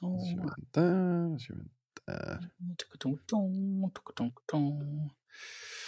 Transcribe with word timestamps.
kör 0.00 0.56
vi 0.56 0.64
där, 0.70 1.38
kör 1.38 1.54
vi 1.54 1.62
där. 2.06 2.50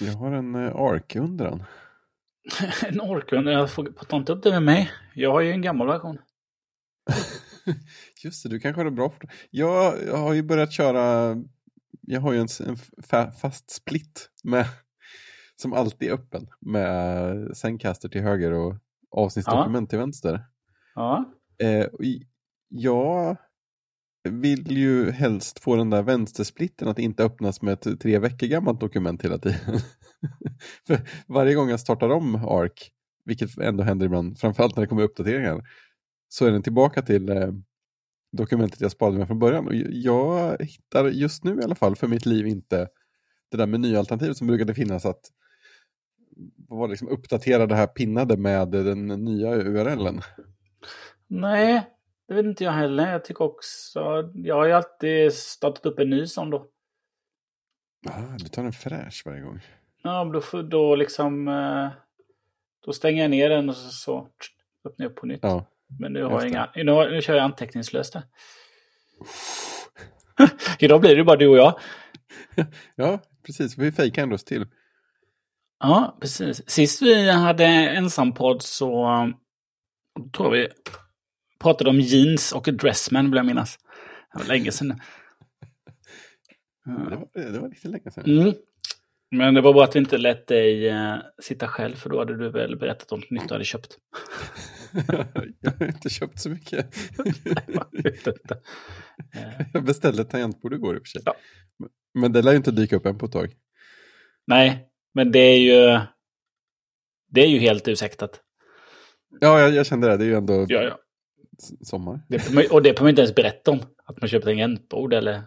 Jag 0.01 0.13
har 0.13 0.33
en 0.33 0.55
uh, 0.55 0.77
ARK-undran. 0.77 1.65
en 2.83 3.01
ARK-undran? 3.01 3.55
Jag 3.55 3.71
får 3.71 3.85
ta 3.85 4.17
inte 4.17 4.33
upp 4.33 4.43
det 4.43 4.51
med 4.51 4.63
mig. 4.63 4.91
Jag 5.15 5.33
har 5.33 5.41
ju 5.41 5.51
en 5.51 5.63
gammal 5.63 5.87
version. 5.87 6.19
Just 8.25 8.43
det, 8.43 8.49
du 8.49 8.61
kanske 8.61 8.81
har 8.81 8.85
det 8.85 8.91
bra 8.91 9.11
för. 9.11 9.31
Jag, 9.51 9.95
jag 10.07 10.17
har 10.17 10.33
ju 10.33 10.43
börjat 10.43 10.73
köra, 10.73 11.37
jag 12.01 12.21
har 12.21 12.33
ju 12.33 12.39
en, 12.39 12.49
en 12.67 12.77
fa, 13.03 13.33
fast 13.33 13.71
split 13.71 14.31
med, 14.45 14.67
som 15.57 15.73
alltid 15.73 16.09
är 16.09 16.13
öppen 16.13 16.49
med 16.61 17.57
Zencaster 17.57 18.09
till 18.09 18.23
höger 18.23 18.53
och 18.53 18.77
avsnittsdokument 19.11 19.87
ja. 19.87 19.91
till 19.91 19.99
vänster. 19.99 20.45
Ja. 20.95 21.35
Eh, 21.63 21.87
jag 22.69 23.37
vill 24.29 24.79
ju 24.79 25.11
helst 25.11 25.59
få 25.59 25.77
den 25.77 25.91
där 25.91 26.03
vänstersplitten 26.03 26.89
att 26.89 26.99
inte 26.99 27.25
öppnas 27.25 27.63
med 27.63 27.73
ett 27.73 28.01
tre 28.01 28.19
veckor 28.19 28.47
gammalt 28.47 28.81
dokument 28.81 29.25
hela 29.25 29.39
tiden. 29.39 29.59
För 30.87 31.01
varje 31.27 31.55
gång 31.55 31.71
jag 31.71 31.81
startar 31.81 32.11
om 32.11 32.35
ARK, 32.35 32.91
vilket 33.25 33.59
ändå 33.59 33.83
händer 33.83 34.07
ibland, 34.07 34.39
framförallt 34.39 34.77
när 34.77 34.81
det 34.81 34.87
kommer 34.87 35.03
uppdateringar, 35.03 35.63
så 36.29 36.47
är 36.47 36.51
den 36.51 36.63
tillbaka 36.63 37.03
till 37.03 37.29
eh, 37.29 37.49
dokumentet 38.33 38.81
jag 38.81 38.91
sparade 38.91 39.19
med 39.19 39.27
från 39.27 39.39
början. 39.39 39.67
Och 39.67 39.75
jag 39.91 40.57
hittar 40.61 41.09
just 41.09 41.45
nu 41.45 41.61
i 41.61 41.65
alla 41.65 41.75
fall 41.75 41.97
för 41.97 42.07
mitt 42.07 42.27
liv 42.27 42.47
inte 42.47 42.89
det 43.51 43.57
där 43.57 43.67
menyalternativet 43.67 44.37
som 44.37 44.47
brukade 44.47 44.75
finnas 44.75 45.07
att 45.07 45.21
var 46.69 46.89
liksom 46.89 47.09
uppdatera 47.09 47.67
det 47.67 47.75
här 47.75 47.87
pinnade 47.87 48.37
med 48.37 48.69
den 48.69 49.07
nya 49.07 49.55
URLen. 49.55 50.21
Nej, 51.29 51.87
det 52.31 52.35
vet 52.35 52.47
inte 52.47 52.65
jag 52.65 52.73
heller. 52.73 53.13
Jag 53.13 53.25
tycker 53.25 53.45
också, 53.45 54.31
jag 54.35 54.55
har 54.55 54.67
ju 54.67 54.73
alltid 54.73 55.33
startat 55.33 55.87
upp 55.87 55.99
en 55.99 56.11
ny 56.11 56.27
sån 56.27 56.51
då. 56.51 56.67
Ah, 58.09 58.37
du 58.39 58.49
tar 58.49 58.65
en 58.65 58.73
fräsch 58.73 59.23
varje 59.27 59.41
gång. 59.41 59.61
Ja, 60.03 60.25
då, 60.25 60.63
då 60.63 60.97
liksom, 60.97 61.49
eh, 61.49 61.89
då 62.85 62.93
stänger 62.93 63.23
jag 63.23 63.31
ner 63.31 63.51
den 63.51 63.69
och 63.69 63.77
så, 63.77 63.91
så 63.91 64.29
öppnar 64.85 65.05
jag 65.05 65.11
upp 65.11 65.17
på 65.17 65.27
nytt. 65.27 65.41
Ja. 65.43 65.67
Men 65.99 66.13
nu, 66.13 66.23
har 66.23 66.41
jag 66.41 66.49
inga, 66.49 66.71
nu, 66.75 66.85
nu 66.85 67.23
kör 67.23 67.35
jag 67.35 67.45
anteckningslöst 67.45 68.13
där. 68.13 68.23
Idag 70.79 71.01
blir 71.01 71.17
det 71.17 71.25
bara 71.25 71.37
du 71.37 71.49
och 71.49 71.59
jag. 71.59 71.79
ja, 72.95 73.21
precis. 73.47 73.79
Vi 73.79 73.93
fejkar 73.93 74.23
ändå 74.23 74.35
oss 74.35 74.45
till. 74.45 74.67
Ja, 75.79 76.19
precis. 76.21 76.71
Sist 76.71 77.03
vi 77.03 77.31
hade 77.31 77.65
ensampodd 77.67 78.63
så 78.63 79.09
tror 80.37 80.51
vi 80.51 80.69
pratade 81.61 81.91
om 81.91 82.01
jeans 82.01 82.53
och 82.53 82.69
dressman 82.73 83.31
vill 83.31 83.37
jag 83.37 83.47
minnas. 83.47 83.79
Det 84.33 84.39
var 84.39 84.47
länge 84.47 84.73
sedan. 84.73 85.01
Det, 86.85 86.93
var, 86.93 87.53
det 87.53 87.59
var 87.59 87.69
riktigt 87.69 87.91
länge 87.91 88.11
sedan. 88.11 88.25
Mm. 88.25 88.55
Men 89.31 89.55
det 89.55 89.61
var 89.61 89.75
bara 89.75 89.85
att 89.85 89.95
vi 89.97 89.99
inte 89.99 90.19
lät 90.19 90.47
dig 90.47 90.91
uh, 90.91 91.17
sitta 91.43 91.69
själv 91.69 91.95
för 91.95 92.11
då 92.11 92.19
hade 92.19 92.37
du 92.37 92.51
väl 92.51 92.79
berättat 92.79 93.13
om 93.13 93.21
något 93.21 93.31
nytt 93.31 93.49
du 93.49 93.55
hade 93.55 93.65
köpt. 93.65 93.99
jag 95.61 95.73
har 95.79 95.87
inte 95.87 96.11
köpt 96.11 96.41
så 96.41 96.51
mycket. 96.51 96.95
jag 99.73 99.85
beställde 99.85 100.23
ett 100.23 100.31
tangentbord 100.31 100.75
igår 100.75 100.97
i 100.97 100.99
och 100.99 101.03
för 101.03 101.09
sig. 101.09 101.23
Ja. 101.25 101.35
Men 102.15 102.33
det 102.33 102.43
lär 102.43 102.51
ju 102.51 102.57
inte 102.57 102.71
dyka 102.71 102.97
upp 102.97 103.07
än 103.07 103.19
på 103.19 103.27
ett 103.27 103.33
tag. 103.33 103.55
Nej, 104.47 104.89
men 105.15 105.33
det 105.33 105.39
är 105.39 105.59
ju, 105.59 106.01
det 107.29 107.41
är 107.41 107.49
ju 107.49 107.59
helt 107.59 107.89
ursäktat. 107.89 108.41
Ja, 109.41 109.61
jag, 109.61 109.75
jag 109.75 109.87
kände 109.87 110.09
det. 110.09 110.17
Det 110.17 110.25
är 110.25 110.29
ju 110.29 110.35
ändå 110.35 110.67
ja, 110.69 110.83
ja. 110.83 110.99
Sommar. 111.81 112.21
Det, 112.29 112.37
och 112.71 112.83
det 112.83 112.93
behöver 112.93 113.01
man 113.01 113.09
inte 113.09 113.23
ens 113.23 113.35
berätta 113.35 113.71
om. 113.71 113.81
Att 114.05 114.21
man 114.21 114.29
köper 114.29 114.47
tangentbord 114.47 115.15
eller... 115.15 115.43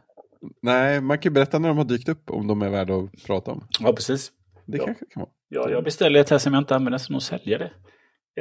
Nej, 0.62 1.02
man 1.02 1.18
kan 1.18 1.30
ju 1.30 1.34
berätta 1.34 1.60
när 1.60 1.68
de 1.68 1.78
har 1.78 1.86
dykt 1.86 2.10
upp 2.10 2.30
om 2.30 2.48
de 2.48 2.62
är 2.62 2.70
värda 2.70 2.96
att 2.96 3.24
prata 3.26 3.52
om. 3.52 3.68
Ja, 3.80 3.94
precis. 3.94 4.32
Det 4.66 4.78
ja. 4.78 4.86
kanske 4.86 5.06
kan 5.06 5.20
vara. 5.20 5.30
Ja, 5.50 5.70
jag 5.70 5.84
beställde 5.84 6.20
ett 6.20 6.30
här 6.30 6.38
som 6.38 6.54
jag 6.54 6.62
inte 6.62 6.76
använder 6.76 6.98
så 6.98 7.14
nog 7.14 7.22
säljer 7.22 7.60
det. 7.60 7.72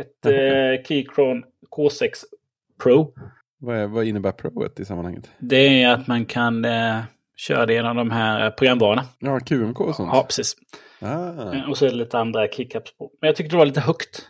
Ett 0.00 0.26
eh, 0.26 0.84
Keychron 0.84 1.44
K6 1.76 2.10
Pro. 2.82 3.14
Vad, 3.58 3.76
är, 3.76 3.86
vad 3.86 4.04
innebär 4.04 4.32
Proet 4.32 4.80
i 4.80 4.84
sammanhanget? 4.84 5.30
Det 5.38 5.82
är 5.82 5.94
att 5.94 6.06
man 6.06 6.24
kan 6.24 6.64
eh, 6.64 6.98
köra 7.36 7.66
det 7.66 7.72
genom 7.72 7.96
de 7.96 8.10
här 8.10 8.50
programvarorna. 8.50 9.04
Ja, 9.18 9.40
QMK 9.40 9.80
och 9.80 9.94
sånt? 9.94 10.10
Ja, 10.12 10.22
precis. 10.22 10.56
Ah. 11.00 11.68
Och 11.68 11.78
så 11.78 11.86
är 11.86 11.90
det 11.90 11.96
lite 11.96 12.18
andra 12.18 12.48
keycaps 12.48 12.96
på. 12.96 13.10
Men 13.20 13.28
jag 13.28 13.36
tyckte 13.36 13.54
det 13.54 13.58
var 13.58 13.66
lite 13.66 13.80
högt. 13.80 14.28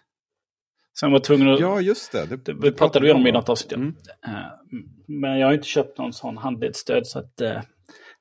Jag 1.03 1.11
var 1.11 1.19
tvungen 1.19 1.49
att... 1.49 1.61
Ja, 1.61 1.81
just 1.81 2.13
det. 2.13 2.27
Det, 2.27 2.37
det, 2.37 2.53
det 2.53 2.73
pratade 2.73 3.07
vi 3.07 3.13
om 3.13 3.27
i 3.27 3.33
något 3.33 3.49
avsnitt. 3.49 3.73
Mm. 3.73 3.95
Men 5.07 5.39
jag 5.39 5.47
har 5.47 5.55
inte 5.55 5.67
köpt 5.67 5.99
någon 5.99 6.13
sån 6.13 6.37
handledsstöd 6.37 7.07
så 7.07 7.19
att... 7.19 7.41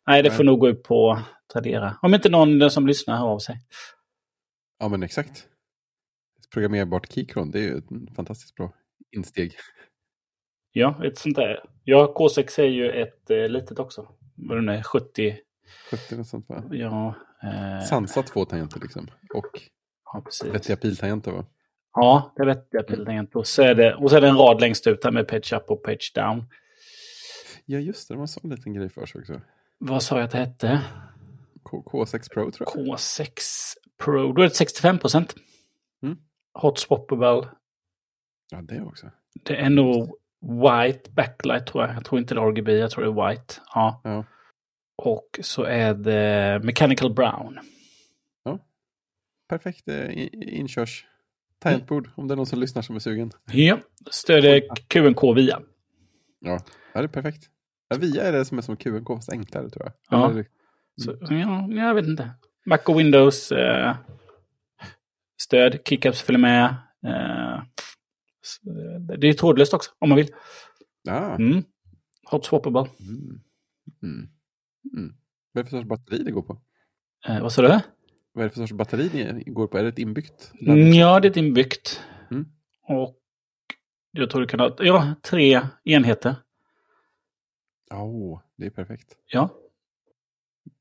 Nej, 0.07 0.23
det 0.23 0.29
nej. 0.29 0.31
får 0.31 0.43
nog 0.43 0.59
gå 0.59 0.69
ut 0.69 0.83
på 0.83 1.19
Tradera. 1.53 1.97
Om 2.01 2.13
inte 2.13 2.29
någon 2.29 2.71
som 2.71 2.87
lyssnar 2.87 3.17
hör 3.17 3.27
av 3.27 3.39
sig. 3.39 3.57
Ja, 4.79 4.87
men 4.87 5.03
exakt. 5.03 5.47
Programmerbart 6.53 7.11
Keychron, 7.13 7.51
det 7.51 7.59
är 7.59 7.63
ju 7.63 7.77
ett 7.77 8.15
fantastiskt 8.15 8.55
bra 8.55 8.73
insteg. 9.11 9.53
Ja, 10.71 11.05
ett 11.05 11.17
sånt 11.17 11.35
där. 11.35 11.63
Ja, 11.83 12.13
K6 12.17 12.59
är 12.59 12.65
ju 12.65 12.91
ett 12.91 13.29
eh, 13.29 13.47
litet 13.47 13.79
också. 13.79 14.07
Vad 14.35 14.57
den 14.57 14.69
är, 14.69 14.83
70... 14.83 15.37
70 15.91 16.19
och 16.19 16.25
sånt 16.25 16.49
va? 16.49 16.63
Ja. 16.71 17.15
Eh... 17.43 17.85
Sansa 17.85 18.23
två 18.23 18.45
tangenter 18.45 18.79
liksom. 18.79 19.07
Och 19.33 19.61
ja, 20.05 20.23
vettiga 20.51 20.75
piltangenter 20.75 21.31
va? 21.31 21.45
Ja, 21.93 22.33
det 22.35 22.41
är 22.41 22.45
vettiga 22.45 22.83
piltangenter. 22.83 23.39
Och, 23.39 23.47
så 23.47 23.61
är 23.61 23.75
det, 23.75 23.95
och 23.95 24.09
så 24.09 24.15
är 24.15 24.21
det 24.21 24.27
en 24.27 24.37
rad 24.37 24.61
längst 24.61 24.87
ut 24.87 25.03
här 25.03 25.11
med 25.11 25.27
page 25.27 25.53
up 25.53 25.71
och 25.71 25.83
page 25.83 26.11
down. 26.15 26.45
Ja, 27.65 27.79
just 27.79 28.07
det. 28.07 28.13
De 28.13 28.17
har 28.17 28.23
en 28.23 28.27
sån 28.27 28.49
liten 28.49 28.73
grej 28.73 28.89
för 28.89 29.05
sig 29.05 29.21
också. 29.21 29.41
Vad 29.77 30.03
sa 30.03 30.15
jag 30.15 30.25
att 30.25 30.31
det 30.31 30.37
hette? 30.37 30.81
K 31.63 31.83
K6 31.91 32.33
Pro 32.33 32.51
tror 32.51 32.69
jag. 32.75 32.97
K6 32.97 33.31
Pro. 33.97 34.33
Då 34.33 34.41
är 34.41 34.47
det 34.47 34.55
65 34.55 34.99
procent. 34.99 35.35
Mm. 36.03 36.17
Hot 36.53 36.79
swappable. 36.79 37.47
Ja, 38.51 38.61
det 38.61 38.81
också. 38.81 39.11
Det 39.33 39.55
är 39.55 39.69
nog 39.69 40.15
white 40.41 41.11
backlight 41.11 41.67
tror 41.67 41.83
jag. 41.83 41.95
Jag 41.95 42.05
tror 42.05 42.19
inte 42.21 42.35
det 42.35 42.41
är 42.41 42.45
RGB, 42.45 42.71
jag 42.71 42.91
tror 42.91 43.03
det 43.03 43.09
är 43.09 43.29
white. 43.29 43.53
Ja. 43.73 44.01
ja. 44.03 44.25
Och 44.97 45.39
så 45.41 45.63
är 45.63 45.93
det 45.93 46.59
mechanical 46.63 47.13
brown. 47.13 47.59
Ja. 48.43 48.59
Perfekt 49.49 49.87
inkörs 50.31 51.05
tangentbord 51.61 52.09
om 52.15 52.27
det 52.27 52.33
är 52.33 52.35
någon 52.35 52.45
som 52.45 52.59
lyssnar 52.59 52.81
som 52.81 52.95
är 52.95 52.99
sugen. 52.99 53.31
Ja, 53.51 53.79
stöder 54.11 54.61
QNK 54.87 55.23
via. 55.35 55.61
Ja, 56.39 56.59
det 56.93 56.99
är 56.99 57.07
perfekt. 57.07 57.49
Ja, 57.89 57.97
via 57.97 58.23
är 58.23 58.31
det 58.31 58.45
som 58.45 58.57
är 58.57 58.61
som 58.61 58.77
QNK 58.77 59.07
fast 59.07 59.31
enklare 59.31 59.69
tror 59.69 59.85
jag. 59.85 59.93
Ja. 60.09 60.31
Eller, 60.31 60.45
så, 61.01 61.17
ja, 61.21 61.67
jag 61.71 61.95
vet 61.95 62.05
inte. 62.05 62.29
Mac 62.65 62.77
och 62.87 62.99
Windows 62.99 63.51
eh, 63.51 63.95
stöd, 65.41 65.79
kickups 65.85 66.21
följer 66.21 66.39
med. 66.39 66.65
Eh, 67.05 67.63
det 69.17 69.27
är 69.27 69.33
trådlöst 69.33 69.73
också 69.73 69.91
om 69.99 70.09
man 70.09 70.15
vill. 70.15 70.29
Ja. 71.03 71.35
Mm. 71.35 71.63
Hot 72.31 72.45
swappable. 72.45 72.85
Mm. 72.99 73.41
Mm. 74.03 74.29
Mm. 74.93 75.15
Vad 75.51 75.59
är 75.59 75.63
det 75.63 75.69
för 75.69 75.77
sorts 75.77 75.89
batteri 75.89 76.23
det 76.23 76.31
går 76.31 76.41
på? 76.41 76.61
Eh, 77.27 77.41
vad 77.41 77.53
sa 77.53 77.61
du? 77.61 77.79
Vad 78.33 78.43
är 78.43 78.49
det 78.49 78.53
för 78.53 78.61
sorts 78.61 78.73
batteri 78.73 79.09
det 79.09 79.51
går 79.51 79.67
på? 79.67 79.77
Är 79.77 79.83
det 79.83 79.89
ett 79.89 79.99
inbyggt? 79.99 80.51
Mm, 80.61 80.93
ja, 80.93 81.19
det 81.19 81.27
är 81.27 81.29
ett 81.29 81.37
inbyggt. 81.37 82.01
Mm. 82.31 82.45
Och 82.87 83.17
jag 84.11 84.29
tror 84.29 84.41
du 84.41 84.47
kan 84.47 84.59
ha 84.59 84.75
ja, 84.79 85.13
tre 85.21 85.61
enheter. 85.83 86.35
Ja, 87.89 88.03
oh, 88.03 88.41
det 88.55 88.65
är 88.65 88.69
perfekt. 88.69 89.15
Ja. 89.27 89.49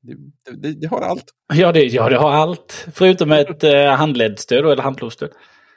Det, 0.01 0.15
det, 0.51 0.73
det, 0.73 0.87
har 0.87 1.01
allt. 1.01 1.25
Ja 1.53 1.71
det, 1.71 1.83
ja, 1.85 2.09
det 2.09 2.17
har 2.17 2.31
allt. 2.31 2.87
Förutom 2.93 3.31
ett 3.31 3.63
eh, 3.63 3.95
handledsstöd 3.95 4.65
eller 4.65 4.83
handlovsstöd. 4.83 5.31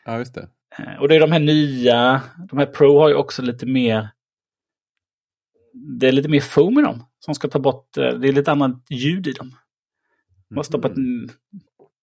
Ja, 0.04 0.18
just 0.18 0.34
det. 0.34 0.48
Eh, 0.78 1.00
och 1.00 1.08
det 1.08 1.14
är 1.14 1.20
de 1.20 1.32
här 1.32 1.41
nya, 1.41 2.22
de 2.50 2.58
här 2.58 2.66
Pro 2.66 2.98
har 2.98 3.08
ju 3.08 3.14
också 3.14 3.42
lite 3.42 3.66
mer, 3.66 4.08
det 5.72 6.08
är 6.08 6.12
lite 6.12 6.28
mer 6.28 6.41
foam 6.41 6.78
i 6.78 6.82
dem. 6.82 7.06
Som 7.18 7.34
ska 7.34 7.48
ta 7.48 7.59
bort, 7.59 7.97
eh, 7.97 8.15
det 8.15 8.28
är 8.28 8.32
lite 8.32 8.53
annat 8.53 8.86
ljud 8.91 9.27
i 9.27 9.32
dem. 9.32 9.56
Man 10.54 10.56
har 10.56 10.62
stoppat, 10.62 10.97
Mm. 10.97 11.28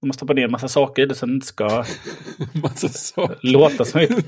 de 0.02 0.10
har 0.10 0.14
stoppat 0.14 0.36
ner 0.36 0.44
en 0.46 0.52
massa 0.52 0.68
saker 0.68 1.04
i 1.04 1.06
det 1.06 1.16
så 1.16 1.26
det 1.26 1.34
inte 1.34 1.48
ska 1.48 1.84
låta 3.42 3.86
som 3.86 4.02
ett... 4.02 4.26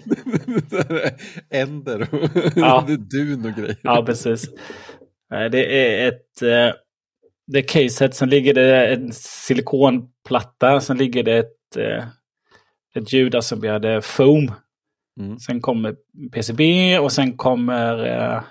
Änder 1.49 2.01
och 2.13 2.29
Ja. 2.55 2.85
dun 3.11 3.45
och 3.45 3.51
grejer. 3.51 3.77
Ja, 3.83 4.03
precis. 4.05 4.49
Det 5.51 5.77
är 5.77 6.07
ett... 6.07 6.41
eh, 6.41 6.75
Det 7.47 7.59
är 7.59 7.67
caset, 7.67 8.15
sen 8.15 8.29
ligger 8.29 8.53
det 8.53 8.87
en 8.93 9.11
silikonplatta, 9.13 10.79
sen 10.81 10.97
ligger 10.97 11.23
det 11.23 11.37
ett, 11.37 11.77
eh, 11.77 12.05
ett 12.95 13.13
som 13.41 13.59
hade 13.67 14.01
foam. 14.01 14.51
Mm. 15.19 15.39
Sen 15.39 15.61
kommer 15.61 15.95
PCB 16.31 16.99
och 16.99 17.11
sen 17.11 17.37
kommer 17.37 18.05
eh, 18.05 18.43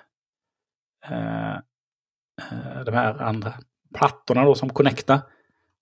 eh, 1.11 1.55
eh, 2.41 2.85
de 2.87 2.95
här 2.95 3.23
andra 3.23 3.53
plattorna 3.99 4.45
då 4.45 4.55
som 4.55 4.71
connectar. 4.71 5.21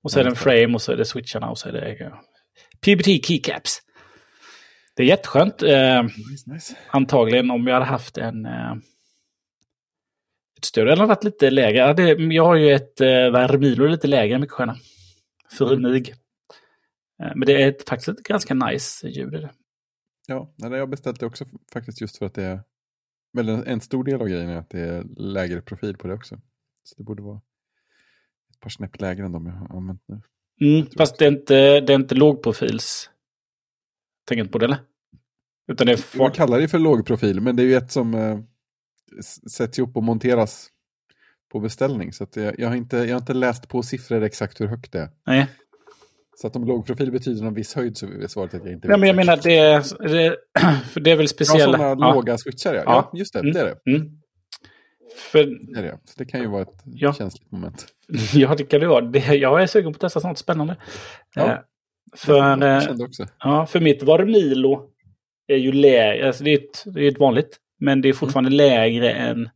Och 0.02 0.10
så 0.12 0.20
är 0.20 0.24
det 0.24 0.30
en 0.30 0.36
frame 0.36 0.74
och 0.74 0.82
så 0.82 0.92
är 0.92 0.96
det 0.96 1.04
switcharna 1.04 1.50
och 1.50 1.58
så 1.58 1.68
är 1.68 1.72
det 1.72 2.12
PBT 2.80 3.26
keycaps. 3.26 3.78
Det 4.96 5.02
är 5.02 5.06
jätteskönt. 5.06 5.62
Eh, 5.62 6.02
Nice, 6.02 6.52
nice. 6.52 6.76
antagligen 6.90 7.50
om 7.50 7.64
vi 7.64 7.72
hade 7.72 7.84
haft 7.84 8.18
en, 8.18 8.46
eh, 8.46 8.74
röststöd 10.58 10.98
har 10.98 11.06
varit 11.06 11.24
lite 11.24 11.50
lägre. 11.50 11.92
Det, 11.92 12.34
jag 12.34 12.44
har 12.44 12.54
ju 12.56 12.72
ett 12.72 13.00
eh, 13.00 13.06
Vermilo 13.06 13.86
lite 13.86 14.06
lägre 14.06 14.34
än 14.34 14.48
sköna. 14.48 14.76
För 15.58 15.72
Mm. 15.72 15.82
mig. 15.92 16.14
Eh, 17.22 17.32
men 17.36 17.46
det 17.46 17.62
är 17.62 17.68
ett, 17.68 17.88
faktiskt 17.88 18.08
ett 18.08 18.22
ganska 18.22 18.54
nice 18.54 19.08
ljud. 19.08 19.34
är 19.34 19.40
det. 19.40 19.50
Ja, 20.26 20.54
jag 20.56 20.70
har 20.70 20.86
beställt 20.86 21.20
det 21.20 21.26
också 21.26 21.44
faktiskt 21.72 22.00
just 22.00 22.18
för 22.18 22.26
att 22.26 22.34
det 22.34 22.42
är, 22.44 22.60
väl 23.32 23.48
en 23.48 23.80
stor 23.80 24.04
del 24.04 24.20
av 24.20 24.28
grejen 24.28 24.48
är 24.48 24.56
att 24.56 24.70
det 24.70 24.80
är 24.80 25.04
lägre 25.16 25.62
profil 25.62 25.96
på 25.96 26.08
det 26.08 26.14
också. 26.14 26.40
Så 26.82 26.94
det 26.96 27.02
borde 27.04 27.22
vara 27.22 27.40
ett 28.60 28.62
par 28.62 28.70
snäpp 28.70 29.00
lägre 29.00 29.24
än 29.24 29.32
de 29.32 29.46
jag 29.46 29.52
har 29.52 29.76
använt 29.76 30.02
nu. 30.06 30.20
Mm, 30.60 30.86
fast 30.96 31.18
det 31.18 31.24
är 31.24 31.28
inte, 31.28 31.80
det 31.80 31.92
är 31.92 31.94
inte 31.94 32.14
lågprofils. 32.14 33.10
Tänker 34.28 34.40
inte 34.40 34.52
på 34.52 34.58
det 34.58 34.64
eller? 34.64 34.78
Utan 35.72 35.86
det 35.86 35.92
är 35.92 36.18
Man 36.18 36.28
for... 36.28 36.34
kallar 36.34 36.60
det 36.60 36.68
för 36.68 36.78
lågprofil, 36.78 37.40
men 37.40 37.56
det 37.56 37.62
är 37.62 37.66
ju 37.66 37.74
ett 37.74 37.92
som 37.92 38.14
eh, 38.14 38.38
sätts 39.50 39.78
ihop 39.78 39.96
och 39.96 40.02
monteras 40.02 40.68
på 41.52 41.60
beställning. 41.60 42.12
Så 42.12 42.26
jag, 42.34 42.54
jag, 42.60 42.68
har 42.68 42.76
inte, 42.76 42.96
jag 42.96 43.10
har 43.14 43.20
inte 43.20 43.34
läst 43.34 43.68
på 43.68 43.82
siffror 43.82 44.22
exakt 44.22 44.60
hur 44.60 44.66
högt 44.66 44.92
det 44.92 44.98
är. 45.00 45.08
Nej. 45.26 45.46
Så 46.36 46.46
att 46.46 46.56
om 46.56 46.64
lågprofil 46.64 47.12
betyder 47.12 47.44
någon 47.44 47.54
viss 47.54 47.74
höjd 47.74 47.96
så 47.96 48.06
är 48.06 48.26
svaret 48.26 48.54
att 48.54 48.64
jag 48.64 48.72
inte 48.72 48.88
Ja, 48.88 48.96
men 48.96 49.06
jag 49.06 49.16
menar 49.16 49.40
det 49.42 49.56
är, 49.58 50.08
det, 50.08 50.36
för 50.90 51.00
det 51.00 51.10
är 51.10 51.16
väl 51.16 51.24
Ja, 51.24 51.28
speciella... 51.28 51.78
sådana 51.78 52.14
låga 52.14 52.38
switchar 52.38 52.74
ja. 52.74 52.82
Ja. 52.86 53.10
ja. 53.12 53.18
just 53.18 53.32
det, 53.32 53.38
Mm. 53.40 53.52
det 53.52 53.60
är 53.60 53.64
det. 53.84 53.90
Mm. 53.96 54.19
För 55.16 55.44
det, 55.74 55.82
det. 55.82 55.98
Det 56.16 56.24
kan 56.24 56.40
ju 56.40 56.46
vara 56.46 56.62
ett 56.62 56.82
Ja. 56.84 57.12
känsligt 57.14 57.52
moment. 57.52 57.86
ja, 58.34 58.54
det 58.54 58.64
kan 58.64 58.80
det 58.80 58.86
vara. 58.86 59.00
Det, 59.00 59.34
jag 59.34 59.62
är 59.62 59.66
sugen 59.66 59.92
på 59.92 59.96
att 59.96 60.00
testa 60.00 60.20
sånt 60.20 60.38
spännande. 60.38 60.76
Ja. 61.34 61.52
Eh, 61.52 61.58
för, 62.16 62.36
jag 62.36 62.76
eh, 62.76 62.80
kände 62.80 63.04
också. 63.04 63.26
ja, 63.38 63.66
för 63.66 63.80
mitt 63.80 64.02
Varmilo 64.02 64.90
är 65.46 65.56
ju 65.56 65.72
lägre. 65.72 66.26
Alltså 66.26 66.44
det, 66.44 66.50
är 66.50 66.58
ett, 66.58 66.84
det 66.94 67.04
är 67.04 67.08
ett 67.08 67.18
vanligt. 67.20 67.56
Men 67.78 68.00
det 68.02 68.08
är 68.08 68.12
fortfarande 68.12 68.50
lägre 68.50 69.10
än 69.10 69.48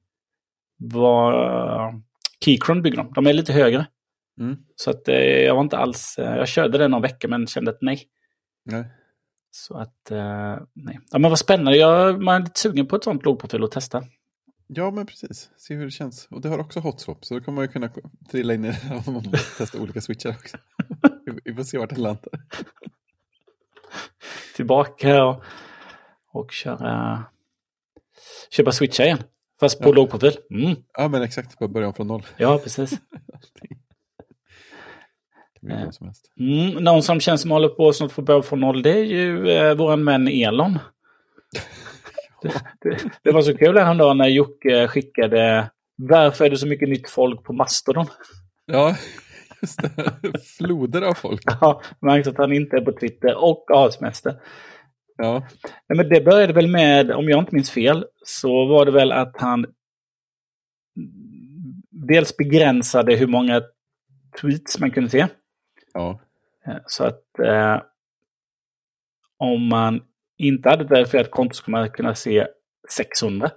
vad 0.77 2.03
Keychron 2.45 2.83
bygger 2.83 2.97
dem. 2.97 3.13
De 3.15 3.27
är 3.27 3.33
lite 3.33 3.53
högre. 3.53 3.87
Mm. 4.41 4.57
Så 4.77 4.91
att 4.91 5.09
eh, 5.09 5.17
jag 5.17 5.55
var 5.55 5.63
inte 5.63 5.77
alls... 5.79 6.19
Eh, 6.19 6.37
jag 6.37 6.49
körde 6.49 6.79
den 6.79 6.91
någon 6.91 7.03
vecka 7.03 7.29
men 7.29 7.47
kände 7.47 7.71
att 7.71 7.79
nej. 7.83 8.03
Nej. 8.65 8.85
Så 9.51 9.77
att 9.79 10.11
eh, 10.11 10.57
nej. 10.73 11.01
Ja, 11.11 11.19
men 11.19 11.31
vad 11.31 11.39
spännande. 11.39 11.77
Jag, 11.79 12.23
man 12.23 12.35
är 12.35 12.41
lite 12.45 12.61
sugen 12.61 12.87
på 12.87 12.97
ett 12.97 13.05
sånt 13.05 13.25
lågprofil 13.25 13.65
att 13.65 13.71
testa. 13.71 14.03
Ja, 14.67 14.91
men 14.91 15.07
precis. 15.07 15.51
Se 15.57 15.75
hur 15.75 15.85
det 15.85 15.91
känns. 15.91 16.27
Och 16.31 16.41
det 16.41 16.49
har 16.49 16.59
också 16.59 16.81
hot 16.81 17.01
swap, 17.01 17.25
så 17.25 17.35
då 17.35 17.41
kommer 17.41 17.57
man 17.57 17.65
ju 17.65 17.69
kunna 17.73 17.91
trilla 18.31 18.55
in 18.55 18.65
i 18.65 18.69
det 18.69 19.03
om 19.07 19.15
man 19.15 19.23
testar 19.59 19.81
olika 19.81 20.01
switchar 20.01 20.31
också. 20.31 20.57
Vi- 21.45 21.55
får 21.55 21.63
se 21.63 21.79
vart 21.79 21.91
det 21.91 22.01
landar. 22.01 22.25
Tillbaka 24.57 25.25
och, 25.25 25.45
och 26.33 26.53
köra... 26.53 27.25
Köpa 28.51 28.73
switchar 28.73 29.05
igen. 29.05 29.19
Fast 29.61 29.81
på 29.81 29.89
Ja. 29.89 29.93
lågprofil. 29.93 30.37
Mm. 30.51 30.77
Ja, 30.93 31.09
men 31.09 31.23
exakt. 31.23 31.59
Bara 31.59 31.69
börja 31.69 31.87
om 31.89 31.95
från 31.95 32.07
noll. 32.07 32.27
Ja, 32.37 32.59
precis. 32.59 32.91
Det 35.61 35.67
blir 35.67 35.77
Ja. 35.79 35.85
vad 35.85 35.95
som 35.95 36.07
helst. 36.07 36.33
Mm, 36.41 36.85
någon 36.85 37.03
som 37.03 37.21
känns 37.21 37.41
som 37.43 37.51
håller 37.51 37.69
på 37.69 37.89
att 37.89 37.97
snart 37.97 38.13
få 38.13 38.23
börja 38.23 38.43
från 38.43 38.61
noll, 38.61 38.83
det 38.83 38.91
är 38.99 39.05
ju 39.05 39.51
eh, 39.51 39.75
våran 39.75 40.05
vän 40.05 40.29
Elon. 40.29 40.79
Det, 43.23 43.33
var 43.33 43.43
så 43.43 43.57
kul 43.57 43.79
häromdagen 43.79 44.19
när 44.19 44.29
Jocke 44.29 44.89
skickade 44.89 45.71
Varför 45.97 46.45
är 46.45 46.51
det 46.51 46.59
så 46.59 46.67
mycket 46.67 46.89
nytt 46.89 47.11
folk 47.11 47.45
på 47.45 47.53
Mastodon? 47.53 48.07
Ja, 48.67 48.97
just 49.63 49.83
det. 49.83 50.41
Floder 50.57 51.03
av 51.03 51.15
folk. 51.15 51.43
Ja, 51.61 51.83
märkte 52.01 52.31
att 52.31 52.39
han 52.39 52.53
inte 52.53 52.77
är 52.77 52.81
på 52.81 52.93
Twitter 52.93 53.45
och 53.45 53.65
har 53.69 53.91
semester. 53.91 54.35
Ja, 55.17 55.47
men 55.89 56.09
det 56.09 56.25
började 56.25 56.53
väl 56.53 56.69
med, 56.69 57.11
om 57.11 57.29
jag 57.29 57.39
inte 57.39 57.55
minns 57.55 57.71
fel, 57.71 58.05
så 58.25 58.67
var 58.67 58.85
det 58.85 58.93
väl 58.93 59.13
att 59.13 59.37
han 59.37 59.67
dels 61.91 62.37
begränsade 62.37 63.17
hur 63.17 63.27
många 63.27 63.63
tweets 64.41 64.79
man 64.79 64.91
kunde 64.91 65.11
se. 65.11 65.27
ja, 65.93 66.21
Så 66.87 67.05
att 67.05 67.39
eh, 67.39 67.83
om 69.39 69.69
man 69.69 70.03
inte 70.39 70.69
hade 70.69 70.85
ett 70.85 70.91
verifierat 70.91 71.31
konto 71.31 71.55
skulle 71.55 71.77
man 71.77 71.91
kunna 71.91 72.15
se 72.15 72.47
600. 72.91 73.51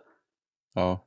ja. 0.76 1.04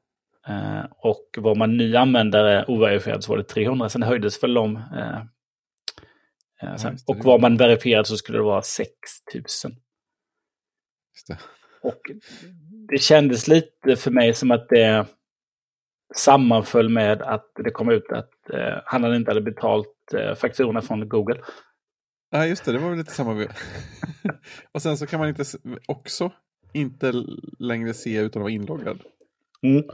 Eh, 0.49 0.85
och 0.91 1.29
var 1.37 1.55
man 1.55 1.77
ny 1.77 1.97
användare 1.97 2.65
overifierad 2.69 3.25
så 3.25 3.33
var 3.33 3.39
det 3.39 3.45
300. 3.45 3.89
Sen 3.89 4.03
höjdes 4.03 4.43
väl 4.43 4.55
de. 4.55 4.77
Eh, 4.77 5.21
eh, 6.63 6.77
sen. 6.77 6.97
det. 6.97 7.13
och 7.13 7.25
var 7.25 7.39
man 7.39 7.57
verifierad 7.57 8.07
så 8.07 8.17
skulle 8.17 8.39
det 8.39 8.45
vara 8.45 8.63
6000. 8.63 9.71
Just 11.15 11.29
det. 11.29 11.39
Och 11.83 12.01
det 12.89 12.99
kändes 12.99 13.49
lite 13.49 13.97
för 13.97 14.11
mig 14.11 14.35
som 14.35 14.51
att 14.51 14.69
det 14.69 15.07
sammanföll 16.15 16.89
med 16.89 17.23
att 17.23 17.51
det 17.65 17.71
kom 17.71 17.91
ut 17.91 18.13
att 18.13 18.51
eh, 18.53 18.79
han 18.85 19.05
hade 19.05 19.17
inte 19.17 19.31
hade 19.31 19.41
betalt 19.41 20.15
eh, 20.15 20.35
fakturorna 20.35 20.83
från 20.83 21.09
Google. 21.09 21.41
Ja, 22.31 22.47
just 22.47 22.65
det. 22.65 22.73
Det 22.73 22.79
var 22.79 22.89
väl 22.89 22.99
lite 22.99 23.15
samma. 23.15 23.45
och 24.73 24.83
sen 24.83 24.99
så 24.99 25.07
kan 25.07 25.21
man 25.21 25.29
inte 25.29 25.45
också 25.87 26.33
inte 26.73 27.13
längre 27.59 27.95
se 27.95 28.19
utan 28.19 28.43
att 28.43 28.45
vara 28.45 28.53
inloggad. 28.53 29.01
Mm. 29.63 29.85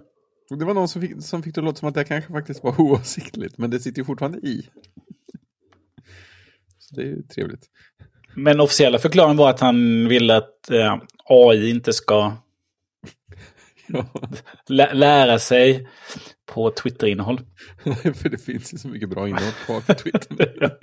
Det 0.49 0.65
var 0.65 0.75
någon 0.75 0.89
som 0.89 1.03
fick, 1.03 1.23
som 1.23 1.43
fick 1.43 1.55
det 1.55 1.61
att 1.61 1.65
låta 1.65 1.79
som 1.79 1.89
att 1.89 1.95
det 1.95 2.05
kanske 2.05 2.33
faktiskt 2.33 2.65
var 2.65 2.75
oavsiktligt, 2.81 3.59
men 3.59 3.71
det 3.71 3.81
sitter 3.81 3.99
ju 3.99 4.05
fortfarande 4.05 4.39
i. 4.39 4.69
Så 6.79 6.95
det 6.95 7.03
är 7.03 7.07
ju 7.07 7.23
trevligt. 7.23 7.65
Men 8.35 8.61
officiella 8.61 8.99
förklaringen 8.99 9.37
var 9.37 9.51
att 9.51 9.61
han 9.61 10.09
ville 10.09 10.37
att 10.37 10.71
eh, 10.71 10.97
AI 11.25 11.71
inte 11.71 11.93
ska 11.93 12.33
lära 14.93 15.39
sig 15.39 15.89
på 16.47 16.71
Twitter-innehåll. 16.71 17.41
för 18.15 18.29
det 18.29 18.39
finns 18.39 18.75
ju 18.75 18.79
så 18.79 18.89
mycket 18.89 19.09
bra 19.09 19.29
innehåll 19.29 19.53
kvar 19.53 19.81
på 19.81 19.95
Twitter. 19.95 20.79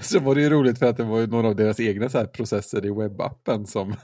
så 0.02 0.20
var 0.20 0.34
det 0.34 0.40
ju 0.40 0.50
roligt 0.50 0.78
för 0.78 0.86
att 0.86 0.96
det 0.96 1.04
var 1.04 1.20
ju 1.20 1.26
några 1.26 1.48
av 1.48 1.56
deras 1.56 1.80
egna 1.80 2.08
så 2.08 2.26
processer 2.26 2.86
i 2.86 2.90
webbappen 2.90 3.66
som 3.66 3.94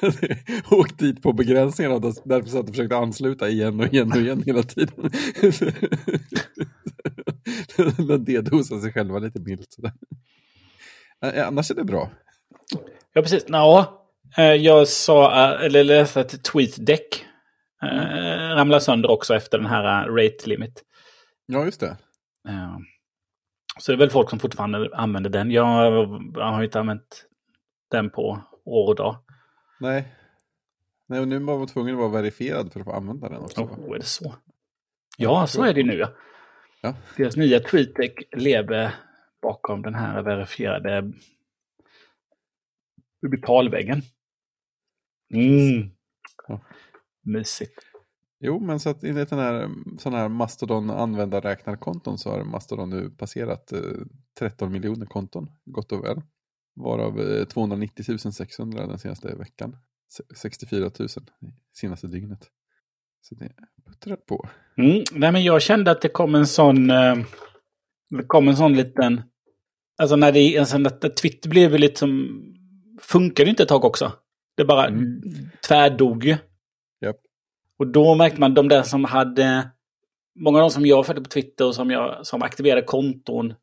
hade 0.00 0.36
åkt 0.70 0.98
dit 0.98 1.22
på 1.22 1.32
begränsningarna 1.32 1.94
och 1.94 2.14
därför 2.24 2.48
satt 2.48 2.62
och 2.62 2.68
försökte 2.68 2.96
ansluta 2.96 3.48
igen 3.48 3.80
och 3.80 3.86
igen 3.86 4.12
och 4.12 4.18
igen 4.18 4.42
hela 4.46 4.62
tiden. 4.62 5.10
De 7.96 8.24
dedosade 8.24 8.80
sig 8.80 8.92
själva 8.92 9.18
lite 9.18 9.40
milt. 9.40 9.72
Sådär. 9.72 9.92
Annars 11.20 11.70
är 11.70 11.74
det 11.74 11.84
bra. 11.84 12.10
Ja, 13.12 13.22
precis. 13.22 13.44
Eh, 13.44 13.99
jag 14.36 14.88
sa, 14.88 15.32
eh, 15.54 15.64
eller 15.64 15.84
läste 15.84 16.20
att 16.20 16.44
TweetDeck 16.44 17.26
eh, 17.82 18.54
ramlade 18.56 18.80
sönder 18.80 19.10
också 19.10 19.34
efter 19.34 19.58
den 19.58 19.66
här 19.66 20.08
eh, 20.08 20.14
rate 20.14 20.48
limit. 20.48 20.84
Ja, 21.46 21.64
just 21.64 21.80
det. 21.80 21.96
Eh, 22.48 22.76
Så 23.78 23.92
det 23.92 23.96
är 23.96 23.98
väl 23.98 24.10
folk 24.10 24.30
som 24.30 24.38
fortfarande 24.38 24.90
använder 24.92 25.30
den. 25.30 25.50
Jag, 25.50 25.64
har 26.34 26.62
inte 26.62 26.80
använt 26.80 27.26
den 27.90 28.10
på 28.10 28.42
år 28.64 28.88
och 28.88 28.96
dag. 28.96 29.16
Nej. 29.80 30.14
Nej, 31.08 31.20
och 31.20 31.28
nu 31.28 31.38
var 31.38 31.58
man 31.58 31.66
tvungen 31.66 31.94
att 31.94 32.00
vara 32.00 32.22
verifierad 32.22 32.72
för 32.72 32.80
att 32.80 32.86
få 32.86 32.92
använda 32.92 33.28
den 33.28 33.38
också. 33.38 33.60
Oh, 33.60 33.94
är 33.94 33.98
det 33.98 34.04
så? 34.04 34.34
Ja, 35.16 35.46
så 35.46 35.62
är 35.64 35.74
det 35.74 35.82
nu. 35.82 35.94
Ja. 35.94 36.08
Ja. 36.82 36.94
Deras 37.16 37.36
nya 37.36 37.60
TweetDeck 37.60 38.22
lever 38.36 38.94
bakom 39.42 39.82
den 39.82 39.94
här 39.94 40.22
verifierade 40.22 41.12
betalväggen. 43.30 44.02
Mm. 45.34 45.90
Ja. 46.48 46.60
Mysigt. 47.22 47.78
Jo, 48.40 48.60
men 48.60 48.80
så 48.80 48.90
att 48.90 49.04
enligt 49.04 49.30
den 49.30 49.38
här, 49.38 49.68
sån 49.98 50.14
här 50.14 50.28
Mastodon 50.28 50.90
användarräknarkonton 50.90 52.18
så 52.18 52.30
har 52.30 52.44
Mastodon 52.44 52.90
nu 52.90 53.10
passerat 53.10 53.72
eh, 53.72 53.80
13 54.38 54.72
miljoner 54.72 55.06
konton, 55.06 55.50
gott 55.64 55.92
och 55.92 56.04
väl. 56.04 56.22
Varav 56.76 57.20
eh, 57.20 57.44
290 57.44 58.30
600 58.32 58.86
den 58.86 58.98
senaste 58.98 59.34
veckan. 59.36 59.76
Se- 60.12 60.34
64 60.36 60.90
000 60.98 61.08
senaste 61.76 62.06
dygnet. 62.06 62.48
Så 63.20 63.34
det 63.34 63.52
puttrar 63.86 64.16
på. 64.16 64.48
Mm. 64.76 65.04
Nej, 65.12 65.32
men 65.32 65.44
jag 65.44 65.62
kände 65.62 65.90
att 65.90 66.02
det 66.02 66.08
kom 66.08 66.34
en 66.34 66.46
sån... 66.46 66.90
Eh, 66.90 67.16
det 68.10 68.24
kom 68.26 68.48
en 68.48 68.56
sån 68.56 68.76
liten... 68.76 69.22
Alltså 69.98 70.16
när, 70.16 70.32
det, 70.32 70.58
alltså 70.58 70.78
när 70.78 71.08
Twitter 71.08 71.50
blev 71.50 71.78
lite 71.78 71.98
som... 71.98 72.42
Funkade 73.00 73.50
inte 73.50 73.62
ett 73.62 73.68
tag 73.68 73.84
också. 73.84 74.12
Det 74.60 74.64
bara 74.64 74.86
Mm. 74.86 75.20
tvärdog 75.68 76.24
ju. 76.24 76.36
Japp. 77.00 77.16
Och 77.78 77.86
då 77.86 78.14
märkte 78.14 78.40
man 78.40 78.54
de 78.54 78.68
där 78.68 78.82
som 78.82 79.04
hade... 79.04 79.70
Många 80.40 80.58
av 80.58 80.62
de 80.62 80.70
som 80.70 80.86
jag 80.86 81.06
följde 81.06 81.22
på 81.22 81.28
Twitter 81.28 81.66
och 81.66 81.74
som, 81.74 81.90
jag, 81.90 82.26
som 82.26 82.42
aktiverade 82.42 82.82
konton 82.82 83.54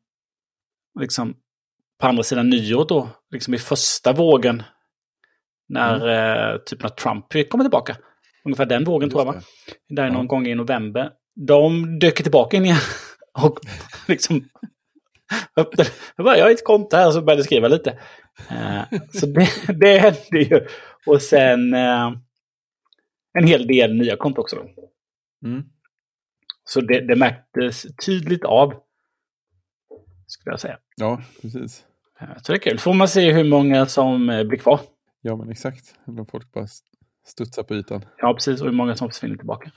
liksom 1.00 1.34
på 2.00 2.06
andra 2.06 2.22
sidan 2.22 2.50
nyår 2.50 2.86
då, 2.88 3.08
liksom 3.30 3.54
i 3.54 3.58
första 3.58 4.12
vågen. 4.12 4.62
När 5.68 6.08
eh, 6.52 6.58
typ 6.58 6.82
när 6.82 6.88
Trump 6.90 7.48
kommer 7.50 7.64
tillbaka. 7.64 7.96
Ungefär 8.44 8.66
den 8.66 8.84
vågen 8.84 9.10
tror 9.10 9.20
jag 9.20 9.26
va? 9.26 9.34
Just 9.34 9.48
Där 9.88 10.06
Ja. 10.06 10.12
någon 10.12 10.26
gång 10.28 10.46
i 10.46 10.54
november. 10.54 11.10
De 11.46 11.98
dök 11.98 12.22
tillbaka 12.22 12.56
in 12.56 12.64
igen. 12.64 12.78
Och 13.44 13.58
liksom 14.08 14.44
öppnade. 15.56 15.90
Jag, 16.16 16.24
bara, 16.24 16.36
jag 16.38 16.44
har 16.44 16.50
ett 16.50 16.64
konto 16.64 16.96
här 16.96 17.06
och 17.06 17.12
så 17.14 17.22
började 17.22 17.44
skriva 17.44 17.68
lite. 17.68 17.90
Eh, 18.50 18.82
så 19.12 19.26
det, 19.26 19.48
det 19.80 19.98
hände 19.98 20.38
ju. 20.42 20.66
Och 21.06 21.22
sen... 21.22 21.74
Eh, 21.74 22.12
en 23.38 23.46
hel 23.46 23.66
del 23.66 23.94
nya 23.94 24.16
konton 24.16 24.42
också. 24.42 24.66
Mm. 25.44 25.62
Så 26.64 26.80
det, 26.80 27.00
det 27.00 27.16
märktes 27.16 27.86
tydligt 28.06 28.44
av. 28.44 28.74
Skulle 30.26 30.52
jag 30.52 30.60
säga. 30.60 30.78
Ja, 30.96 31.22
precis. 31.42 31.84
Eh, 32.20 32.28
Så 32.42 32.52
det 32.52 32.58
är 32.58 32.60
kul. 32.60 32.78
Får 32.78 32.94
man 32.94 33.08
se 33.08 33.32
hur 33.32 33.44
många 33.44 33.86
som 33.86 34.30
eh, 34.30 34.44
blir 34.44 34.58
kvar. 34.58 34.80
Ja, 35.20 35.36
men 35.36 35.50
exakt. 35.50 35.94
Om 36.06 36.26
folk 36.26 36.52
bara 36.52 36.66
studsar 37.26 37.62
på 37.62 37.74
ytan. 37.74 38.04
Ja, 38.18 38.34
precis. 38.34 38.60
Och 38.60 38.66
hur 38.66 38.74
många 38.74 38.96
som 38.96 39.08
försvinner 39.10 39.36
tillbaka. 39.36 39.70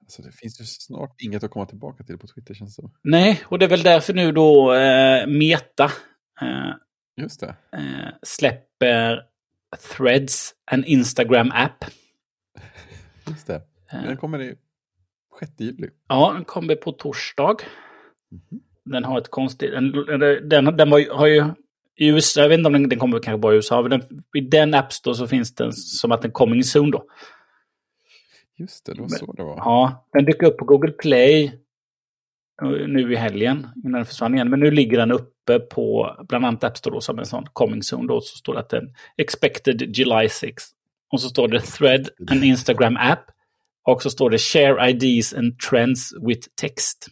Alltså, 0.00 0.22
det 0.22 0.32
finns 0.32 0.60
ju 0.60 0.64
snart 0.64 1.20
inget 1.20 1.44
att 1.44 1.50
komma 1.50 1.66
tillbaka 1.66 2.04
till 2.04 2.18
på 2.18 2.26
Twitter 2.26 2.54
känns 2.54 2.76
det 2.76 2.82
som. 2.82 2.92
Nej, 3.02 3.42
och 3.44 3.58
det 3.58 3.64
är 3.64 3.68
väl 3.70 3.82
därför 3.82 4.14
nu 4.14 4.32
då 4.32 4.74
eh, 4.74 5.26
Meta 5.26 5.84
eh, 6.40 6.74
Just 7.16 7.40
det. 7.40 7.54
eh, 7.72 8.08
släpper 8.22 9.22
Threads, 9.96 10.54
en 10.70 10.84
Instagram-app. 10.84 11.84
Just 13.28 13.46
det. 13.46 13.54
Eh, 13.92 14.02
Den 14.02 14.16
kommer 14.16 14.42
i 14.42 14.54
6 15.40 15.52
juli. 15.58 15.88
Ja, 16.08 16.32
den 16.34 16.44
kommer 16.44 16.74
på 16.74 16.92
torsdag. 16.92 17.56
Mhm. 18.30 18.60
Den 18.84 19.04
har 19.04 19.18
ett 19.18 19.30
konstigt... 19.30 19.70
Den, 19.72 19.92
den, 20.48 20.76
den 20.76 20.90
var, 20.90 21.16
har 21.16 21.26
ju... 21.26 21.44
I 21.98 22.08
USA, 22.08 22.40
jag 22.40 22.48
vet 22.48 22.58
inte 22.58 22.66
om 22.66 22.72
den, 22.72 22.88
den 22.88 22.98
kommer 22.98 23.18
kanske 23.18 23.38
bara 23.38 23.52
i 23.52 23.56
USA, 23.56 23.82
men 23.82 23.90
den, 23.90 24.02
i 24.36 24.40
den 24.40 24.74
App 24.74 24.92
Store 24.92 25.14
så 25.14 25.26
finns 25.26 25.54
den 25.54 25.72
som 25.72 26.12
att 26.12 26.22
den 26.22 26.30
coming 26.30 26.64
soon 26.64 26.90
då. 26.90 27.06
Just 28.56 28.86
det, 28.86 28.94
det 28.94 29.00
var 29.00 29.08
så 29.08 29.32
det 29.32 29.42
var. 29.42 29.56
Ja, 29.56 30.06
den 30.12 30.24
dök 30.24 30.42
upp 30.42 30.56
på 30.56 30.64
Google 30.64 30.92
Play 30.92 31.52
nu 32.62 33.12
i 33.12 33.16
helgen 33.16 33.66
innan 33.84 33.92
den 33.92 34.06
försvann 34.06 34.34
igen. 34.34 34.50
Men 34.50 34.60
nu 34.60 34.70
ligger 34.70 34.98
den 34.98 35.12
uppe 35.12 35.58
på 35.58 36.16
bland 36.28 36.46
annat 36.46 36.64
App 36.64 36.76
Store 36.76 36.94
då, 36.94 37.00
som 37.00 37.18
en 37.18 37.26
sån 37.26 37.46
coming 37.52 37.82
soon. 37.82 38.06
Då 38.06 38.20
så 38.20 38.36
står 38.36 38.54
det 38.54 38.60
att 38.60 38.68
den 38.68 38.94
expected 39.16 39.96
July 39.96 40.28
6. 40.28 40.64
Och 41.12 41.20
så 41.20 41.28
står 41.28 41.48
det 41.48 41.60
thread, 41.60 42.08
en 42.30 42.44
Instagram 42.44 42.96
app. 42.96 43.24
Och 43.82 44.02
så 44.02 44.10
står 44.10 44.30
det 44.30 44.38
share 44.38 44.90
IDs 44.90 45.34
and 45.34 45.58
trends 45.58 46.12
with 46.26 46.48
text. 46.60 47.08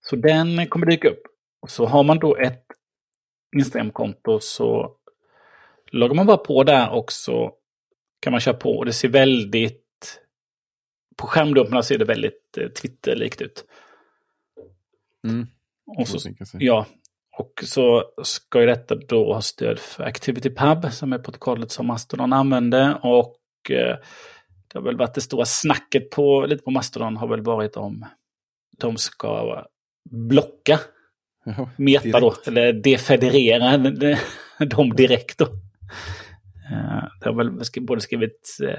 Så 0.00 0.16
den 0.16 0.66
kommer 0.66 0.86
dyka 0.86 1.08
upp. 1.08 1.22
Och 1.60 1.70
så 1.70 1.86
har 1.86 2.02
man 2.02 2.18
då 2.18 2.36
ett 2.36 2.64
Instagram-konto 3.56 4.40
så 4.40 4.96
loggar 5.92 6.14
man 6.14 6.26
bara 6.26 6.36
på 6.36 6.64
där 6.64 6.90
och 6.90 7.12
så 7.12 7.52
kan 8.20 8.30
man 8.30 8.40
köra 8.40 8.54
på. 8.54 8.78
Och 8.78 8.86
det 8.86 8.92
ser 8.92 9.08
väldigt... 9.08 9.79
På 11.20 11.26
skärmdumparna 11.26 11.82
ser 11.82 11.98
det 11.98 12.04
väldigt 12.04 12.58
eh, 12.58 12.68
Twitter-likt 12.68 13.40
ut. 13.40 13.64
Mm. 15.24 15.46
Och 15.98 16.08
så, 16.08 16.18
ja, 16.52 16.86
och 17.38 17.52
så 17.64 18.04
ska 18.22 18.60
ju 18.60 18.66
detta 18.66 18.94
då 18.94 19.34
ha 19.34 19.40
stöd 19.42 19.78
för 19.78 20.04
ActivityPub 20.04 20.92
som 20.92 21.12
är 21.12 21.18
protokollet 21.18 21.70
som 21.70 21.86
Mastodon 21.86 22.32
använder. 22.32 22.98
Och 23.06 23.36
eh, 23.70 23.96
det 24.68 24.78
har 24.78 24.82
väl 24.82 24.96
varit 24.96 25.14
det 25.14 25.20
stora 25.20 25.44
snacket 25.44 26.10
på, 26.10 26.46
lite 26.46 26.64
på 26.64 26.70
Mastodon 26.70 27.16
har 27.16 27.28
väl 27.28 27.42
varit 27.42 27.76
om 27.76 28.06
de 28.78 28.96
ska 28.96 29.64
blocka 30.10 30.80
Ja, 31.44 31.70
Meta 31.76 32.20
då, 32.20 32.30
direkt. 32.30 32.48
eller 32.48 32.72
defederera 32.72 33.78
dem 34.66 34.90
direkt 34.96 35.38
då. 35.38 35.44
Eh, 36.70 37.04
Det 37.20 37.28
har 37.28 37.32
väl 37.32 37.84
både 37.86 38.00
skrivit 38.00 38.58
eh, 38.68 38.78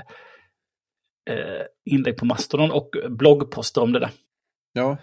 eh, 1.29 1.65
inlägg 1.85 2.17
på 2.17 2.25
Mastodon 2.25 2.71
och 2.71 2.89
bloggposter 3.09 3.81
om 3.81 3.91
det 3.91 3.99
där. 3.99 4.11
Ja, 4.73 4.97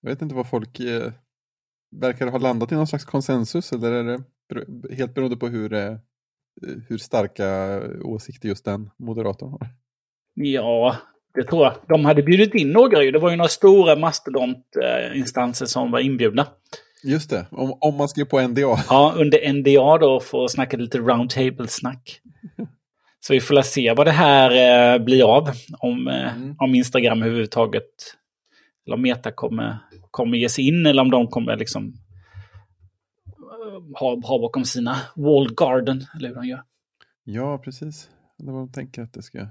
jag 0.00 0.10
vet 0.10 0.22
inte 0.22 0.34
vad 0.34 0.48
folk 0.48 0.80
eh, 0.80 1.12
verkar 1.96 2.26
ha 2.26 2.38
landat 2.38 2.72
i 2.72 2.74
någon 2.74 2.86
slags 2.86 3.04
konsensus 3.04 3.72
eller 3.72 3.92
är 3.92 4.04
det 4.04 4.94
helt 4.94 5.14
beroende 5.14 5.36
på 5.36 5.48
hur, 5.48 5.72
eh, 5.72 5.96
hur 6.88 6.98
starka 6.98 7.80
åsikter 8.04 8.48
just 8.48 8.64
den 8.64 8.90
moderatorn 8.98 9.50
har? 9.50 9.68
Ja, 10.34 10.96
det 11.34 11.44
tror 11.44 11.64
jag. 11.64 11.74
De 11.88 12.04
hade 12.04 12.22
bjudit 12.22 12.54
in 12.54 12.72
några 12.72 13.02
ju. 13.02 13.10
Det 13.10 13.18
var 13.18 13.30
ju 13.30 13.36
några 13.36 13.48
stora 13.48 13.96
mastodont-instanser 13.96 15.66
som 15.66 15.90
var 15.90 16.00
inbjudna. 16.00 16.46
Just 17.04 17.30
det, 17.30 17.46
om, 17.50 17.78
om 17.80 17.96
man 17.96 18.08
skrev 18.08 18.24
på 18.24 18.40
NDA. 18.40 18.84
Ja, 18.88 19.14
under 19.16 19.52
NDA 19.52 19.98
då 19.98 20.20
för 20.20 20.44
att 20.44 20.50
snacka 20.50 20.76
lite 20.76 20.98
roundtable-snack. 20.98 22.20
Så 23.20 23.32
vi 23.32 23.40
får 23.40 23.54
la 23.54 23.62
se 23.62 23.94
vad 23.96 24.06
det 24.06 24.10
här 24.10 24.94
eh, 24.94 25.04
blir 25.04 25.36
av. 25.36 25.50
Om, 25.78 26.08
eh, 26.08 26.36
Mm. 26.36 26.56
om 26.58 26.74
Instagram 26.74 27.22
överhuvudtaget, 27.22 27.84
eller 28.86 28.96
om 28.96 29.02
Meta 29.02 29.32
kommer, 29.32 29.78
kommer 30.10 30.38
ge 30.38 30.48
sig 30.48 30.68
in 30.68 30.86
eller 30.86 31.02
om 31.02 31.10
de 31.10 31.26
kommer 31.26 31.56
liksom 31.56 31.94
eh, 33.26 33.98
ha, 34.00 34.20
ha 34.26 34.38
bakom 34.40 34.64
sina 34.64 34.96
wall 35.16 35.54
garden, 35.54 36.06
eller 36.16 36.28
hur 36.28 36.34
de 36.36 36.44
gör. 36.46 36.62
Ja, 37.24 37.58
precis. 37.58 38.10
Det 38.38 38.52
var 38.52 38.58
de 38.58 38.72
tänker 38.72 39.02
att 39.02 39.12
det 39.12 39.22
ska... 39.22 39.46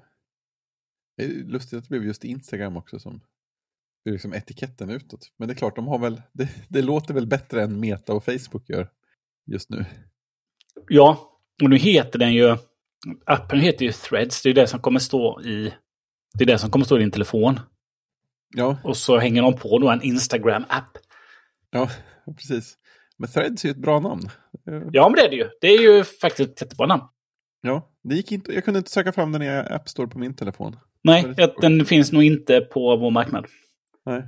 Det 1.17 1.23
är 1.23 1.29
lustigt 1.29 1.77
att 1.77 1.83
det 1.83 1.89
blev 1.89 2.05
just 2.05 2.23
Instagram 2.23 2.77
också 2.77 2.99
som 2.99 3.21
blir 4.03 4.13
liksom 4.13 4.33
etiketten 4.33 4.89
utåt. 4.89 5.31
Men 5.37 5.47
det 5.47 5.53
är 5.53 5.55
klart, 5.55 5.75
de 5.75 5.87
har 5.87 5.99
väl... 5.99 6.21
Det, 6.33 6.49
det 6.69 6.81
låter 6.81 7.13
väl 7.13 7.27
bättre 7.27 7.63
än 7.63 7.79
Meta 7.79 8.13
och 8.13 8.25
Facebook 8.25 8.69
gör 8.69 8.89
just 9.45 9.69
nu. 9.69 9.85
Ja, 10.87 11.31
och 11.63 11.69
nu 11.69 11.77
heter 11.77 12.19
den 12.19 12.33
ju... 12.33 12.57
Appen 13.25 13.59
heter 13.59 13.85
ju 13.85 13.91
Threads. 13.91 14.41
Det 14.41 14.49
är 14.49 14.53
det 14.53 14.67
som 14.67 14.79
kommer 14.79 14.99
stå 14.99 15.41
i... 15.41 15.73
Det 16.37 16.43
är 16.43 16.47
det 16.47 16.57
som 16.57 16.71
kommer 16.71 16.85
stå 16.85 16.97
i 16.97 16.99
din 16.99 17.11
telefon. 17.11 17.59
Ja, 18.55 18.77
Och 18.83 18.97
så 18.97 19.17
hänger 19.17 19.41
de 19.41 19.57
på 19.57 19.79
då 19.79 19.89
en 19.89 20.01
Instagram-app. 20.01 20.97
ja 21.71 21.89
precis. 22.37 22.77
Men 23.17 23.29
Threads 23.29 23.63
är 23.65 23.67
ju 23.69 23.71
ett 23.71 23.77
bra 23.77 23.99
namn. 23.99 24.29
Ja, 24.91 25.09
men 25.09 25.13
det 25.15 25.21
är 25.25 25.29
det 25.29 25.35
ju. 25.35 25.49
Det 25.61 25.67
är 25.67 25.81
ju 25.81 26.03
faktiskt 26.03 26.49
ett 26.51 26.61
jättebra 26.61 26.87
namn. 26.87 27.03
Ja, 27.61 27.89
det 28.03 28.15
gick 28.15 28.31
inte, 28.31 28.53
jag 28.53 28.65
kunde 28.65 28.77
inte 28.77 28.91
söka 28.91 29.11
fram 29.11 29.31
den 29.31 29.41
i 29.41 29.49
App 29.49 29.89
Store 29.89 30.07
på 30.07 30.19
min 30.19 30.35
telefon. 30.35 30.75
Nej, 31.03 31.33
det 31.37 31.53
den 31.61 31.85
finns 31.85 32.11
nog 32.11 32.23
inte 32.23 32.61
på 32.61 32.97
vår 32.97 33.11
marknad. 33.11 33.45
Nej, 34.05 34.23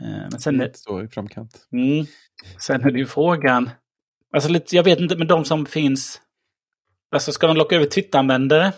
Eh, 0.00 0.06
Men 0.30 0.40
sen, 0.40 0.54
inte 0.62 0.78
så 0.78 1.02
i 1.02 1.08
framkant. 1.08 1.66
mm, 1.72 2.06
sen 2.58 2.80
är 2.80 2.90
det 2.90 2.98
ju 2.98 3.06
frågan... 3.06 3.70
Alltså 4.32 4.48
lite, 4.50 4.76
jag 4.76 4.82
vet 4.84 5.00
inte, 5.00 5.16
men 5.16 5.26
de 5.26 5.44
som 5.44 5.66
finns... 5.66 6.20
Alltså 7.10 7.32
ska 7.32 7.46
de 7.46 7.56
locka 7.56 7.76
över 7.76 7.86
Twitter-användare? 7.86 8.72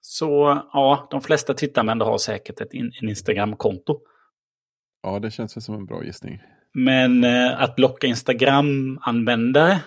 Så 0.00 0.62
ja, 0.72 1.08
de 1.10 1.20
flesta 1.20 1.54
Twitter-användare 1.54 2.08
har 2.08 2.18
säkert 2.18 2.60
ett 2.60 2.74
in, 2.74 2.92
en 3.02 3.08
Instagram-konto. 3.08 4.00
Ja, 5.02 5.18
det 5.18 5.30
känns 5.30 5.56
väl 5.56 5.62
som 5.62 5.74
en 5.74 5.86
bra 5.86 6.04
gissning. 6.04 6.42
Men 6.72 7.24
eh, 7.24 7.62
att 7.62 7.78
locka 7.78 8.06
Instagram-användare 8.06 9.80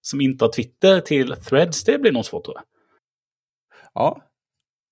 som 0.00 0.20
inte 0.20 0.44
har 0.44 0.52
Twitter 0.52 1.00
till 1.00 1.36
Threads, 1.36 1.84
det 1.84 1.98
blir 1.98 2.12
nog 2.12 2.24
svårt 2.24 2.44
tror 2.44 2.56
jag. 2.56 2.64
Ja, 3.94 4.22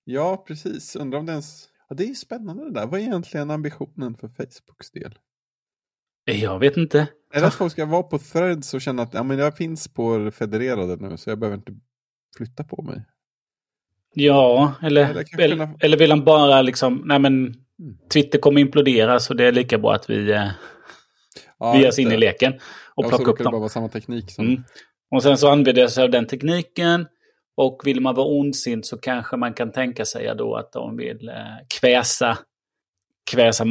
ja 0.04 0.44
precis. 0.46 0.96
Undrar 0.96 1.18
om 1.18 1.26
det 1.26 1.32
ens... 1.32 1.68
Ja, 1.88 1.94
det 1.94 2.04
är 2.04 2.14
spännande 2.14 2.64
det 2.64 2.70
där. 2.70 2.86
Vad 2.86 3.00
är 3.00 3.04
egentligen 3.04 3.50
ambitionen 3.50 4.16
för 4.16 4.28
Facebooks 4.28 4.90
del? 4.90 5.18
Jag 6.24 6.58
vet 6.58 6.76
inte. 6.76 7.06
Är 7.34 7.40
det 7.40 7.46
att 7.46 7.54
folk 7.54 7.72
ska 7.72 7.86
vara 7.86 8.02
på 8.02 8.18
threads 8.18 8.74
och 8.74 8.80
känna 8.80 9.02
att 9.02 9.14
ja, 9.14 9.22
men 9.22 9.38
jag 9.38 9.56
finns 9.56 9.88
på 9.88 10.18
det 10.18 10.32
federerade 10.32 10.96
nu 11.08 11.16
så 11.16 11.30
jag 11.30 11.38
behöver 11.38 11.56
inte 11.56 11.72
flytta 12.36 12.64
på 12.64 12.82
mig? 12.82 13.04
Ja, 14.14 14.74
eller, 14.82 15.10
Eller 15.10 15.24
eller, 15.38 15.56
kunna- 15.56 15.74
eller 15.80 15.96
vill 15.96 16.10
han 16.10 16.24
bara 16.24 16.62
liksom, 16.62 17.02
nej 17.04 17.18
men 17.18 17.54
Twitter 18.12 18.38
kommer 18.38 18.60
implodera 18.60 19.20
så 19.20 19.34
det 19.34 19.44
är 19.44 19.52
lika 19.52 19.78
bra 19.78 19.94
att 19.94 20.10
vi, 20.10 20.30
eh, 20.32 20.48
Ja, 21.58 21.72
vi 21.72 21.78
ger 21.80 21.88
oss 21.88 21.98
in 21.98 22.12
i 22.12 22.16
leken 22.16 22.52
och 22.94 23.04
Ja, 23.04 23.08
plockar 23.08 23.28
upp 23.32 23.38
det 23.38 23.44
bara 23.44 23.50
dem. 23.50 23.60
vara 23.60 23.68
samma 23.68 23.88
teknik 23.88 24.30
som... 24.30 24.46
Mm. 24.46 24.62
Och 25.10 25.22
sen 25.22 25.38
så 25.38 25.48
använder 25.50 25.82
jag 25.82 25.90
sig 25.92 26.04
av 26.04 26.10
den 26.10 26.26
tekniken. 26.26 27.06
Och 27.54 27.82
vill 27.84 28.00
man 28.00 28.14
vara 28.14 28.26
ondsint 28.26 28.86
så 28.86 28.98
kanske 28.98 29.36
man 29.36 29.54
kan 29.54 29.72
tänka 29.72 30.04
sig 30.04 30.34
då 30.38 30.56
att 30.56 30.72
de 30.72 30.96
vill 30.96 31.28
eh, 31.28 31.34
kväsa, 31.80 32.38
kväsa 33.30 33.64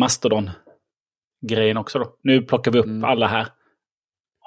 Mastodon-grejen 1.42 1.78
också. 1.78 2.00
Då. 2.00 2.16
Nu 2.24 2.42
plockar 2.42 2.72
vi 2.72 2.80
upp 2.80 2.86
Mm. 2.86 3.04
alla 3.04 3.28
här. 3.28 3.48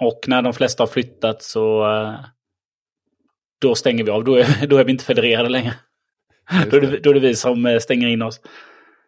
Och 0.00 0.20
när 0.26 0.42
de 0.42 0.52
flesta 0.52 0.82
har 0.82 0.88
flyttat 0.88 1.42
så 1.42 1.92
eh, 1.92 2.20
då 3.60 3.74
stänger 3.74 4.04
vi 4.04 4.10
av. 4.10 4.24
Då 4.24 4.36
är, 4.36 4.66
då 4.66 4.76
är 4.76 4.84
vi 4.84 4.92
inte 4.92 5.04
federerade 5.04 5.48
längre. 5.48 5.74
Då 6.70 6.76
är, 6.76 6.80
det, 6.80 6.86
det. 6.86 6.98
då 6.98 7.10
är 7.10 7.14
det 7.14 7.20
vi 7.20 7.34
som 7.34 7.66
eh, 7.66 7.78
stänger 7.78 8.08
in 8.08 8.22
oss. 8.22 8.40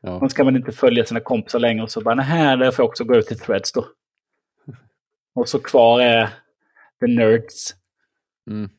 Ja. 0.01 0.19
Då 0.21 0.29
ska 0.29 0.45
man 0.45 0.57
inte 0.57 0.73
följa 0.73 1.05
sina 1.05 1.21
kompisar 1.21 1.59
längre 1.59 1.83
och 1.83 1.91
så 1.91 2.01
bara, 2.01 2.15
nej, 2.15 2.57
där 2.57 2.71
får 2.71 2.83
jag 2.83 2.89
också 2.89 3.05
gå 3.05 3.17
ut 3.17 3.27
till 3.27 3.39
Threads 3.39 3.73
då. 3.73 3.87
Och 5.35 5.49
så 5.49 5.59
kvar 5.59 6.01
är 6.01 6.29
the 7.01 7.07
nerds. 7.07 7.75
Mm. 8.51 8.71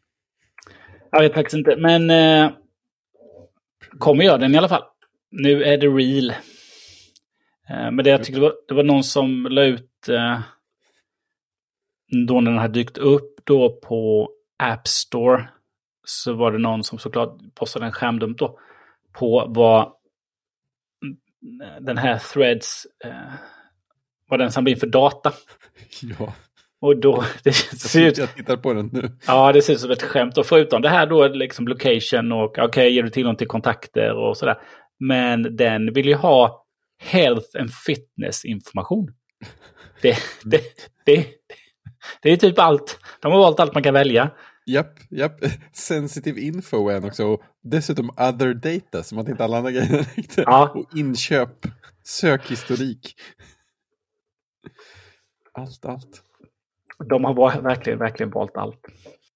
Jag 1.12 1.22
vet 1.22 1.34
faktiskt 1.34 1.58
inte, 1.58 1.76
men 1.78 2.10
eh, 2.10 2.52
kommer 4.00 4.24
göra 4.24 4.38
den 4.38 4.56
i 4.56 4.58
alla 4.58 4.70
fall. 4.70 4.84
Nu 5.32 5.64
är 5.64 5.78
det 5.78 5.88
real. 5.88 6.34
Eh, 7.70 7.92
men 7.92 7.98
det 7.98 8.10
jag 8.10 8.24
tyckte 8.24 8.42
var, 8.42 8.54
det 8.68 8.74
var 8.74 8.84
någon 8.84 9.04
som 9.04 9.48
la 9.50 9.64
ut 9.64 10.10
eh, 10.10 10.40
då 12.28 12.42
när 12.42 12.52
den 12.52 12.60
hade 12.60 12.74
dykt 12.74 12.98
upp 12.98 13.36
då 13.44 13.80
på 13.84 14.30
App 14.64 14.88
Store. 14.88 15.50
Så 16.06 16.34
var 16.34 16.52
det 16.52 16.58
någon 16.58 16.84
som 16.84 17.00
såklart 17.00 17.38
postade 17.56 17.86
en 17.86 17.92
skärmdump 17.92 18.38
då. 18.38 18.60
På 19.14 19.46
vad 19.48 19.94
den 21.80 21.98
här 21.98 22.18
Threads, 22.18 22.88
eh, 23.06 23.34
vad 24.30 24.40
den 24.40 24.52
samlar 24.52 24.72
in 24.72 24.78
för 24.78 24.88
data. 24.88 25.34
ja. 26.20 26.34
Och 26.80 26.98
då, 26.98 27.24
det 27.44 27.54
ser 27.54 28.08
ut, 28.08 28.18
Jag 28.18 28.36
tittar 28.36 28.58
på 28.58 28.74
den 28.74 28.90
nu. 28.94 29.12
ja, 29.28 29.54
det 29.54 29.62
ser 29.62 29.74
ut 29.74 29.80
som 29.80 29.92
ett 29.92 30.04
skämt. 30.04 30.38
Och 30.38 30.46
förutom 30.46 30.82
det 30.82 30.90
här 30.90 31.08
då, 31.08 31.28
liksom 31.28 31.68
location 31.68 32.32
och 32.32 32.50
okej, 32.50 32.66
okay, 32.66 32.90
ger 32.90 33.04
du 33.04 33.10
tillgång 33.10 33.36
till 33.36 33.48
kontakter 33.48 34.14
och 34.14 34.38
sådär. 34.38 34.58
Men 35.00 35.56
den 35.56 35.94
vill 35.94 36.08
ju 36.08 36.16
ha 36.16 36.67
health 36.98 37.60
and 37.60 37.74
fitness 37.74 38.46
information. 38.46 39.08
Det, 40.02 40.18
det, 40.44 40.62
det, 41.06 41.28
det 42.22 42.32
är 42.32 42.38
typ 42.38 42.60
allt. 42.60 43.00
De 43.22 43.32
har 43.32 43.40
valt 43.40 43.60
allt 43.60 43.74
man 43.74 43.84
kan 43.84 43.94
välja. 43.94 44.32
Japp, 44.66 45.00
japp. 45.10 45.40
Sensitive 45.74 46.42
info 46.42 46.90
är 46.90 46.98
en 46.98 47.04
också. 47.04 47.26
Och 47.26 47.44
dessutom 47.64 48.10
other 48.10 48.54
data, 48.54 49.04
som 49.04 49.18
att 49.18 49.30
inte 49.30 49.44
alla 49.44 49.58
andra 49.58 49.72
grejer 49.72 50.08
räckte. 50.16 50.42
Ja. 50.42 50.72
Och 50.76 50.98
inköp, 50.98 51.66
sökhistorik. 52.04 53.16
Allt, 55.54 55.86
allt. 55.86 56.24
De 57.10 57.24
har 57.24 57.62
verkligen, 57.62 58.00
verkligen 58.00 58.32
valt 58.32 58.58
allt. 58.58 58.86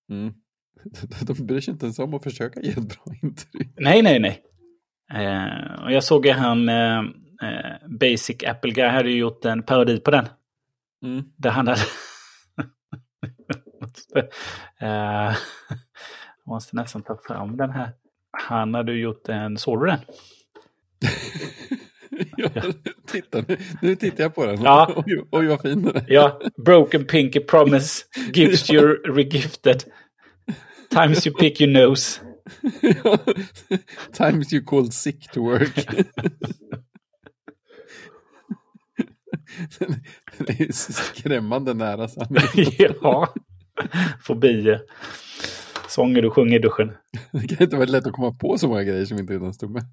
Mm. 0.10 0.34
De 1.22 1.46
bryr 1.46 1.60
sig 1.60 1.72
inte 1.72 1.86
ens 1.86 2.00
om 2.00 2.14
att 2.14 2.24
försöka 2.24 2.62
ge 2.62 2.70
ett 2.70 2.78
bra 2.78 3.06
intryck. 3.24 3.74
Nej, 3.78 4.02
nej, 4.02 4.20
nej. 4.20 4.42
Eh, 5.14 5.84
och 5.84 5.92
jag 5.92 6.04
såg 6.04 6.26
ju 6.26 6.32
han, 6.32 6.70
eh, 6.70 7.02
eh, 7.42 7.88
Basic 7.88 8.44
Apple 8.44 8.72
Guy 8.72 8.88
hade 8.88 9.10
ju 9.10 9.18
gjort 9.18 9.46
en 9.46 9.64
parodi 9.64 10.00
på 10.00 10.12
den. 10.12 10.28
Mm. 11.04 11.24
Där 11.38 11.50
han 11.50 11.68
hade... 11.68 11.82
jag 14.80 15.36
måste 16.46 16.76
nästan 16.76 17.04
ta 17.04 17.20
fram 17.28 17.58
den 17.58 17.70
här. 17.70 17.92
Han 18.32 18.74
hade 18.74 18.94
gjort 18.94 19.30
en, 19.30 19.58
såg 19.58 19.82
du 19.82 19.86
den? 19.86 20.00
ja, 22.38 22.50
titta, 23.08 23.44
nu, 23.48 23.58
nu 23.82 23.96
tittar 23.96 24.24
jag 24.24 24.36
på 24.36 24.46
den. 24.46 24.62
Ja. 24.62 24.94
Oj, 25.06 25.26
oj, 25.32 25.46
vad 25.48 25.62
fin 25.62 25.82
den 25.82 25.96
är. 25.96 26.06
Ja, 26.08 26.42
Broken 26.66 27.06
Pinky 27.06 27.40
Promise, 27.40 28.04
Gifts 28.34 28.72
you 28.72 28.88
regifted. 28.94 29.84
Times 30.90 31.28
you 31.28 31.36
pick 31.36 31.62
your 31.62 31.72
nose. 31.72 32.22
Ja. 33.04 33.18
Times 34.14 34.54
you 34.54 34.64
called 34.64 34.94
sick 34.94 35.32
to 35.32 35.42
work. 35.42 35.86
Den 40.38 40.48
är 40.48 40.62
ju 40.62 40.72
skrämmande 40.72 41.74
nära 41.74 42.08
sanningen. 42.08 42.72
ja, 43.02 43.34
fobier. 44.22 44.82
Sånger 45.88 46.22
du 46.22 46.30
sjunger 46.30 46.56
i 46.56 46.60
duschen. 46.60 46.92
Det 47.32 47.48
kan 47.48 47.64
inte 47.64 47.76
vara 47.76 47.86
lätt 47.86 48.08
att 48.08 48.14
komma 48.14 48.32
på 48.32 48.58
så 48.58 48.68
många 48.68 48.84
grejer 48.84 49.06
som 49.06 49.18
inte 49.20 49.34
redan 49.34 49.54
stod 49.54 49.72
med. 49.72 49.84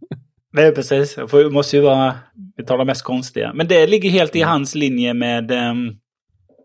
Nej, 0.52 0.74
precis. 0.74 1.14
Det 1.14 1.50
måste 1.50 1.76
ju 1.76 1.82
vara, 1.82 2.18
vi 2.56 2.64
de 2.64 2.86
mest 2.86 3.02
konstiga. 3.02 3.52
Men 3.54 3.68
det 3.68 3.86
ligger 3.86 4.10
helt 4.10 4.36
i 4.36 4.42
hans 4.42 4.74
linje 4.74 5.14
med 5.14 5.50
um, 5.50 5.98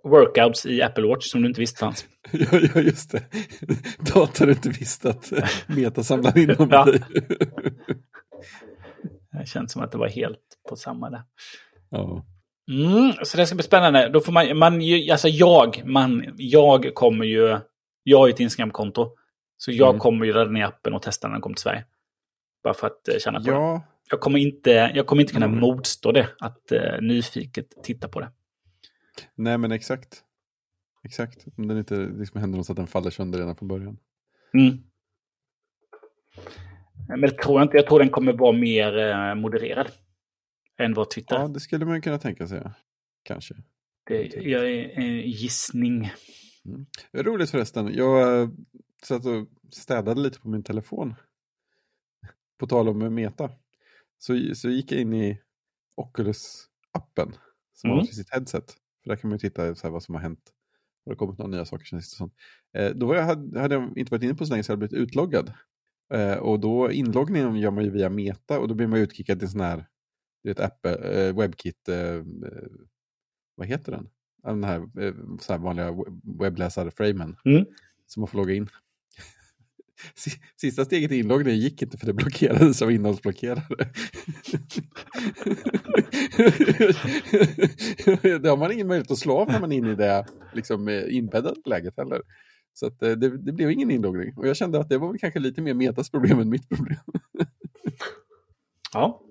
workouts 0.03 0.65
i 0.65 0.81
Apple 0.81 1.07
Watch 1.07 1.25
som 1.25 1.41
du 1.41 1.47
inte 1.47 1.59
visste 1.59 1.79
fanns. 1.79 2.05
Ja, 2.31 2.59
ja 2.75 2.81
just 2.81 3.11
det. 3.11 3.23
Data 4.13 4.45
du 4.45 4.51
inte 4.51 4.69
visste 4.69 5.09
att 5.09 5.33
Meta 5.67 6.03
samlar 6.03 6.37
in 6.37 6.55
om 6.59 6.69
Ja. 6.71 6.85
dig. 6.85 7.01
Det 9.39 9.47
känns 9.47 9.71
som 9.71 9.81
att 9.81 9.91
det 9.91 9.97
var 9.97 10.09
helt 10.09 10.39
på 10.69 10.75
samma 10.75 11.09
där. 11.09 11.21
Ja. 11.89 12.25
Mm, 12.71 13.13
så 13.23 13.37
det 13.37 13.45
ska 13.47 13.55
bli 13.55 13.63
spännande. 13.63 14.09
Då 14.09 14.19
får 14.21 14.31
man, 14.31 14.57
man 14.57 14.73
alltså 15.11 15.27
jag, 15.27 15.81
man, 15.85 16.33
jag 16.37 16.93
kommer 16.95 17.25
ju, 17.25 17.59
jag 18.03 18.17
har 18.17 18.27
ju 18.27 18.33
ett 18.33 18.39
Instagram-konto. 18.39 19.15
Så 19.57 19.71
jag 19.71 19.89
Mm. 19.89 19.99
kommer 19.99 20.25
ju 20.25 20.33
ladda 20.33 20.51
ner 20.51 20.65
appen 20.65 20.93
och 20.93 21.01
testa 21.01 21.27
när 21.27 21.33
den 21.35 21.41
kommer 21.41 21.55
till 21.55 21.61
Sverige. 21.61 21.85
Bara 22.63 22.73
för 22.73 22.87
att 22.87 23.07
eh, 23.07 23.15
känna 23.19 23.39
på 23.39 23.45
det. 23.45 23.51
ja, 23.51 23.81
Jag 24.11 24.19
kommer 24.19 24.39
inte, 24.39 24.91
jag 24.95 25.05
kommer 25.07 25.21
inte 25.21 25.33
kunna 25.33 25.45
Mm. 25.45 25.59
motstå 25.59 26.11
det, 26.11 26.27
att 26.39 26.71
eh, 26.71 27.01
nyfiket 27.01 27.83
titta 27.83 28.07
på 28.07 28.19
det. 28.19 28.31
nej 29.35 29.57
men 29.57 29.71
exakt. 29.71 30.23
Exakt. 31.03 31.45
Om 31.57 31.67
det 31.67 31.77
inte 31.77 31.95
liksom 31.95 32.41
händer 32.41 32.57
något 32.57 32.65
så 32.65 32.71
att 32.73 32.77
den 32.77 32.87
faller 32.87 33.09
sönder 33.09 33.39
redan 33.39 33.55
från 33.55 33.67
början. 33.67 33.97
Mm. 34.53 34.77
Men 37.07 37.21
det 37.21 37.31
tror 37.31 37.59
jag 37.59 37.65
inte. 37.65 37.77
Jag 37.77 37.87
tror 37.87 37.99
den 37.99 38.09
kommer 38.09 38.33
vara 38.33 38.51
mer 38.51 38.97
eh, 38.97 39.35
modererad 39.35 39.87
än 40.85 40.93
vad 40.93 41.09
Twitter 41.11 41.35
Ja, 41.35 41.47
det 41.47 41.59
skulle 41.59 41.85
man 41.85 42.01
kunna 42.01 42.17
tänka 42.17 42.47
sig. 42.47 42.63
Kanske. 43.23 43.55
Det 44.07 44.23
jag 44.35 44.71
är 44.71 44.99
en 44.99 45.21
gissning. 45.29 46.11
Är 47.11 47.23
roligt 47.23 47.49
förresten. 47.49 47.93
Jag 47.93 48.41
äh, 48.41 48.49
satt 49.03 49.25
och 49.25 49.47
städade 49.71 50.21
lite 50.21 50.39
på 50.39 50.49
min 50.49 50.63
telefon. 50.63 51.15
På 52.59 52.67
tal 52.67 52.89
om 52.89 53.15
Meta. 53.15 53.51
Så, 54.17 54.55
så 54.55 54.69
gick 54.69 54.91
jag 54.91 55.01
in 55.01 55.13
i 55.13 55.39
Oculus-appen. 56.01 57.33
Som 57.73 57.89
Mm. 57.89 57.99
har 57.99 58.05
sitt 58.05 58.33
headset. 58.33 58.71
För 59.03 59.09
där 59.09 59.15
kan 59.15 59.29
man 59.29 59.35
ju 59.37 59.49
titta 59.49 59.75
så 59.75 59.89
vad 59.89 60.03
som 60.03 60.15
har 60.15 60.21
hänt. 60.21 60.51
Har 61.05 61.11
det 61.11 61.15
kommit 61.17 61.37
några 61.37 61.51
nya 61.51 61.65
saker 61.65 61.85
sen 61.85 62.01
sist 62.01 62.17
sånt. 62.17 62.33
Eh, 62.77 62.91
då 62.91 63.05
var 63.07 63.15
jag, 63.15 63.23
hade, 63.23 63.75
jag 63.75 63.97
inte 63.97 64.11
varit 64.11 64.23
inne 64.23 64.33
på 64.33 64.45
så 64.45 64.51
länge 64.53 64.63
så 64.63 64.71
jag 64.71 64.77
hade 64.77 64.87
blivit 64.87 65.07
utloggad. 65.09 65.53
Eh, 66.13 66.33
och 66.37 66.59
då 66.59 66.91
inloggningen 66.91 67.55
gör 67.55 67.71
man 67.71 67.83
ju 67.83 67.89
via 67.89 68.09
Meta 68.09 68.59
och 68.59 68.67
då 68.67 68.73
blir 68.73 68.87
man 68.87 68.99
utkickad 68.99 69.39
till 69.39 69.45
en 69.45 69.51
sån 69.51 69.61
här 69.61 69.87
du 70.43 70.49
vet, 70.49 70.59
Apple, 70.59 70.95
eh, 70.95 71.35
WebKit, 71.35 71.89
eh, 71.89 71.95
eh, 71.97 72.23
vad 73.55 73.67
heter 73.67 73.91
den? 73.91 74.09
Den 74.43 74.63
här, 74.63 74.77
eh, 74.79 75.13
så 75.39 75.53
här 75.53 75.59
vanliga 75.59 75.91
we- 75.91 76.21
webbläsar-framen. 76.39 77.35
Mm. 77.45 77.65
Som 78.07 78.21
man 78.21 78.27
får 78.27 78.37
logga 78.37 78.53
in. 78.53 78.69
Si- 80.15 80.41
Sista 80.55 80.85
steget 80.85 81.11
i 81.11 81.19
inloggningen 81.19 81.59
gick 81.59 81.81
inte 81.81 81.97
för 81.97 82.05
det 82.07 82.13
blockerades 82.13 82.81
av 82.81 82.91
innehållsblockerare. 82.91 83.63
det 88.41 88.49
har 88.49 88.57
man 88.57 88.71
ingen 88.71 88.87
möjlighet 88.87 89.11
att 89.11 89.17
slå 89.17 89.37
av 89.37 89.47
när 89.47 89.59
man 89.59 89.71
är 89.71 89.77
inne 89.77 89.91
i 89.91 89.95
det 89.95 90.25
liksom, 90.53 90.87
eh, 90.87 91.15
inbäddade 91.15 91.55
läget 91.65 91.97
heller. 91.97 92.21
Så 92.73 92.87
att, 92.87 92.99
det, 92.99 93.15
det 93.15 93.51
blev 93.51 93.71
ingen 93.71 93.91
inloggning. 93.91 94.37
Och 94.37 94.47
jag 94.47 94.57
kände 94.57 94.79
att 94.79 94.89
det 94.89 94.97
var 94.97 95.17
kanske 95.17 95.39
lite 95.39 95.61
mer 95.61 95.73
Metas 95.73 96.09
problem 96.09 96.39
än 96.39 96.49
mitt 96.49 96.69
problem. 96.69 96.97
Ja, 98.93 99.21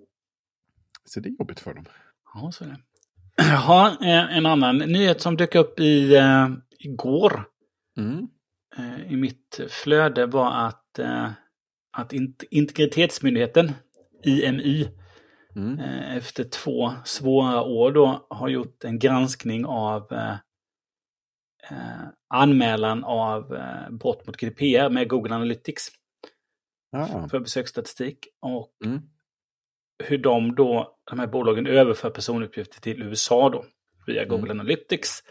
Så 1.15 1.21
det 1.21 1.29
är 1.29 1.35
jobbigt 1.39 1.61
för 1.61 1.75
dem. 1.75 1.85
ja 2.35 2.53
så 2.53 2.65
är 2.65 2.69
det. 2.69 2.79
Jaha, 3.37 3.89
eh, 4.01 4.37
en 4.37 4.47
annan 4.47 4.79
nyhet 4.79 5.21
som 5.21 5.37
dök 5.37 5.55
upp 5.55 5.81
i, 5.81 6.15
eh, 6.17 6.49
igår 6.79 7.45
Mm. 7.99 8.29
eh, 8.79 9.13
i 9.13 9.17
mitt 9.17 9.61
flöde 9.69 10.27
var 10.27 10.53
att, 10.67 10.99
eh, 10.99 11.31
att 11.93 12.13
int- 12.13 12.45
Integritetsmyndigheten, 12.51 13.73
IMY, 14.25 14.89
Mm. 15.57 15.79
eh, 15.79 16.17
efter 16.17 16.45
två 16.45 16.93
svåra 17.05 17.63
år 17.63 17.93
då 17.93 18.27
har 18.31 18.49
gjort 18.49 18.85
en 18.85 18.99
granskning 18.99 19.65
av 19.67 20.13
eh, 20.13 20.37
anmälan 22.35 23.05
av 23.05 23.59
brott 23.91 24.27
mot 24.27 24.37
GDPR 24.37 24.91
med 24.91 25.09
Google 25.09 25.35
Analytics 25.35 25.89
Ah. 26.97 27.29
för 27.29 27.41
besöksstatistik. 27.41 28.19
Och 28.41 28.73
Mm. 28.85 29.01
Hur 30.07 30.19
de 30.19 30.55
då, 30.55 30.97
de 31.11 31.19
här 31.19 31.27
bolagen 31.27 31.67
överför 31.67 32.11
personuppgifter 32.11 32.81
till 32.81 33.03
USA 33.03 33.51
då 33.51 33.65
via 34.07 34.25
Google 34.25 34.51
Analytics. 34.51 35.23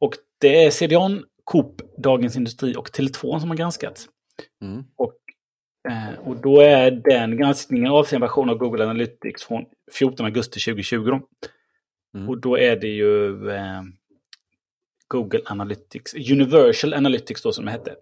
Och 0.00 0.14
det 0.40 0.64
är 0.64 0.70
CDON, 0.70 1.24
Coop, 1.44 1.82
Dagens 2.02 2.36
Industri 2.36 2.74
och 2.76 2.88
Tele2 2.88 3.38
som 3.38 3.48
har 3.50 3.56
granskats. 3.56 4.08
Mm. 4.62 4.84
Och, 4.96 5.14
eh, 5.88 6.28
och 6.28 6.36
då 6.36 6.60
är 6.60 6.90
den 6.90 7.36
granskningen 7.36 7.92
avser 7.92 8.16
en 8.16 8.20
version 8.20 8.50
av 8.50 8.56
Google 8.56 8.84
Analytics 8.84 9.44
från 9.44 9.64
14 9.98 10.26
augusti 10.26 10.60
2020. 10.60 11.04
Då. 11.04 11.20
Mm. 12.14 12.28
Och 12.28 12.40
då 12.40 12.58
är 12.58 12.76
det 12.76 12.88
ju 12.88 13.50
eh, 13.50 13.82
Google 15.08 15.40
Analytics, 15.44 16.14
Universal 16.14 16.94
Analytics 16.94 17.42
då 17.42 17.52
som 17.52 17.64
det 17.64 17.70
hette. 17.70 17.94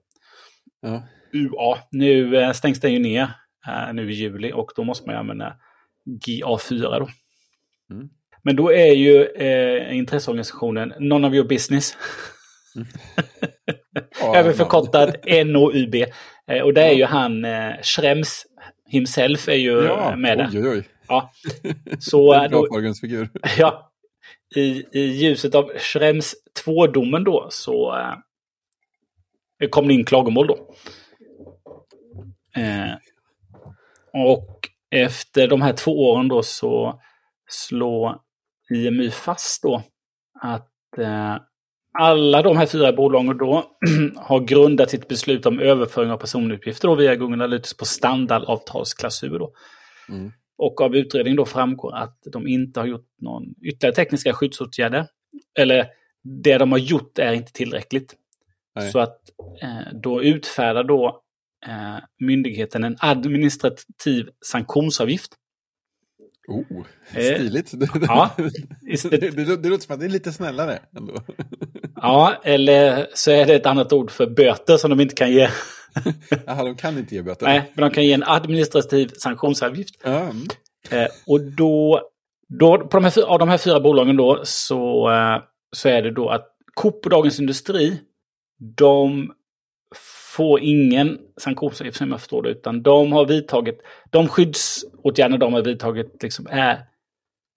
Ja. 0.80 1.02
UA. 1.32 1.78
Nu 1.90 2.36
eh, 2.36 2.52
stängs 2.52 2.80
den 2.80 2.92
ju 2.92 2.98
ner 2.98 3.22
eh, 3.66 3.92
nu 3.92 4.10
i 4.10 4.14
juli 4.14 4.52
och 4.52 4.72
då 4.76 4.84
måste 4.84 5.06
man 5.06 5.14
ju 5.14 5.18
använda 5.18 5.56
GA4 6.06 6.98
då. 6.98 7.08
Mm. 7.94 8.08
Men 8.42 8.56
då 8.56 8.72
är 8.72 8.92
ju 8.92 9.24
eh, 9.24 9.96
intresseorganisationen 9.96 10.92
None 10.98 11.28
of 11.28 11.34
your 11.34 11.48
business. 11.48 11.96
Ja, 14.20 14.36
Även 14.36 14.50
ja. 14.50 14.56
förkortad 14.56 15.16
NOUB. 15.46 15.94
Eh, 16.46 16.62
och 16.62 16.74
det 16.74 16.82
är 16.82 16.92
ju 16.92 17.04
han 17.04 17.44
eh, 17.44 17.72
Schrems 17.82 18.46
himself 18.88 19.48
är 19.48 19.54
ju 19.54 19.82
Ja, 19.84 20.10
eh, 20.10 20.16
med 20.16 20.38
där. 20.38 20.48
oj, 20.52 20.68
oj. 20.68 20.88
Ja. 21.08 21.32
Så 21.98 22.34
eh, 22.34 22.42
En 22.44 22.50
bra 22.50 22.66
förgrundsfigur. 22.72 23.28
ja, 23.58 23.92
i, 24.56 24.84
i 24.92 25.00
ljuset 25.00 25.54
av 25.54 25.70
Schrems 25.78 26.34
2-domen 26.64 27.24
då 27.24 27.46
så 27.50 27.96
eh, 29.62 29.68
kom 29.68 29.88
det 29.88 29.94
in 29.94 30.04
klagomål 30.04 30.46
då. 30.46 30.74
Eh, 32.56 32.94
och 34.12 34.61
efter 34.92 35.48
de 35.48 35.62
här 35.62 35.72
två 35.72 36.10
åren 36.10 36.28
då 36.28 36.42
så 36.42 37.00
slår 37.48 38.18
IMY 38.74 39.10
fast 39.10 39.62
då 39.62 39.82
att 40.40 40.98
eh, 40.98 41.36
alla 41.98 42.42
de 42.42 42.56
här 42.56 42.66
fyra 42.66 42.92
bolagen 42.92 43.38
då 43.38 43.64
har 44.16 44.40
grundat 44.40 44.90
sitt 44.90 45.08
beslut 45.08 45.46
om 45.46 45.60
överföring 45.60 46.10
av 46.10 46.16
personuppgifter 46.16 46.88
då 46.88 46.94
via 46.94 47.16
Google 47.16 47.34
Analytics 47.34 47.76
på 47.76 47.84
standardavtalsklausul. 47.84 49.38
Då. 49.38 49.52
Mm. 50.08 50.32
Och 50.58 50.80
av 50.80 50.96
utredningen 50.96 51.36
då 51.36 51.44
framgår 51.44 51.94
att 51.94 52.18
de 52.32 52.46
inte 52.46 52.80
har 52.80 52.86
gjort 52.86 53.08
någon 53.18 53.44
ytterligare 53.62 53.94
tekniska 53.94 54.32
skyddsåtgärder. 54.32 55.06
Eller 55.58 55.86
det 56.24 56.58
de 56.58 56.72
har 56.72 56.78
gjort 56.78 57.18
är 57.18 57.32
inte 57.32 57.52
tillräckligt. 57.52 58.14
Nej. 58.74 58.90
Så 58.90 58.98
att 58.98 59.18
eh, 59.62 59.92
då 59.92 60.22
utfärdar 60.22 60.84
då 60.84 61.21
eh, 61.66 61.98
myndigheten 62.18 62.84
en 62.84 62.96
administrativ 63.00 64.28
sanktionsavgift. 64.46 65.32
Oh, 66.48 66.84
Eh, 67.14 67.34
stiligt. 67.34 67.72
ja. 68.00 68.30
det, 69.10 69.18
det, 69.18 69.56
det, 69.56 69.68
låter 69.68 69.84
som 69.84 69.94
att 69.94 70.00
det 70.00 70.06
är 70.06 70.10
lite 70.10 70.32
snällare 70.32 70.78
ändå. 70.96 71.14
Ja, 71.96 72.40
eller 72.44 73.06
så 73.14 73.30
är 73.30 73.46
det 73.46 73.54
ett 73.54 73.66
annat 73.66 73.92
ord 73.92 74.10
för 74.10 74.26
böter 74.26 74.76
som 74.76 74.90
de 74.90 75.00
inte 75.00 75.14
kan 75.14 75.32
ge. 75.32 75.48
Jaha, 76.46 76.64
de 76.64 76.76
kan 76.76 76.98
inte 76.98 77.14
ge 77.14 77.22
böter. 77.22 77.46
Nej, 77.46 77.72
men 77.74 77.88
de 77.88 77.94
kan 77.94 78.04
ge 78.04 78.12
en 78.12 78.22
administrativ 78.22 79.10
sanktionsavgift. 79.18 79.94
Mm. 80.04 80.42
Eh, 80.90 81.06
och 81.26 81.40
då, 81.40 82.02
då 82.48 82.78
på 82.78 82.96
de 82.96 83.04
här, 83.04 83.22
av 83.22 83.38
de 83.38 83.48
här 83.48 83.58
fyra 83.58 83.80
bolagen 83.80 84.16
då 84.16 84.40
så, 84.44 85.10
eh, 85.10 85.42
så 85.72 85.88
är 85.88 86.02
det 86.02 86.10
då 86.10 86.28
att 86.28 86.48
Coop 86.74 87.04
och 87.04 87.10
Dagens 87.10 87.40
Industri, 87.40 87.98
de 88.76 89.32
får 90.36 90.60
ingen 90.60 91.18
sanktionsavgift 91.40 91.98
som 91.98 92.10
jag 92.10 92.20
förstår 92.20 92.42
det, 92.42 92.48
utan 92.50 92.82
de 92.82 93.12
har 93.12 93.26
vidtagit, 93.26 93.80
de 94.10 94.28
skyddsåtgärder 94.28 95.38
de 95.38 95.52
har 95.52 95.62
vidtagit 95.62 96.22
liksom 96.22 96.46
är 96.50 96.84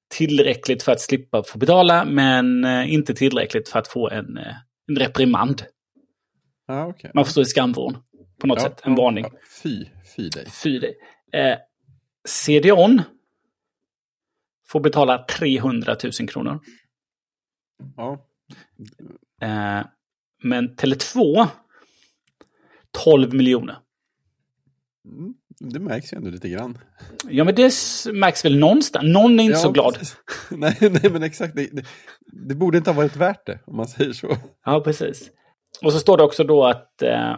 tillräckligt 0.09 0.83
för 0.83 0.91
att 0.91 1.01
slippa 1.01 1.43
få 1.43 1.57
betala, 1.57 2.05
men 2.05 2.63
eh, 2.65 2.93
inte 2.93 3.13
tillräckligt 3.13 3.69
för 3.69 3.79
att 3.79 3.87
få 3.87 4.09
en, 4.09 4.37
eh, 4.37 4.55
en 4.87 4.95
reprimand. 4.95 5.63
ja 6.67 6.85
okej. 6.87 7.11
Man 7.13 7.25
förstår 7.25 7.41
i 7.41 7.45
skamvrån 7.45 7.97
på 8.41 8.47
något 8.47 8.57
Ja, 8.63 8.63
sätt, 8.69 8.81
en 8.83 8.95
varning. 8.95 9.25
ja. 9.31 9.39
Fy, 9.63 9.85
fy 10.15 10.29
dig. 10.29 10.45
Fy 10.63 10.79
dig. 10.79 10.95
Eh, 11.33 11.57
CDON 12.27 13.01
får 14.67 14.79
betala 14.79 15.25
300 15.25 15.95
000 16.19 16.29
kronor. 16.29 16.59
Ja. 17.97 18.25
Eh, 19.41 19.85
men 20.43 20.75
Tele2 20.75 21.47
12 23.03 23.33
miljoner. 23.33 23.77
Mm, 25.05 25.33
Det 25.59 25.79
märks 25.79 26.13
ju 26.13 26.17
ändå 26.17 26.29
lite 26.29 26.49
grann. 26.49 26.77
Ja, 27.29 27.43
men 27.43 27.55
det 27.55 27.73
märks 28.13 28.45
väl 28.45 28.57
någonstans. 28.57 29.05
Någon 29.13 29.39
är 29.39 29.43
inte 29.43 29.57
Ja, 29.57 29.61
så 29.61 29.71
glad. 29.71 29.97
Nej, 30.51 30.77
nej, 30.81 31.09
men 31.11 31.23
exakt. 31.23 31.55
Det, 31.55 31.69
det, 31.71 31.85
det 32.47 32.55
borde 32.55 32.77
inte 32.77 32.89
ha 32.89 32.97
varit 32.97 33.15
värt 33.15 33.45
det, 33.45 33.59
om 33.65 33.77
man 33.77 33.87
säger 33.87 34.13
så. 34.13 34.37
Ja, 34.65 34.81
precis. 34.81 35.31
Och 35.81 35.93
så 35.93 35.99
står 35.99 36.17
det 36.17 36.23
också 36.23 36.43
då 36.43 36.65
att 36.65 37.01
eh, 37.01 37.35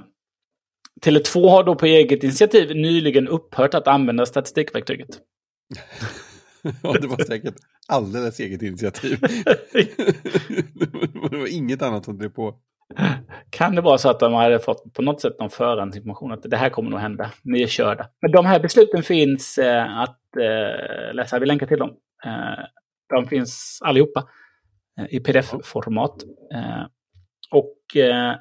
Tele2 1.06 1.50
har 1.50 1.63
då 1.63 1.76
på 1.76 1.86
eget 1.86 2.24
initiativ 2.24 2.76
nyligen 2.76 3.28
upphört 3.28 3.74
att 3.74 3.88
använda 3.88 4.26
statistikverktyget. 4.26 5.10
Ja, 6.84 6.93
det 6.93 7.08
var 7.08 7.26
säkert 7.26 7.56
alldeles 7.88 8.39
eget 8.39 8.62
initiativ. 8.62 9.20
det 11.32 11.38
var 11.38 11.54
inget 11.54 11.82
annat 11.82 12.06
som 12.06 12.17
drev 12.17 12.30
på. 12.30 12.56
Kan 13.50 13.76
det 13.76 13.82
vara 13.82 13.97
så 13.97 14.10
att 14.10 14.19
de 14.19 14.34
hade 14.34 14.60
fått 14.60 14.93
på 14.93 15.02
något 15.02 15.21
sätt 15.21 15.39
någon 15.39 15.50
förhandsinformation 15.50 16.32
att 16.32 16.43
det 16.43 16.58
här 16.58 16.69
kommer 16.69 16.89
nog 16.89 17.00
hända, 17.00 17.32
ni 17.43 17.63
är 17.63 17.67
körda. 17.67 18.10
Men 18.21 18.32
de 18.32 18.45
här 18.45 18.60
besluten 18.60 19.04
finns 19.04 19.58
eh, 19.58 20.00
att 20.00 20.19
eh, 20.38 21.13
läsa, 21.13 21.39
vi 21.39 21.45
länkar 21.45 21.67
till 21.67 21.80
dem. 21.80 21.89
Eh, 22.26 22.65
de 23.10 23.28
finns 23.28 23.80
allihopa 23.82 24.28
eh, 25.00 25.06
i 25.10 25.19
pdf-format. 25.19 26.23
Eh, 26.54 26.86
och 27.52 27.97
eh, 28.02 28.36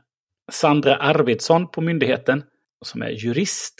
Sandra 0.52 0.96
Arvidsson 0.96 1.70
på 1.70 1.80
myndigheten, 1.80 2.42
som 2.85 3.02
är 3.02 3.11
jurist, 3.11 3.74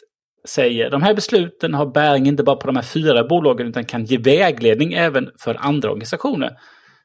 säger 0.49 0.91
de 0.91 1.03
här 1.03 1.15
besluten 1.15 1.75
har 1.75 1.87
bäring 1.87 2.27
inte 2.27 2.43
bara 2.43 2.57
på 2.57 2.67
de 2.67 2.77
här 2.77 2.83
fyra 2.83 3.25
bolagen 3.25 3.67
utan 3.67 3.85
kan 3.85 4.05
ge 4.05 4.19
vägledning 4.19 4.93
även 4.93 5.31
för 5.41 5.55
andra 5.55 5.91
organisationer 5.91 6.59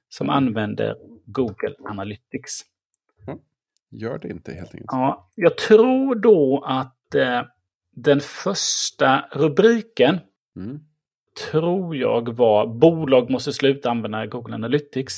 som 0.09 0.29
använder 0.29 0.95
Google 1.25 1.75
Analytics. 1.89 2.61
Gör 3.91 4.17
det 4.19 4.27
inte 4.29 4.53
helt 4.53 4.73
enkelt. 4.75 4.89
Ja, 4.91 5.29
jag 5.35 5.57
tror 5.57 6.15
då 6.15 6.63
att 6.67 7.15
eh, 7.15 7.41
den 7.95 8.19
första 8.19 9.25
rubriken 9.31 10.19
Mm. 10.55 10.79
tror 11.49 11.95
jag 11.95 12.33
var 12.35 12.67
bolag 12.67 13.29
måste 13.29 13.53
sluta 13.53 13.89
använda 13.89 14.25
Google 14.25 14.55
Analytics. 14.55 15.17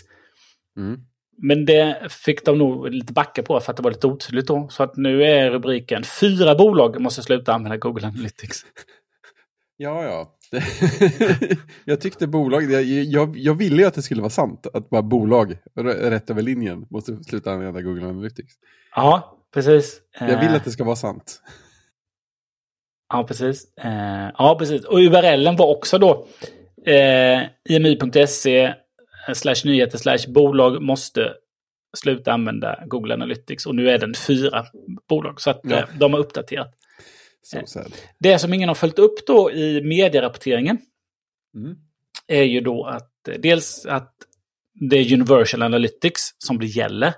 Mm. 0.78 1.00
Men 1.38 1.66
det 1.66 2.12
fick 2.12 2.46
de 2.46 2.58
nog 2.58 2.90
lite 2.90 3.14
backa 3.14 3.44
på 3.44 3.60
för 3.60 3.72
att 3.72 3.78
det 3.78 3.84
var 3.84 3.92
lite 3.92 4.08
otydligt 4.08 4.48
då. 4.48 4.68
Så 4.70 4.84
att 4.84 4.96
nu 4.98 5.24
är 5.24 5.52
rubriken 5.52 6.04
fyra 6.04 6.56
bolag 6.56 7.02
måste 7.02 7.22
sluta 7.22 7.54
använda 7.54 7.78
Google 7.78 8.08
Analytics. 8.08 8.66
Ja, 9.78 10.04
ja. 10.04 10.36
jag 11.86 12.02
tyckte 12.02 12.28
bolag, 12.28 12.72
jag, 12.72 12.84
jag, 12.84 13.38
jag 13.38 13.54
ville 13.58 13.82
ju 13.82 13.88
att 13.88 13.94
det 13.94 14.02
skulle 14.02 14.22
vara 14.22 14.30
sant. 14.30 14.68
Att 14.74 14.90
bara 14.90 15.02
bolag, 15.02 15.58
rätt 15.76 16.30
över 16.30 16.42
linjen, 16.42 16.86
måste 16.90 17.24
sluta 17.24 17.52
använda 17.52 17.82
Google 17.82 18.06
Analytics. 18.08 18.54
Ja, 18.96 19.38
precis. 19.54 20.02
Jag 20.20 20.40
vill 20.40 20.50
Eh, 20.50 20.56
att 20.56 20.64
det 20.66 20.72
ska 20.72 20.84
vara 20.84 20.96
sant. 20.96 21.42
Ja, 23.14 23.24
precis. 23.24 23.78
Eh, 23.78 24.30
ja, 24.38 24.56
precis. 24.60 24.86
Och 24.86 24.98
URLen 25.00 25.56
var 25.56 25.68
också 25.68 25.98
då 25.98 26.26
eh, 26.86 27.42
imi.se 27.70 28.74
slash 29.34 29.56
nyheter 29.66 29.98
slash 29.98 30.18
bolag 30.34 30.82
måste 30.82 31.34
sluta 31.98 32.32
använda 32.32 32.84
Google 32.86 33.14
Analytics. 33.14 33.66
Och 33.66 33.76
nu 33.76 33.90
är 33.90 33.98
den 33.98 34.14
fyra 34.28 34.66
bolag. 35.10 35.42
Så 35.42 35.50
att 35.50 35.60
Ja. 35.64 35.78
eh, 35.78 35.86
de 36.00 36.14
har 36.14 36.20
uppdaterat. 36.20 36.76
So 37.44 37.66
sad. 37.66 37.94
Det 38.20 38.40
som 38.40 38.54
ingen 38.54 38.68
har 38.70 38.76
följt 38.76 39.00
upp 39.00 39.26
då 39.28 39.52
i 39.52 39.82
medierapporteringen 39.84 40.78
Mm. 41.56 41.76
är 42.28 42.44
ju 42.44 42.62
då 42.62 42.86
att 42.86 43.28
eh, 43.28 43.36
dels 43.40 43.86
att 43.86 44.14
det 44.74 44.98
är 44.98 45.14
Universal 45.14 45.62
Analytics 45.62 46.22
som 46.38 46.60
det 46.60 46.66
gäller. 46.66 47.14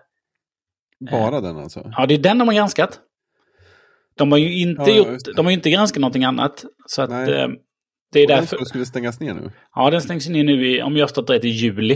Bara 1.12 1.42
den 1.42 1.58
alltså? 1.58 1.92
Ja, 1.98 2.06
det 2.06 2.14
är 2.14 2.18
den 2.18 2.38
de 2.38 2.48
har 2.48 2.56
granskat. 2.56 3.00
De 4.18 4.32
har 4.32 4.40
ju 4.40 4.60
inte, 4.60 4.92
Ja, 4.92 4.98
gjort, 4.98 5.36
de 5.36 5.46
har 5.46 5.52
inte 5.54 5.70
granskat 5.70 6.02
någonting 6.02 6.24
annat. 6.24 6.66
Så 6.88 7.02
att 7.02 7.10
Nej. 7.10 7.34
eh, 7.34 7.48
det 8.12 8.20
är 8.20 8.24
Och 8.24 8.28
den 8.30 8.40
därför... 8.40 8.66
skulle 8.66 8.86
stängas 8.86 9.20
ner 9.20 9.34
nu? 9.34 9.52
Ja, 9.76 9.90
den 9.90 10.02
stängs 10.02 10.30
ner 10.30 10.44
nu 10.44 10.68
i, 10.68 10.82
om 10.82 10.98
jag 10.98 11.08
har 11.16 11.24
rätt, 11.24 11.46
i 11.46 11.50
juli. 11.50 11.94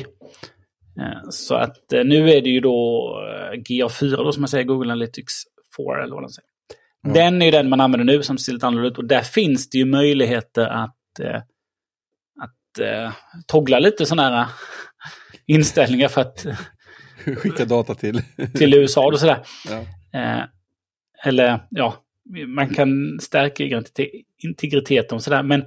Eh, 0.99 1.29
Så 1.29 1.55
att 1.55 1.93
eh, 1.93 2.03
nu 2.05 2.29
är 2.31 2.41
det 2.41 2.49
ju 2.49 2.59
då 2.59 3.09
eh, 3.53 3.57
GA4 3.59 4.15
då 4.17 4.31
som 4.31 4.41
man 4.41 4.47
säger, 4.47 4.63
Google 4.65 4.91
Analytics 4.91 5.33
4 5.77 6.03
eller 6.03 6.13
vad 6.15 6.23
de 6.23 6.29
säger. 6.29 6.49
Ja. 7.01 7.13
Den 7.13 7.41
är 7.41 7.45
ju 7.45 7.51
den 7.51 7.69
man 7.69 7.81
använder 7.81 8.05
nu 8.13 8.23
som 8.23 8.37
ser 8.37 8.53
lite 8.53 8.67
annorlunda 8.67 8.91
ut 8.91 8.97
och 8.97 9.05
där 9.05 9.21
finns 9.21 9.69
det 9.69 9.77
ju 9.77 9.85
möjligheter 9.85 10.67
att, 10.67 11.19
eh, 11.19 11.35
att 12.41 12.79
eh, 12.79 13.11
toggla 13.47 13.79
lite 13.79 14.05
sådana 14.05 14.37
här 14.37 14.47
inställningar 15.45 16.07
för 16.07 16.21
att, 16.21 16.45
Skicka 17.37 17.65
data 17.65 17.95
till? 17.95 18.21
till 18.57 18.73
USA 18.73 19.05
och 19.07 19.19
sådär. 19.19 19.39
ja. 19.69 19.85
Eh, 20.19 20.43
eller 21.25 21.59
ja, 21.69 21.93
man 22.47 22.69
kan 22.75 23.19
stärka 23.21 23.63
integritet- 23.63 24.23
integriteten 24.43 25.15
och 25.15 25.23
sådär. 25.23 25.43
Men 25.43 25.65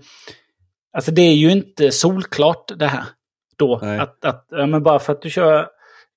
alltså 0.93 1.11
det 1.11 1.23
är 1.23 1.35
ju 1.35 1.51
inte 1.53 1.91
solklart 1.91 2.73
det 2.79 2.87
här. 2.87 3.05
Då. 3.57 3.79
Nej. 3.83 3.99
Att, 3.99 4.25
att, 4.25 4.47
ja, 4.51 4.67
men 4.67 4.83
bara 4.83 4.99
för 4.99 5.13
att 5.13 5.23
du 5.23 5.31
kör 5.31 5.69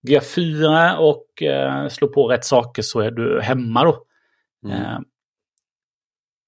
GA4 0.08 0.96
och 0.96 1.44
eh, 1.44 1.88
slår 1.88 2.08
på 2.08 2.28
rätt 2.28 2.46
saker 2.46 2.82
så 2.82 3.00
är 3.00 3.12
du 3.12 3.42
hemma 3.42 3.84
då. 3.84 4.04
Mm. 4.66 4.82
Eh, 4.82 5.00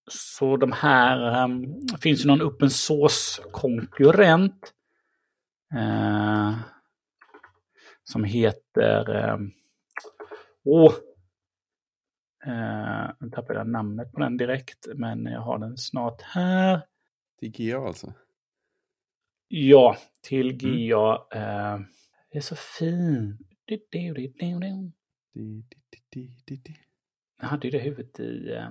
så 0.10 0.58
de 0.58 0.72
här, 0.72 1.44
eh, 1.44 1.48
finns 2.02 2.26
ju 2.26 2.28
någon 2.28 2.42
open 2.42 2.70
source-konkurrent. 2.70 4.74
Eh, 5.76 6.56
som 8.04 8.24
heter... 8.24 9.16
Eh, 9.16 9.38
åh, 10.64 10.94
eh, 12.46 13.10
nu 13.20 13.30
tappade 13.30 13.60
jag 13.60 13.70
namnet 13.70 14.12
på 14.12 14.20
den 14.20 14.38
direkt, 14.38 14.88
men 14.96 15.26
jag 15.26 15.42
har 15.42 15.60
den 15.60 15.78
snart 15.78 16.22
här. 16.22 16.82
Till 17.40 17.52
GA 17.52 17.88
alltså? 17.88 18.14
Ja, 19.48 19.98
till 20.22 20.58
GA. 20.58 21.28
Eh, 21.32 21.80
det 22.32 22.38
är 22.38 22.42
så 22.42 22.56
fint. 22.56 23.42
Jag 27.40 27.48
hade 27.48 27.68
ju 27.68 27.72
det 27.72 27.80
huvudet 27.84 28.20
i... 28.20 28.52
Eh, 28.54 28.70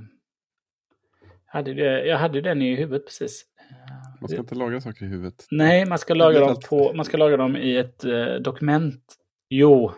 hade 1.46 1.74
det, 1.74 2.06
jag 2.06 2.18
hade 2.18 2.40
den 2.40 2.62
i 2.62 2.74
huvudet 2.76 3.04
precis. 3.06 3.44
Eh, 3.70 4.20
Man 4.20 4.28
ska 4.28 4.38
inte 4.38 4.54
lagra 4.54 4.80
saker 4.80 5.04
i 5.04 5.08
huvudet. 5.08 5.46
Nej, 5.50 5.86
man 5.86 5.98
ska 5.98 6.14
lagra 6.14 6.40
dem, 6.40 6.56
på, 6.68 6.92
man 6.94 7.04
ska 7.04 7.16
lagra 7.16 7.36
dem 7.36 7.56
i 7.56 7.76
ett 7.76 8.04
eh, 8.04 8.34
dokument. 8.34 9.14
Jo, 9.48 9.92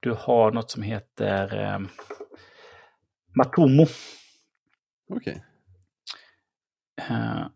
du 0.00 0.12
har 0.18 0.50
något 0.50 0.70
som 0.70 0.82
heter 0.82 1.60
eh, 1.64 1.78
Matomo. 3.36 3.86
Okej. 5.08 5.44
Eh, 7.10 7.46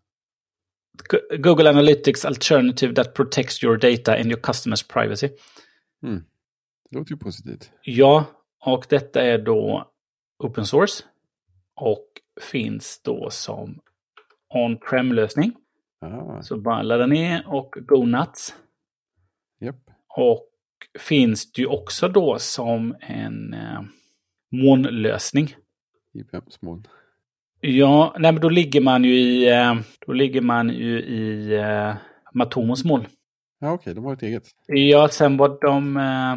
Go- 1.10 1.36
Google 1.38 1.70
Analytics 1.70 2.24
Alternative 2.24 2.94
that 2.94 3.14
protects 3.14 3.64
your 3.64 3.76
data 3.76 4.12
and 4.16 4.26
your 4.26 4.40
customers 4.40 4.82
privacy. 4.88 5.28
Mm. 6.02 6.24
Det 6.90 6.98
låter 6.98 7.10
ju 7.12 7.16
positivt. 7.18 7.70
Ja, 7.82 8.24
och 8.60 8.86
detta 8.88 9.22
är 9.22 9.38
då 9.38 9.91
open 10.44 10.66
source. 10.66 11.04
Och 11.76 12.06
finns 12.50 13.00
då 13.04 13.30
som 13.30 13.78
on-prem-lösning. 14.54 15.52
Ah, 16.00 16.42
Så 16.42 16.56
bara 16.56 16.82
ladda 16.82 17.06
ner 17.06 17.44
och 17.46 17.74
go 17.80 18.04
nuts. 18.06 18.54
japp. 19.60 19.76
Och 20.16 20.48
finns 20.98 21.52
det 21.52 21.62
ju 21.62 21.66
också 21.68 22.08
då 22.08 22.38
som 22.38 22.96
en 23.00 23.54
eh, 23.54 23.80
molnlösning. 24.52 25.56
I 26.14 26.22
vems 26.32 26.62
mån? 26.62 26.86
Ja, 27.60 28.14
nej 28.18 28.32
men 28.32 28.40
då 28.42 28.48
ligger 28.48 28.80
man 28.80 29.04
ju 29.04 29.14
i, 29.20 29.50
eh, 29.50 29.74
då 30.06 30.12
ligger 30.12 30.40
man 30.40 30.68
ju 30.70 31.00
i 31.02 31.54
eh, 31.56 31.94
Matomos 32.34 32.84
moln. 32.84 33.06
Ja, 33.60 33.72
okej, 33.72 33.94
de 33.94 34.04
har 34.04 34.12
ett 34.12 34.22
eget. 34.22 34.42
Ja, 34.66 35.08
sen 35.08 35.36
vad 35.36 35.60
de, 35.60 35.96
eh, 35.96 36.36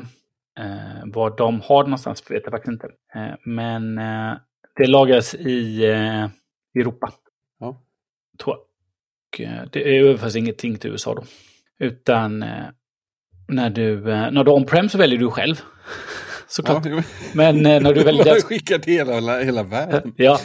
eh, 0.60 1.04
vad 1.14 1.38
de 1.38 1.62
har 1.62 1.84
någonstans 1.84 2.32
vet 2.32 2.42
jag 2.44 2.52
faktiskt 2.52 2.72
inte. 2.72 2.88
Eh, 3.16 3.36
men 3.46 3.98
eh, 3.98 4.34
det 4.76 4.88
lagras 4.88 5.36
i 5.36 5.86
eh, 5.86 6.30
Europa. 6.82 7.12
Ja. 7.60 7.82
Tror 8.44 8.56
jag. 8.56 8.60
Och, 8.60 9.42
eh, 9.42 9.68
det 9.72 9.98
överförs 10.00 10.36
ingenting 10.36 10.78
till 10.78 10.92
USA 10.92 11.16
då. 11.16 11.24
Utan 11.80 12.44
eh, 12.44 12.66
när 13.48 13.70
du, 13.70 14.02
när 14.06 14.44
du 14.44 14.52
on-prem 14.52 14.90
så 14.90 14.98
väljer 14.98 15.20
du 15.20 15.30
själv. 15.32 15.56
Såklart. 16.48 16.86
Ja. 16.86 17.02
Men 17.34 17.62
när 17.64 17.94
du 17.94 18.04
väljer 18.04 18.26
Jag 18.36 18.44
skickar 18.44 18.78
till 18.80 18.94
hela, 18.94 19.40
hela 19.40 19.64
världen. 19.64 20.14
Ja, 20.18 20.40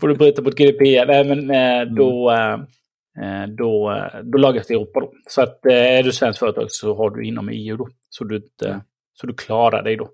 får 0.00 0.08
du 0.08 0.14
bryta 0.14 0.42
mot 0.42 0.54
GDPR. 0.58 1.06
Nej, 1.06 1.24
men 1.24 1.50
Mm. 1.50 1.94
då, 1.94 2.30
eh, 2.30 3.46
då, 3.58 3.90
eh, 3.92 4.20
då 4.22 4.38
lagras 4.38 4.66
det 4.66 4.74
i 4.74 4.76
Europa 4.76 5.00
då. 5.00 5.12
Så 5.28 5.42
att 5.42 5.66
är 5.66 6.02
du 6.02 6.12
svenskt 6.12 6.38
företag 6.38 6.66
så 6.70 6.96
har 6.96 7.10
du 7.10 7.24
inom 7.26 7.48
EU 7.48 7.76
då. 7.76 7.88
Så 8.08 8.24
du, 8.24 8.36
inte, 8.36 8.68
Mm. 8.68 8.80
Så 9.14 9.26
du 9.26 9.34
klarar 9.34 9.82
dig 9.82 9.96
då. 9.96 10.10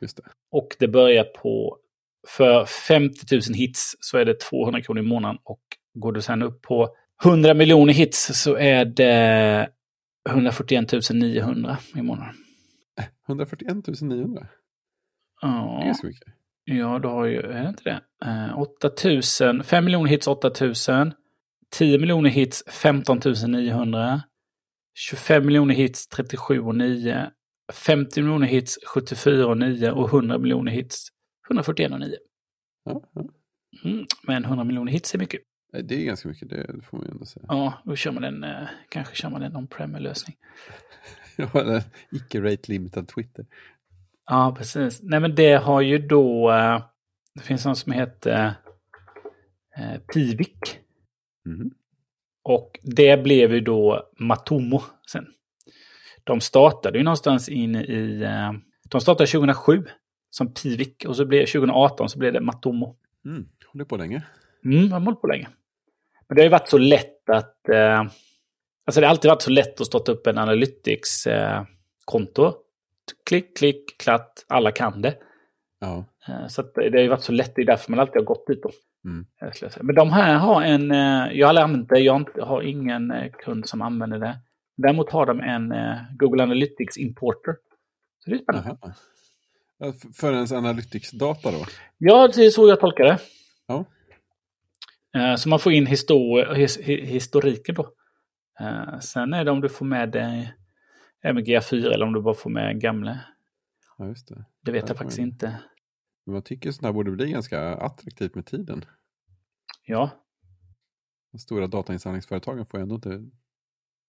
Just 0.00 0.16
det. 0.16 0.22
Och 0.50 0.68
det 0.78 0.88
börjar 0.88 1.24
på, 1.24 1.78
för 2.28 2.64
50 2.64 3.34
000 3.34 3.42
hits 3.54 3.96
så 4.00 4.18
är 4.18 4.24
det 4.24 4.40
200 4.40 4.82
kronor 4.82 5.02
i 5.02 5.06
månaden. 5.06 5.38
Och 5.44 5.60
går 5.94 6.12
du 6.12 6.22
sen 6.22 6.42
upp 6.42 6.62
på 6.62 6.96
100 7.24 7.54
miljoner 7.54 7.92
hits 7.92 8.42
så 8.42 8.56
är 8.56 8.84
det 8.84 9.68
141 10.30 11.10
900 11.10 11.78
i 11.96 12.02
månaden. 12.02 12.34
141 13.28 14.00
900. 14.02 14.40
Det 15.40 15.46
är 15.46 15.50
Ja. 15.50 15.82
ganska 15.84 16.06
mycket. 16.06 16.28
Ja, 16.64 16.98
då 16.98 17.08
har 17.08 17.24
ju, 17.24 17.40
är 17.40 17.62
det 17.62 17.68
inte 17.68 17.84
det? 17.84 18.00
Eh, 18.26 18.58
8000, 18.58 19.64
5 19.64 19.84
miljoner 19.84 20.10
hits 20.10 20.26
8000. 20.28 21.12
10 21.70 21.98
miljoner 21.98 22.30
hits 22.30 22.64
15 22.68 23.20
900. 23.46 24.22
25 24.94 25.46
miljoner 25.46 25.74
hits 25.74 26.08
37 26.08 26.60
och 26.60 26.74
9. 26.74 27.30
50 27.72 28.22
miljoner 28.22 28.46
hits 28.46 28.78
74 28.86 29.46
och 29.46 29.58
9 29.58 29.90
och 29.90 30.08
100 30.08 30.38
miljoner 30.38 30.72
hits 30.72 31.08
141 31.50 31.92
och 31.92 32.00
9. 32.00 32.16
Ja, 32.84 33.02
ja. 33.14 33.28
Mm, 33.84 34.06
men 34.22 34.44
100 34.44 34.64
miljoner 34.64 34.92
hits 34.92 35.14
är 35.14 35.18
mycket. 35.18 35.40
Det 35.82 35.94
är 35.94 36.04
ganska 36.04 36.28
mycket, 36.28 36.50
det 36.50 36.82
får 36.82 36.96
man 36.96 37.06
ju 37.06 37.12
ändå 37.12 37.24
säga. 37.24 37.46
Ja, 37.48 37.82
då 37.84 37.96
kör 37.96 38.12
man 38.12 38.24
en, 38.24 38.44
eh, 38.44 38.68
kanske 38.88 39.16
kör 39.16 39.30
man 39.30 39.42
en 39.42 39.56
on-prem-lösning. 39.56 40.36
Ja, 41.36 41.60
eller 41.60 41.82
icke-rate 42.12 42.72
limited 42.72 43.08
Twitter. 43.08 43.46
Ja, 44.26 44.54
precis. 44.58 45.02
Nej, 45.02 45.20
men 45.20 45.34
det 45.34 45.52
har 45.54 45.80
ju 45.80 45.98
då, 45.98 46.52
eh, 46.52 46.84
det 47.34 47.40
finns 47.40 47.64
någon 47.64 47.76
som 47.76 47.92
heter 47.92 48.54
eh, 49.76 49.98
Pivik. 50.14 50.78
Mhm. 51.44 51.70
Och 52.42 52.78
det 52.82 53.22
blev 53.22 53.54
ju 53.54 53.60
då 53.60 54.10
Matomo 54.18 54.82
sen. 55.12 55.26
De 56.24 56.40
startade 56.40 56.98
ju 56.98 57.04
någonstans 57.04 57.48
in 57.48 57.76
i... 57.76 58.20
eh, 58.22 58.52
De 58.88 59.00
startade 59.00 59.26
2007 59.30 59.84
som 60.30 60.54
Pivik 60.54 61.04
och 61.08 61.16
så 61.16 61.24
blev 61.26 61.46
2018 61.46 62.08
så 62.08 62.18
blev 62.18 62.32
det 62.32 62.40
Matomo. 62.40 62.96
Mm. 63.24 63.48
Håller 63.72 63.84
på 63.84 63.96
länge. 63.96 64.22
Mm, 64.64 64.88
de 64.90 65.04
hållit 65.04 65.20
på 65.20 65.26
länge. 65.26 65.48
Men 66.28 66.36
det 66.36 66.42
har 66.42 66.44
ju 66.44 66.50
varit 66.50 66.68
så 66.68 66.78
lätt 66.78 67.30
att... 67.30 67.68
Eh, 67.68 68.00
alltså 68.86 69.00
det 69.00 69.06
har 69.06 69.10
alltid 69.10 69.28
varit 69.28 69.42
så 69.42 69.50
lätt 69.50 69.80
att 69.80 69.86
starta 69.86 70.12
upp 70.12 70.26
en 70.26 70.38
Analytics-konto. 70.38 72.52
klick, 73.26 73.56
klick, 73.56 73.98
klatt, 73.98 74.44
alla 74.48 74.70
kan 74.72 75.02
det. 75.02 75.14
Ja. 75.80 76.04
Eh, 76.28 76.46
så 76.48 76.62
det 76.62 76.90
har 76.92 76.98
ju 77.02 77.08
varit 77.08 77.22
så 77.22 77.32
lätt, 77.32 77.52
det 77.56 77.62
är 77.62 77.66
därför 77.66 77.90
man 77.90 78.00
alltid 78.00 78.16
har 78.16 78.24
gått 78.24 78.46
dit 78.46 78.62
då. 78.62 78.70
Mm. 79.04 79.26
Eh. 79.42 79.52
Men 79.80 79.94
de 79.94 80.10
här 80.12 80.34
har 80.34 80.62
en, 80.62 80.90
eh, 80.90 81.32
jag 81.32 81.46
har 81.46 81.48
aldrig 81.48 81.64
använt 81.64 81.88
det, 81.88 81.98
jag 82.00 82.12
har 82.12 82.20
inte- 82.20 82.42
har 82.42 82.62
ingen 82.62 83.10
eh, 83.10 83.30
kund 83.32 83.68
som 83.68 83.82
använder 83.82 84.18
det. 84.18 84.38
Däremot 84.76 85.10
har 85.10 85.26
de 85.26 85.40
en 85.40 85.72
eh, 85.72 85.96
Google 86.18 86.42
Analytics 86.42 86.96
Importer. 86.96 87.56
Så 88.18 88.30
det 88.30 88.36
är 88.36 88.42
spännande. 88.42 88.76
Aha. 88.80 88.92
För 90.14 90.32
ens 90.32 90.52
Analytics-data 90.52 91.50
då? 91.52 91.64
Ja, 91.98 92.28
det 92.28 92.44
är 92.46 92.50
så 92.50 92.68
jag 92.68 92.80
tolkar 92.80 93.04
det. 93.04 93.18
Ja. 93.66 93.84
Eh, 95.16 95.36
Så 95.36 95.48
man 95.48 95.58
får 95.58 95.72
in 95.72 95.86
histor 95.86 96.54
his 96.54 96.78
hi- 96.78 97.04
historiken 97.04 97.74
då. 97.74 97.92
Eh, 98.60 98.98
Sen 98.98 99.32
är 99.34 99.44
det 99.44 99.50
om 99.50 99.60
du 99.60 99.68
får 99.68 99.86
med 99.86 100.10
dig 100.10 100.54
MGA4 101.24 101.86
eller 101.92 102.06
om 102.06 102.12
du 102.12 102.22
bara 102.22 102.34
får 102.34 102.50
med 102.50 102.80
gamla. 102.80 103.20
Ja, 103.98 104.06
just 104.08 104.28
det. 104.28 104.44
Det 104.62 104.72
vet 104.72 104.82
Ja, 104.82 104.88
jag 104.88 104.96
faktiskt 104.98 105.18
oj. 105.18 105.24
inte. 105.24 105.60
Men 106.26 106.32
man 106.32 106.42
tycker 106.42 106.70
sådana 106.72 106.88
här 106.88 106.92
borde 106.92 107.10
bli 107.10 107.30
ganska 107.30 107.74
attraktivt 107.74 108.34
med 108.34 108.46
tiden. 108.46 108.84
Ja, 109.86 110.10
De 111.32 111.38
stora 111.38 111.66
datainsamlingsföretagen 111.66 112.66
får 112.66 112.78
ändå 112.78 112.94
inte... 112.94 113.24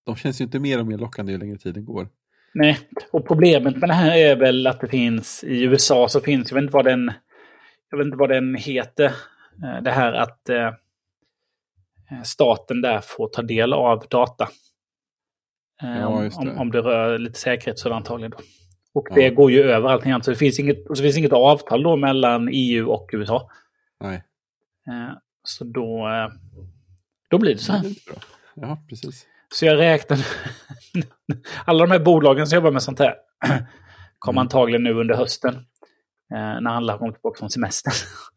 De 0.05 0.15
känns 0.15 0.41
ju 0.41 0.45
inte 0.45 0.59
mer 0.59 0.79
och 0.79 0.87
mer 0.87 0.97
lockande 0.97 1.31
ju 1.31 1.37
längre 1.37 1.57
tiden 1.57 1.85
går. 1.85 2.07
nej. 2.53 2.79
Och 3.11 3.27
problemet 3.27 3.77
med 3.77 3.89
det 3.89 3.93
här 3.93 4.17
är 4.17 4.35
väl 4.35 4.67
att 4.67 4.79
det 4.81 4.87
finns 4.87 5.43
i 5.43 5.63
USA 5.63 6.07
så 6.09 6.21
finns, 6.21 6.51
jag 6.51 6.55
vet 6.55 6.61
inte 6.63 6.73
vad 6.73 6.85
den, 6.85 7.11
jag 7.91 7.97
vet 7.97 8.05
inte 8.05 8.17
vad 8.17 8.29
den 8.29 8.55
heter. 8.55 9.05
Eh, 9.63 9.81
Det 9.83 9.91
här 9.91 10.13
att 10.13 10.49
eh, 10.49 10.71
staten 12.23 12.81
där 12.81 13.01
får 13.01 13.27
ta 13.27 13.41
del 13.41 13.73
av 13.73 14.05
data. 14.09 14.43
Eh, 15.83 15.97
Ja, 15.99 16.07
om, 16.07 16.23
just 16.23 16.37
om, 16.37 16.45
det. 16.45 16.55
om 16.55 16.71
det 16.71 16.79
rör 16.81 17.17
lite 17.19 17.39
säkerhet 17.39 17.79
så 17.79 17.93
antagligen 17.93 18.31
då. 18.31 18.37
Och 18.93 19.07
Ja. 19.09 19.15
det 19.15 19.29
går 19.29 19.51
ju 19.51 19.63
över 19.63 19.89
allting 19.89 20.11
annat. 20.11 20.25
Så 20.25 20.31
det 20.31 20.37
finns 20.37 20.59
inget, 20.59 20.89
och 20.89 20.97
så 20.97 21.03
finns 21.03 21.17
inget 21.17 21.33
avtal 21.33 21.83
då 21.83 21.95
mellan 21.95 22.49
EU 22.51 22.89
och 22.89 23.09
USA. 23.13 23.49
Nej, 24.01 24.23
Eh, 24.87 25.17
Så 25.43 25.63
då, 25.63 26.07
eh, 26.07 26.31
då 27.29 27.37
blir 27.37 27.53
det 27.53 27.59
så 27.59 27.71
här. 27.73 27.83
Ja, 28.55 28.77
precis. 28.89 29.27
Så 29.55 29.65
jag 29.65 29.77
räknar... 29.77 30.17
Alla 31.65 31.85
de 31.85 31.91
här 31.91 31.99
bolagen 31.99 32.47
som 32.47 32.55
jobbar 32.55 32.71
med 32.71 32.83
sånt 32.83 32.99
här 32.99 33.15
kommer 34.19 34.39
Mm. 34.41 34.45
antagligen 34.45 34.83
nu 34.83 34.93
under 34.93 35.15
hösten. 35.15 35.53
Eh, 36.33 36.61
när 36.61 36.69
alla 36.69 36.97
kommer 36.97 37.11
tillbaka 37.11 37.39
från 37.39 37.49
semestern. 37.49 37.93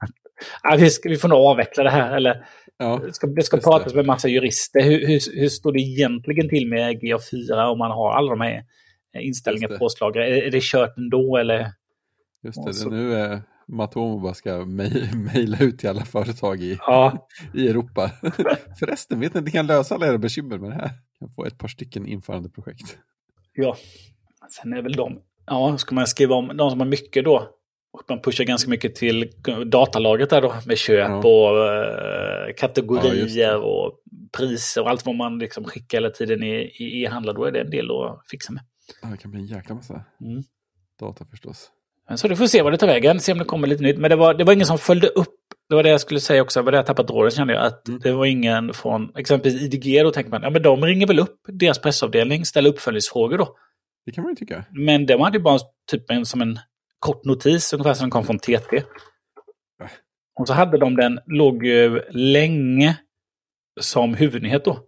ja, 0.62 0.76
vi, 0.78 0.90
ska, 0.90 1.08
vi 1.08 1.16
får 1.16 1.28
nog 1.28 1.38
avveckla 1.38 1.82
det 1.84 1.90
här. 1.90 2.16
Eller 2.16 2.44
Ja, 2.78 3.00
det 3.06 3.12
ska, 3.12 3.26
det 3.26 3.42
ska 3.42 3.56
Just 3.56 3.64
det. 3.66 3.70
pratas 3.70 3.94
med 3.94 4.06
massa 4.06 4.28
jurister. 4.28 4.80
Hur, 4.82 5.06
hur, 5.06 5.40
hur 5.40 5.48
står 5.48 5.72
det 5.72 5.80
egentligen 5.80 6.48
till 6.48 6.68
med 6.68 6.96
GA4 7.02 7.64
om 7.70 7.78
man 7.78 7.90
har 7.90 8.12
alla 8.12 8.30
de 8.30 8.40
här 8.40 8.62
eh, 9.16 9.26
inställningar 9.26 9.68
Just 9.68 9.78
på 9.78 9.84
det. 9.84 9.88
påslagar? 9.88 10.20
Är, 10.22 10.42
är 10.42 10.50
det 10.50 10.62
kört 10.62 10.96
ändå 10.98 11.36
eller? 11.36 11.72
just 12.42 12.64
det. 12.66 12.74
så- 12.74 12.90
Nu 12.90 13.14
är 13.14 13.42
Matomo 13.68 14.18
bara 14.20 14.34
ska 14.34 14.64
mej- 14.64 15.10
mejla 15.34 15.58
ut 15.60 15.78
till 15.78 15.88
alla 15.88 16.04
företag 16.04 16.60
i, 16.62 16.78
Ja, 16.86 17.28
i 17.54 17.68
Europa. 17.68 18.10
Förresten, 18.80 19.20
vet 19.20 19.34
ni, 19.34 19.40
ni 19.40 19.50
kan 19.50 19.66
lösa 19.66 19.94
alla 19.94 20.06
era 20.06 20.18
bekymmer 20.18 20.58
med 20.58 20.70
det 20.70 20.74
här. 20.74 20.90
Kan 21.18 21.30
få 21.30 21.44
ett 21.44 21.58
par 21.58 21.68
stycken 21.68 22.06
införandeprojekt. 22.06 22.98
ja. 23.54 23.76
Sen 24.50 24.72
är 24.72 24.82
väl 24.82 24.92
de... 24.92 25.20
Ja, 25.46 25.78
ska 25.78 25.94
man 25.94 26.06
skriva 26.06 26.34
om 26.34 26.56
de 26.56 26.70
som 26.70 26.80
har 26.80 26.86
mycket 26.86 27.24
då? 27.24 27.48
Och 27.92 28.02
man 28.08 28.20
pushar 28.22 28.44
ganska 28.44 28.70
mycket 28.70 28.94
till 28.94 29.32
datalagret 29.66 30.30
där 30.30 30.42
då 30.42 30.54
med 30.66 30.78
köp 30.78 31.08
Ja. 31.08 31.16
och 31.18 31.56
Ja, 31.58 32.44
just 32.44 32.60
kategorier 32.60 33.52
det. 33.52 33.56
och 33.58 33.92
priser 34.36 34.82
och 34.82 34.90
allt 34.90 35.06
vad 35.06 35.14
man 35.14 35.38
liksom 35.38 35.64
skickar 35.64 35.98
hela 35.98 36.10
tiden 36.10 36.42
i, 36.42 36.54
i 36.78 37.02
e-handlar. 37.04 37.34
Då 37.34 37.44
är 37.44 37.52
det 37.52 37.60
en 37.60 37.70
del 37.70 37.90
att 37.90 38.22
fixa 38.30 38.52
med. 38.52 38.62
Ja, 39.02 39.08
det 39.08 39.16
kan 39.16 39.30
bli 39.30 39.40
en 39.40 39.46
jäkla 39.46 39.74
massa 39.74 40.04
Mm. 40.20 40.42
data 41.00 41.24
förstås. 41.24 41.70
Så 42.16 42.28
du 42.28 42.36
får 42.36 42.46
se 42.46 42.62
vad 42.62 42.72
det 42.72 42.76
tar 42.78 42.86
vägen, 42.86 43.20
se 43.20 43.32
om 43.32 43.38
det 43.38 43.44
kommer 43.44 43.66
lite 43.66 43.82
nytt. 43.82 43.98
Men 43.98 44.10
det 44.10 44.16
var, 44.16 44.34
det 44.34 44.44
var 44.44 44.52
ingen 44.52 44.66
som 44.66 44.78
följde 44.78 45.06
upp. 45.08 45.34
Det 45.68 45.74
var 45.74 45.82
det 45.82 45.88
jag 45.88 46.00
skulle 46.00 46.20
säga 46.20 46.42
också, 46.42 46.60
det 46.60 46.64
var 46.64 46.72
det 46.72 46.78
jag 46.78 46.86
tappat 46.86 47.06
tråden 47.08 47.30
kände 47.30 47.54
jag. 47.54 47.66
Att 47.66 47.88
Mm. 47.88 48.00
det 48.00 48.12
var 48.12 48.26
ingen 48.26 48.74
från 48.74 49.12
exempelvis 49.16 49.62
IDG, 49.62 50.02
då 50.02 50.10
tänker 50.10 50.30
man, 50.30 50.42
ja 50.42 50.50
men 50.50 50.62
de 50.62 50.84
ringer 50.84 51.06
väl 51.06 51.18
upp 51.18 51.40
deras 51.46 51.78
pressavdelning, 51.78 52.44
ställer 52.44 52.70
uppföljningsfrågor 52.70 53.38
då. 53.38 53.56
Det 54.06 54.12
kan 54.12 54.24
man 54.24 54.32
ju 54.32 54.36
tycka. 54.36 54.64
Men 54.70 55.06
de 55.06 55.20
hade 55.20 55.38
ju 55.38 55.42
bara 55.42 55.58
typ 55.90 56.10
en, 56.10 56.26
som 56.26 56.40
en 56.42 56.58
kort 56.98 57.24
notis, 57.24 57.72
ungefär 57.72 57.94
som 57.94 58.04
den 58.04 58.10
kom 58.10 58.24
från 58.24 58.38
TT. 58.38 58.82
Och 60.40 60.46
så 60.46 60.52
hade 60.52 60.78
de 60.78 60.96
den, 60.96 61.20
låg 61.26 61.66
ju 61.66 62.02
länge 62.10 62.98
som 63.80 64.14
huvudnyhet 64.14 64.64
då. 64.64 64.78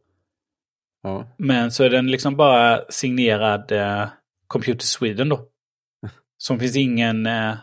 Ja, 1.02 1.34
Men 1.38 1.70
så 1.72 1.84
är 1.84 1.90
den 1.90 2.06
liksom 2.10 2.36
bara 2.36 2.84
signerad 2.88 3.72
eh, 3.72 4.08
Computer 4.46 4.84
Sweden 4.86 5.28
då. 5.28 5.48
Som 6.38 6.58
finns 6.60 6.76
ingen... 6.76 7.26
Eh, 7.26 7.54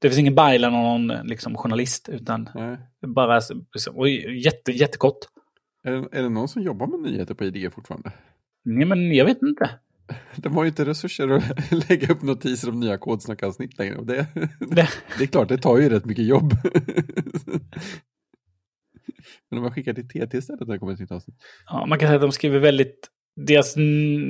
det 0.00 0.08
finns 0.08 0.18
ingen 0.18 0.34
byline 0.34 0.64
av 0.64 0.72
någon 0.72 1.06
liksom, 1.08 1.56
journalist, 1.56 2.08
utan 2.08 2.48
nej. 2.54 2.78
bara 3.06 3.40
och 3.94 4.08
jätte, 4.08 4.72
jättekort. 4.72 5.18
Är 5.84 5.92
det, 5.92 6.18
är 6.18 6.22
det 6.22 6.28
någon 6.28 6.48
som 6.48 6.62
jobbar 6.62 6.86
med 6.86 7.00
nyheter 7.00 7.34
på 7.34 7.44
IDG 7.44 7.72
fortfarande? 7.72 8.12
Nej, 8.64 8.86
men 8.86 9.14
jag 9.14 9.24
vet 9.24 9.42
inte. 9.42 9.70
De 10.36 10.54
har 10.54 10.64
ju 10.64 10.68
inte 10.68 10.84
resurser 10.84 11.28
att 11.28 11.72
lägga 11.90 12.12
upp 12.12 12.22
notiser 12.22 12.68
om 12.68 12.80
nya 12.80 12.98
kodsnackavsnitt 12.98 13.78
längre. 13.78 13.96
Och 13.96 14.06
det, 14.06 14.26
Det, 14.60 14.88
det 15.18 15.24
är 15.24 15.26
klart, 15.26 15.48
det 15.48 15.58
tar 15.58 15.78
ju 15.78 15.88
rätt 15.88 16.04
mycket 16.04 16.26
jobb. 16.26 16.52
Men 19.50 19.58
om 19.58 19.62
man 19.62 19.72
skickar 19.72 19.94
till 19.94 20.08
TT 20.08 20.36
istället 20.38 20.60
när 20.66 20.72
det 20.74 20.78
kommer 20.78 20.92
ett 20.92 21.00
nytt 21.00 21.12
avsnitt. 21.12 21.36
ja, 21.66 21.86
man 21.86 21.98
kan 21.98 22.08
säga 22.08 22.14
att 22.16 22.22
de 22.22 22.32
skriver 22.32 22.58
väldigt 22.58 23.10
det, 23.36 23.74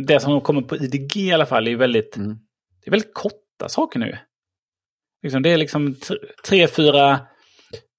det 0.07 0.21
som 0.21 0.41
kommer 0.41 0.63
på 0.63 0.77
IDG 0.77 1.17
i 1.17 1.33
alla 1.33 1.47
fall 1.47 1.69
är 1.69 1.77
väldigt, 1.77 2.17
Mm. 2.17 2.29
det 2.81 2.87
är 2.87 2.91
väldigt 2.91 3.15
korta 3.15 3.69
saker 3.69 3.99
nu. 4.01 4.19
Liksom, 5.25 5.43
det 5.43 5.51
är 5.51 5.57
liksom 5.57 5.97
tre, 6.49 6.69
fyra... 6.69 7.21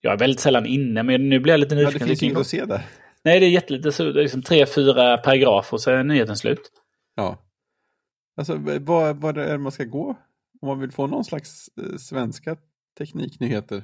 Jag 0.02 0.14
är 0.14 0.18
väldigt 0.18 0.40
sällan 0.40 0.66
inne, 0.66 1.04
men 1.04 1.30
nu 1.30 1.40
blir 1.40 1.54
jag 1.54 1.60
lite 1.60 1.76
Ja, 1.76 1.80
det 1.80 1.86
nyfiken. 1.86 2.08
finns 2.08 2.24
inget 2.24 2.38
att 2.38 2.48
se 2.48 2.66
där. 2.66 2.86
Nej, 3.24 3.40
det 3.40 3.46
är 3.46 3.50
jättelite. 3.50 3.92
Så 3.92 4.04
det 4.04 4.20
är 4.20 4.24
liksom 4.24 4.42
tre, 4.42 4.66
fyra 4.66 5.18
paragrafer 5.18 5.74
och 5.74 5.82
så 5.82 5.92
är 5.92 6.04
nyheten 6.04 6.36
slut. 6.38 6.72
Ja. 7.16 7.40
Alltså, 8.38 8.56
vad, 8.80 9.22
vad 9.22 9.38
är 9.38 9.52
det 9.52 9.58
man 9.58 9.72
ska 9.72 9.84
gå? 9.84 10.18
Om 10.62 10.68
man 10.68 10.80
vill 10.80 10.92
få 10.92 11.08
någon 11.08 11.24
slags 11.26 11.70
eh, 11.82 11.98
svenska 11.98 12.58
tekniknyheter. 12.98 13.84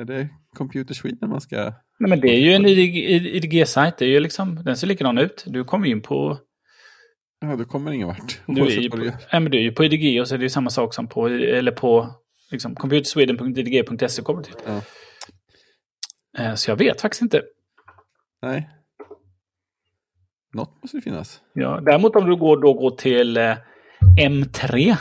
Är 0.00 0.04
det 0.04 0.28
Computer 0.56 0.94
Sweden 0.94 1.30
man 1.30 1.40
ska... 1.40 1.56
Nej, 1.98 2.10
men 2.10 2.20
det 2.20 2.28
är 2.28 2.40
ju 2.40 2.52
en 2.52 2.66
IDG-sajt. 2.66 3.98
Det 3.98 4.04
är 4.04 4.08
ju 4.08 4.20
liksom, 4.20 4.62
den 4.64 4.76
ser 4.76 4.86
likadan 4.86 5.18
ut. 5.18 5.44
Du 5.46 5.64
kommer 5.64 5.86
in 5.86 6.02
på... 6.02 6.38
Ja, 7.40 7.56
då 7.56 7.64
kommer 7.64 7.92
ingen 7.92 8.08
vart. 8.08 8.40
Du 8.46 8.62
är, 8.62 8.66
ju 8.70 8.90
på, 8.90 8.96
du 8.96 9.04
nej, 9.04 9.40
men 9.40 9.50
du 9.50 9.58
är 9.58 9.62
ju 9.62 9.72
på 9.72 9.84
IDG 9.84 10.20
och 10.20 10.28
så 10.28 10.34
är 10.34 10.38
det 10.38 10.42
ju 10.44 10.48
samma 10.50 10.70
sak 10.70 10.94
som 10.94 11.08
på, 11.08 11.26
eller 11.28 11.72
på 11.72 12.14
liksom, 12.50 12.74
computersweden.idg.se 12.76 14.22
kommer 14.22 14.42
till. 14.42 14.54
Ja. 14.66 14.80
Eh, 16.38 16.54
Så 16.54 16.70
jag 16.70 16.76
vet 16.76 17.00
faktiskt 17.00 17.22
inte. 17.22 17.42
Nej. 18.42 18.70
Något 20.54 20.82
måste 20.82 20.96
det 20.96 21.00
finnas. 21.02 21.40
Ja, 21.52 21.80
däremot 21.80 22.16
om 22.16 22.26
du 22.30 22.36
går, 22.36 22.60
då 22.62 22.72
går 22.74 22.90
till 22.90 23.36
eh, 23.36 23.56
M3, 24.20 24.96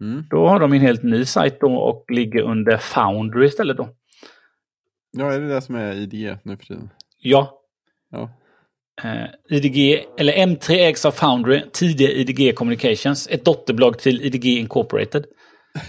Mm. 0.00 0.24
då 0.30 0.48
har 0.48 0.60
de 0.60 0.72
en 0.72 0.80
helt 0.80 1.02
ny 1.02 1.24
sajt 1.24 1.60
då 1.60 1.74
och 1.76 2.04
ligger 2.10 2.40
under 2.42 2.76
Foundry 2.76 3.46
istället 3.46 3.76
då. 3.76 3.88
Ja, 5.10 5.32
är 5.32 5.40
det 5.40 5.48
det 5.48 5.62
som 5.62 5.74
är 5.74 5.92
ID 5.92 6.36
nu 6.42 6.56
för 6.56 6.64
tiden? 6.66 6.90
Ja, 7.18 7.60
Ja. 8.10 8.30
Eh, 9.02 9.56
IDG, 9.56 10.04
eller 10.18 10.32
M3 10.32 10.72
ägs 10.72 11.04
av 11.04 11.10
Foundry, 11.10 11.62
tidigare 11.72 12.12
IDG 12.12 12.54
Communications, 12.54 13.28
ett 13.30 13.44
dotterbolag 13.44 13.98
till 13.98 14.22
IDG 14.22 14.46
Incorporated. 14.46 15.24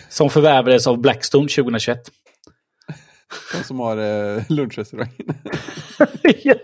Som 0.09 0.29
förvärvades 0.29 0.87
av 0.87 1.01
Blackstone 1.01 1.47
2021. 1.47 1.99
De 3.53 3.63
som 3.63 3.79
har 3.79 3.97
eh, 3.97 4.43
lunchrestaurangen. 4.49 5.27
ja. 6.43 6.55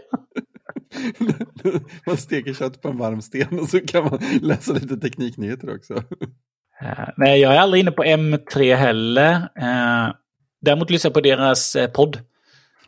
man 2.05 2.17
steker 2.17 2.53
kött 2.53 2.81
på 2.81 2.87
en 2.89 2.97
varm 2.97 3.21
sten 3.21 3.59
och 3.59 3.69
så 3.69 3.79
kan 3.79 4.03
man 4.03 4.19
läsa 4.41 4.73
lite 4.73 4.97
tekniknyheter 4.97 5.75
också. 5.75 5.93
Eh, 6.81 7.09
nej, 7.17 7.39
jag 7.39 7.53
är 7.55 7.59
aldrig 7.59 7.81
inne 7.81 7.91
på 7.91 8.03
M3 8.03 8.75
heller. 8.75 9.33
Eh, 9.35 10.13
däremot 10.61 10.89
lyssnar 10.89 11.09
jag 11.09 11.13
på 11.13 11.21
deras 11.21 11.75
eh, 11.75 11.91
podd. 11.91 12.19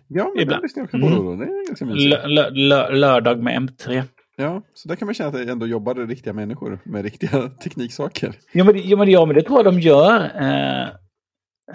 Ja, 0.08 0.32
men 0.34 0.44
Ibland. 0.44 0.62
det 0.62 0.66
lyssnar 0.66 0.82
jag 0.82 0.86
också 0.86 1.00
på 1.00 1.08
Mm. 1.08 1.40
Det 1.40 1.46
är 1.46 1.68
ganska 1.68 1.86
mysigt. 1.86 2.98
Lördag 2.98 3.44
med 3.44 3.62
M3. 3.62 4.04
Ja, 4.36 4.62
så 4.74 4.88
där 4.88 4.96
kan 4.96 5.06
man 5.06 5.16
känna 5.16 5.28
att 5.28 5.46
det 5.46 5.52
ändå 5.52 5.68
jobbar 5.68 5.96
riktiga 5.96 6.34
människor 6.34 6.80
med 6.84 7.04
riktiga 7.04 7.50
tekniksaker. 7.64 8.36
Jo 8.52 8.66
men, 8.66 8.74
jo, 8.78 8.98
men, 8.98 9.12
ja, 9.12 9.26
men 9.26 9.36
det 9.36 9.42
tror 9.44 9.58
jag 9.58 9.74
de 9.74 9.80
gör. 9.80 10.22
Eh, 10.42 10.88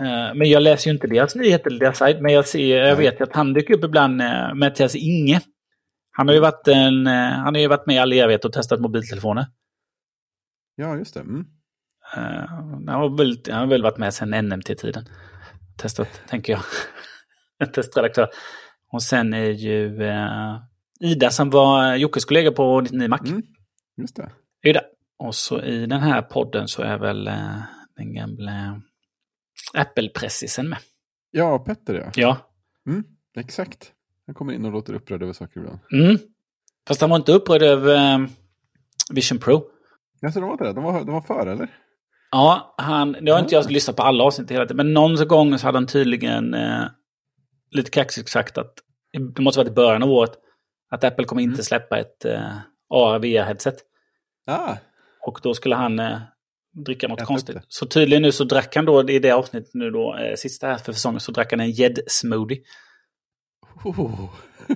eh, 0.00 0.34
men 0.34 0.50
jag 0.50 0.62
läser 0.62 0.90
ju 0.90 0.94
inte 0.94 1.06
deras 1.06 1.34
nyheter 1.34 1.70
eller 1.70 1.80
deras 1.80 1.98
sajt. 1.98 2.20
Men 2.20 2.32
jag, 2.32 2.46
ser, 2.46 2.76
jag 2.78 2.96
vet 2.96 3.20
att 3.20 3.34
han 3.34 3.52
dyker 3.52 3.74
upp 3.74 3.84
ibland, 3.84 4.22
eh, 4.22 4.54
Mattias 4.54 4.96
Inge. 4.96 5.40
Han 6.10 6.28
har 6.28 6.34
ju 6.34 6.40
varit, 6.40 6.68
en, 6.68 7.06
eh, 7.06 7.12
han 7.12 7.54
har 7.54 7.60
ju 7.60 7.68
varit 7.68 7.86
med 7.86 7.96
i 7.96 7.98
all 7.98 8.12
evighet 8.12 8.44
och 8.44 8.52
testat 8.52 8.80
mobiltelefoner. 8.80 9.46
Ja, 10.76 10.96
just 10.96 11.14
det. 11.14 11.20
Mm. 11.20 11.44
Eh, 12.16 12.48
han, 12.48 12.88
har 12.88 13.16
väl, 13.18 13.36
han 13.50 13.58
har 13.60 13.66
väl 13.66 13.82
varit 13.82 13.98
med 13.98 14.14
sedan 14.14 14.48
NMT-tiden. 14.48 15.04
Testat, 15.76 16.20
tänker 16.28 16.52
jag. 16.52 16.60
Testredaktör. 17.74 18.28
Och 18.92 19.02
sen 19.02 19.34
är 19.34 19.50
ju 19.50 20.02
eh, 20.02 20.56
Ida 21.00 21.30
som 21.30 21.50
var 21.50 21.94
Jockes 21.94 22.24
kollega 22.24 22.52
på 22.52 22.80
99 22.80 23.08
Mac. 23.08 23.18
Mm. 23.26 23.42
Just 23.96 24.16
det. 24.16 24.30
där. 24.62 24.82
Och 25.18 25.34
så 25.34 25.62
i 25.62 25.86
den 25.86 26.00
här 26.00 26.22
podden 26.22 26.68
så 26.68 26.82
är 26.82 26.98
väl 26.98 27.26
eh, 27.26 27.58
den 27.96 28.14
gamla 28.14 28.82
Apple-pressisen 29.74 30.68
med. 30.68 30.78
Ja, 31.30 31.58
Petter 31.58 31.94
ja. 31.94 32.10
Ja. 32.14 32.36
Mm. 32.86 33.04
Exakt. 33.36 33.92
Han 34.26 34.34
kommer 34.34 34.52
in 34.52 34.64
och 34.64 34.72
låter 34.72 34.94
upprörd 34.94 35.22
över 35.22 35.32
saker 35.32 35.60
ibland. 35.60 35.78
Mm. 35.92 36.18
Fast 36.88 37.00
han 37.00 37.10
var 37.10 37.16
inte 37.16 37.32
upprörd 37.32 37.62
över 37.62 38.14
eh, 38.14 38.26
Vision 39.10 39.38
Pro. 39.38 39.70
Alltså, 40.22 40.40
de 40.40 40.46
var 40.46 40.52
inte 40.52 40.64
det? 40.64 40.72
De 40.72 40.84
var, 40.84 41.04
de 41.04 41.12
var 41.12 41.20
för, 41.20 41.46
eller? 41.46 41.68
Ja, 42.30 42.74
han, 42.78 43.16
nu 43.20 43.30
har 43.30 43.38
inte 43.38 43.54
jag 43.54 43.70
lyssnat 43.70 43.96
på 43.96 44.02
alla 44.02 44.24
avsnitt 44.24 44.50
hela 44.50 44.64
tiden, 44.64 44.76
men 44.76 44.94
någon 44.94 45.28
gång 45.28 45.58
så 45.58 45.66
hade 45.66 45.78
han 45.78 45.86
tydligen 45.86 46.54
eh, 46.54 46.84
lite 47.70 47.90
kaxigt 47.90 48.28
sagt 48.28 48.58
att 48.58 48.74
det 49.34 49.42
måste 49.42 49.60
vara 49.60 49.68
i 49.68 49.72
början 49.74 50.02
av 50.02 50.10
året 50.10 50.32
att 50.90 51.04
Apple 51.04 51.24
kommer 51.24 51.42
inte 51.42 51.62
släppa 51.62 51.98
ett 51.98 52.24
eh, 52.24 52.56
AR-VR-headset. 52.94 53.76
Ah, 54.46 54.76
Och 55.20 55.40
då 55.42 55.54
skulle 55.54 55.74
han 55.74 55.98
eh, 55.98 56.18
dricka 56.84 57.08
något 57.08 57.24
konstigt. 57.24 57.54
det. 57.54 57.62
Så 57.68 57.86
tydligen 57.86 58.22
nu 58.22 58.32
så 58.32 58.44
drack 58.44 58.76
han 58.76 58.84
då 58.84 59.10
i 59.10 59.18
det 59.18 59.30
avsnittet 59.30 59.70
nu 59.74 59.90
då, 59.90 60.16
eh, 60.16 60.34
sista 60.34 60.66
här 60.66 60.76
för 60.76 60.92
säsongen, 60.92 61.20
så 61.20 61.32
drack 61.32 61.50
han 61.52 61.60
en 61.60 61.70
gäddsmoothie. 61.70 62.62
oh. 63.84 64.24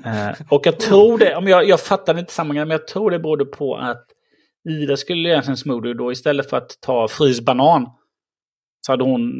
Eh, 0.04 0.34
och 0.48 0.66
jag 0.66 0.80
tror 0.80 1.18
det, 1.18 1.36
om 1.36 1.46
jag, 1.48 1.68
jag 1.68 1.80
fattar 1.80 2.18
inte 2.18 2.32
sammanhanget, 2.32 2.68
men 2.68 2.74
jag 2.78 2.86
tror 2.86 3.10
det 3.10 3.18
berodde 3.18 3.44
på 3.44 3.76
att 3.76 4.06
Ida 4.68 4.96
skulle 4.96 5.28
göra 5.28 5.42
en 5.42 5.56
smoothie 5.56 5.94
då 5.94 6.12
istället 6.12 6.50
för 6.50 6.56
att 6.56 6.80
ta 6.80 7.08
fryst 7.08 7.44
banan 7.44 7.86
så 8.86 8.92
hade 8.92 9.04
hon 9.04 9.32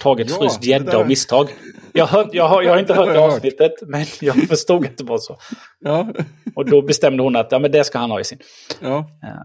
tagit 0.00 0.30
Ja, 0.30 0.36
fryst 0.36 0.64
gädda 0.64 0.98
av 0.98 1.08
misstag. 1.08 1.48
Jag, 1.92 2.06
hör, 2.06 2.28
jag, 2.32 2.48
har, 2.48 2.62
jag 2.62 2.70
har 2.70 2.78
inte 2.78 2.94
hört 2.94 3.14
det 3.14 3.20
avsnittet, 3.20 3.72
men 3.86 4.04
jag 4.20 4.48
förstod 4.48 4.86
att 4.86 4.98
det 4.98 5.04
var 5.04 5.18
så. 5.18 5.38
Ja, 5.80 6.12
Och 6.54 6.70
då 6.70 6.82
bestämde 6.82 7.22
hon 7.22 7.36
att 7.36 7.52
ja, 7.52 7.58
men 7.58 7.70
det 7.70 7.84
ska 7.84 7.98
han 7.98 8.10
ha 8.10 8.20
i 8.20 8.24
sin. 8.24 8.38
ja. 8.80 9.10
Ja. 9.22 9.44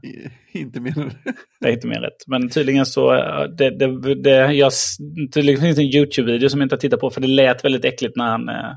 Inte 0.54 0.80
mer 0.80 1.00
än 1.00 1.12
Det 1.60 1.68
är 1.68 1.72
inte 1.72 1.88
mer 1.88 2.00
rätt. 2.02 2.28
Men 2.28 2.50
tydligen 2.50 2.86
så, 2.86 3.14
eh, 3.14 3.44
det, 3.58 3.70
det, 3.70 4.16
det, 4.16 4.54
jag, 4.54 4.72
tydligen 5.34 5.62
finns 5.62 5.76
det 5.76 5.82
en 5.82 5.96
YouTube-video 5.96 6.50
som 6.50 6.60
jag 6.60 6.66
inte 6.66 6.76
har 6.76 6.80
tittat 6.80 7.00
på 7.00 7.10
för 7.10 7.22
det 7.22 7.28
lät 7.28 7.66
väldigt 7.66 7.86
äckligt 7.86 8.16
när 8.16 8.26
han 8.26 8.50
eh, 8.50 8.72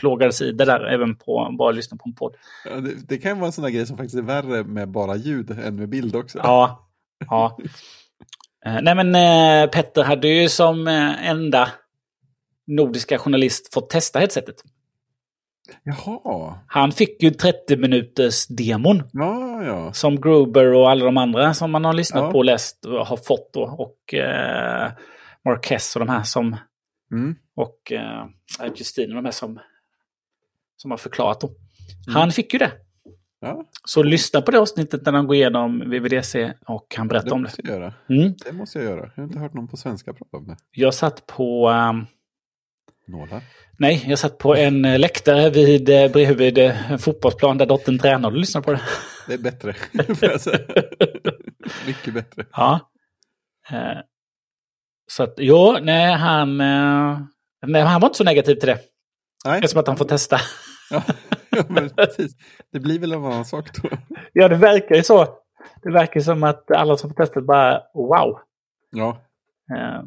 plågades 0.00 0.42
i 0.42 0.52
det 0.52 0.64
där, 0.64 0.84
även 0.84 1.16
på 1.16 1.54
bara 1.58 1.70
lyssna 1.70 1.96
på 1.96 2.08
en 2.08 2.14
podd. 2.14 2.34
Ja, 2.64 2.76
det, 2.76 3.08
det 3.08 3.18
kan 3.18 3.38
vara 3.38 3.46
en 3.46 3.52
sån 3.52 3.64
där 3.64 3.70
grej 3.70 3.86
som 3.86 3.96
faktiskt 3.96 4.18
är 4.18 4.22
värre 4.22 4.64
med 4.64 4.88
bara 4.90 5.16
ljud 5.16 5.50
än 5.50 5.76
med 5.76 5.88
bild 5.88 6.16
också. 6.16 6.38
Ja. 6.42 6.88
ja. 7.30 7.58
Eh, 8.66 8.78
nej 8.82 8.94
men 8.94 9.14
eh, 9.14 9.70
Petter 9.70 10.02
hade 10.02 10.28
ju 10.28 10.48
som 10.48 10.88
eh, 10.88 11.28
enda 11.28 11.68
nordiska 12.66 13.18
journalist 13.18 13.74
fått 13.74 13.90
testa 13.90 14.18
headsetet. 14.18 14.56
Jaha, 15.82 16.58
Han 16.66 16.92
fick 16.92 17.22
ju 17.22 17.30
30 17.30 17.76
minuters 17.76 18.46
demon 18.46 19.02
ja, 19.12 19.64
ja. 19.64 19.92
som 19.92 20.20
Gruber 20.20 20.74
och 20.74 20.90
alla 20.90 21.04
de 21.04 21.16
andra 21.16 21.54
som 21.54 21.70
man 21.70 21.84
har 21.84 21.92
lyssnat 21.92 22.22
Ja. 22.22 22.30
på 22.30 22.38
och 22.38 22.44
läst 22.44 22.84
och 22.84 23.06
har 23.06 23.16
fått 23.16 23.50
då. 23.52 23.62
Och 23.62 24.14
eh, 24.14 24.92
Marquez 25.44 25.96
och 25.96 26.00
de 26.00 26.08
här 26.08 26.22
som 26.22 26.56
Mm. 27.12 27.34
och 27.56 27.92
eh, 27.92 28.26
Justine 28.76 29.08
och 29.08 29.14
de 29.14 29.24
här 29.24 29.32
som, 29.32 29.60
som 30.76 30.90
har 30.90 30.98
förklarat 30.98 31.40
då. 31.40 31.46
Mm. 31.46 32.20
Han 32.20 32.30
fick 32.32 32.52
ju 32.52 32.58
det. 32.58 32.72
Ja 33.44 33.64
Så 33.84 34.02
lyssna 34.02 34.40
på 34.42 34.50
det 34.50 34.58
avsnittet 34.58 35.04
när 35.06 35.12
de 35.12 35.26
går 35.26 35.36
igenom 35.36 35.90
VVDC 35.90 36.52
och 36.66 36.94
han 36.96 37.08
berättar 37.08 37.32
om 37.32 37.42
det. 37.42 37.48
måste 37.48 37.62
jag 37.64 37.80
göra. 37.80 37.94
Mm. 38.10 38.34
Det 38.44 38.52
måste 38.52 38.78
jag 38.78 38.84
göra. 38.90 39.10
Jag 39.14 39.22
har 39.22 39.24
inte 39.28 39.38
hört 39.38 39.54
någon 39.54 39.68
på 39.68 39.76
svenska 39.76 40.12
prata 40.12 40.36
om 40.36 40.46
det. 40.46 40.56
Jag 40.70 40.94
satt 40.94 41.26
på... 41.26 41.68
ehm, 41.68 42.06
Nålar. 43.06 43.42
nej, 43.78 44.04
jag 44.06 44.18
satt 44.18 44.38
på 44.38 44.56
en 44.56 44.84
eh, 44.84 44.98
läktare 44.98 45.50
vid, 45.50 45.88
eh, 45.88 46.10
bredvid 46.12 46.58
eh, 46.58 46.92
en 46.92 46.98
fotbollsplan 46.98 47.58
där 47.58 47.66
dottern 47.66 47.98
tränar 47.98 48.28
och 48.30 48.36
lyssnade 48.36 48.64
på 48.64 48.72
det. 48.72 48.80
Det 49.26 49.34
är 49.34 49.38
bättre, 49.38 49.72
får 50.14 50.28
jag 50.30 50.40
säga. 50.40 50.58
Mycket 51.86 52.14
bättre. 52.14 52.46
Ja. 52.52 52.90
Eh, 53.70 53.98
så 55.10 55.22
att, 55.22 55.34
jo, 55.38 55.76
nej, 55.82 56.12
han... 56.14 56.60
Eh, 56.60 57.18
nej, 57.66 57.82
han 57.82 58.00
var 58.00 58.08
inte 58.08 58.18
så 58.18 58.24
negativ 58.24 58.54
till 58.54 58.68
det. 58.68 58.78
Nej, 59.44 59.58
Eftersom 59.58 59.80
att 59.80 59.86
han 59.86 59.96
får 59.96 60.04
testa. 60.04 60.40
ja, 61.50 61.64
men 61.68 61.90
precis. 61.90 62.32
Det 62.72 62.80
blir 62.80 62.98
väl 62.98 63.12
en 63.12 63.24
annan 63.24 63.44
sak 63.44 63.82
då. 63.82 63.88
ja, 64.32 64.48
det 64.48 64.56
verkar 64.56 64.94
ju 64.94 65.02
så. 65.02 65.26
Det 65.82 65.90
verkar 65.90 66.20
som 66.20 66.42
att 66.42 66.70
alla 66.70 66.96
som 66.96 67.10
får 67.10 67.16
testa 67.16 67.40
bara 67.40 67.82
wow. 67.94 68.38
Ja, 68.90 69.20
Eh, 69.76 70.02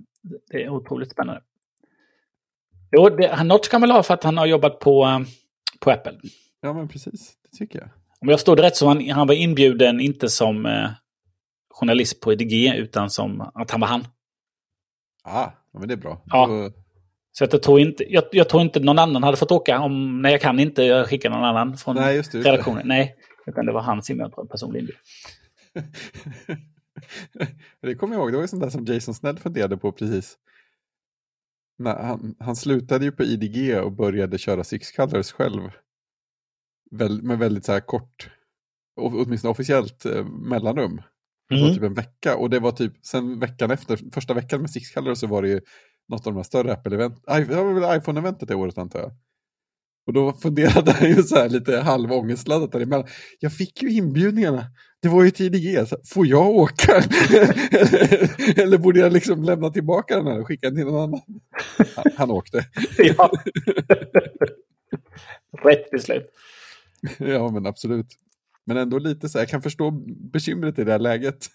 Det 0.49 0.63
är 0.63 0.69
otroligt 0.69 1.11
spännande. 1.11 1.41
Jo, 2.91 3.09
det, 3.09 3.43
något 3.43 3.65
ska 3.65 3.79
man 3.79 3.89
väl 3.89 3.95
ha 3.95 4.03
för 4.03 4.13
att 4.13 4.23
han 4.23 4.38
har 4.38 4.45
jobbat 4.45 4.79
på, 4.79 5.03
eh, 5.05 5.19
på 5.79 5.91
Apple. 5.91 6.19
ja 6.61 6.73
men 6.73 6.88
precis. 6.88 7.33
Det 7.51 7.57
tycker 7.57 7.79
jag. 7.79 7.89
Om 8.21 8.29
jag 8.29 8.39
det 8.55 8.63
rätt 8.63 8.75
så 8.75 8.88
han, 8.88 9.09
han 9.09 9.27
var 9.27 9.35
inbjuden 9.35 9.99
inte 9.99 10.29
som 10.29 10.65
eh, 10.65 10.89
journalist 11.69 12.21
på 12.21 12.33
IDG 12.33 12.75
utan 12.75 13.09
som 13.09 13.41
att 13.53 13.71
han 13.71 13.81
var 13.81 13.88
han. 13.88 14.07
Ah, 15.23 15.49
ja, 15.71 15.79
men 15.79 15.88
det 15.88 15.93
är 15.93 15.97
bra. 15.97 16.21
Ja. 16.25 16.47
Då, 16.47 16.71
Så 17.38 17.43
att 17.43 17.53
jag, 17.53 17.63
tror 17.63 17.79
inte, 17.79 18.13
jag, 18.13 18.23
jag 18.31 18.49
tror 18.49 18.61
inte 18.61 18.79
någon 18.79 18.99
annan 18.99 19.23
hade 19.23 19.38
fått 19.38 19.51
åka. 19.51 19.79
Om, 19.79 20.21
nej, 20.21 20.31
jag 20.31 20.41
kan 20.41 20.59
inte 20.59 20.83
jag 20.83 21.09
skickar 21.09 21.29
någon 21.29 21.43
annan 21.43 21.77
från 21.77 21.95
nej, 21.95 22.15
just 22.15 22.31
det. 22.31 22.38
Just 22.38 22.45
det. 22.45 22.51
redaktionen. 22.51 22.88
Nej, 22.88 23.15
utan 23.45 23.65
det 23.65 23.71
var 23.71 23.81
hans 23.81 24.09
inbjudan, 24.09 24.47
personlig 24.47 24.79
inbjudan. 24.79 25.01
det 27.81 27.95
kommer 27.95 28.15
jag 28.15 28.21
ihåg, 28.21 28.31
det 28.31 28.35
var 28.38 28.43
ju 28.43 28.47
sånt 28.47 28.61
där 28.63 28.69
som 28.69 28.85
Jason 28.85 29.13
Snell 29.13 29.39
funderade 29.39 29.77
på 29.77 29.91
precis. 29.91 30.38
Nej, 31.77 31.95
han, 32.01 32.35
han 32.39 32.55
slutade 32.55 33.05
ju 33.05 33.11
på 33.11 33.23
IDG 33.23 33.77
och 33.83 33.91
började 33.91 34.38
köra 34.38 34.63
Six 34.63 34.91
Colors 34.91 35.31
själv. 35.31 35.61
Väl, 36.91 37.21
med 37.23 37.39
väldigt 37.39 37.65
så 37.65 37.71
här 37.71 37.79
kort 37.79 38.29
åtminstone 38.97 39.51
officiellt 39.51 40.05
eh, 40.05 40.25
mellanrum. 40.25 41.01
Det 41.49 41.55
var 41.55 41.61
Mm. 41.61 41.73
typ 41.73 41.83
en 41.83 41.93
vecka 41.93 42.38
och 42.38 42.49
det 42.49 42.59
var 42.59 42.71
typ 42.71 42.93
sen 43.05 43.39
veckan 43.39 43.71
efter, 43.71 43.99
första 44.13 44.33
veckan 44.33 44.61
med 44.61 44.71
Six 44.71 44.91
Color 44.91 45.13
så 45.15 45.27
var 45.27 45.41
det 45.41 45.47
ju 45.49 45.61
något 46.09 46.27
av 46.27 46.33
de 46.33 46.37
här 46.37 46.43
större 46.43 46.73
Apple-event. 46.73 47.47
Det 47.47 47.55
var 47.55 47.73
väl 47.73 47.97
iPhone-eventet 47.97 48.47
det 48.47 48.55
året 48.55 48.77
antar 48.77 48.99
jag. 48.99 49.11
Och 50.07 50.13
då 50.13 50.33
funderade 50.33 50.91
han 50.99 51.09
ju 51.09 51.23
så 51.23 51.35
här 51.35 51.49
lite 51.49 51.77
halvångestladdat 51.77 52.71
däremellan. 52.71 53.07
Jag 53.39 53.53
fick 53.53 53.81
ju 53.83 53.91
inbjudningarna. 53.91 54.65
Det 55.01 55.07
var 55.07 55.23
ju 55.23 55.31
IDG. 55.45 55.87
Så, 55.87 55.97
får 56.05 56.27
jag 56.27 56.49
åka? 56.49 56.93
Eller 58.61 58.77
borde 58.77 58.99
jag 58.99 59.13
liksom 59.13 59.43
lämna 59.43 59.69
tillbaka 59.69 60.15
den 60.15 60.27
här 60.27 60.39
och 60.39 60.47
skicka 60.47 60.67
den 60.67 60.75
till 60.75 60.85
någon 60.85 61.03
annan? 61.03 61.21
Han, 61.95 62.05
han 62.17 62.31
åkte. 62.31 62.65
Ja. 62.97 63.31
Rätt 65.63 65.91
beslut. 65.91 66.29
Ja, 67.17 67.51
men 67.51 67.65
absolut. 67.65 68.07
Men 68.65 68.77
ändå 68.77 68.99
lite 68.99 69.29
så 69.29 69.37
här, 69.37 69.43
jag 69.43 69.49
kan 69.49 69.61
förstå 69.61 69.91
bekymret 70.31 70.79
i 70.79 70.83
det 70.83 70.91
här 70.91 70.99
läget. 70.99 71.47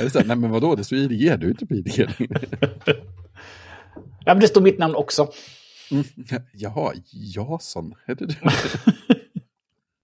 Är 0.00 0.04
det 0.04 0.10
så 0.10 0.18
här, 0.18 0.26
nej 0.26 0.36
men 0.36 0.50
vadå, 0.50 0.74
det 0.74 0.84
står 0.84 0.98
IDG, 0.98 1.40
du 1.40 1.46
är 1.46 1.50
inte 1.50 1.66
på 1.66 1.74
IDG. 1.74 2.08
Ja, 4.30 4.34
men 4.34 4.40
det 4.40 4.48
står 4.48 4.60
mitt 4.60 4.78
namn 4.78 4.94
också. 4.94 5.28
Mm. 5.90 6.04
Jaha, 6.52 6.92
Jason, 7.12 7.94
heter 8.06 8.26
du? 8.26 8.34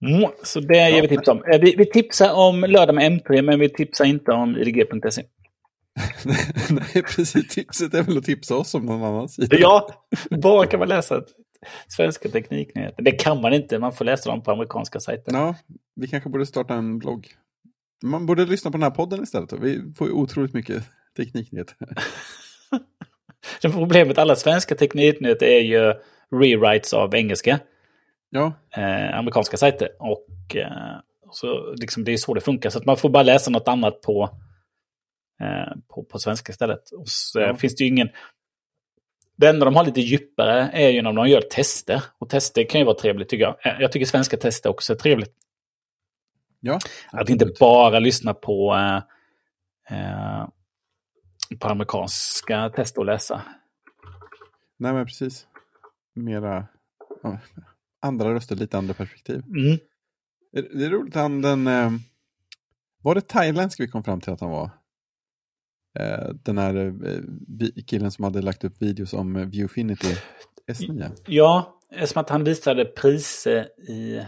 Mm, 0.05 0.31
så 0.43 0.59
det 0.59 0.89
ger 0.89 1.01
vi 1.01 1.07
tips 1.07 1.27
om. 1.27 1.43
Eh, 1.43 1.59
Vi, 1.61 1.75
vi 1.77 1.85
tipsar 1.85 2.33
om 2.33 2.61
lördag 2.61 2.95
med 2.95 3.11
M3, 3.11 3.41
men 3.41 3.59
vi 3.59 3.69
tipsar 3.69 4.05
inte 4.05 4.31
om 4.31 4.57
idg.se. 4.57 5.23
nej, 6.69 7.03
precis. 7.15 7.47
Tipset 7.47 7.93
är 7.93 8.03
väl 8.03 8.17
att 8.17 8.23
tipsa 8.23 8.55
oss 8.55 8.75
om 8.75 8.85
någon 8.85 9.03
annan 9.03 9.29
sida. 9.29 9.57
Ja, 9.59 10.05
var 10.29 10.65
kan 10.65 10.79
man 10.79 10.89
läsa 10.89 11.21
svenska 11.87 12.29
tekniknyheter? 12.29 13.03
Det 13.03 13.11
kan 13.11 13.41
man 13.41 13.53
inte, 13.53 13.79
man 13.79 13.93
får 13.93 14.05
läsa 14.05 14.29
dem 14.29 14.43
på 14.43 14.51
amerikanska 14.51 14.99
sajter. 14.99 15.33
Ja, 15.33 15.55
vi 15.95 16.07
kanske 16.07 16.29
borde 16.29 16.45
starta 16.45 16.73
en 16.73 16.99
blogg. 16.99 17.27
Man 18.03 18.25
borde 18.25 18.45
lyssna 18.45 18.71
på 18.71 18.77
den 18.77 18.83
här 18.83 18.91
podden 18.91 19.23
istället. 19.23 19.53
Vi 19.53 19.93
får 19.97 20.07
ju 20.07 20.13
otroligt 20.13 20.53
mycket 20.53 20.83
tekniknyheter. 21.17 21.75
Det 23.61 23.69
problemet 23.69 24.07
med 24.07 24.19
alla 24.19 24.35
svenska 24.35 24.75
tekniknyheter 24.75 25.45
är 25.45 25.59
ju 25.59 25.93
rewrites 26.41 26.93
av 26.93 27.15
engelska, 27.15 27.59
Ja, 28.29 28.53
eh, 28.75 29.17
amerikanska 29.17 29.57
sajter. 29.57 29.89
Och 29.99 30.55
eh, 30.55 30.97
så 31.31 31.73
liksom, 31.73 32.03
det 32.03 32.11
är 32.13 32.17
så 32.17 32.33
det 32.33 32.41
funkar. 32.41 32.69
Så 32.69 32.79
att 32.79 32.85
man 32.85 32.97
får 32.97 33.09
bara 33.09 33.23
läsa 33.23 33.51
något 33.51 33.67
annat 33.67 34.01
på, 34.01 34.23
eh, 35.41 35.77
på, 35.87 36.03
på 36.03 36.19
svenska 36.19 36.51
istället. 36.51 36.91
Och 36.91 37.07
så 37.07 37.39
Ja. 37.39 37.55
finns 37.55 37.75
det 37.75 37.83
ju 37.83 37.87
ingen... 37.89 38.09
Det 39.37 39.47
enda 39.49 39.65
de 39.65 39.75
har 39.75 39.85
lite 39.85 40.01
djupare 40.01 40.69
är 40.73 40.89
ju 40.89 41.01
när 41.01 41.13
de 41.13 41.27
gör 41.27 41.41
tester. 41.41 42.03
Och 42.19 42.29
tester 42.29 42.63
kan 42.69 42.81
ju 42.81 42.85
vara 42.85 42.95
trevligt 42.95 43.29
tycker 43.29 43.43
jag. 43.43 43.55
Eh, 43.65 43.81
Jag 43.81 43.91
tycker 43.91 44.05
svenska 44.05 44.37
tester 44.37 44.69
också 44.69 44.93
är 44.93 44.97
trevligt. 44.97 45.33
ja. 46.59 46.79
Att 47.11 47.29
inte 47.29 47.45
bara 47.59 47.99
lyssna 47.99 48.33
på, 48.33 48.73
eh, 48.75 48.97
eh, 49.99 50.47
på 51.59 51.67
amerikanska 51.67 52.69
tester 52.69 52.99
och 52.99 53.05
läsa. 53.05 53.41
Nej, 54.79 54.93
men 54.93 55.05
precis. 55.05 55.47
Mera 56.15 56.67
ja, 57.23 57.39
andra 58.01 58.33
röster, 58.33 58.55
lite 58.55 58.77
andra 58.77 58.93
perspektiv. 58.93 59.35
Mm. 59.47 59.77
Det 60.51 60.85
är 60.85 60.89
roligt, 60.89 61.15
han 61.15 61.41
den... 61.41 61.67
eh, 61.67 61.91
Var 63.03 63.15
det 63.15 63.27
thailändsk 63.27 63.79
vi 63.79 63.87
kom 63.87 64.03
fram 64.03 64.21
till 64.21 64.33
att 64.33 64.41
han 64.41 64.49
var? 64.49 64.69
Eh, 65.99 66.29
Den 66.33 66.57
här 66.57 66.75
eh, 66.75 67.83
killen 67.87 68.11
som 68.11 68.23
hade 68.23 68.41
lagt 68.41 68.63
upp 68.63 68.81
videos 68.81 69.13
om 69.13 69.49
Viewfinity 69.49 70.15
S9. 70.71 71.11
Ja, 71.27 71.79
som 72.05 72.21
att 72.21 72.29
han 72.29 72.43
visade 72.43 72.85
priser 72.85 73.67
i 73.89 74.21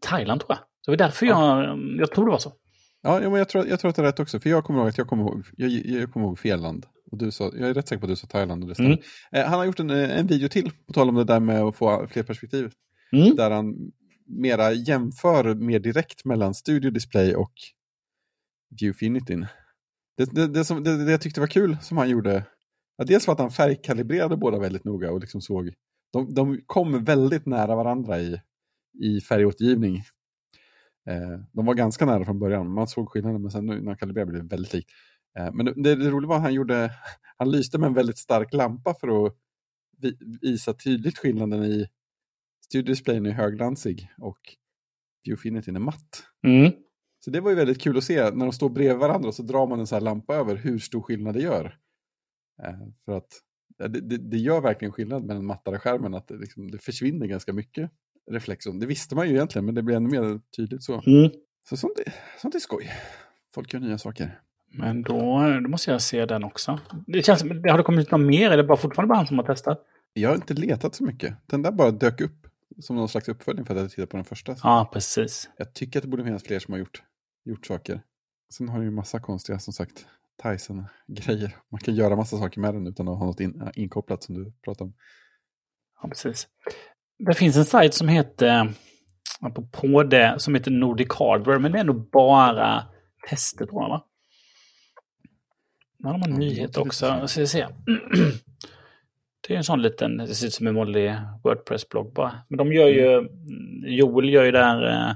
Thailand 0.00 0.40
tror 0.40 0.50
jag. 0.50 0.58
Så 0.58 0.90
det 0.90 0.90
var 0.90 0.96
därför 1.08 1.26
jag, 1.26 1.78
jag 1.98 2.10
tror 2.12 2.24
det 2.24 2.30
var 2.30 2.38
så. 2.38 2.52
Ja, 3.02 3.20
men 3.20 3.32
jag 3.32 3.48
tror, 3.48 3.66
jag 3.66 3.80
tror 3.80 3.88
att 3.88 3.96
det 3.96 4.02
är 4.02 4.06
rätt 4.06 4.20
också. 4.20 4.40
För 4.40 4.50
jag 4.50 4.64
kommer 4.64 4.80
ihåg 4.80 4.88
att 4.88 4.98
jag 4.98 5.06
kommer 5.06 5.22
ihåg, 5.22 5.44
jag, 5.56 5.70
jag 5.70 6.12
kommer 6.12 6.26
ihåg 6.26 6.38
fel 6.38 6.60
land. 6.60 6.86
Och 7.10 7.18
du 7.18 7.30
sa, 7.30 7.44
jag 7.44 7.70
är 7.70 7.74
rätt 7.74 7.88
säker 7.88 8.00
på 8.00 8.06
att 8.06 8.12
du 8.12 8.16
sa 8.16 8.26
Thailand 8.26 8.62
och 8.62 8.68
det. 8.68 8.78
Mm. 8.78 8.98
Eh, 9.32 9.44
han 9.44 9.58
har 9.58 9.64
gjort 9.64 9.80
en, 9.80 9.90
eh, 9.90 10.18
en 10.18 10.26
video 10.26 10.48
till, 10.48 10.70
på 10.86 10.92
tal 10.92 11.08
om 11.08 11.14
det 11.14 11.24
där 11.24 11.40
med 11.40 11.62
att 11.62 11.76
få 11.76 12.06
fler 12.10 12.22
perspektiv. 12.22 12.72
Mm. 13.12 13.36
Där 13.36 13.50
han 13.50 13.92
mera 14.26 14.72
jämför 14.72 15.54
mer 15.54 15.78
direkt 15.78 16.24
mellan 16.24 16.54
Studio 16.54 16.90
Display 16.90 17.34
och 17.34 17.52
Viewfinityn. 18.80 19.46
Det, 20.16 20.34
det, 20.34 20.46
det, 20.46 20.64
som, 20.64 20.84
det, 20.84 21.04
det 21.04 21.10
jag 21.10 21.20
tyckte 21.20 21.40
var 21.40 21.46
kul 21.46 21.76
som 21.82 21.96
han 21.96 22.10
gjorde, 22.10 22.44
ja, 22.96 23.04
dels 23.04 23.26
var 23.26 23.34
att 23.34 23.40
han 23.40 23.50
färgkalibrerade 23.50 24.36
båda 24.36 24.58
väldigt 24.58 24.84
noga 24.84 25.10
och 25.12 25.20
liksom 25.20 25.40
såg, 25.40 25.72
de, 26.12 26.34
de 26.34 26.60
kom 26.66 27.04
väldigt 27.04 27.46
nära 27.46 27.76
varandra 27.76 28.20
i, 28.20 28.40
i 29.02 29.20
färgåtergivning. 29.20 30.02
Eh, 31.06 31.40
de 31.52 31.66
var 31.66 31.74
ganska 31.74 32.06
nära 32.06 32.24
från 32.24 32.38
början, 32.38 32.70
man 32.70 32.88
såg 32.88 33.10
skillnaden 33.10 33.42
men 33.42 33.50
sen 33.50 33.66
nu 33.66 33.80
när 33.80 33.94
kalibrerade 33.94 34.30
blev 34.32 34.42
det 34.42 34.56
väldigt 34.56 34.72
likt. 34.72 34.90
Eh, 35.38 35.52
men 35.52 35.66
det, 35.66 35.74
det, 35.76 35.94
det 35.94 36.10
roliga 36.10 36.28
var 36.28 36.36
att 36.36 36.42
han 36.42 36.54
gjorde, 36.54 36.90
han 37.36 37.50
lyste 37.50 37.78
med 37.78 37.86
en 37.86 37.94
väldigt 37.94 38.18
stark 38.18 38.54
lampa 38.54 38.94
för 38.94 39.26
att 39.26 39.36
vi, 39.98 40.18
visa 40.42 40.72
tydligt 40.74 41.18
skillnaden 41.18 41.64
i 41.64 41.88
Studio 42.64 42.92
Displayen 42.92 43.26
är 43.26 43.30
högglansig 43.30 44.08
och 44.18 44.38
Viewfinityn 45.24 45.76
är 45.76 45.80
matt. 45.80 46.24
Mm. 46.46 46.72
Så 47.24 47.30
det 47.30 47.40
var 47.40 47.50
ju 47.50 47.56
väldigt 47.56 47.80
kul 47.80 47.96
att 47.96 48.04
se 48.04 48.22
när 48.22 48.46
de 48.46 48.52
står 48.52 48.70
bredvid 48.70 48.98
varandra 48.98 49.28
och 49.28 49.34
så 49.34 49.42
drar 49.42 49.66
man 49.66 49.80
en 49.80 49.86
sån 49.86 49.96
här 49.96 50.00
lampa 50.00 50.34
över 50.34 50.56
hur 50.56 50.78
stor 50.78 51.02
skillnad 51.02 51.34
det 51.34 51.40
gör. 51.40 51.78
Eh, 52.62 52.88
för 53.04 53.12
att 53.12 53.28
det, 53.78 53.88
det, 53.88 54.16
det 54.16 54.38
gör 54.38 54.60
verkligen 54.60 54.92
skillnad 54.92 55.24
med 55.24 55.36
den 55.36 55.46
mattare 55.46 55.78
skärmen 55.78 56.14
att 56.14 56.28
det, 56.28 56.36
liksom, 56.36 56.70
det 56.70 56.78
försvinner 56.78 57.26
ganska 57.26 57.52
mycket 57.52 57.90
reflexon. 58.30 58.78
Det 58.78 58.86
visste 58.86 59.14
man 59.14 59.28
ju 59.28 59.34
egentligen 59.34 59.64
men 59.64 59.74
det 59.74 59.82
blir 59.82 59.96
ännu 59.96 60.08
mer 60.08 60.40
tydligt 60.56 60.82
så. 60.82 61.02
Mm. 61.06 61.30
Så 61.68 61.76
sånt 61.76 61.98
är, 62.06 62.12
sånt 62.38 62.54
är 62.54 62.58
skoj. 62.58 62.92
Folk 63.54 63.74
gör 63.74 63.80
nya 63.80 63.98
saker. 63.98 64.40
Men 64.74 65.02
då, 65.02 65.14
då 65.62 65.68
måste 65.68 65.90
jag 65.90 66.02
se 66.02 66.26
den 66.26 66.44
också. 66.44 66.80
Det 67.06 67.22
känns, 67.22 67.42
har 67.42 67.76
det 67.78 67.82
kommit 67.82 68.06
ut 68.06 68.10
något 68.10 68.20
mer? 68.20 68.50
Är 68.50 68.56
det 68.56 68.64
bara 68.64 68.76
fortfarande 68.76 69.08
bara 69.08 69.16
han 69.16 69.26
som 69.26 69.38
har 69.38 69.44
testat? 69.44 69.86
Jag 70.12 70.28
har 70.28 70.36
inte 70.36 70.54
letat 70.54 70.94
så 70.94 71.04
mycket. 71.04 71.34
Den 71.46 71.62
där 71.62 71.72
bara 71.72 71.90
dök 71.90 72.20
upp 72.20 72.46
som 72.80 72.96
någon 72.96 73.08
slags 73.08 73.28
uppföljning 73.28 73.66
för 73.66 73.74
att 73.74 73.76
jag 73.76 73.82
hade 73.82 73.94
tittat 73.94 74.10
på 74.10 74.16
den 74.16 74.24
första. 74.24 74.56
Ja, 74.62 74.90
precis. 74.92 75.50
Jag 75.56 75.74
tycker 75.74 75.98
att 75.98 76.02
det 76.02 76.08
borde 76.08 76.24
finnas 76.24 76.42
fler 76.42 76.58
som 76.58 76.72
har 76.72 76.78
gjort, 76.78 77.02
gjort 77.44 77.66
saker. 77.66 78.02
Sen 78.52 78.68
har 78.68 78.78
du 78.78 78.84
ju 78.84 78.90
massa 78.90 79.20
konstiga, 79.20 79.58
som 79.58 79.72
sagt, 79.72 80.06
Tyson-grejer. 80.42 81.56
Man 81.70 81.80
kan 81.80 81.94
göra 81.94 82.16
massa 82.16 82.38
saker 82.38 82.60
med 82.60 82.74
den 82.74 82.86
utan 82.86 83.08
att 83.08 83.18
ha 83.18 83.26
något 83.26 83.40
in, 83.40 83.70
inkopplat 83.74 84.22
som 84.22 84.34
du 84.34 84.52
pratade 84.64 84.84
om. 84.84 84.94
Ja, 86.02 86.08
precis. 86.08 86.48
Det 87.26 87.34
finns 87.34 87.56
en 87.56 87.64
sajt 87.64 87.94
som 87.94 88.08
heter, 88.08 88.72
apropå 89.40 90.02
det, 90.02 90.34
som 90.38 90.54
heter 90.54 90.70
Nordic 90.70 91.08
Hardware, 91.18 91.58
men 91.58 91.72
det 91.72 91.78
är 91.78 91.84
nog 91.84 92.10
bara 92.10 92.84
tester 93.28 93.66
tror 93.66 93.82
jag 93.82 93.88
va? 93.88 94.04
Där 95.98 96.10
har 96.10 96.18
man 96.18 96.30
det 96.30 96.36
nyhet 96.38 96.76
också. 96.76 97.18
så. 97.20 97.28
Ska 97.28 97.40
vi 97.40 97.46
se. 97.46 97.66
Det 99.48 99.54
är 99.54 99.58
en 99.58 99.64
sån 99.64 99.82
liten, 99.82 100.16
det 100.16 100.34
ser 100.34 100.46
ut 100.46 100.52
som 100.52 100.66
en 100.66 100.74
vanlig 100.74 101.14
Wordpress-blogg 101.44 102.12
bara. 102.12 102.42
Men 102.48 102.58
de 102.58 102.72
gör 102.72 102.88
ju, 102.88 103.28
Joel 103.96 104.28
gör 104.28 104.44
ju 104.44 104.50
där 104.50 104.90
eh, 104.90 105.12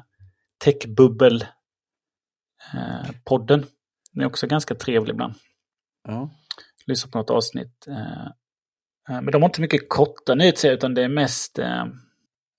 Techbubbel-podden. 0.64 3.64
Den 4.12 4.22
är 4.22 4.26
också 4.26 4.46
ganska 4.46 4.74
trevlig 4.74 5.12
ibland. 5.12 5.34
Ja, 6.08 6.30
Lyssna 6.86 7.10
på 7.10 7.18
något 7.18 7.30
avsnitt. 7.30 7.86
Eh, 7.88 7.96
eh, 7.96 8.28
men 9.08 9.26
de 9.26 9.42
har 9.42 9.48
inte 9.48 9.60
mycket 9.60 9.88
korta 9.88 10.34
nyhetsserier 10.34 10.76
utan 10.76 10.94
det 10.94 11.02
är 11.02 11.08
mest 11.08 11.58
eh, 11.58 11.84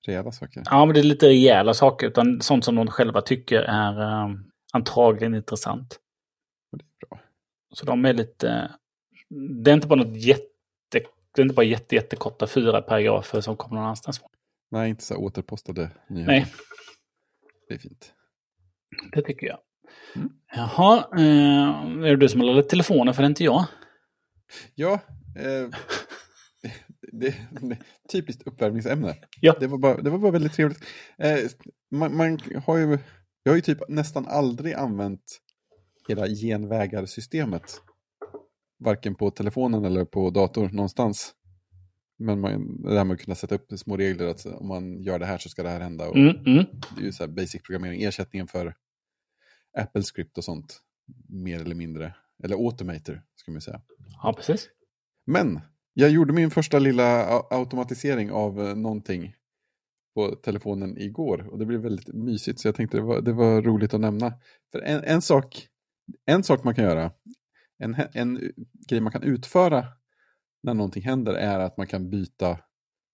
rejäla 0.07 0.31
saker. 0.31 0.63
Ja, 0.65 0.85
men 0.85 0.93
det 0.93 0.99
är 1.01 1.03
lite 1.03 1.27
rejäla 1.27 1.73
saker, 1.73 2.07
utan 2.07 2.41
sånt 2.41 2.65
som 2.65 2.75
de 2.75 2.87
själva 2.87 3.21
tycker 3.21 3.61
är 3.61 4.01
eh, 4.01 4.35
antagligen 4.73 5.35
intressant. 5.35 5.99
Och 6.71 6.77
det 6.77 6.83
är 6.83 7.07
bra. 7.09 7.19
Så 7.73 7.85
de 7.85 8.05
är 8.05 8.13
lite... 8.13 8.71
Det 9.63 9.71
är 9.71 9.75
inte 9.75 9.87
bara 9.87 9.99
något 10.03 10.17
jätte... 10.17 10.43
Det 11.35 11.41
är 11.41 11.43
inte 11.43 11.55
bara 11.55 11.65
jätte, 11.65 11.95
jättekorta 11.95 12.47
fyra 12.47 12.81
paragrafer 12.81 13.41
som 13.41 13.57
kommer 13.57 13.75
någon 13.75 13.83
annanstans. 13.83 14.21
Nej, 14.71 14.89
inte 14.89 15.03
så 15.03 15.15
återpostade 15.17 15.89
nyheter. 16.09 16.31
Nej, 16.33 16.45
Det 17.67 17.73
är 17.73 17.77
fint. 17.77 18.13
det 19.11 19.21
tycker 19.21 19.47
jag. 19.47 19.57
Mm. 20.15 20.29
Jaha, 20.55 20.97
eh, 21.17 22.03
är 22.05 22.09
det 22.09 22.15
du 22.15 22.29
som 22.29 22.39
har 22.41 22.47
laddat 22.47 22.69
telefonen 22.69 23.13
för 23.13 23.21
det 23.21 23.25
är 23.25 23.29
inte 23.29 23.43
jag? 23.43 23.65
Ja, 24.75 24.93
eh, 25.35 25.69
det, 27.11 27.35
typiskt 28.11 28.47
uppvärmningsämne. 28.47 29.15
Ja. 29.41 29.55
Det, 29.59 29.67
var 29.67 29.77
bara, 29.77 30.01
det 30.01 30.09
var 30.09 30.17
bara 30.17 30.31
väldigt 30.31 30.53
trevligt. 30.53 30.79
Eh, 31.17 31.37
man, 31.91 32.15
man 32.17 32.39
har 32.65 32.77
ju, 32.77 32.97
jag 33.43 33.51
har 33.51 33.55
ju 33.55 33.61
typ 33.61 33.89
nästan 33.89 34.27
aldrig 34.27 34.73
använt 34.73 35.41
hela 36.07 36.27
genvägarsystemet. 36.27 37.81
Varken 38.79 39.15
på 39.15 39.31
telefonen 39.31 39.85
eller 39.85 40.05
på 40.05 40.29
dator 40.29 40.69
någonstans. 40.69 41.33
Men 42.19 42.39
man, 42.39 42.81
det 42.81 42.97
här 42.97 43.05
med 43.05 43.13
att 43.13 43.21
kunna 43.21 43.35
sätta 43.35 43.55
upp 43.55 43.71
små 43.79 43.97
regler 43.97 44.27
att 44.27 44.45
om 44.45 44.67
man 44.67 45.01
gör 45.03 45.19
det 45.19 45.25
här 45.25 45.37
så 45.37 45.49
ska 45.49 45.63
det 45.63 45.69
här 45.69 45.79
hända. 45.79 46.09
Och 46.09 46.15
Mm, 46.15 46.35
mm. 46.45 46.65
Det 46.95 47.01
är 47.01 47.05
ju 47.05 47.11
så 47.11 47.27
basic 47.27 47.61
programmering, 47.61 48.03
ersättningen 48.03 48.47
för 48.47 48.75
Apple 49.77 50.03
script 50.03 50.37
och 50.37 50.43
sånt. 50.43 50.81
Mer 51.29 51.61
eller 51.61 51.75
mindre. 51.75 52.15
Eller 52.43 52.55
automator, 52.55 53.23
ska 53.35 53.51
man 53.51 53.57
ju 53.57 53.61
säga. 53.61 53.81
Ja, 54.23 54.33
precis. 54.33 54.69
Men 55.25 55.61
jag 55.99 56.09
gjorde 56.09 56.33
min 56.33 56.51
första 56.51 56.79
lilla 56.79 57.25
automatisering 57.49 58.31
av 58.31 58.61
eh, 58.61 58.75
någonting 58.75 59.35
på 60.15 60.35
telefonen 60.35 60.97
igår 60.97 61.47
och 61.51 61.59
det 61.59 61.65
blev 61.65 61.79
väldigt 61.79 62.07
mysigt 62.07 62.59
så 62.59 62.67
jag 62.67 62.75
tänkte 62.75 62.97
det 62.97 63.03
var, 63.03 63.21
det 63.21 63.33
var 63.33 63.61
roligt 63.61 63.93
att 63.93 64.01
nämna. 64.01 64.33
För 64.71 64.79
en, 64.79 65.03
en, 65.03 65.21
sak, 65.21 65.67
en 66.25 66.43
sak 66.43 66.63
man 66.63 66.75
kan 66.75 66.83
göra, 66.83 67.11
en, 67.77 67.95
en 68.13 68.51
grej 68.89 69.01
man 69.01 69.11
kan 69.11 69.23
utföra 69.23 69.85
när 70.63 70.73
någonting 70.73 71.03
händer 71.03 71.33
är 71.33 71.59
att 71.59 71.77
man 71.77 71.87
kan 71.87 72.09
byta 72.09 72.59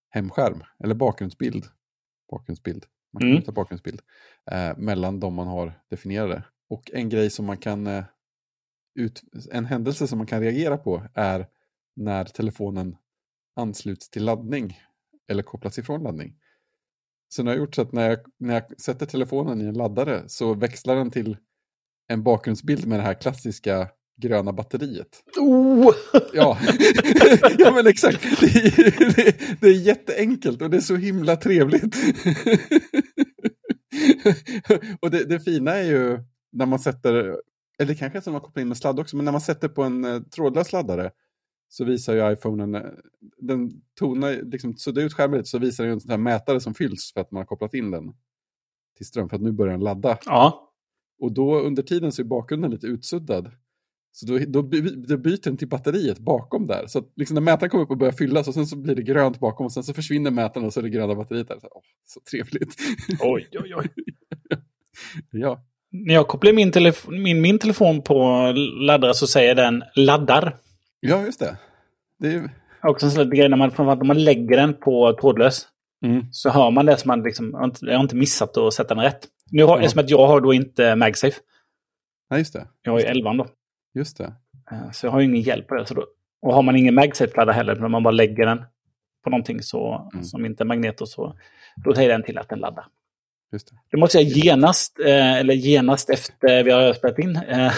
hemskärm 0.10 0.64
eller 0.84 0.96
bakgrundsbild. 0.96 1.66
Bakgrundsbild. 2.32 2.86
Man 3.14 3.20
kan 3.20 3.30
Mm. 3.30 3.40
byta 3.40 3.52
bakgrundsbild 3.52 4.02
eh, 4.52 4.78
mellan 4.78 5.20
de 5.20 5.34
man 5.34 5.48
har 5.48 5.74
definierade. 5.90 6.44
Och 6.70 6.92
en 6.94 7.10
grej 7.10 7.30
som 7.30 7.46
man 7.46 7.58
kan 7.58 7.88
eh, 7.88 8.04
ut, 9.00 9.22
en 9.52 9.66
händelse 9.66 10.08
som 10.08 10.18
man 10.18 10.28
kan 10.28 10.42
reagera 10.42 10.78
på 10.78 11.04
är 11.14 11.48
när 11.96 12.26
telefonen 12.26 12.96
ansluts 13.56 14.10
till 14.10 14.26
laddning 14.26 14.80
eller 15.30 15.44
kopplas 15.44 15.78
ifrån 15.78 16.04
laddning. 16.04 16.36
Så 17.30 17.44
nu 17.44 17.50
har 17.50 17.56
jag 17.56 17.62
gjort 17.62 17.76
så 17.76 17.82
att 17.82 17.92
när 17.92 18.10
jag, 18.10 18.20
när 18.40 18.54
jag 18.54 18.82
sätter 18.82 19.06
telefonen 19.06 19.62
i 19.62 19.66
en 19.66 19.74
laddare 19.74 20.24
så 20.28 20.54
växlar 20.54 20.96
den 20.96 21.12
till 21.12 21.38
en 22.08 22.24
bakgrundsbild 22.24 22.88
med 22.88 23.00
det 23.00 23.04
här 23.04 23.14
klassiska 23.14 23.90
gröna 24.22 24.54
batteriet. 24.54 25.24
Oh! 25.40 25.94
Ja, 26.34 26.58
ja 27.58 27.72
men 27.72 27.88
exakt. 27.88 28.40
Det 28.40 28.46
är, 28.46 29.16
det, 29.16 29.38
det 29.62 29.68
är 29.68 29.74
jätteenkelt 29.74 30.62
och 30.62 30.70
det 30.70 30.78
är 30.78 30.82
så 30.82 30.96
himla 30.96 31.36
trevligt. 31.36 31.96
och 35.02 35.12
det, 35.12 35.24
det 35.24 35.40
fina 35.40 35.76
är 35.76 35.84
ju 35.84 36.20
när 36.52 36.66
man 36.66 36.80
sätter, 36.80 37.38
eller 37.80 37.94
kanske 37.94 38.22
som 38.22 38.34
man 38.34 38.42
kopplar 38.42 38.62
in 38.62 38.68
med 38.68 38.78
sladd 38.78 39.00
också, 39.00 39.16
men 39.16 39.26
när 39.26 39.32
man 39.32 39.42
sätter 39.42 39.68
på 39.68 39.84
en 39.84 40.06
eh, 40.06 40.22
trådlös 40.22 40.72
laddare 40.72 41.12
så 41.74 41.86
visar 41.86 42.16
ju 42.16 42.34
iPhonen, 42.34 42.76
eh, 42.76 42.82
den 43.38 43.72
tonar, 44.00 44.52
liksom 44.52 44.78
suddar 44.78 45.02
ut 45.02 45.14
skärmen 45.14 45.38
lite 45.38 45.50
så 45.50 45.60
visar 45.60 45.84
den 45.84 45.94
en 45.94 46.00
sån 46.00 46.12
här 46.12 46.18
mätare 46.18 46.60
som 46.60 46.74
fylls 46.74 47.12
för 47.14 47.22
att 47.22 47.32
man 47.32 47.40
har 47.40 47.46
kopplat 47.46 47.74
in 47.74 47.92
den 47.92 48.14
till 48.98 49.06
ström 49.06 49.30
för 49.30 49.36
att 49.36 49.42
nu 49.42 49.52
börjar 49.52 49.72
den 49.72 49.84
ladda. 49.84 50.18
Ja. 50.26 50.74
Och 51.20 51.32
då 51.32 51.60
under 51.60 51.84
tiden 51.84 52.12
så 52.12 52.22
är 52.22 52.26
bakgrunden 52.26 52.72
lite 52.72 52.88
utsuddad. 52.88 53.52
Så 54.12 54.26
då, 54.26 54.38
då, 54.38 54.62
då 55.08 55.18
byter 55.18 55.44
den 55.44 55.58
till 55.58 55.68
batteriet 55.68 56.20
bakom 56.20 56.68
där. 56.68 56.88
Så 56.88 57.00
att 57.00 57.12
liksom 57.16 57.36
när 57.36 57.42
mätaren 57.42 57.70
kommer 57.70 57.84
upp 57.84 57.92
och 57.92 57.98
börjar 57.98 58.12
fyllas 58.12 58.48
och 58.48 58.54
sen 58.54 58.68
så 58.68 58.78
blir 58.78 58.96
det 58.96 59.04
grönt 59.04 59.40
bakom 59.40 59.66
och 59.66 59.72
sen 59.72 59.84
så 59.84 59.94
försvinner 59.94 60.32
mätaren 60.32 60.66
och 60.66 60.74
så 60.74 60.80
är 60.80 60.84
det 60.84 60.90
gröna 60.90 61.16
batteriet 61.16 61.48
där. 61.48 61.60
Så, 61.60 61.68
åh, 61.72 61.82
så 62.06 62.20
trevligt. 62.32 62.76
Oj, 63.20 63.48
oj, 63.52 63.76
oj. 63.76 63.90
ja, 65.32 65.66
När 65.92 66.14
jag 66.14 66.28
kopplar 66.28 66.54
min, 66.54 66.72
telef 66.72 67.08
min, 67.08 67.42
min 67.42 67.60
telefon 67.60 68.02
på 68.02 68.52
laddare 68.88 69.14
så 69.14 69.28
säger 69.28 69.56
den 69.56 69.84
laddar. 69.96 70.58
Ja 71.10 71.22
just 71.26 71.40
det. 71.40 71.58
det 72.20 72.28
är, 72.28 72.32
ju- 72.32 72.50
Också 72.84 73.06
en 73.06 73.14
där 73.14 73.26
grej 73.36 73.50
när 73.50 73.58
man, 73.58 73.72
om 74.02 74.08
man 74.08 74.24
lägger 74.24 74.58
den 74.58 74.74
på 74.74 75.14
trådlös. 75.22 75.68
mm, 76.06 76.26
Så 76.32 76.50
hör 76.50 76.72
man 76.72 76.86
det 76.86 76.98
som 76.98 77.08
man 77.08 77.24
liksom, 77.24 77.74
jag 77.82 77.96
har 77.98 78.02
inte- 78.04 78.16
missat 78.16 78.58
att 78.58 78.74
sätta 78.74 78.96
den 78.96 79.04
rätt. 79.04 79.28
Nu 79.52 79.64
har, 79.64 79.78
Ja. 79.78 79.84
Eftersom 79.84 80.00
att 80.04 80.10
jag 80.10 80.28
har 80.28 80.42
då 80.42 80.54
inte 80.54 80.96
MagSafe. 80.96 81.40
nej, 82.30 82.40
just 82.40 82.54
det. 82.54 82.68
Jag 82.82 82.92
har 82.92 83.00
ju 83.00 83.06
11 83.06 83.34
då. 83.34 83.48
Just 83.96 84.18
det. 84.18 84.34
Eh, 84.72 84.92
Så 84.92 85.06
jag 85.06 85.12
har 85.12 85.20
ju 85.20 85.26
ingen 85.26 85.42
hjälp 85.42 85.68
på 85.68 85.76
det. 85.76 85.86
Så 85.86 85.94
då, 85.94 86.06
och 86.42 86.54
har 86.54 86.62
man 86.62 86.76
ingen 86.76 86.94
MagSafe-laddare 87.00 87.52
heller, 87.54 87.76
när 87.76 87.88
man 87.88 88.04
bara 88.04 88.12
lägger 88.12 88.46
den 88.46 88.64
på 89.24 89.30
någonting 89.30 89.62
så, 89.62 90.10
Mm. 90.14 90.24
som 90.26 90.46
inte 90.46 90.64
är 90.64 90.66
magneter 90.66 91.06
så, 91.06 91.38
då 91.86 91.94
säger 91.96 92.10
den 92.10 92.24
till 92.24 92.38
att 92.38 92.50
den 92.50 92.60
laddar. 92.60 92.86
Just 93.54 93.68
det. 93.68 93.76
Det 93.92 93.98
måste 93.98 94.18
jag 94.18 94.28
genast, 94.28 95.00
eh, 95.00 95.34
eller 95.34 95.54
genast 95.54 96.10
efter 96.10 96.64
vi 96.64 96.72
har 96.72 96.94
spelat 96.94 97.20
in, 97.20 97.36
eh, 97.36 97.74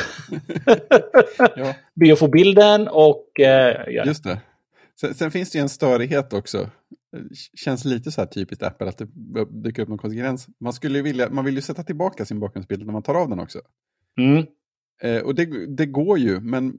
Ja, 1.55 1.75
be 1.95 2.13
att 2.13 2.19
få 2.19 2.27
bilden 2.27 2.87
och 2.87 3.39
eh, 3.39 3.85
det. 3.85 4.03
just 4.05 4.23
det. 4.23 4.41
Sen, 5.01 5.13
sen 5.13 5.31
finns 5.31 5.51
det 5.51 5.57
ju 5.57 5.61
en 5.61 5.69
störighet 5.69 6.33
också. 6.33 6.69
Det 7.11 7.35
Känns 7.59 7.85
lite 7.85 8.11
så 8.11 8.21
här 8.21 8.27
typiskt 8.27 8.63
Apple 8.63 8.87
att 8.87 8.97
det 8.97 9.07
dyker 9.63 9.81
upp 9.81 9.89
någon 9.89 9.97
konsekvens. 9.97 10.47
Man, 10.59 10.73
skulle 10.73 11.01
vilja, 11.01 11.29
man 11.29 11.45
vill 11.45 11.55
ju 11.55 11.61
sätta 11.61 11.83
tillbaka 11.83 12.25
sin 12.25 12.39
bakgrundsbild 12.39 12.85
när 12.85 12.93
man 12.93 13.03
tar 13.03 13.15
av 13.15 13.29
den 13.29 13.39
också. 13.39 13.61
Mm. 14.19 14.45
Eh, 15.01 15.23
och 15.23 15.35
det, 15.35 15.75
det 15.75 15.85
går 15.85 16.19
ju, 16.19 16.39
men 16.39 16.77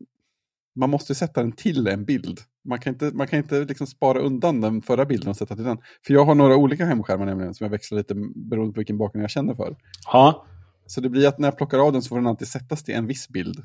man 0.76 0.90
måste 0.90 1.14
sätta 1.14 1.42
den 1.42 1.52
till 1.52 1.86
en 1.86 2.04
bild. 2.04 2.40
Man 2.66 2.78
kan 2.78 2.92
inte, 2.92 3.10
man 3.14 3.26
kan 3.26 3.38
inte 3.38 3.64
liksom 3.64 3.86
spara 3.86 4.18
undan 4.18 4.60
den 4.60 4.82
förra 4.82 5.04
bilden 5.04 5.28
och 5.28 5.36
sätta 5.36 5.54
till 5.54 5.64
den. 5.64 5.78
För 6.06 6.14
jag 6.14 6.24
har 6.24 6.34
några 6.34 6.56
olika 6.56 6.84
hemskärmar 6.86 7.26
nämligen 7.26 7.54
som 7.54 7.64
jag 7.64 7.70
växlar 7.70 7.98
lite 7.98 8.14
beroende 8.50 8.72
på 8.72 8.80
vilken 8.80 8.98
bakgrund 8.98 9.22
jag 9.22 9.30
känner 9.30 9.54
för. 9.54 9.76
Ja, 10.12 10.46
Så 10.86 11.00
det 11.00 11.08
blir 11.08 11.28
att 11.28 11.38
när 11.38 11.48
jag 11.48 11.56
plockar 11.58 11.78
av 11.78 11.92
den 11.92 12.02
så 12.02 12.08
får 12.08 12.16
den 12.16 12.26
alltid 12.26 12.48
sättas 12.48 12.84
till 12.84 12.94
en 12.94 13.06
viss 13.06 13.28
bild. 13.28 13.56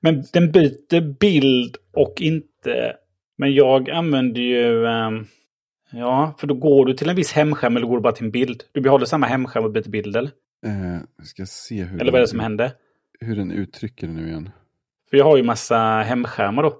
men 0.00 0.24
den 0.32 0.52
byter 0.52 1.18
bild 1.18 1.76
och 1.96 2.14
inte... 2.20 2.96
Men 3.38 3.54
jag 3.54 3.90
använder 3.90 4.40
ju... 4.40 4.86
ehm, 4.86 5.24
ja, 5.92 6.34
för 6.38 6.46
då 6.46 6.54
går 6.54 6.86
du 6.86 6.94
till 6.94 7.08
en 7.10 7.16
viss 7.16 7.32
hemskärm 7.32 7.76
eller 7.76 7.86
går 7.86 7.96
du 7.96 8.02
bara 8.02 8.12
till 8.12 8.24
en 8.24 8.30
bild? 8.30 8.62
Du 8.72 8.80
behåller 8.80 9.06
samma 9.06 9.26
hemskärm 9.26 9.64
och 9.64 9.72
byter 9.72 9.88
bild, 9.88 10.16
eller? 10.16 10.30
Eh, 10.66 11.00
ska 11.24 11.46
se 11.46 11.84
hur, 11.84 12.00
Eller 12.00 12.12
vad 12.12 12.18
är 12.18 12.22
det 12.22 12.28
som 12.28 12.40
händer? 12.40 12.70
hur 13.20 13.36
den 13.36 13.50
uttrycker 13.52 14.06
det 14.06 14.12
nu 14.12 14.28
igen. 14.28 14.50
För 15.10 15.16
jag 15.16 15.24
har 15.24 15.36
ju 15.36 15.42
massa 15.42 15.76
hemskärmar 16.02 16.62
då. 16.62 16.74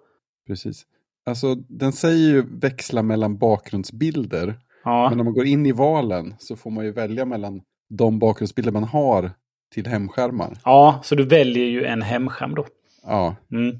Precis. 0.47 0.87
Alltså 1.27 1.55
den 1.55 1.93
säger 1.93 2.29
ju 2.29 2.43
växla 2.61 3.03
mellan 3.03 3.39
bakgrundsbilder. 3.39 4.59
Ja, 4.85 5.09
Men 5.09 5.19
när 5.19 5.25
man 5.25 5.35
går 5.35 5.47
in 5.47 5.67
i 5.67 5.73
valen 5.73 6.35
så 6.39 6.57
får 6.57 6.71
man 6.71 6.85
ju 6.85 6.93
välja 6.93 7.25
mellan 7.25 7.63
de 7.89 8.19
bakgrundsbilder 8.19 8.73
man 8.73 8.85
har 8.85 9.31
till 9.75 9.87
hemskärmar. 9.87 10.59
ja 10.65 11.01
så 11.05 11.15
du 11.15 11.25
väljer 11.25 11.65
ju 11.65 11.85
en 11.85 12.03
hemskärm 12.03 12.55
då. 12.55 12.67
Ja, 13.03 13.37
Mm. 13.53 13.77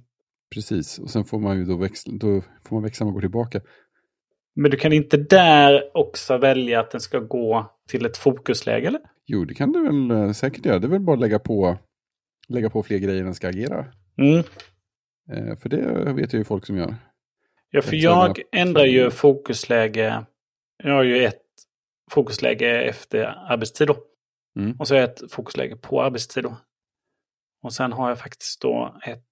Precis, 0.55 0.99
och 0.99 1.11
sen 1.11 1.25
får 1.25 1.39
man 1.39 1.59
ju 1.59 1.65
då 1.65 1.77
växla, 1.77 2.13
då 2.17 2.43
får 2.65 2.77
man 2.77 2.83
växla 2.83 3.07
och 3.07 3.13
gå 3.13 3.21
tillbaka. 3.21 3.61
Men 4.55 4.71
du 4.71 4.77
kan 4.77 4.93
inte 4.93 5.17
där 5.17 5.97
också 5.97 6.39
välja 6.39 6.81
att 6.81 6.91
den 6.91 7.01
ska 7.01 7.19
gå 7.19 7.71
till 7.89 8.07
ett 8.07 8.17
fokusläge, 8.17 8.87
eller? 8.87 9.01
Jo, 9.27 9.45
det 9.45 9.55
kan 9.55 9.73
du 9.73 9.83
väl 9.83 10.11
eh, 10.11 10.33
säkert 10.33 10.67
göra. 10.67 10.79
Det 10.79 10.87
är 10.87 10.91
väl 10.91 11.01
bara 11.01 11.15
att 11.15 11.21
lägga 11.21 11.39
på, 11.39 11.79
lägga 12.49 12.71
på 12.71 12.83
fler 12.83 12.99
grejer 12.99 13.25
den 13.25 13.35
ska 13.35 13.49
agera. 13.49 13.87
Mm. 14.19 14.39
Eh, 15.33 15.57
för 15.59 15.69
det 15.69 16.13
vet 16.13 16.33
jag 16.33 16.39
ju 16.41 16.45
folk 16.45 16.67
som 16.67 16.77
gör. 16.77 16.95
Ja, 17.75 17.83
för 17.83 17.97
Jag 17.97 18.29
jag 18.29 18.43
ändrar 18.53 18.85
ju 18.85 19.11
fokusläge. 19.11 20.25
Jag 20.77 20.93
har 20.95 21.03
ju 21.03 21.25
ett 21.25 21.43
fokusläge 22.11 22.83
efter 22.83 23.25
arbetstid 23.25 23.87
då. 23.89 23.97
Mm. 24.59 24.77
Och 24.81 24.89
så 24.89 24.95
har 24.95 25.01
jag 25.01 25.11
ett 25.11 25.33
fokusläge 25.33 25.77
på 25.77 26.03
arbetstid 26.03 26.45
då. 26.45 26.57
Och 27.63 27.73
sen 27.73 27.93
har 27.93 28.09
jag 28.09 28.19
faktiskt 28.19 28.61
då 28.61 28.97
ett, 29.07 29.27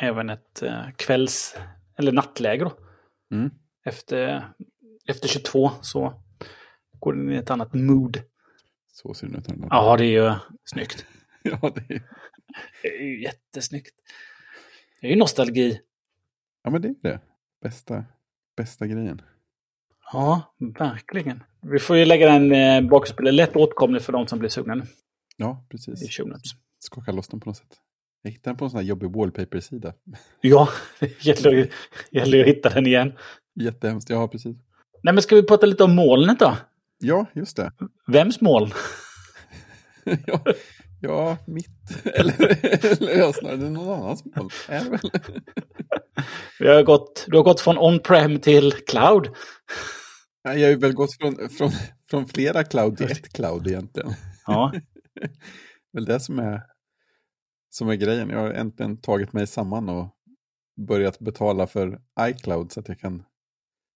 även 0.00 0.30
ett 0.30 0.62
eh, 0.62 0.90
kvälls 0.96 1.56
eller 1.98 2.12
nattläge 2.12 2.64
då. 2.64 2.72
Mm. 3.36 3.50
Efter, 3.84 4.48
efter 5.06 5.28
22 5.28 5.70
så 5.80 6.22
går 6.92 7.12
den 7.12 7.32
i 7.32 7.36
ett 7.36 7.50
annat 7.50 7.74
mood. 7.74 8.22
Så 8.92 9.14
ser 9.14 9.26
det 9.26 9.38
ut. 9.38 9.44
Ja. 9.48 9.66
Ja, 9.70 9.96
det 9.96 10.04
är 10.04 10.24
ju 10.24 10.34
snyggt. 10.64 11.06
Ja, 11.42 11.58
det 11.74 11.94
är, 11.94 12.02
Det 12.82 12.88
är 12.88 13.02
ju 13.02 13.22
jättesnyggt. 13.22 13.94
Det 15.00 15.06
är 15.06 15.10
ju 15.10 15.16
nostalgi. 15.16 15.80
ja, 16.62 16.70
men 16.70 16.82
det 16.82 16.88
är 16.88 16.94
det. 17.02 17.20
Bästa, 17.62 18.04
bästa 18.56 18.86
grejen. 18.86 19.22
Ja, 20.12 20.54
verkligen. 20.78 21.42
Vi 21.62 21.78
får 21.78 21.96
ju 21.96 22.04
lägga 22.04 22.32
den 22.32 22.52
eh, 22.52 22.90
bakspelaren 22.90 23.36
lätt 23.36 23.56
åtkomlig 23.56 24.02
för 24.02 24.12
de 24.12 24.26
som 24.26 24.38
blir 24.38 24.48
sugna 24.48 24.74
nu 24.74 24.82
Ja, 25.36 25.64
i 25.64 25.70
precis. 25.70 26.18
notes. 26.18 26.42
Skaka 26.78 27.12
loss 27.12 27.28
den 27.28 27.40
på 27.40 27.48
något 27.50 27.56
sätt. 27.56 27.76
Jag 28.22 28.30
hittade 28.30 28.50
den 28.50 28.56
på 28.56 28.64
en 28.64 28.70
sån 28.70 28.78
här 28.80 28.84
jobbig 28.86 29.10
wallpaper-sida. 29.16 29.94
Ja, 30.40 30.68
det 31.00 31.24
gäller 31.24 31.70
gäller 32.10 32.40
att 32.40 32.46
hitta 32.46 32.68
den 32.70 32.86
igen. 32.86 33.12
Jättehemskt. 33.54 34.10
Ja, 34.10 34.28
precis. 34.28 34.56
Nej, 35.02 35.14
men 35.14 35.22
ska 35.22 35.36
vi 35.36 35.42
prata 35.42 35.66
lite 35.66 35.84
om 35.84 35.94
molnet 35.94 36.38
då? 36.38 36.56
Ja, 36.98 37.26
just 37.32 37.56
det. 37.56 37.72
Vems 38.06 38.40
moln? 38.40 38.70
ja, 40.26 40.44
ja, 41.00 41.38
mitt. 41.46 42.04
Eller, 42.04 42.64
eller 43.08 43.32
snarare 43.32 43.56
någon 43.56 44.02
annans 44.02 44.24
mål. 44.24 44.50
Vi 46.58 46.68
har 46.68 46.82
gått, 46.82 47.24
du 47.28 47.36
har 47.36 47.44
gått 47.44 47.60
från 47.60 47.78
on-prem 47.78 48.40
till 48.40 48.72
cloud. 48.72 49.28
Nej, 50.44 50.60
Jag 50.60 50.66
har 50.66 50.70
ju 50.70 50.76
väl 50.78 50.92
gått 50.92 51.16
från, 51.20 51.48
från, 51.48 51.70
från 52.10 52.28
flera 52.28 52.64
cloud 52.64 52.96
till 52.96 53.10
ett 53.10 53.32
cloud 53.32 53.66
egentligen. 53.66 54.12
Ja, 54.46 54.72
väl 55.92 56.04
det 56.04 56.20
som 56.20 56.38
är, 56.38 56.62
som 57.70 57.88
är 57.88 57.94
grejen. 57.94 58.30
Jag 58.30 58.38
har 58.38 58.50
äntligen 58.50 59.00
tagit 59.00 59.32
mig 59.32 59.46
samman 59.46 59.88
och 59.88 60.16
börjat 60.86 61.18
betala 61.18 61.66
för 61.66 62.00
iCloud 62.20 62.72
så 62.72 62.80
att 62.80 62.88
jag 62.88 63.00
kan 63.00 63.22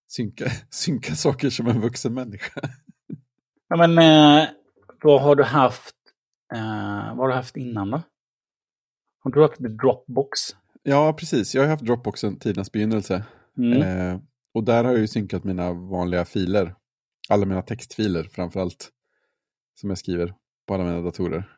synka, 0.09 0.45
synka 0.71 1.15
saker 1.15 1.51
som 1.51 1.67
en 1.67 1.81
vuxen 1.81 2.15
människa. 2.15 2.61
ja 3.69 3.77
men 3.77 3.99
eh, 3.99 4.49
vad 5.03 5.23
har 5.23 5.37
du 5.37 5.45
haft? 5.45 5.95
Eh, 6.55 7.09
vad 7.09 7.19
har 7.19 7.29
du 7.29 7.35
haft 7.35 7.57
innan 7.57 7.91
då? 7.91 8.03
Har 9.19 9.31
du 9.31 9.43
haft 9.43 9.59
Dropbox? 9.59 10.39
Ja, 10.83 11.13
precis. 11.13 11.55
Jag 11.55 11.63
har 11.63 11.69
haft 11.69 11.85
Dropbox 11.85 12.21
sedan 12.21 12.39
tidernas 12.39 12.73
begynnelse. 12.73 13.25
Mm. 13.59 13.83
Eh, 13.83 14.21
och 14.55 14.65
där 14.65 14.85
har 14.85 14.91
jag 14.91 15.01
ju 15.01 15.07
synkat 15.07 15.45
mina 15.45 15.73
vanliga 15.73 16.25
filer. 16.25 16.75
Alla 17.29 17.47
mina 17.47 17.63
textfiler 17.63 18.25
framförallt. 18.25 18.91
Som 19.75 19.89
jag 19.91 19.99
skriver 19.99 20.35
på 20.67 20.75
alla 20.75 20.85
mina 20.85 21.01
datorer. 21.01 21.51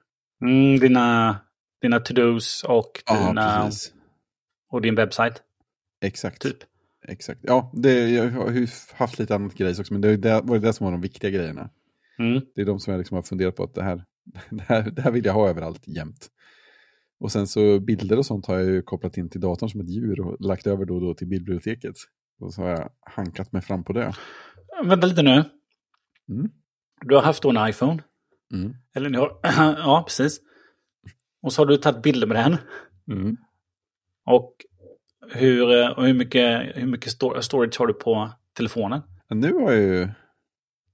Mm, 0.43 0.79
dina, 0.79 1.37
dina 1.83 2.01
to-dos 2.01 2.65
och, 2.65 3.03
Ja, 3.07 3.29
dina, 3.29 3.65
precis. 3.65 3.95
och 4.71 4.81
din 4.83 4.95
webbsajt. 4.95 5.43
Exakt. 6.01 6.43
Typ. 6.43 6.57
Exakt. 7.09 7.41
Ja, 7.43 7.71
det, 7.75 8.09
jag 8.11 8.31
har 8.31 8.97
haft 8.97 9.19
lite 9.19 9.35
annat 9.35 9.55
grejs 9.55 9.79
också, 9.79 9.93
men 9.93 10.01
det, 10.01 10.17
det 10.17 10.41
var 10.45 10.59
det 10.59 10.73
som 10.73 10.85
var 10.85 10.93
de 10.93 11.01
viktiga 11.01 11.31
grejerna. 11.31 11.71
Mm. 12.19 12.41
Det 12.55 12.61
är 12.61 12.65
de 12.65 12.81
som 12.81 12.91
jag 12.91 12.99
liksom 12.99 13.15
har 13.15 13.23
funderat 13.23 13.57
på 13.57 13.65
att 13.65 13.75
det 13.75 13.83
här, 13.83 14.05
det 14.51 14.63
här, 14.63 14.91
det 14.91 15.03
här 15.03 15.11
vill 15.11 15.25
jag 15.25 15.33
ha 15.33 15.49
överallt 15.49 15.89
jämt. 15.89 16.29
Och 17.21 17.33
sen 17.33 17.47
så 17.47 17.81
bilder 17.81 18.19
och 18.19 18.27
sånt 18.27 18.47
har 18.47 18.55
jag 18.55 18.65
ju 18.65 18.83
kopplat 18.83 19.17
in 19.17 19.31
till 19.31 19.41
datorn 19.41 19.69
som 19.69 19.81
ett 19.81 19.91
djur 19.91 20.21
och 20.21 20.37
lagt 20.41 20.67
över 20.67 20.85
då 20.85 20.95
och 20.95 21.01
då 21.01 21.15
till 21.15 21.27
bildbiblioteket. 21.27 21.97
Och 22.41 22.55
så 22.55 22.63
har 22.63 22.69
jag 22.69 22.91
hankat 23.01 23.53
mig 23.53 23.63
fram 23.63 23.85
på 23.85 23.93
det. 23.93 24.13
Vänta 24.85 25.07
lite 25.07 25.23
nu. 25.23 25.45
Mm. 26.29 26.51
Du 27.01 27.15
har 27.15 27.23
haft 27.23 27.43
då 27.43 27.51
en 27.51 27.69
iPhone. 27.69 28.03
Mm. 28.53 28.75
Eller 28.95 29.11
ni 29.11 29.19
har... 29.19 29.39
ja, 29.79 30.05
precis. 30.07 30.41
Och 31.43 31.53
så 31.53 31.63
har 31.63 31.67
du 31.67 31.77
tagit 31.77 32.03
bilder 32.03 32.27
med 32.27 32.37
den. 32.37 32.57
Mm. 33.17 33.37
Och 34.25 34.55
hur, 35.33 35.81
eh, 35.83 35.89
och 35.91 36.07
hur 36.07 36.15
mycket, 36.15 36.63
hur 36.77 36.87
mycket 36.87 37.13
sto- 37.13 37.41
storage 37.41 37.79
har 37.79 37.87
du 37.87 37.95
på 37.95 38.31
telefonen? 38.57 39.03
Nu 39.29 39.53
har 39.53 39.73
jag 39.73 39.83
ju 39.83 40.09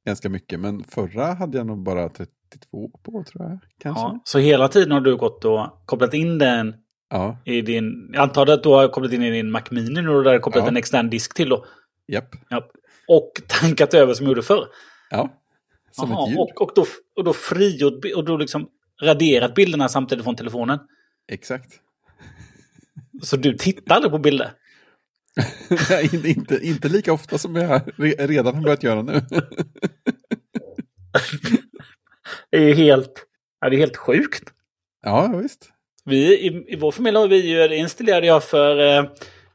ganska 0.07 0.29
mycket, 0.29 0.61
men 0.61 0.85
förra 0.85 1.35
hade 1.35 1.59
jag 1.59 1.67
nog 1.67 1.83
bara 1.83 2.09
32 2.53 2.91
på 3.03 3.25
tror 3.25 3.45
jag. 3.45 3.59
Kanske. 3.83 4.03
Ja, 4.03 4.21
så 4.25 4.39
hela 4.39 4.69
tiden 4.69 4.91
har 4.93 5.01
du 5.01 5.17
gått 5.17 5.45
och 5.45 5.83
kopplat 5.87 6.15
in 6.15 6.39
den 6.39 6.75
Ja, 7.11 7.39
i 7.45 7.61
din... 7.61 8.11
Jag 8.13 8.23
antar 8.23 8.47
att 8.51 8.63
du 8.63 8.69
har 8.69 8.89
kopplat 8.89 9.13
in 9.13 9.23
i 9.23 9.31
din 9.31 9.51
Mac 9.51 9.63
Mini 9.71 10.03
nu 10.03 10.09
och 10.09 10.25
där 10.25 10.39
kopplat 10.39 10.65
Ja. 10.65 10.69
en 10.69 10.77
extern 10.77 11.11
disk 11.11 11.35
till 11.35 11.49
då. 11.49 11.65
japp. 12.09 12.29
Ja. 12.49 12.69
Och 13.09 13.33
tankat 13.49 13.95
över 13.95 14.15
som 14.15 14.25
du 14.27 14.31
gjorde 14.31 14.43
förr. 14.43 14.67
Ja, 15.11 15.33
som 15.91 16.11
Jaha, 16.11 16.25
ett 16.25 16.31
djur. 16.31 16.39
och, 16.41 16.63
och 16.63 16.71
då, 16.75 16.85
och 17.17 17.25
då 17.25 17.33
frigjort 17.33 18.05
och 18.17 18.25
då 18.25 18.37
liksom 18.37 18.69
raderat 19.03 19.55
bilderna 19.55 19.89
samtidigt 19.89 20.25
från 20.25 20.37
telefonen. 20.37 20.79
Exakt. 21.29 21.73
Så 23.23 23.37
du 23.37 23.55
tittar 23.55 23.95
aldrig 23.95 24.13
på 24.13 24.19
bilder? 24.19 24.53
Inte- 26.13 26.29
inte, 26.29 26.59
inte 26.67 26.89
lika 26.89 27.13
ofta 27.13 27.39
som 27.39 27.57
jag 27.57 27.81
re- 27.83 28.27
redan 28.27 28.55
har 28.55 28.63
börjat 28.63 28.83
göra 28.83 29.03
nu. 29.03 29.21
Är 32.57 32.61
ju 32.61 32.75
helt, 32.75 33.27
ja, 33.61 33.71
det 33.71 33.77
är 33.77 33.79
helt 33.79 33.97
sjukt. 33.97 34.43
ja, 35.03 35.39
visst. 35.43 35.69
Vi, 36.05 36.39
i, 36.47 36.65
I 36.73 36.77
vår 36.77 36.91
familj 36.93 37.17
har 37.17 37.29
vi 37.29 37.51
ju, 37.51 37.69
det 37.69 37.77
installerade 37.77 38.27
jag 38.27 38.45
för, 38.45 38.79
eh, 38.79 39.11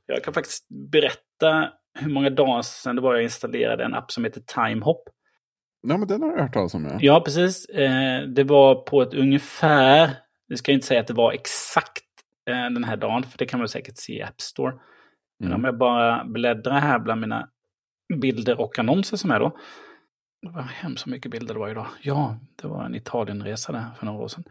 jag 0.05 0.23
kan 0.23 0.33
faktiskt 0.33 0.67
berätta 0.91 1.69
hur 1.99 2.09
många 2.09 2.29
dagar 2.29 2.61
sedan 2.61 2.95
det 2.95 3.01
var 3.01 3.13
jag 3.13 3.23
installerade 3.23 3.83
en 3.83 3.93
app 3.93 4.11
som 4.11 4.23
heter 4.23 4.41
Timehop. 4.41 5.09
Ja, 5.87 5.97
men 5.97 6.07
den 6.07 6.21
har 6.21 6.31
jag 6.31 6.41
hört 6.41 6.53
talas 6.53 6.73
om. 6.73 6.85
Ja. 6.85 6.97
Ja, 7.01 7.21
precis. 7.25 7.65
Eh, 7.69 8.21
det 8.21 8.43
var 8.43 8.75
på 8.75 9.01
ett 9.01 9.13
ungefär, 9.13 10.09
vi 10.47 10.57
ska 10.57 10.71
inte 10.71 10.87
säga 10.87 10.99
att 11.01 11.07
det 11.07 11.13
var 11.13 11.31
exakt 11.31 12.03
eh, 12.49 12.55
den 12.73 12.83
här 12.83 12.97
dagen, 12.97 13.23
för 13.23 13.37
det 13.37 13.45
kan 13.45 13.59
man 13.59 13.67
säkert 13.69 13.97
se 13.97 14.13
i 14.13 14.21
App 14.23 14.41
Store. 14.41 14.73
Men 15.39 15.47
Mm. 15.49 15.59
om 15.59 15.63
jag 15.65 15.77
bara 15.77 16.23
bläddrar 16.25 16.79
här 16.79 16.99
bland 16.99 17.21
mina 17.21 17.49
bilder 18.21 18.61
och 18.61 18.79
annonser 18.79 19.17
som 19.17 19.31
är 19.31 19.39
då. 19.39 19.57
Det 20.41 20.49
var 20.49 20.61
hemskt 20.61 21.03
så 21.03 21.09
mycket 21.09 21.31
bilder 21.31 21.53
det 21.53 21.59
var 21.59 21.69
idag. 21.69 21.87
Ja, 22.01 22.37
det 22.61 22.67
var 22.67 22.85
en 22.85 22.95
Italienresa 22.95 23.71
där 23.71 23.85
för 23.99 24.05
några 24.05 24.23
år 24.23 24.27
sedan. 24.27 24.43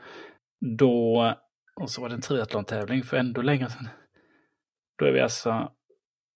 Då, 0.78 1.34
och 1.80 1.90
så 1.90 2.00
var 2.00 2.08
det 2.08 2.14
en 2.14 2.20
triathlon-tävling 2.20 3.02
för 3.02 3.16
ändå 3.16 3.42
längre 3.42 3.70
sedan. 3.70 3.88
Då 4.98 5.04
är 5.04 5.12
vi 5.12 5.20
alltså 5.20 5.72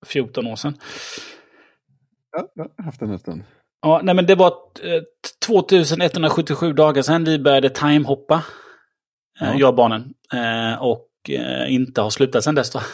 14 0.07 0.47
år 0.47 0.57
sedan. 0.57 0.75
Ja, 2.33 2.49
jag 2.55 2.71
har 2.77 2.85
haft 2.85 3.01
den 3.01 3.11
en 3.11 3.19
stund. 3.19 3.43
Ja, 3.83 4.01
nej 4.05 4.15
men 4.15 4.27
det 4.27 4.35
var 4.35 4.53
eh, 4.83 5.03
2177 5.47 6.73
dagar 6.73 7.03
sedan 7.03 7.25
vi 7.25 7.39
började 7.39 7.71
timehoppa. 7.71 8.35
Eh, 9.41 9.49
Ja. 9.49 9.55
Jag 9.59 9.69
och 9.69 9.75
barnen. 9.75 10.15
Eh, 10.33 10.83
och 10.83 11.09
eh, 11.29 11.75
inte 11.75 12.01
har 12.01 12.11
slutat 12.11 12.45
sedan 12.45 12.55
dess 12.55 12.71
då. 12.71 12.81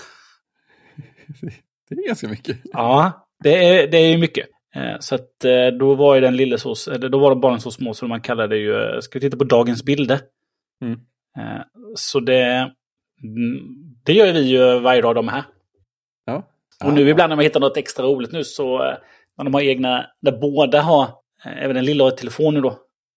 Det 1.89 1.95
är 1.95 2.07
ganska 2.07 2.29
mycket. 2.29 2.57
Ja, 2.65 3.27
det 3.43 3.65
är, 3.69 3.89
det 3.89 3.99
är 3.99 4.19
mycket. 4.19 4.47
Eh, 4.77 4.97
Så 5.01 5.15
att 5.15 5.45
eh, 5.45 5.67
då 5.79 5.95
var 5.95 6.15
ju 6.15 6.21
den 6.21 6.37
lille 6.37 6.59
så, 6.59 6.75
eller 6.93 7.09
då 7.09 7.19
var 7.19 7.31
de 7.31 7.41
barnen 7.41 7.61
så 7.61 7.71
små 7.71 7.95
så 7.95 8.07
man 8.07 8.21
kallade 8.21 8.55
det 8.55 8.61
ju, 8.61 8.75
eh, 8.75 9.01
ska 9.01 9.19
vi 9.19 9.21
titta 9.21 9.37
på 9.37 9.45
dagens 9.45 9.85
bilder? 9.85 10.19
Mm. 10.85 10.93
Eh, 11.39 11.63
Så 11.95 12.21
det, 12.21 12.45
mm, 13.23 13.59
det 14.05 14.13
gör 14.13 14.33
vi 14.33 14.41
ju 14.41 14.79
varje 14.81 15.01
dag 15.03 15.15
de 15.15 15.29
här. 15.29 15.45
Ja. 16.27 16.43
Och 16.85 16.93
nu 16.93 17.09
ibland 17.09 17.29
när 17.31 17.37
man 17.37 17.43
hittar 17.45 17.61
något 17.61 17.77
extra 17.77 18.07
roligt 18.07 18.33
nu 18.33 18.45
så 18.45 18.75
eh, 18.85 18.95
när 19.39 19.45
de 19.45 19.55
har 19.55 19.61
egna, 19.61 20.07
där 20.23 20.33
båda 20.41 20.81
har, 20.81 21.03
eh, 21.45 21.63
även 21.65 21.77
den 21.77 21.85
lilla 21.85 22.05
har 22.05 22.11
telefon 22.11 22.55
nu 22.55 22.61
då. 22.61 22.69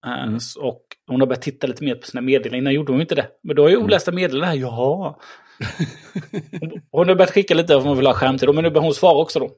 Eh, 0.06 0.24
Mm. 0.24 0.38
Och 0.60 0.82
hon 1.08 1.20
har 1.20 1.28
börjat 1.28 1.42
titta 1.42 1.68
lite 1.68 1.84
mer 1.84 1.96
på 1.96 2.08
sina 2.08 2.22
meddelanden. 2.22 2.60
Innan 2.60 2.74
gjorde 2.74 2.92
hon 2.92 3.02
inte 3.02 3.16
det. 3.16 3.28
Men 3.44 3.56
då 3.56 3.66
är 3.66 3.70
ju 3.70 3.78
olästa 3.78 4.12
meddelanden 4.12 4.50
här. 4.50 4.58
Jaha. 4.58 5.16
Hon- 6.62 6.82
Hon 6.92 7.08
har 7.10 7.16
börjat 7.16 7.32
skicka 7.32 7.54
lite 7.54 7.76
om 7.76 7.84
hon 7.84 7.98
vill 7.98 8.08
ha 8.08 8.14
skärmtid. 8.14 8.54
Men 8.56 8.64
nu 8.64 8.70
börjar 8.70 8.84
hon 8.84 8.94
svara 8.94 9.18
också 9.18 9.40
då. 9.40 9.50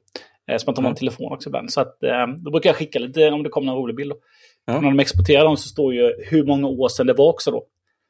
Eh, 0.50 0.56
Som 0.58 0.70
att 0.70 0.76
de 0.76 0.84
har 0.84 0.90
en 0.90 0.96
telefon 0.96 1.32
också 1.32 1.48
ibland. 1.48 1.72
Så 1.72 1.80
att, 1.80 2.02
eh, 2.02 2.26
då 2.44 2.50
brukar 2.50 2.70
jag 2.70 2.76
skicka 2.76 2.98
lite 2.98 3.30
om 3.30 3.42
det 3.42 3.48
kommer 3.48 3.66
någon 3.66 3.76
rolig 3.82 3.96
bild. 3.96 4.10
Då. 4.10 4.16
Ja. 4.66 4.80
När 4.80 4.88
de 4.90 5.00
exporterar 5.00 5.44
dem 5.44 5.56
så 5.56 5.68
står 5.68 5.94
ju 5.94 6.12
hur 6.30 6.44
många 6.46 6.66
år 6.68 6.88
sedan 6.88 7.06
det 7.06 7.12
var 7.12 7.28
också 7.28 7.50
då. 7.50 7.64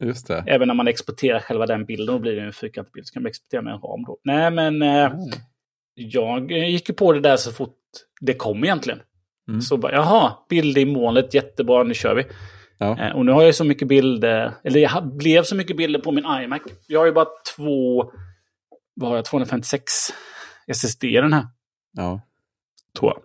Just 0.05 0.29
det. 0.29 0.45
Även 0.47 0.69
när 0.69 0.75
man 0.75 0.89
exporterar 0.89 1.41
själva 1.41 1.67
den 1.67 1.85
bilden, 1.85 2.07
då 2.07 2.19
blir 2.19 2.37
det 2.37 2.43
en 2.43 2.53
fyrkantig 2.53 2.93
bild. 2.93 3.07
Så 3.07 3.13
kan 3.15 3.23
man 3.23 3.31
exportera 3.31 3.63
med 3.63 3.73
en 3.75 3.81
ram 3.81 4.03
då. 4.07 4.19
Nej, 4.25 4.51
men 4.51 4.83
eh, 4.83 5.05
Mm. 5.05 5.19
jag 5.95 6.51
gick 6.53 6.89
ju 6.89 6.95
på 6.95 7.13
det 7.13 7.21
där 7.21 7.37
så 7.37 7.53
fort 7.53 7.77
det 8.21 8.35
kom 8.35 8.65
egentligen. 8.65 9.01
Mm. 9.49 9.61
Så 9.61 9.77
bara, 9.77 9.93
jaha, 9.93 10.33
bild 10.49 10.79
i 10.79 10.85
molnet, 10.85 11.35
jättebra, 11.35 11.83
nu 11.83 11.95
kör 11.95 12.15
vi. 12.15 12.25
Ja. 12.79 13.15
Och 13.15 13.27
nu 13.27 13.33
har 13.33 13.43
jag 13.43 13.55
så 13.55 13.65
mycket 13.65 13.89
bilder, 13.89 14.53
eller 14.65 14.81
jag 14.81 15.17
blev 15.17 15.43
så 15.43 15.57
mycket 15.57 15.77
bilder 15.77 16.01
på 16.01 16.13
min 16.13 16.25
iMac. 16.45 16.61
Jag 16.87 17.01
har 17.01 17.07
ju 17.07 17.13
bara 17.13 17.27
två, 17.57 18.05
vad 18.95 19.11
har 19.11 19.17
jag, 19.17 19.25
256 19.25 19.93
SSD 20.69 21.05
i 21.05 21.17
den 21.17 21.33
här, 21.33 21.45
Ja. 21.93 22.21
tror 22.99 23.13
jag. 23.13 23.23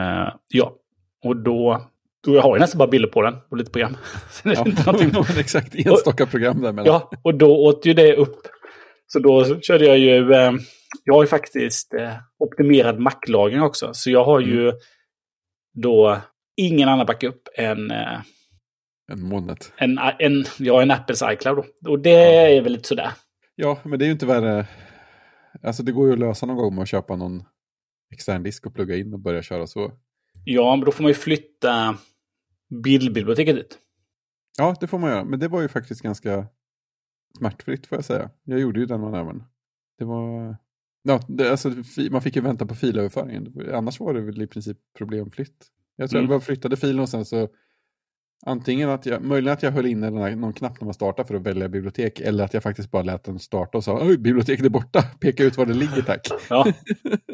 Eh, 0.00 0.34
ja, 0.48 0.74
och 1.24 1.36
då, 1.36 1.86
då 2.24 2.34
jag 2.34 2.42
har 2.42 2.50
jag 2.50 2.60
nästan 2.60 2.78
bara 2.78 2.88
bilder 2.88 3.08
på 3.08 3.22
den 3.22 3.34
och 3.50 3.56
lite 3.56 3.70
program. 3.70 3.96
Sen 4.30 4.50
är 4.52 4.56
det 4.56 4.60
ja. 4.60 4.68
inte 4.92 5.06
någonting 5.06 5.22
exakt, 5.40 5.74
enstaka 5.74 6.26
program 6.26 6.60
där 6.62 6.72
mellan. 6.72 6.86
Ja, 6.86 7.10
och 7.22 7.34
då 7.34 7.64
åt 7.66 7.86
ju 7.86 7.94
det 7.94 8.16
upp. 8.16 8.38
Så 9.06 9.18
då 9.18 9.60
körde 9.60 9.84
jag 9.86 9.98
ju, 9.98 10.32
eh, 10.32 10.52
jag 11.04 11.14
har 11.14 11.22
ju 11.22 11.26
faktiskt 11.26 11.94
eh, 11.94 12.12
optimerad 12.38 12.98
Mac-lagring 12.98 13.62
också. 13.62 13.94
Så 13.94 14.10
jag 14.10 14.24
har 14.24 14.40
ju 14.40 14.72
då 15.74 16.18
ingen 16.56 16.88
annan 16.88 17.06
backup 17.06 17.48
än, 17.58 17.90
eh, 17.90 18.20
En 19.12 19.22
molnet. 19.22 19.72
en, 19.76 19.98
en, 20.18 20.44
ja, 20.58 20.82
en 20.82 20.90
Apples 20.90 21.22
iCloud. 21.32 21.64
Då. 21.80 21.90
Och 21.90 21.98
det 22.00 22.10
Ja. 22.10 22.48
är 22.48 22.60
väl 22.60 22.72
lite 22.72 22.88
sådär. 22.88 23.10
Ja, 23.54 23.78
men 23.84 23.98
det 23.98 24.04
är 24.04 24.06
ju 24.06 24.12
inte 24.12 24.26
värre. 24.26 24.66
Alltså 25.62 25.82
det 25.82 25.92
går 25.92 26.06
ju 26.06 26.12
att 26.12 26.18
lösa 26.18 26.46
någon 26.46 26.56
gång 26.56 26.74
med 26.74 26.82
att 26.82 26.88
köpa 26.88 27.16
någon 27.16 27.42
extern 28.10 28.42
disk 28.42 28.66
och 28.66 28.74
plugga 28.74 28.96
in 28.96 29.12
och 29.12 29.18
börja 29.20 29.42
köra 29.42 29.66
så. 29.66 29.92
Ja, 30.44 30.76
men 30.76 30.84
då 30.84 30.92
får 30.92 31.02
man 31.02 31.10
ju 31.10 31.14
flytta 31.14 31.98
bildbiblioteket 32.68 33.56
dit. 33.56 33.78
Ja, 34.58 34.76
det 34.80 34.86
får 34.86 34.98
man 34.98 35.10
göra. 35.10 35.24
Men 35.24 35.38
det 35.40 35.48
var 35.48 35.62
ju 35.62 35.68
faktiskt 35.68 36.00
ganska 36.02 36.46
smärtfritt 37.38 37.86
får 37.86 37.98
jag 37.98 38.04
säga. 38.04 38.30
Jag 38.44 38.60
gjorde 38.60 38.80
ju 38.80 38.86
den 38.86 39.00
manövern. 39.00 39.42
Det 39.98 40.04
var... 40.04 40.56
Ja, 41.02 41.20
det, 41.28 41.50
alltså, 41.50 41.72
man 42.10 42.22
fick 42.22 42.36
ju 42.36 42.42
vänta 42.42 42.66
på 42.66 42.74
filöverföringen. 42.74 43.70
Annars 43.72 44.00
var 44.00 44.14
det 44.14 44.20
väl 44.20 44.42
i 44.42 44.46
princip 44.46 44.78
problemfritt. 44.98 45.66
Jag 45.96 46.10
tror 46.10 46.18
Mm. 46.20 46.30
jag 46.30 46.40
bara 46.40 46.44
flyttade 46.44 46.76
filen 46.76 47.00
och 47.00 47.08
sen 47.08 47.24
så 47.24 47.48
antingen 48.46 48.90
att 48.90 49.06
jag, 49.06 49.22
möjligen 49.22 49.52
att 49.52 49.62
jag 49.62 49.70
höll 49.70 49.86
inne 49.86 50.10
någon 50.10 50.52
knapp 50.52 50.80
när 50.80 50.84
man 50.84 50.94
startar 50.94 51.24
för 51.24 51.34
att 51.34 51.42
välja 51.42 51.68
bibliotek 51.68 52.20
eller 52.20 52.44
att 52.44 52.54
jag 52.54 52.62
faktiskt 52.62 52.90
bara 52.90 53.02
lät 53.02 53.24
den 53.24 53.38
starta 53.38 53.78
och 53.78 53.84
sa 53.84 54.06
oj, 54.06 54.18
biblioteket 54.18 54.66
är 54.66 54.70
borta, 54.70 55.02
peka 55.20 55.44
ut 55.44 55.56
var 55.56 55.66
det 55.66 55.74
ligger 55.74 56.02
tack. 56.02 56.28
Ja, 56.50 56.72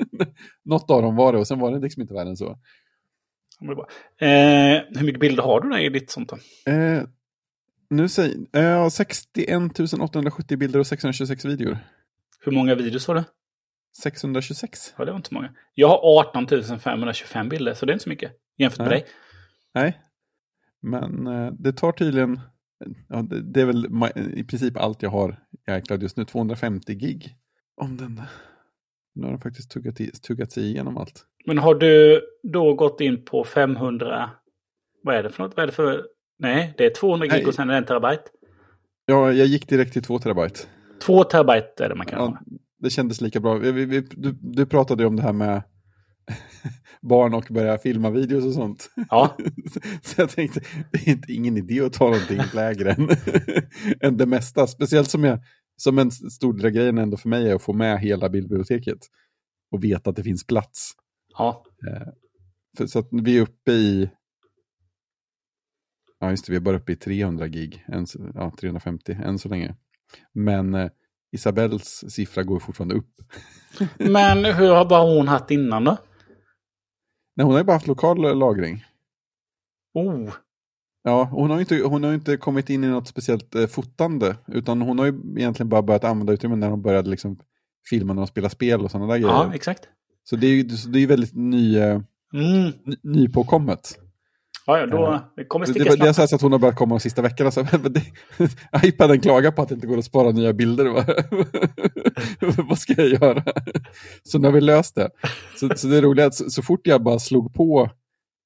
Något 0.64 0.90
av 0.90 1.02
dem 1.02 1.16
var 1.16 1.32
det 1.32 1.38
och 1.38 1.46
sen 1.46 1.58
var 1.58 1.72
det 1.72 1.78
liksom 1.78 2.02
inte 2.02 2.14
värre 2.14 2.28
än 2.28 2.36
så. 2.36 2.58
det 3.60 3.74
var. 3.74 3.88
Eh, 4.18 4.82
hur 4.98 5.04
mycket 5.04 5.20
bilder 5.20 5.42
har 5.42 5.60
du 5.60 5.70
där 5.70 5.78
i 5.78 5.88
ditt 5.88 6.10
sånt? 6.10 6.32
Eh, 6.66 7.02
nu 7.90 8.08
säger 8.08 8.36
eh, 8.56 8.88
61 8.88 9.80
870 10.00 10.56
bilder 10.58 10.80
och 10.80 10.86
626 10.86 11.44
videor. 11.44 11.78
Hur 12.44 12.52
många 12.52 12.74
videos 12.74 13.06
har 13.06 13.14
du? 13.14 13.24
626? 14.02 14.94
Ja, 14.98 15.04
det 15.04 15.10
var 15.10 15.16
inte 15.16 15.34
många. 15.34 15.50
Jag 15.74 15.88
har 15.88 16.20
18 16.20 16.78
525 16.78 17.48
bilder, 17.48 17.74
så 17.74 17.86
det 17.86 17.90
är 17.90 17.94
inte 17.94 18.02
så 18.02 18.08
mycket 18.08 18.32
jämfört 18.56 18.78
med 18.78 18.88
Nej. 18.88 19.00
dig. 19.00 19.08
Nej. 19.74 20.05
Men 20.82 21.26
eh, 21.26 21.52
det 21.58 21.72
tar 21.72 21.92
tydligen, 21.92 22.40
ja, 23.08 23.22
det, 23.22 23.42
det 23.42 23.60
är 23.60 23.66
väl 23.66 23.86
i 24.34 24.44
princip 24.44 24.76
allt 24.76 25.02
jag 25.02 25.10
har 25.10 25.36
i 25.68 25.72
iCloud 25.72 26.02
just 26.02 26.16
nu, 26.16 26.24
250 26.24 26.94
gig. 26.94 27.36
Om 27.76 27.96
den, 27.96 28.22
nu 29.14 29.22
har 29.22 29.30
den 29.30 29.40
faktiskt 29.40 29.70
tuggat, 29.70 30.00
i, 30.00 30.10
tuggat 30.10 30.52
sig 30.52 30.64
igenom 30.64 30.96
allt. 30.96 31.24
Men 31.46 31.58
har 31.58 31.74
du 31.74 32.20
då 32.42 32.74
gått 32.74 33.00
in 33.00 33.24
på 33.24 33.44
500... 33.44 34.30
Vad 35.02 35.14
är 35.14 35.22
det 35.22 35.30
för 35.30 35.42
något? 35.42 35.56
Vad 35.56 35.62
är 35.62 35.66
det 35.66 35.72
för... 35.72 36.06
Nej, 36.38 36.74
det 36.76 36.86
är 36.86 36.90
200 36.90 37.26
gig 37.26 37.32
Nej. 37.32 37.46
och 37.46 37.54
sen 37.54 37.68
är 37.68 37.72
det 37.72 37.78
en 37.78 37.84
terabyte. 37.84 38.22
Ja, 39.06 39.32
jag 39.32 39.46
gick 39.46 39.68
direkt 39.68 39.92
till 39.92 40.02
2 40.02 40.18
terabyte. 40.18 40.60
2 41.02 41.24
terabyte 41.24 41.84
är 41.84 41.88
det 41.88 41.94
man 41.94 42.06
kan 42.06 42.18
Ja, 42.18 42.24
ha. 42.26 42.38
det 42.78 42.90
kändes 42.90 43.20
lika 43.20 43.40
bra. 43.40 43.54
Vi, 43.54 43.72
vi, 43.72 44.00
du, 44.00 44.32
du 44.40 44.66
pratade 44.66 45.02
ju 45.02 45.06
om 45.06 45.16
det 45.16 45.22
här 45.22 45.32
med 45.32 45.62
barn 47.00 47.34
och 47.34 47.46
börja 47.50 47.78
filma 47.78 48.10
videos 48.10 48.44
och 48.44 48.52
sånt. 48.52 48.90
Ja, 49.10 49.36
Så 50.02 50.20
jag 50.20 50.30
tänkte, 50.30 50.60
det 50.92 50.98
är 50.98 51.08
inte, 51.08 51.32
ingen 51.32 51.56
idé 51.56 51.80
att 51.80 51.92
ta 51.92 52.04
någonting 52.04 52.40
lägre 52.54 52.92
än, 52.92 53.08
än 54.00 54.16
det 54.16 54.26
mesta. 54.26 54.66
Speciellt 54.66 55.10
som, 55.10 55.24
jag, 55.24 55.38
som 55.76 55.98
en 55.98 56.10
stor 56.10 56.52
del 56.52 56.66
av 56.66 56.70
grejen 56.70 56.98
ändå 56.98 57.16
för 57.16 57.28
mig 57.28 57.50
är 57.50 57.54
att 57.54 57.62
få 57.62 57.72
med 57.72 58.00
hela 58.00 58.28
bildbiblioteket. 58.28 58.98
och 59.70 59.84
veta 59.84 60.10
att 60.10 60.16
det 60.16 60.22
finns 60.22 60.46
plats. 60.46 60.92
Ja. 61.38 61.64
För, 62.78 62.86
så 62.86 62.98
att 62.98 63.08
vi 63.10 63.38
är 63.38 63.42
uppe 63.42 63.72
i... 63.72 64.10
Ja, 66.20 66.30
just 66.30 66.46
det, 66.46 66.52
vi 66.52 66.56
är 66.56 66.60
bara 66.60 66.76
uppe 66.76 66.92
i 66.92 66.96
300 66.96 67.46
gig, 67.48 67.84
än, 67.88 68.06
ja, 68.34 68.52
350 68.60 69.12
än 69.24 69.38
så 69.38 69.48
länge. 69.48 69.74
Men 70.32 70.74
eh, 70.74 70.90
Isabells 71.32 72.04
siffra 72.08 72.42
går 72.42 72.58
fortfarande 72.58 72.94
upp. 72.94 73.14
Men 73.98 74.44
hur 74.44 74.70
har 74.70 74.84
bara 74.84 75.14
hon 75.14 75.28
haft 75.28 75.50
innan 75.50 75.84
då? 75.84 75.96
Nej, 77.36 77.44
hon 77.44 77.52
har 77.52 77.60
ju 77.60 77.64
bara 77.64 77.72
haft 77.72 77.86
lokal 77.86 78.38
lagring. 78.38 78.84
Oh, 79.94 80.30
Ja, 81.02 81.28
hon 81.32 81.50
har 81.50 81.56
ju 81.56 81.60
inte, 81.60 81.76
hon 81.76 82.04
har 82.04 82.14
inte 82.14 82.36
kommit 82.36 82.70
in 82.70 82.84
i 82.84 82.88
något 82.88 83.08
speciellt 83.08 83.54
eh, 83.54 83.66
fotande, 83.66 84.36
utan 84.46 84.80
hon 84.82 84.98
har 84.98 85.06
ju 85.06 85.20
egentligen 85.36 85.68
bara 85.68 85.82
börjat 85.82 86.04
använda 86.04 86.32
utrymmen 86.32 86.60
när 86.60 86.70
hon 86.70 86.82
började 86.82 87.10
liksom 87.10 87.38
filma 87.90 88.12
när 88.12 88.20
de 88.20 88.26
spelar 88.26 88.48
spel 88.48 88.80
och 88.80 88.90
sådana 88.90 89.12
där 89.12 89.20
ja, 89.20 89.42
grejer. 89.42 89.54
exakt. 89.54 89.88
Så 90.24 90.36
det 90.36 90.46
är 90.46 90.50
ju 90.50 90.62
det 90.62 90.98
är 90.98 91.06
väldigt 91.06 91.34
ny, 91.34 91.78
eh, 91.78 92.00
Mm. 92.34 92.72
ny, 92.84 92.96
nypåkommet. 93.02 93.98
Ja, 94.66 94.78
ja, 94.78 94.86
då 94.86 94.96
Ja. 94.96 95.32
det 95.36 95.44
kommer 95.44 95.66
sticka 95.66 95.84
det, 95.84 95.96
det 95.96 96.08
är 96.08 96.12
snabbt. 96.12 96.28
så, 96.30 96.36
att 96.36 96.42
hon 96.42 96.52
har 96.52 96.58
börjat 96.58 96.76
komma 96.76 96.94
de 96.94 97.00
sista 97.00 97.22
veckorna. 97.22 97.50
Så, 97.50 97.66
men 97.82 97.92
det, 97.92 98.02
iPaden 98.88 99.20
klagar 99.20 99.50
på 99.50 99.62
att 99.62 99.68
det 99.68 99.74
inte 99.74 99.86
går 99.86 99.98
att 99.98 100.04
spara 100.04 100.30
nya 100.30 100.52
bilder. 100.52 100.84
Vad- 100.86 102.66
Vad 102.68 102.78
ska 102.78 102.94
jag 102.96 103.08
göra? 103.08 103.44
Så 104.22 104.38
nu 104.38 104.48
har 104.48 104.52
vi 104.52 104.60
löst 104.60 104.94
det. 104.94 105.10
Så, 105.60 105.68
så 105.76 105.86
det 105.86 105.96
är 105.96 106.02
roligt 106.02 106.24
att 106.24 106.34
så, 106.34 106.50
så 106.50 106.62
fort 106.62 106.80
jag 106.86 107.02
bara 107.02 107.18
slog 107.18 107.54
på, 107.54 107.90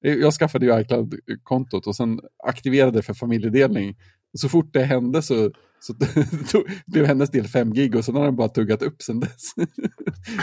jag 0.01 0.33
skaffade 0.33 0.65
ju 0.65 0.79
iCloud-kontot 0.81 1.87
och 1.87 1.95
sen 1.95 2.19
aktiverade 2.47 2.97
det 2.97 3.01
för 3.01 3.13
familjedelning. 3.13 3.95
Och 4.33 4.39
så 4.39 4.49
fort 4.49 4.73
det 4.73 4.83
hände 4.83 5.21
så, 5.21 5.51
så 5.79 6.63
blev 6.87 7.05
hennes 7.05 7.29
del 7.31 7.47
5 7.47 7.73
gig 7.73 7.95
och 7.95 8.05
sen 8.05 8.15
har 8.15 8.25
den 8.25 8.35
bara 8.35 8.49
tuggat 8.49 8.81
upp 8.81 9.01
sen 9.01 9.19
dess. 9.19 9.51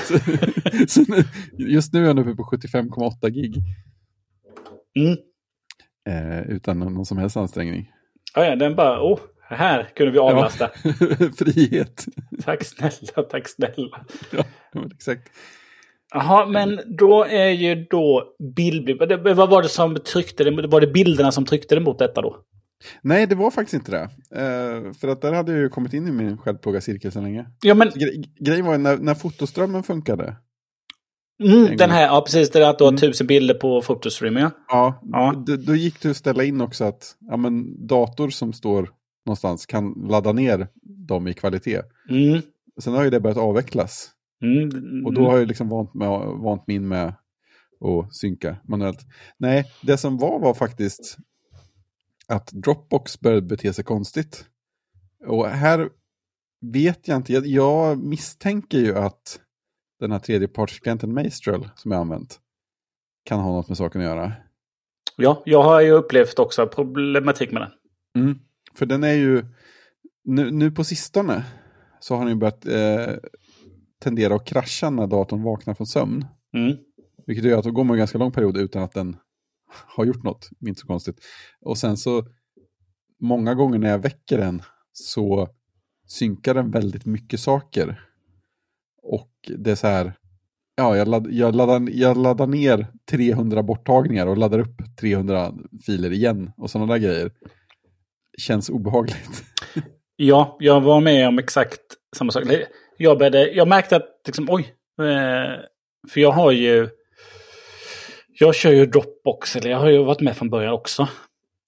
så, 0.08 0.18
så 0.88 1.04
nu, 1.12 1.24
just 1.72 1.92
nu 1.92 2.02
är 2.04 2.06
den 2.14 2.18
uppe 2.18 2.34
på 2.34 2.42
75,8 2.42 3.28
gig 3.30 3.56
Mm. 4.98 5.16
Eh, 6.08 6.40
utan 6.40 6.78
någon 6.78 7.06
som 7.06 7.18
helst 7.18 7.36
ansträngning. 7.36 7.90
Ja, 8.34 8.44
ja, 8.44 8.56
den 8.56 8.76
bara, 8.76 9.02
åh, 9.02 9.18
här 9.48 9.88
kunde 9.94 10.12
vi 10.12 10.18
avlasta. 10.18 10.68
Frihet. 11.38 12.04
Tack 12.44 12.64
snälla, 12.64 13.22
tack 13.30 13.48
snälla. 13.48 14.06
Ja, 14.32 14.44
exakt. 14.94 15.30
Jaha, 16.12 16.46
men 16.46 16.80
då 16.98 17.24
är 17.24 17.48
ju 17.48 17.86
då 17.90 18.34
bild... 18.56 18.90
Vad 19.36 19.50
var 19.50 19.62
det 19.62 19.68
som 19.68 19.94
tryckte 19.94 20.44
det? 20.44 20.66
Var 20.66 20.80
det 20.80 20.86
bilderna 20.86 21.32
som 21.32 21.44
tryckte 21.44 21.74
det 21.74 21.80
mot 21.80 21.98
detta 21.98 22.22
då? 22.22 22.36
Nej, 23.02 23.26
det 23.26 23.34
var 23.34 23.50
faktiskt 23.50 23.74
inte 23.74 23.90
det. 23.90 24.02
Eh, 24.40 24.92
för 24.92 25.08
att 25.08 25.22
där 25.22 25.32
hade 25.32 25.52
jag 25.52 25.60
ju 25.60 25.68
kommit 25.68 25.92
in 25.92 26.08
i 26.08 26.12
min 26.12 26.38
självplågarcirkel 26.38 27.12
så 27.12 27.20
länge. 27.20 27.46
Ja, 27.62 27.74
men 27.74 27.88
Gre 27.94 28.10
grejen 28.40 28.64
var 28.64 28.72
ju 28.72 28.78
när, 28.78 28.96
när 28.96 29.14
fotoströmmen 29.14 29.82
funkade. 29.82 30.36
Mm, 31.44 31.76
den 31.76 31.90
här, 31.90 32.02
ja 32.02 32.20
precis, 32.20 32.50
det 32.50 32.58
är 32.64 32.70
att 32.70 32.78
du 32.78 32.84
har 32.84 32.90
Mm. 32.90 33.00
tusen 33.00 33.26
bilder 33.26 33.54
på 33.54 33.82
fotostream, 33.82 34.36
ja. 34.36 34.50
Ja, 34.68 35.00
Ja. 35.12 35.44
Då, 35.46 35.56
då 35.56 35.74
gick 35.74 36.02
det 36.02 36.10
att 36.10 36.16
ställa 36.16 36.44
in 36.44 36.60
också 36.60 36.84
att 36.84 37.16
ja, 37.20 37.36
men, 37.36 37.86
dator 37.86 38.30
som 38.30 38.52
står 38.52 38.90
någonstans 39.26 39.66
kan 39.66 39.92
ladda 39.92 40.32
ner 40.32 40.68
dem 40.82 41.28
i 41.28 41.34
kvalitet. 41.34 41.82
Mm. 42.10 42.42
Sen 42.80 42.94
har 42.94 43.04
ju 43.04 43.10
det 43.10 43.20
börjat 43.20 43.38
avvecklas. 43.38 44.10
Mm. 44.42 45.06
Och 45.06 45.14
då 45.14 45.30
har 45.30 45.38
jag 45.38 45.48
liksom 45.48 45.68
vant, 45.68 45.94
med, 45.94 46.08
vant 46.26 46.66
mig 46.66 46.76
in 46.76 46.88
med 46.88 47.08
att 47.80 48.14
synka 48.14 48.56
manuellt. 48.68 49.00
Nej, 49.38 49.64
det 49.82 49.96
som 49.96 50.18
var 50.18 50.38
var 50.38 50.54
faktiskt 50.54 51.16
att 52.26 52.46
Dropbox 52.52 53.20
började 53.20 53.42
bete 53.42 53.72
sig 53.72 53.84
konstigt. 53.84 54.44
Och 55.26 55.48
här 55.48 55.88
vet 56.60 57.08
jag 57.08 57.16
inte, 57.16 57.32
jag, 57.32 57.46
jag 57.46 57.98
misstänker 57.98 58.78
ju 58.78 58.96
att 58.98 59.40
den 60.00 60.12
här 60.12 60.18
tredjepartsklienten 60.18 61.14
Maestral 61.14 61.68
som 61.74 61.90
jag 61.90 62.00
använt 62.00 62.40
kan 63.24 63.40
ha 63.40 63.52
något 63.52 63.68
med 63.68 63.76
saken 63.76 64.00
att 64.00 64.06
göra. 64.06 64.32
Ja, 65.16 65.42
jag 65.46 65.62
har 65.62 65.80
ju 65.80 65.90
upplevt 65.90 66.38
också 66.38 66.66
problematik 66.66 67.52
med 67.52 67.62
den. 67.62 67.70
Mm. 68.24 68.38
För 68.74 68.86
den 68.86 69.04
är 69.04 69.14
ju, 69.14 69.44
nu, 70.24 70.50
nu 70.50 70.70
på 70.70 70.84
sistone 70.84 71.44
så 72.00 72.14
har 72.14 72.20
den 72.20 72.34
ju 72.34 72.38
börjat 72.38 72.66
eh, 72.66 73.14
tendera 74.00 74.34
att 74.34 74.46
krascha 74.46 74.90
när 74.90 75.06
datorn 75.06 75.42
vaknar 75.42 75.74
från 75.74 75.86
sömn. 75.86 76.24
Mm. 76.54 76.76
Vilket 77.26 77.44
gör 77.44 77.58
att 77.58 77.64
då 77.64 77.70
går 77.70 77.84
man 77.84 77.94
en 77.94 77.98
ganska 77.98 78.18
lång 78.18 78.32
period 78.32 78.56
utan 78.56 78.82
att 78.82 78.92
den 78.92 79.16
har 79.68 80.04
gjort 80.04 80.22
något. 80.22 80.50
Inte 80.66 80.80
så 80.80 80.86
konstigt. 80.86 81.20
Och 81.60 81.78
sen 81.78 81.96
så, 81.96 82.26
många 83.20 83.54
gånger 83.54 83.78
när 83.78 83.90
jag 83.90 83.98
väcker 83.98 84.38
den 84.38 84.62
så 84.92 85.48
synkar 86.06 86.54
den 86.54 86.70
väldigt 86.70 87.06
mycket 87.06 87.40
saker. 87.40 88.04
Och 89.02 89.32
det 89.58 89.70
är 89.70 89.74
så 89.74 89.86
här, 89.86 90.12
ja, 90.76 90.96
jag, 90.96 91.08
ladd, 91.08 91.26
jag, 91.30 91.54
laddar, 91.54 91.88
jag 91.90 92.16
laddar 92.16 92.46
ner 92.46 92.86
300 93.10 93.62
borttagningar 93.62 94.26
och 94.26 94.36
laddar 94.36 94.58
upp 94.58 94.76
300 95.00 95.52
filer 95.86 96.12
igen 96.12 96.52
och 96.56 96.70
sådana 96.70 96.92
där 96.92 97.00
grejer. 97.00 97.30
Känns 98.38 98.70
obehagligt. 98.70 99.44
Ja, 100.16 100.56
jag 100.60 100.80
var 100.80 101.00
med 101.00 101.28
om 101.28 101.38
exakt 101.38 101.80
samma 102.16 102.32
sak. 102.32 102.44
Jag, 102.96 103.18
började, 103.18 103.50
jag 103.50 103.68
märkte 103.68 103.96
att, 103.96 104.20
liksom, 104.26 104.46
oj, 104.50 104.74
eh, 105.00 105.60
för 106.10 106.20
jag 106.20 106.30
har 106.30 106.52
ju... 106.52 106.88
Jag 108.40 108.54
kör 108.54 108.72
ju 108.72 108.86
Dropbox, 108.86 109.56
eller 109.56 109.70
jag 109.70 109.78
har 109.78 109.88
ju 109.88 110.04
varit 110.04 110.20
med 110.20 110.36
från 110.36 110.50
början 110.50 110.72
också. 110.72 111.08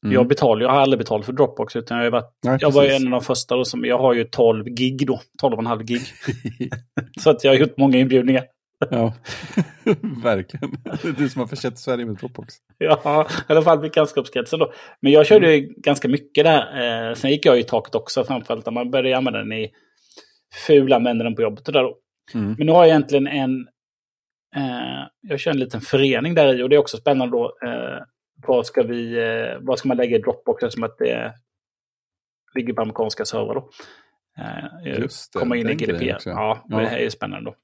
Mm. 0.05 0.15
Jag 0.15 0.29
betalar, 0.29 0.63
jag 0.63 0.71
har 0.71 0.81
aldrig 0.81 0.99
betalat 0.99 1.27
för 1.27 1.33
Dropbox, 1.33 1.77
utan 1.77 1.99
jag, 1.99 2.05
har 2.05 2.11
varit, 2.11 2.39
Nej, 2.45 2.59
jag 2.61 2.71
var 2.71 2.85
en 2.85 3.07
av 3.07 3.11
de 3.11 3.21
första 3.21 3.57
då 3.57 3.65
som, 3.65 3.85
jag 3.85 3.99
har 3.99 4.15
ju 4.15 4.25
12 4.25 4.65
gig 4.65 5.07
då, 5.07 5.21
12,5 5.43 5.83
gig. 5.83 6.01
så 7.21 7.31
att 7.31 7.45
jag 7.45 7.51
har 7.51 7.57
gjort 7.57 7.77
många 7.77 7.99
inbjudningar. 7.99 8.45
ja, 8.91 9.15
verkligen. 10.23 10.77
Det 11.03 11.09
är 11.09 11.13
du 11.13 11.29
som 11.29 11.41
har 11.41 11.47
försett 11.47 11.79
Sverige 11.79 12.07
med 12.07 12.17
Dropbox. 12.17 12.55
Ja, 12.79 13.27
i 13.49 13.53
alla 13.53 13.63
fall 13.63 13.79
bekantskapskretsen 13.79 14.59
då. 14.59 14.73
Men 15.01 15.13
jag 15.13 15.27
körde 15.27 15.55
ju 15.55 15.75
ganska 15.77 16.09
mycket 16.09 16.45
där. 16.45 17.09
Eh, 17.09 17.15
sen 17.15 17.31
gick 17.31 17.47
jag 17.47 17.59
i 17.59 17.63
taket 17.63 17.95
också, 17.95 18.25
framförallt 18.25 18.67
när 18.67 18.73
man 18.73 18.91
började 18.91 19.17
använda 19.17 19.39
den 19.39 19.53
i 19.53 19.71
fulanvänder 20.67 21.25
den 21.25 21.35
på 21.35 21.43
jobbet 21.43 21.67
och 21.69 21.73
där 21.73 21.83
då. 21.83 21.97
Mm. 22.35 22.55
Men 22.59 22.67
nu 22.67 22.73
har 22.73 22.79
jag 22.79 22.89
egentligen 22.89 23.27
en... 23.27 23.69
Eh, 24.57 25.07
jag 25.21 25.41
kör 25.41 25.51
en 25.51 25.59
liten 25.59 25.81
förening 25.81 26.35
där 26.35 26.61
i 26.61 26.63
och 26.63 26.69
det 26.69 26.77
är 26.77 26.81
också 26.81 26.97
spännande 26.97 27.37
då. 27.37 27.45
Eh, 27.65 28.03
vad, 28.47 28.67
ska 28.67 28.83
vi, 28.83 29.19
eh, 29.19 29.59
vad 29.61 29.79
ska 29.79 29.89
man 29.89 29.97
lägga 29.97 30.17
i 30.17 30.21
Dropbox 30.21 30.63
eftersom 30.63 30.85
att 30.85 30.99
det 30.99 31.35
ligger 32.55 32.73
på 32.73 32.83
amerikanska 32.83 33.25
servrar 33.25 33.55
då. 33.55 33.71
Eh, 34.39 34.99
Just 35.01 35.33
det, 35.33 35.39
komma 35.39 35.57
in 35.57 35.71
i 35.71 35.75
GDPR. 35.75 36.19
Ja, 36.25 36.65
Ja. 36.69 36.79
det 36.79 36.87
här 36.89 36.97
är 36.99 37.03
ju 37.03 37.11
spännande 37.11 37.51
då. 37.51 37.57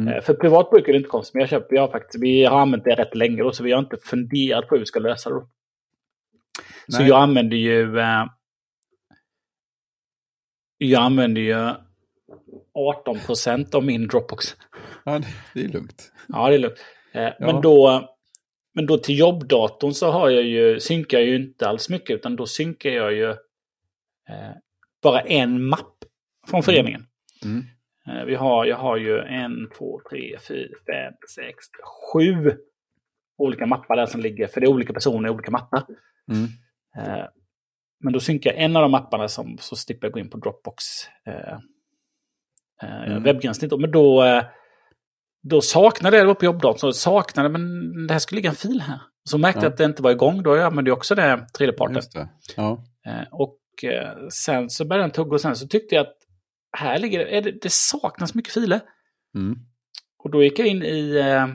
Mm. 0.00 0.14
Eh, 0.14 0.20
För 0.22 0.34
privat 0.34 0.70
bruk 0.70 0.88
är 0.88 0.92
det 0.92 0.98
inte 0.98 1.08
konstigt, 1.08 1.34
men 1.34 1.40
jag 1.40 1.48
köper, 1.50 1.76
jag 1.76 1.90
faktiskt, 1.90 2.22
vi 2.24 2.44
har 2.44 2.60
använt 2.60 2.84
det 2.84 2.94
rätt 2.94 3.14
länge 3.14 3.42
då, 3.42 3.52
så 3.52 3.64
vi 3.64 3.72
har 3.72 3.78
inte 3.78 3.96
funderat 4.04 4.68
på 4.68 4.74
hur 4.74 4.80
vi 4.80 4.86
ska 4.86 5.00
lösa 5.00 5.30
det. 5.30 5.34
Då. 5.36 5.48
Så 6.88 6.98
Nej. 6.98 7.08
jag 7.08 7.22
använder 7.22 7.56
ju... 7.56 7.98
Eh, 7.98 8.24
jag 10.78 11.02
använder 11.02 11.40
ju 11.40 11.74
18 12.74 13.18
procent 13.18 13.74
av 13.74 13.84
min 13.84 14.06
Dropbox. 14.06 14.56
Ja, 15.04 15.20
det, 15.54 15.60
är 15.64 15.68
lugnt. 15.68 16.12
Ja, 16.28 16.48
det 16.48 16.54
är 16.54 16.58
lugnt. 16.58 16.78
Eh, 17.12 17.22
Ja. 17.22 17.32
men, 17.38 17.60
då, 17.60 18.08
men 18.76 18.86
då 18.86 18.98
till 18.98 19.18
jobbdatorn 19.18 19.92
så 19.92 20.10
har 20.10 20.30
jag 20.30 20.44
ju, 20.44 20.80
synkar 20.80 21.18
jag 21.18 21.26
ju 21.26 21.36
inte 21.36 21.68
alls 21.68 21.88
mycket, 21.90 22.14
utan 22.16 22.36
då 22.36 22.46
synkar 22.46 22.90
jag 22.90 23.12
ju 23.12 23.30
eh, 24.28 24.52
bara 25.02 25.20
en 25.20 25.66
mapp 25.68 25.94
från 26.46 26.62
föreningen. 26.62 27.06
Mm. 27.44 27.64
Eh, 28.08 28.24
vi 28.24 28.34
har, 28.34 28.64
jag 28.64 28.76
har 28.76 28.96
ju 28.96 29.18
en, 29.18 29.70
två, 29.78 30.00
tre, 30.10 30.38
fyra, 30.48 30.68
fem, 30.86 31.14
sex, 31.34 31.64
sju 32.12 32.52
olika 33.38 33.66
mappar 33.66 33.96
där 33.96 34.06
som 34.06 34.20
ligger, 34.20 34.46
för 34.46 34.60
det 34.60 34.66
är 34.66 34.70
olika 34.70 34.92
personer 34.92 35.28
i 35.28 35.32
olika 35.32 35.50
mappar. 35.50 35.82
Mm. 36.32 36.44
Eh, 36.98 37.24
men 38.00 38.12
då 38.12 38.20
synkar 38.20 38.52
jag 38.52 38.62
en 38.62 38.76
av 38.76 38.82
de 38.82 38.90
mapparna 38.90 39.28
som, 39.28 39.58
så 39.58 39.76
slipper 39.76 40.06
jag 40.06 40.12
gå 40.12 40.20
in 40.20 40.30
på 40.30 40.38
Dropbox 40.38 40.84
eh, 41.26 41.58
eh, 42.82 43.02
Mm. 43.06 43.22
webbgränssnitt. 43.22 43.80
Men 43.80 43.90
då, 43.90 44.24
eh, 44.24 44.44
då 45.48 45.60
saknade 45.60 46.16
jag 46.16 46.24
det 46.24 46.28
var 46.28 46.34
på 46.34 46.44
jobbdatorn, 46.44 46.78
så 46.78 46.92
saknade 46.92 47.48
men 47.48 48.06
det 48.06 48.12
här 48.12 48.18
skulle 48.18 48.36
ligga 48.36 48.50
en 48.50 48.56
fil 48.56 48.80
här. 48.80 49.00
Så 49.24 49.38
märkte 49.38 49.58
jag 49.58 49.64
Ja. 49.64 49.68
att 49.68 49.76
det 49.76 49.84
inte 49.84 50.02
var 50.02 50.10
igång, 50.10 50.42
då 50.42 50.62
använde 50.62 50.90
jag 50.90 50.98
också 50.98 51.14
det 51.14 51.46
tredjeparten. 51.54 52.02
Ja. 52.56 52.84
Eh, 53.06 53.28
och 53.32 53.58
eh, 53.84 54.28
sen 54.28 54.70
så 54.70 54.84
började 54.84 55.02
den 55.02 55.10
tugga 55.10 55.30
och 55.30 55.40
sen 55.40 55.56
så 55.56 55.68
tyckte 55.68 55.94
jag 55.94 56.06
att 56.06 56.16
här 56.78 56.98
ligger 56.98 57.18
det, 57.18 57.36
är 57.36 57.42
det, 57.62 57.72
saknas 57.72 58.34
mycket 58.34 58.52
filer. 58.52 58.80
Mm. 59.34 59.58
Och 60.24 60.30
då 60.30 60.42
gick 60.42 60.58
jag 60.58 60.66
in 60.66 60.82
i, 60.82 61.16
eh, 61.16 61.46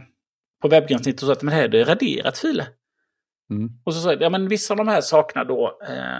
på 0.62 0.68
webbgränssnitt 0.68 1.22
och 1.22 1.28
sa 1.28 1.34
att 1.34 1.44
men 1.44 1.54
här 1.54 1.64
är 1.64 1.68
det 1.68 1.84
raderat 1.84 2.38
filer. 2.38 2.68
Mm. 3.50 3.70
Och 3.86 3.94
så 3.94 4.02
sa 4.02 4.12
jag, 4.12 4.22
ja 4.22 4.30
men 4.30 4.48
vissa 4.48 4.74
av 4.74 4.78
de 4.78 4.88
här 4.88 5.02
saknar 5.02 5.46
då 5.46 5.80
eh, 5.88 6.20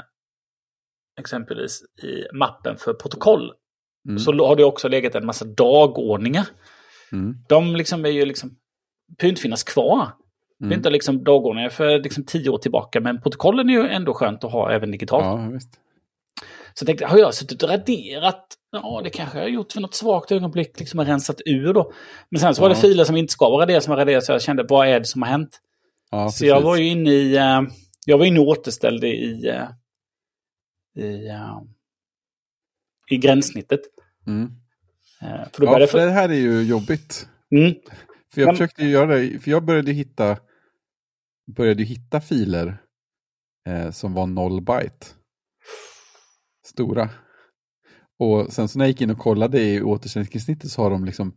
exempelvis 1.20 1.82
i 2.04 2.38
mappen 2.38 2.78
för 2.78 2.94
protokoll. 2.94 3.54
Mm. 4.08 4.20
Så 4.20 4.48
har 4.48 4.56
det 4.56 4.64
också 4.64 4.88
legat 4.88 5.16
en 5.16 5.26
massa 5.26 5.46
dagordningar. 5.46 6.48
Mm. 7.12 7.38
De 7.48 7.76
liksom 7.76 8.06
är 8.06 8.10
ju 8.10 8.26
liksom, 8.26 8.50
behöver 9.18 9.30
inte 9.32 9.42
finnas 9.42 9.64
kvar. 9.64 10.08
Det 10.60 10.66
är 10.66 10.68
Mm. 10.68 10.78
inte 10.80 10.90
liksom 10.90 11.24
dagordningar 11.24 11.70
för 11.70 12.00
liksom 12.00 12.26
tio 12.26 12.50
år 12.50 12.58
tillbaka, 12.58 13.00
men 13.02 13.22
protokollen 13.22 13.70
är 13.70 13.74
ju 13.74 13.88
ändå 13.88 14.14
skönt 14.14 14.44
att 14.44 14.52
ha 14.52 14.72
även 14.72 14.92
digitalt. 14.92 15.26
Ja, 15.26 15.50
visst. 15.54 15.74
Så 16.74 16.82
jag 16.84 16.88
tänkte, 16.88 17.06
har 17.06 17.18
jag 17.18 17.34
suttit 17.34 17.64
och 17.64 17.70
raderat? 17.70 18.46
Ja, 18.72 19.02
det 19.04 19.10
kanske 19.10 19.38
jag 19.38 19.46
har 19.46 19.50
gjort 19.50 19.72
för 19.72 19.82
något 19.82 19.96
svagt 19.96 20.32
ögonblick, 20.32 20.80
liksom 20.80 21.00
har 21.00 21.06
rensat 21.06 21.42
ur 21.46 21.74
då. 21.74 21.92
Men 22.30 22.40
sen 22.40 22.56
så 22.56 22.62
var 22.62 22.70
det 22.70 22.76
Ja. 22.76 22.82
filer 22.82 23.04
som 23.04 23.18
inte 23.18 23.34
ska 23.34 23.50
vara 23.50 23.62
raderade 23.62 23.82
som 23.82 23.92
var 23.92 23.98
raderade, 23.98 24.22
så 24.26 24.32
jag 24.32 24.42
kände, 24.42 24.64
vad 24.70 24.88
är 24.88 25.00
det 25.00 25.06
som 25.06 25.22
har 25.22 25.30
hänt? 25.30 25.60
Ja, 26.12 26.30
så 26.30 26.46
jag 26.46 26.62
var 26.62 26.76
ju 26.78 26.88
inne 26.88 27.10
i, 27.10 27.36
eh, 27.38 27.62
jag 28.06 28.18
var 28.18 28.26
inne 28.26 28.40
och 28.40 28.48
återställde 28.48 29.08
i, 29.08 29.48
eh, 29.50 29.68
i, 31.06 31.28
eh, 31.28 31.62
i 33.10 33.18
gränssnittet. 33.18 33.82
Mm. 34.28 34.52
Eh, 35.22 35.50
för 35.54 35.64
Ja, 35.64 35.88
för 35.88 35.98
det 36.06 36.12
här 36.12 36.30
är 36.30 36.34
ju 36.34 36.62
jobbigt. 36.64 37.28
Mm, 37.56 37.74
För 38.34 38.42
jag 38.42 38.48
Men- 38.48 38.56
försökte 38.56 38.86
göra 38.86 39.16
det, 39.16 39.40
för 39.40 39.52
jag 39.52 39.66
började 39.66 39.92
hitta, 39.92 40.38
började 41.56 41.84
hitta 41.84 42.22
filer 42.22 42.78
eh, 43.68 43.92
som 43.92 44.14
var 44.14 44.28
noll 44.28 44.62
byte. 44.62 45.06
Stora. 46.68 47.10
Och 48.20 48.54
sen 48.54 48.68
så 48.68 48.78
när 48.80 48.86
jag 48.86 48.90
gick 48.90 49.02
in 49.02 49.10
och 49.10 49.18
kollade 49.18 49.62
i 49.62 49.82
återställningssnittet 49.82 50.72
så 50.72 50.82
har 50.84 50.90
de 50.90 51.06
liksom 51.06 51.34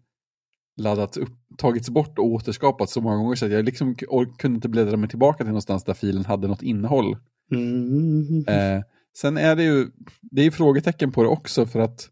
laddats 0.81 1.17
upp, 1.17 1.33
tagits 1.59 1.91
bort 1.91 2.19
och 2.19 2.25
återskapats 2.27 2.93
så 2.93 3.01
många 3.01 3.17
gånger 3.17 3.35
så 3.37 3.47
att 3.47 3.53
jag 3.53 3.65
liksom 3.65 3.95
kunde 4.39 4.55
inte 4.57 4.69
bläddra 4.69 4.97
mig 4.97 5.09
tillbaka 5.09 5.37
till 5.39 5.47
någonstans 5.47 5.85
där 5.85 5.95
filen 5.95 6.25
hade 6.25 6.49
något 6.49 6.63
innehåll. 6.63 7.17
mm, 7.55 8.45
Eh, 8.49 8.83
sen 9.19 9.37
är 9.39 9.57
det 9.57 9.63
ju, 9.65 9.87
det 10.23 10.41
är 10.41 10.45
ju 10.45 10.51
frågetecken 10.51 11.13
på 11.13 11.23
det 11.23 11.29
också 11.29 11.67
för 11.67 11.81
att 11.81 12.11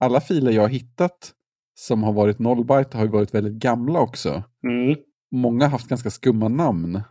alla 0.00 0.20
filer 0.20 0.52
jag 0.52 0.62
har 0.62 0.68
hittat 0.68 1.32
som 1.74 2.02
har 2.02 2.12
varit 2.12 2.38
noll 2.38 2.64
byte 2.64 2.96
har 2.96 3.04
ju 3.04 3.10
varit 3.10 3.34
väldigt 3.34 3.54
gamla 3.54 4.00
också 4.00 4.42
mm, 4.64 4.96
många 5.30 5.64
har 5.64 5.70
haft 5.70 5.88
ganska 5.88 6.10
skumma 6.10 6.48
namn. 6.48 7.02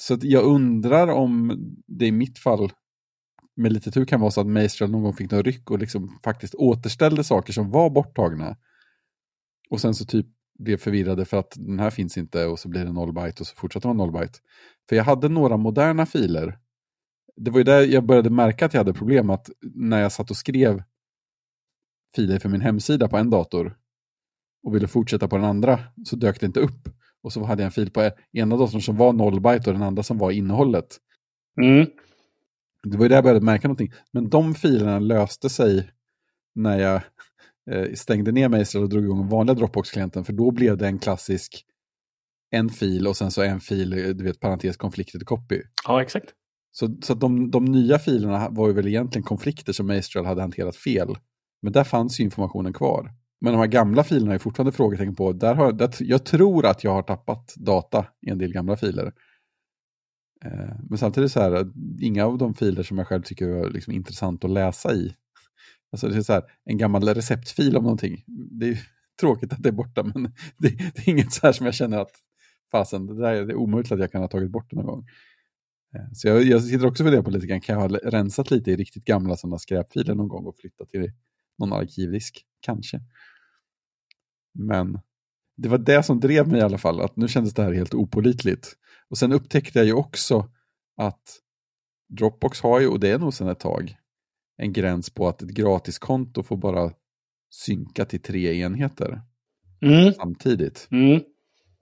Så 0.00 0.18
jag 0.20 0.44
undrar 0.44 1.08
om 1.08 1.58
det 1.86 2.06
i 2.06 2.12
mitt 2.12 2.38
fall 2.38 2.72
med 3.56 3.72
lite 3.72 3.90
tur 3.90 4.04
kan 4.04 4.20
vara 4.20 4.30
så 4.30 4.40
att 4.40 4.46
Maestral 4.46 4.90
någon 4.90 5.02
gång 5.02 5.12
fick 5.12 5.30
någon 5.30 5.42
ryck 5.42 5.70
och 5.70 5.78
liksom 5.78 6.18
faktiskt 6.24 6.54
återställde 6.54 7.24
saker 7.24 7.52
som 7.52 7.70
var 7.70 7.90
borttagna. 7.90 8.56
Och 9.70 9.80
sen 9.80 9.94
så 9.94 10.04
typ 10.04 10.26
blev 10.58 10.76
förvirrade 10.76 11.24
för 11.24 11.36
att 11.36 11.54
den 11.56 11.78
här 11.78 11.90
finns 11.90 12.18
inte 12.18 12.46
och 12.46 12.58
så 12.58 12.68
blir 12.68 12.84
det 12.84 12.92
noll 12.92 13.12
byte 13.12 13.40
och 13.40 13.46
så 13.46 13.56
fortsätter 13.56 13.88
man 13.88 13.96
noll 13.96 14.12
byte. 14.12 14.38
För 14.88 14.96
jag 14.96 15.04
hade 15.04 15.28
några 15.28 15.56
moderna 15.56 16.06
filer. 16.06 16.58
Det 17.36 17.50
var 17.50 17.58
ju 17.58 17.64
där 17.64 17.82
jag 17.82 18.06
började 18.06 18.30
märka 18.30 18.66
att 18.66 18.74
jag 18.74 18.80
hade 18.80 18.92
problem 18.94 19.30
att 19.30 19.50
när 19.60 20.00
jag 20.00 20.12
satt 20.12 20.30
och 20.30 20.36
skrev 20.36 20.82
filer 22.16 22.38
för 22.38 22.48
min 22.48 22.60
hemsida 22.60 23.08
på 23.08 23.16
en 23.16 23.30
dator 23.30 23.76
och 24.62 24.74
ville 24.74 24.88
fortsätta 24.88 25.28
på 25.28 25.36
den 25.36 25.44
andra 25.44 25.80
så 26.04 26.16
dök 26.16 26.40
det 26.40 26.46
inte 26.46 26.60
upp. 26.60 26.88
Och 27.22 27.32
så 27.32 27.44
hade 27.44 27.62
jag 27.62 27.66
en 27.66 27.72
fil 27.72 27.90
på 27.90 28.10
ena 28.32 28.56
datorn 28.56 28.80
som 28.80 28.96
var 28.96 29.12
0 29.12 29.40
byte 29.40 29.70
och 29.70 29.74
den 29.74 29.82
andra 29.82 30.02
som 30.02 30.18
var 30.18 30.30
innehållet. 30.30 30.96
mm. 31.62 31.86
Det 32.82 32.96
var 32.96 33.04
ju 33.04 33.08
där 33.08 33.16
jag 33.16 33.24
började 33.24 33.44
märka 33.44 33.68
någonting. 33.68 33.92
Men 34.12 34.28
de 34.28 34.54
filerna 34.54 34.98
löste 34.98 35.48
sig 35.48 35.90
när 36.54 36.78
jag 36.78 37.02
eh, 37.70 37.94
stängde 37.94 38.32
ner 38.32 38.48
Maestral 38.48 38.82
och 38.82 38.88
drog 38.88 39.04
igång 39.04 39.28
vanliga 39.28 39.54
Dropbox-klienten. 39.54 40.24
För 40.24 40.32
då 40.32 40.50
blev 40.50 40.76
det 40.76 40.86
en 40.86 40.98
klassisk 40.98 41.64
en 42.50 42.68
fil 42.68 43.06
och 43.06 43.16
sen 43.16 43.30
så 43.30 43.42
en 43.42 43.60
fil, 43.60 43.92
eh, 43.92 44.08
du 44.08 44.24
vet, 44.24 44.40
parentes 44.40 44.76
conflicted 44.76 45.26
copy. 45.26 45.62
Ja, 45.86 46.02
exakt. 46.02 46.34
Så, 46.72 46.96
så 47.02 47.14
de, 47.14 47.50
de 47.50 47.64
nya 47.64 47.98
filerna 47.98 48.48
var 48.50 48.68
ju 48.68 48.74
väl 48.74 48.88
egentligen 48.88 49.24
konflikter 49.24 49.72
som 49.72 49.86
Maestral 49.86 50.26
hade 50.26 50.40
hanterat 50.40 50.76
fel. 50.76 51.08
Men 51.62 51.72
där 51.72 51.84
fanns 51.84 52.20
ju 52.20 52.24
informationen 52.24 52.72
kvar. 52.72 53.12
Men 53.40 53.52
de 53.52 53.58
här 53.58 53.66
gamla 53.66 54.04
filerna 54.04 54.34
är 54.34 54.38
fortfarande 54.38 54.72
frågetecken 54.72 55.14
på. 55.14 55.32
Där 55.32 55.54
har, 55.54 55.72
där, 55.72 55.90
jag 55.98 56.24
tror 56.24 56.66
att 56.66 56.84
jag 56.84 56.90
har 56.90 57.02
tappat 57.02 57.54
data 57.56 58.06
i 58.26 58.30
en 58.30 58.38
del 58.38 58.52
gamla 58.52 58.76
filer. 58.76 59.12
Eh, 60.44 60.74
men 60.88 60.98
samtidigt 60.98 61.32
så 61.32 61.40
här, 61.40 61.72
inga 62.00 62.26
av 62.26 62.38
de 62.38 62.54
filer 62.54 62.82
som 62.82 62.98
jag 62.98 63.06
själv 63.06 63.22
tycker 63.22 63.48
är 63.48 63.70
liksom 63.70 63.92
intressant 63.92 64.44
att 64.44 64.50
läsa 64.50 64.94
i. 64.94 65.14
Alltså 65.92 66.08
det 66.08 66.16
är 66.16 66.22
så 66.22 66.32
här, 66.32 66.42
en 66.64 66.78
gammal 66.78 67.08
receptfil 67.08 67.76
om 67.76 67.82
någonting. 67.82 68.24
Det 68.26 68.68
är 68.68 68.78
tråkigt 69.20 69.52
att 69.52 69.62
det 69.62 69.68
är 69.68 69.72
borta, 69.72 70.02
men 70.02 70.22
det, 70.58 70.68
det 70.68 70.98
är 70.98 71.08
inget 71.08 71.32
så 71.32 71.46
här 71.46 71.52
som 71.52 71.66
jag 71.66 71.74
känner 71.74 71.98
att 71.98 72.12
fasen, 72.72 73.06
det 73.06 73.14
där 73.14 73.34
är, 73.34 73.46
det 73.46 73.52
är 73.52 73.56
omöjligt 73.56 73.92
att 73.92 74.00
jag 74.00 74.12
kan 74.12 74.20
ha 74.20 74.28
tagit 74.28 74.50
bort 74.50 74.70
det 74.70 74.76
någon 74.76 74.86
gång. 74.86 75.06
Eh, 75.94 76.12
så 76.12 76.28
jag, 76.28 76.42
jag 76.42 76.62
sitter 76.62 76.86
också 76.86 77.04
för 77.04 77.10
det 77.10 77.22
på 77.22 77.30
lite 77.30 77.46
grann, 77.46 77.60
kan 77.60 77.80
jag 77.80 77.88
ha 77.88 77.98
rensat 78.04 78.50
lite 78.50 78.70
i 78.70 78.76
riktigt 78.76 79.04
gamla 79.04 79.36
sådana 79.36 79.58
skräpfiler 79.58 80.14
någon 80.14 80.28
gång 80.28 80.46
och 80.46 80.56
flyttat 80.56 80.88
till 80.88 81.12
någon 81.58 81.72
arkivdisk, 81.72 82.44
kanske. 82.60 83.00
Men 84.54 85.00
det 85.56 85.68
var 85.68 85.78
det 85.78 86.02
som 86.02 86.20
drev 86.20 86.48
mig 86.48 86.60
i 86.60 86.62
alla 86.62 86.78
fall, 86.78 87.00
att 87.00 87.16
nu 87.16 87.28
kändes 87.28 87.54
det 87.54 87.62
här 87.62 87.72
helt 87.72 87.94
opolitligt. 87.94 88.76
Och 89.10 89.18
sen 89.18 89.32
upptäckte 89.32 89.78
jag 89.78 89.86
ju 89.86 89.92
också 89.92 90.50
att 90.96 91.40
Dropbox 92.08 92.60
har 92.60 92.80
ju, 92.80 92.88
och 92.88 93.00
det 93.00 93.08
är 93.10 93.18
nog 93.18 93.34
sedan 93.34 93.48
ett 93.48 93.60
tag, 93.60 93.96
en 94.56 94.72
gräns 94.72 95.10
på 95.10 95.28
att 95.28 95.42
ett 95.42 95.48
gratiskonto 95.50 96.42
får 96.42 96.56
bara 96.56 96.92
synka 97.50 98.04
till 98.04 98.22
tre 98.22 98.60
enheter 98.60 99.22
Mm, 99.82 100.12
samtidigt. 100.12 100.88
mm, 100.90 101.20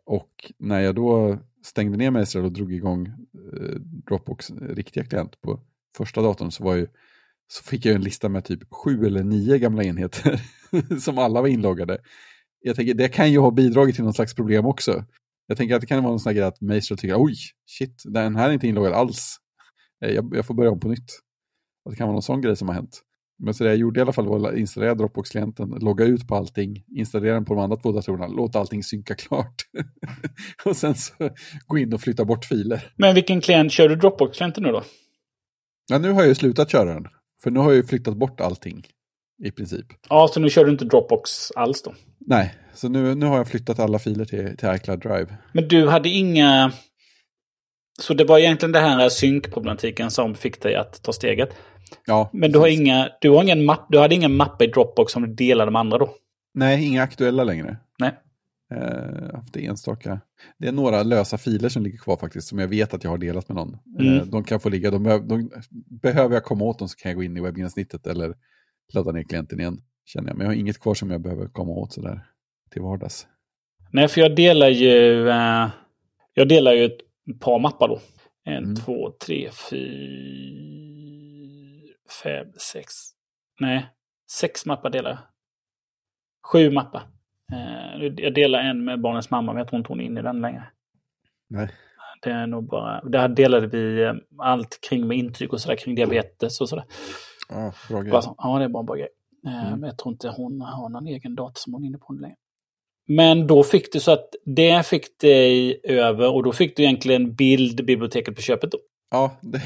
Och 0.05 0.53
när 0.59 0.81
jag 0.81 0.95
då 0.95 1.39
stängde 1.64 1.97
ner 1.99 2.11
Maestral 2.11 2.45
och 2.45 2.53
drog 2.53 2.72
igång 2.72 3.07
eh, 3.07 3.74
Dropbox 3.81 4.51
riktiga 4.51 5.05
klient 5.05 5.41
på 5.41 5.61
första 5.97 6.22
datorn 6.22 6.51
så, 6.51 6.64
var 6.64 6.74
ju, 6.74 6.87
så 7.49 7.62
fick 7.62 7.84
jag 7.84 7.94
en 7.94 8.03
lista 8.03 8.28
med 8.28 8.44
typ 8.44 8.61
sju 8.70 9.07
eller 9.07 9.22
nio 9.22 9.59
gamla 9.59 9.84
enheter 9.84 10.40
som 11.01 11.18
alla 11.18 11.40
var 11.40 11.49
inloggade. 11.49 11.99
Jag 12.61 12.76
tänker, 12.76 12.94
det 12.94 13.09
kan 13.09 13.32
ju 13.32 13.38
ha 13.38 13.51
bidragit 13.51 13.94
till 13.94 14.05
någon 14.05 14.14
slags 14.14 14.34
problem 14.34 14.66
också. 14.66 15.05
Jag 15.47 15.57
tänker 15.57 15.74
att 15.74 15.80
det 15.80 15.86
kan 15.86 16.03
vara 16.03 16.11
någon 16.11 16.20
sån 16.20 16.30
här 16.30 16.34
grej 16.34 16.44
att 16.44 16.61
Maestral 16.61 16.99
tycker 16.99 17.22
oj, 17.24 17.34
shit, 17.66 18.03
den 18.05 18.36
här 18.36 18.49
är 18.49 18.53
inte 18.53 18.66
inloggad 18.68 18.92
alls. 18.92 19.36
Eh, 20.05 20.11
Jag, 20.11 20.32
jag 20.36 20.47
får 20.47 20.55
börja 20.55 20.70
om 20.70 20.80
på 20.80 20.88
nytt. 20.88 21.11
Att 21.84 21.92
det 21.92 21.97
kan 21.97 22.07
vara 22.07 22.14
någon 22.14 22.22
sån 22.22 22.40
grej 22.40 22.57
som 22.57 22.68
har 22.68 22.74
hänt. 22.74 23.03
Men 23.38 23.55
så 23.55 23.64
det 23.64 23.70
jag 23.70 23.78
gjorde 23.78 24.01
i 24.01 24.03
alla 24.03 24.12
fall 24.12 24.26
var 24.26 24.49
att 24.49 24.59
installera 24.59 24.94
Dropbox-klienten, 24.94 25.68
logga 25.70 26.05
ut 26.05 26.28
på 26.28 26.36
allting, 26.36 26.84
installera 26.97 27.34
den 27.34 27.44
på 27.44 27.55
de 27.55 27.61
andra 27.62 27.76
två 27.76 27.92
datorerna, 27.92 28.26
låta 28.26 28.59
allting 28.59 28.82
synka 28.82 29.14
klart. 29.14 29.55
och 30.64 30.76
sen 30.76 30.94
så 30.94 31.12
gå 31.66 31.78
in 31.78 31.92
och 31.92 32.01
flytta 32.01 32.24
bort 32.24 32.44
filer. 32.44 32.92
Men 32.97 33.14
vilken 33.14 33.40
klient 33.40 33.72
kör 33.72 33.88
du 33.88 33.97
Dropbox-klienten 33.97 34.62
nu 34.62 34.72
då? 34.72 34.82
Ja, 35.88 35.99
nu 35.99 36.11
har 36.11 36.20
jag 36.20 36.28
ju 36.28 36.34
slutat 36.34 36.70
köra 36.70 36.94
den. 36.94 37.07
För 37.47 37.51
nu 37.51 37.61
har 37.61 37.66
jag 37.66 37.76
ju 37.76 37.82
flyttat 37.82 38.16
bort 38.16 38.40
allting. 38.40 38.86
I 39.44 39.51
princip. 39.51 39.86
Ja, 40.09 40.28
så 40.28 40.40
nu 40.40 40.51
kör 40.51 40.64
du 40.64 40.70
inte 40.70 40.84
Dropbox 40.84 41.51
alls 41.51 41.82
då? 41.82 41.94
Nej, 42.20 42.55
så 42.74 42.88
nu, 42.88 43.14
nu 43.14 43.26
har 43.26 43.36
jag 43.36 43.49
flyttat 43.49 43.78
alla 43.78 43.99
filer 43.99 44.24
till, 44.24 44.57
till 44.57 44.68
iCloud 44.74 45.01
Drive. 45.01 45.26
Men 45.53 45.68
du 45.68 45.88
hade 45.88 46.09
inga... 46.09 46.72
Så 48.01 48.14
det 48.14 48.24
var 48.24 48.38
egentligen 48.38 48.72
den 48.72 48.84
här 48.84 49.09
synkproblematiken 49.09 50.11
som 50.11 50.34
fick 50.34 50.62
dig 50.62 50.74
att 50.74 51.03
ta 51.03 51.12
steget. 51.12 51.49
Ja, 52.07 52.30
Men 52.32 52.53
du 52.53 52.59
har, 52.59 52.66
precis. 52.66 52.80
inga, 52.80 53.09
du 53.20 53.30
har 53.30 53.42
ingen 53.42 53.64
mapp, 53.64 53.86
du 53.88 53.99
hade 53.99 54.14
ingen 54.14 54.36
mapp 54.36 54.62
i 54.62 54.66
Dropbox 54.66 55.12
som 55.12 55.22
du 55.22 55.34
delade 55.34 55.70
med 55.70 55.80
andra 55.80 55.99
då? 55.99 56.14
Nej, 56.55 56.86
inga 56.86 57.03
aktuella 57.03 57.44
längre. 57.44 57.76
Eh, 58.75 59.35
haft 59.35 59.57
enstaka. 59.57 60.21
Det 60.59 60.69
är 60.69 60.73
några 60.73 61.03
lösa 61.03 61.39
filer 61.39 61.69
som 61.69 61.83
ligger 61.83 61.99
kvar 61.99 62.17
faktiskt, 62.17 62.49
som 62.49 62.59
jag 62.59 62.69
vet 62.69 62.95
att 62.95 63.05
jag 63.05 63.11
har 63.11 63.19
delat 63.19 63.49
med 63.49 63.57
någon. 63.57 63.79
Mm. 64.01 64.14
Eh, 64.17 64.25
de 64.27 64.45
kan 64.45 64.61
få 64.61 64.69
ligga, 64.69 64.91
de, 64.91 65.03
de, 65.05 65.51
behöver 66.03 66.35
jag 66.35 66.45
komma 66.45 66.64
åt 66.64 66.79
dem 66.79 66.89
så 66.89 66.97
kan 66.97 67.11
jag 67.11 67.17
gå 67.17 67.23
in 67.23 67.37
i 67.37 67.41
webbgränssnittet 67.41 68.07
eller 68.07 68.35
ladda 68.95 69.12
ner 69.12 69.23
klienten 69.23 69.61
igen. 69.61 69.81
Känner 70.05 70.29
jag. 70.29 70.37
Men 70.37 70.45
jag 70.45 70.53
har 70.53 70.57
inget 70.61 70.81
kvar 70.81 70.95
som 70.95 71.11
jag 71.11 71.21
behöver 71.21 71.47
komma 71.49 71.73
åt 71.73 71.93
sådär 71.93 72.27
till 72.71 72.83
vardags. 72.83 73.27
Nej, 73.91 74.09
för 74.09 74.21
jag 74.21 74.37
delar 74.37 74.69
ju... 74.69 75.29
eh, 75.29 75.69
jag 76.35 76.49
delar 76.49 76.73
ju 76.73 76.85
ett 76.85 77.01
par 77.41 77.59
mappar 77.59 77.89
då. 77.89 78.01
En, 78.45 78.64
Mm. 78.64 78.77
två, 78.77 79.11
tre, 79.27 79.51
fyra, 79.71 79.77
fem, 82.23 82.47
sex. 82.73 82.93
Nej, 83.61 83.87
sex 84.31 84.67
mappar 84.67 84.91
delar 84.91 85.11
jag. 85.11 85.19
Sju 86.53 86.71
mappar. 86.71 87.03
Eh, 87.53 88.07
jag 88.16 88.34
delar 88.34 88.59
en 88.59 88.84
med 88.84 89.01
barnens 89.01 89.30
mamma, 89.30 89.53
men 89.53 89.59
jag 89.59 89.68
tror 89.68 89.78
inte 89.78 89.88
hon 89.88 90.01
är 90.01 90.05
inne 90.05 90.20
i 90.20 90.22
den 90.22 90.40
längre. 90.40 90.62
Nej. 91.49 91.68
Det 92.22 92.30
är 92.30 92.47
nog 92.47 92.68
bara... 92.68 93.01
Där 93.01 93.28
delade 93.28 93.66
vi 93.66 94.03
eh, 94.03 94.12
allt 94.38 94.78
kring 94.88 95.07
med 95.07 95.16
intyg 95.16 95.53
och 95.53 95.61
sådär, 95.61 95.76
kring 95.76 95.94
diabetes 95.94 96.61
och 96.61 96.68
sådär. 96.68 96.84
Ja, 97.49 97.72
bra 97.88 98.01
grej. 98.03 98.22
Så, 98.22 98.34
ja, 98.38 98.59
det 98.59 98.64
är 98.64 98.68
bara 98.68 98.80
en 98.80 98.86
bra 98.86 98.97
grej. 98.97 99.09
Eh, 99.47 99.66
Mm. 99.66 99.80
Men 99.80 99.88
jag 99.88 99.99
tror 99.99 100.12
inte 100.12 100.28
hon 100.28 100.61
har 100.61 100.88
någon 100.88 101.07
egen 101.07 101.34
dator 101.34 101.53
som 101.61 101.72
hon 101.72 101.82
är 101.82 101.86
inne 101.86 101.99
på 101.99 102.12
längre. 102.12 102.36
Men 103.09 103.47
då 103.47 103.62
fick 103.62 103.92
du 103.92 104.01
så 104.01 104.12
att 104.12 104.28
det 104.44 104.86
fick 104.86 105.20
dig 105.20 105.80
över 105.84 106.34
och 106.34 106.42
då 106.42 106.53
fick 106.53 106.76
du 106.76 106.82
egentligen 106.82 107.34
bildbiblioteket 107.34 108.36
på 108.36 108.42
köpet 108.42 108.70
då. 108.70 108.78
Ja, 109.11 109.36
det, 109.40 109.59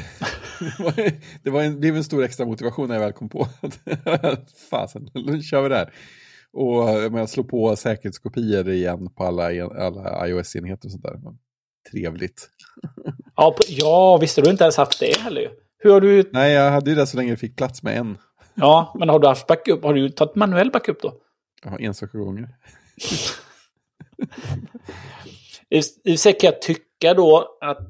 det, 0.61 0.83
var, 0.83 1.13
det 1.43 1.51
var 1.51 1.63
en, 1.63 1.81
blev 1.81 1.97
en 1.97 2.05
stor 2.05 2.25
extra 2.25 2.47
motivation 2.47 2.89
när 2.89 2.95
jag 2.95 3.03
väl 3.03 3.13
kom 3.13 3.29
på 3.29 3.47
att 3.63 4.53
fasen, 4.71 5.09
nu 5.15 5.43
kör 5.43 5.63
vi 5.63 5.69
det 5.69 5.77
här. 5.77 5.93
Och 6.53 6.85
men 6.87 7.15
jag 7.15 7.29
slår 7.29 7.45
på 7.45 7.77
säkerhetskopior 7.77 8.69
igen 8.69 9.11
på 9.17 9.25
alla, 9.25 9.45
alla 9.65 10.29
iOS-enheter 10.29 10.89
och 10.89 10.93
sånt 10.93 11.03
där. 11.03 11.21
Men 11.23 11.39
Trevligt. 11.91 12.49
Ja, 13.37 13.51
på, 13.51 13.63
ja, 13.69 14.17
visste 14.17 14.41
du 14.41 14.51
inte 14.51 14.65
ens 14.65 14.77
haft 14.77 15.01
det 15.01 15.19
heller. 15.19 15.51
Hur 15.79 15.93
har 15.93 16.01
du... 16.01 16.31
Nej, 16.33 16.53
jag 16.53 16.71
hade 16.71 16.91
ju 16.91 16.97
det 16.97 17.07
så 17.07 17.17
länge 17.17 17.31
det 17.31 17.37
fick 17.37 17.57
plats 17.57 17.83
med 17.83 17.97
en. 17.97 18.19
Ja, 18.55 18.95
men 18.99 19.09
har 19.09 19.19
du 19.19 19.29
haft 19.29 19.47
backup? 19.47 19.83
Har 19.83 19.95
du 19.95 20.09
tagit 20.09 20.35
manuell 20.35 20.71
backup 20.71 21.03
då? 21.03 21.15
Ja, 21.65 21.79
enstaka 21.79 22.19
gånger. 22.19 22.49
I 25.69 25.81
och 25.81 25.85
för 26.05 26.17
sig 26.17 26.39
kan 26.39 26.51
jag 26.53 26.63
tycka 26.63 27.15
då 27.15 27.59
att 27.61 27.89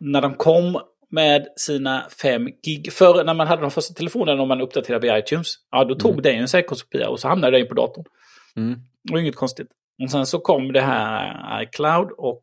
när 0.00 0.22
de 0.22 0.34
kom 0.34 0.80
med 1.10 1.46
sina 1.56 2.06
5 2.22 2.48
gig. 2.62 2.92
Förr 2.92 3.24
när 3.24 3.34
man 3.34 3.46
hade 3.46 3.62
de 3.62 3.70
första 3.70 3.94
telefonerna 3.94 4.42
och 4.42 4.48
man 4.48 4.60
uppdaterade 4.60 5.06
via 5.06 5.18
iTunes, 5.18 5.54
ja 5.70 5.84
då 5.84 5.94
tog 5.94 6.10
Mm. 6.10 6.22
det 6.22 6.32
ju 6.32 6.38
en 6.38 6.48
säkerhetskopia 6.48 7.08
och 7.08 7.20
så 7.20 7.28
hamnade 7.28 7.52
det 7.56 7.58
ju 7.60 7.66
på 7.66 7.74
datorn. 7.74 8.04
Mm. 8.56 8.78
Det 9.04 9.12
var 9.12 9.20
inget 9.20 9.36
konstigt. 9.36 9.68
Och 10.04 10.10
sen 10.10 10.26
så 10.26 10.38
kom 10.38 10.72
det 10.72 10.80
här 10.80 11.62
iCloud 11.62 12.10
och 12.18 12.42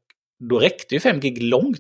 då 0.50 0.60
räckte 0.60 0.96
ju 0.96 1.00
5 1.00 1.20
gig 1.20 1.44
långt 1.44 1.78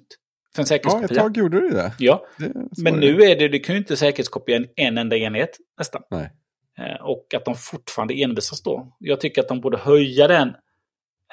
för 0.55 0.61
en 0.61 0.61
Ja, 0.61 0.61
ett 0.61 0.67
säkerhetskopia. 0.67 1.21
tag 1.21 1.37
gjorde 1.37 1.59
det 1.61 1.75
det. 1.75 1.93
Ja, 1.99 2.25
det 2.39 2.51
men 2.83 2.99
nu 2.99 3.21
är 3.21 3.35
det, 3.35 3.47
det 3.47 3.59
kan 3.59 3.75
ju 3.75 3.79
inte 3.79 3.97
säkerhetskopia 3.97 4.55
en, 4.55 4.67
en 4.75 4.97
enda 4.97 5.17
enhet 5.17 5.57
nästan. 5.77 6.01
Nej. 6.11 6.31
Eh, 6.79 7.01
och 7.05 7.33
att 7.35 7.45
de 7.45 7.55
fortfarande 7.55 8.13
envisas 8.13 8.63
då. 8.63 8.95
Jag 8.99 9.19
tycker 9.21 9.41
att 9.41 9.47
de 9.47 9.61
borde 9.61 9.77
höja 9.77 10.27
den 10.27 10.47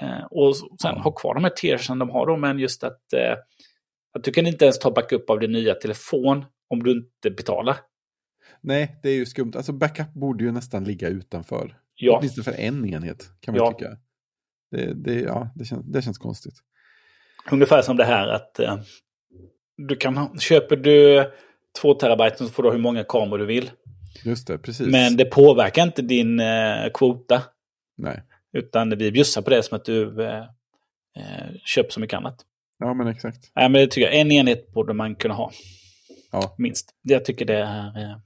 eh, 0.00 0.24
och 0.30 0.56
sen 0.56 0.66
Ja. 0.82 1.00
ha 1.02 1.12
kvar 1.12 1.34
de 1.34 1.44
här 1.44 1.50
tiersen 1.56 1.98
de 1.98 2.10
har 2.10 2.26
då, 2.26 2.36
men 2.36 2.58
just 2.58 2.84
att, 2.84 3.12
eh, 3.12 3.34
att 4.18 4.24
du 4.24 4.32
kan 4.32 4.46
inte 4.46 4.64
ens 4.64 4.78
ta 4.78 4.90
backup 4.90 5.30
av 5.30 5.40
din 5.40 5.52
nya 5.52 5.74
telefon 5.74 6.44
om 6.68 6.82
du 6.82 6.90
inte 6.92 7.30
betalar. 7.30 7.76
Nej, 8.60 9.00
det 9.02 9.08
är 9.10 9.14
ju 9.14 9.26
skumt. 9.26 9.52
Alltså 9.56 9.72
backup 9.72 10.12
borde 10.14 10.44
ju 10.44 10.52
nästan 10.52 10.84
ligga 10.84 11.08
utanför. 11.08 11.76
Ja, 11.94 12.16
Åtminstone 12.18 12.44
för 12.44 12.52
en 12.52 12.84
enhet, 12.94 13.30
kan 13.40 13.54
man 13.54 13.64
Ja. 13.64 13.72
tycka. 13.72 13.90
Det, 14.70 14.94
det, 14.94 15.20
ja, 15.20 15.50
det, 15.54 15.64
känns, 15.64 15.86
det 15.86 16.02
känns 16.02 16.18
konstigt. 16.18 16.54
ungefär 17.50 17.82
som 17.82 17.96
det 17.96 18.04
här 18.04 18.28
att 18.28 18.58
eh, 18.58 18.78
du 19.76 19.96
kan 19.96 20.38
köper 20.38 20.76
du 20.76 21.24
två 21.80 21.94
terabyte 21.94 22.36
så 22.36 22.48
får 22.48 22.62
du 22.62 22.68
ha 22.68 22.74
hur 22.74 22.82
många 22.82 23.04
kameror 23.04 23.38
du 23.38 23.46
vill. 23.46 23.70
Just 24.24 24.46
det, 24.46 24.58
precis. 24.58 24.86
Men 24.86 25.16
det 25.16 25.24
påverkar 25.24 25.82
inte 25.82 26.02
din 26.02 26.40
eh, 26.40 26.90
kvota. 26.94 27.42
Nej, 27.96 28.22
Utan 28.52 28.98
vi 28.98 29.12
bjussar 29.12 29.42
på 29.42 29.50
det 29.50 29.62
som 29.62 29.76
att 29.76 29.84
du 29.84 30.22
eh, 30.24 30.38
eh, 31.16 31.50
köper 31.64 31.90
så 31.90 32.00
mycket 32.00 32.16
annat. 32.16 32.36
Ja 32.80 32.94
men 32.94 33.06
exakt. 33.06 33.52
Nej, 33.56 33.68
men 33.68 33.80
det 33.80 33.86
tycker 33.86 34.06
jag. 34.08 34.20
En 34.20 34.32
enhet 34.32 34.72
borde 34.72 34.92
man 34.94 35.14
kunna 35.14 35.34
ha. 35.34 35.50
Ja. 36.32 36.54
Minst. 36.58 36.90
Jag 37.02 37.24
tycker 37.24 37.44
det 37.44 37.56
är... 37.58 37.86
eh, 37.86 38.16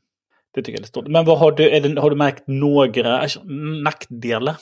Det 0.55 0.63
tycker 0.63 0.73
jag 0.79 0.81
är 0.83 0.87
stort. 0.87 1.09
Men 1.09 1.25
vad 1.25 1.39
har 1.39 1.53
du, 1.53 1.81
det, 1.81 2.01
har 2.01 2.11
du 2.11 2.17
märkt 2.17 2.43
några 2.47 3.19
alltså, 3.19 3.43
nackdelar? 3.85 4.57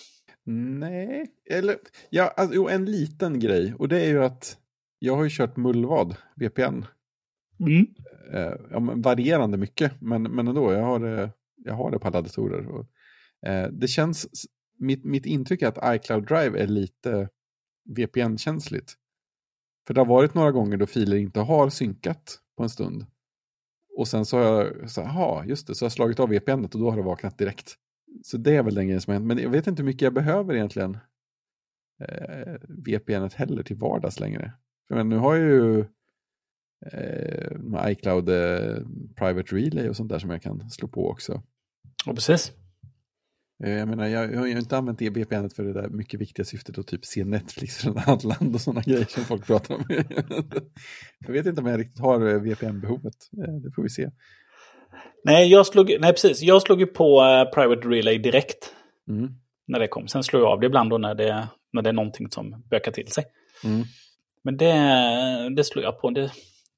Nej, 0.45 1.27
eller 1.51 1.77
ja, 2.11 2.35
alltså, 2.37 2.55
jo, 2.57 2.69
en 2.69 2.85
liten 2.85 3.41
grej. 3.41 3.75
Och 3.79 3.89
det 3.89 4.01
är 4.01 4.09
ju 4.09 4.25
att 4.25 4.57
jag 4.99 5.17
har 5.17 5.25
ju 5.25 5.31
kört 5.31 5.57
mullvad, 5.57 6.17
VPN. 6.37 6.85
Mm. 7.61 7.87
Eh, 8.33 8.53
ja, 8.71 8.81
varierande 8.97 9.59
mycket, 9.59 9.93
men, 10.01 10.23
men 10.23 10.49
ändå, 10.49 10.73
jag 10.73 10.83
har 10.83 10.99
det, 10.99 11.31
jag 11.65 11.75
har 11.75 11.91
det 11.91 11.99
på 11.99 12.09
alla 12.09 12.21
datorer. 12.23 12.67
Och, 12.69 12.87
eh, 13.49 13.69
det 13.73 13.89
känns, 13.89 14.27
mitt, 14.79 15.05
mitt 15.05 15.27
intryck 15.27 15.63
är 15.63 15.67
att 15.69 15.97
iCloud 15.97 16.27
Drive 16.27 16.63
är 16.63 16.67
lite 16.67 17.29
VPN-känsligt. 17.97 18.95
För 19.87 19.95
det 19.95 20.01
har 20.01 20.07
varit 20.07 20.35
några 20.35 20.51
gånger 20.51 20.77
då 20.77 20.87
filer 20.87 21.17
inte 21.17 21.41
har 21.41 21.71
synkat 21.71 22.39
på 22.57 22.63
en 22.63 22.69
stund. 22.69 23.07
Och 23.97 24.09
sen 24.09 24.25
så 24.25 24.39
har 24.39 24.45
jag, 24.45 24.91
så, 24.91 25.01
aha, 25.01 25.45
just 25.47 25.67
det, 25.67 25.75
så 25.75 25.85
har 25.85 25.87
jag 25.87 25.93
slagit 25.93 26.21
av 26.21 26.29
VPN 26.29 26.65
och 26.65 26.71
då 26.71 26.91
har 26.91 26.97
det 26.97 27.03
vaknat 27.03 27.39
direkt. 27.39 27.75
Så 28.23 28.37
det 28.37 28.57
är 28.57 28.63
väl 28.63 28.75
den 28.75 28.87
grejen 28.87 29.01
som 29.01 29.11
har 29.11 29.15
hänt. 29.15 29.27
Men 29.27 29.39
jag 29.39 29.51
vet 29.51 29.67
inte 29.67 29.83
hur 29.83 29.87
mycket 29.87 30.03
jag 30.03 30.15
behöver 30.15 30.55
egentligen 30.55 30.99
eh, 32.01 32.55
VPN 32.69 33.29
heller 33.35 33.63
till 33.63 33.77
vardags 33.77 34.21
längre. 34.21 34.53
För 34.89 34.95
men 34.95 35.09
nu 35.09 35.17
har 35.17 35.37
jag 35.37 35.49
ju 35.51 35.85
eh, 36.93 37.91
iCloud 37.91 38.29
eh, 38.29 38.77
Private 39.17 39.57
Relay 39.57 39.89
och 39.89 39.97
sånt 39.97 40.09
där 40.09 40.19
som 40.19 40.31
jag 40.31 40.43
kan 40.43 40.71
slå 40.71 40.89
på 40.89 41.11
också. 41.11 41.43
Ja, 42.07 42.15
precis. 42.15 42.53
Eh, 43.65 43.73
Jag 43.73 43.89
menar, 43.89 44.07
jag, 44.07 44.33
jag 44.33 44.39
har 44.39 44.47
ju 44.47 44.59
inte 44.59 44.77
använt 44.77 44.99
det 44.99 45.11
VPN 45.11 45.49
för 45.57 45.63
det 45.65 45.73
där 45.73 45.89
mycket 45.89 46.21
viktiga 46.21 46.45
syftet 46.45 46.79
att 46.79 46.87
typ 46.87 47.05
se 47.05 47.25
Netflix 47.25 47.77
från 47.77 47.99
annat 47.99 48.25
land 48.25 48.55
och 48.55 48.61
sådana 48.61 48.81
grejer 48.87 49.05
som 49.05 49.25
folk 49.25 49.47
pratar 49.47 49.75
om. 49.75 49.85
jag 51.19 51.33
vet 51.33 51.47
inte 51.47 51.61
om 51.61 51.67
jag 51.67 51.81
riktigt 51.81 52.01
har 52.01 52.29
eh, 52.29 52.41
VPN-behovet. 52.41 53.15
Eh, 53.47 53.55
Det 53.55 53.71
får 53.75 53.83
vi 53.83 53.89
se. 53.89 54.11
Nej, 55.25 55.49
jag 55.51 55.67
slog, 55.67 55.97
nej, 56.01 56.13
precis. 56.13 56.43
Jag 56.43 56.63
slog 56.63 56.81
ju 56.81 56.87
på 56.87 57.21
Private 57.55 57.89
Relay 57.89 58.19
direkt 58.19 58.75
Mm. 59.09 59.29
när 59.67 59.79
det 59.81 59.89
kom. 59.89 60.09
Sen 60.09 60.23
slår 60.23 60.43
jag 60.43 60.51
av 60.53 60.61
det 60.61 60.67
ibland 60.67 60.91
då 60.91 60.99
när 60.99 61.15
det, 61.15 61.49
när 61.73 61.83
det 61.83 61.89
är 61.89 61.93
någonting 61.93 62.31
som 62.31 62.63
bökar 62.71 62.93
till 62.93 63.09
sig. 63.13 63.25
Mm. 63.65 63.83
Men 64.45 64.57
det, 64.57 64.75
det 65.57 65.65
slog 65.65 65.85
jag 65.85 66.01
på. 66.01 66.11
Det, 66.11 66.31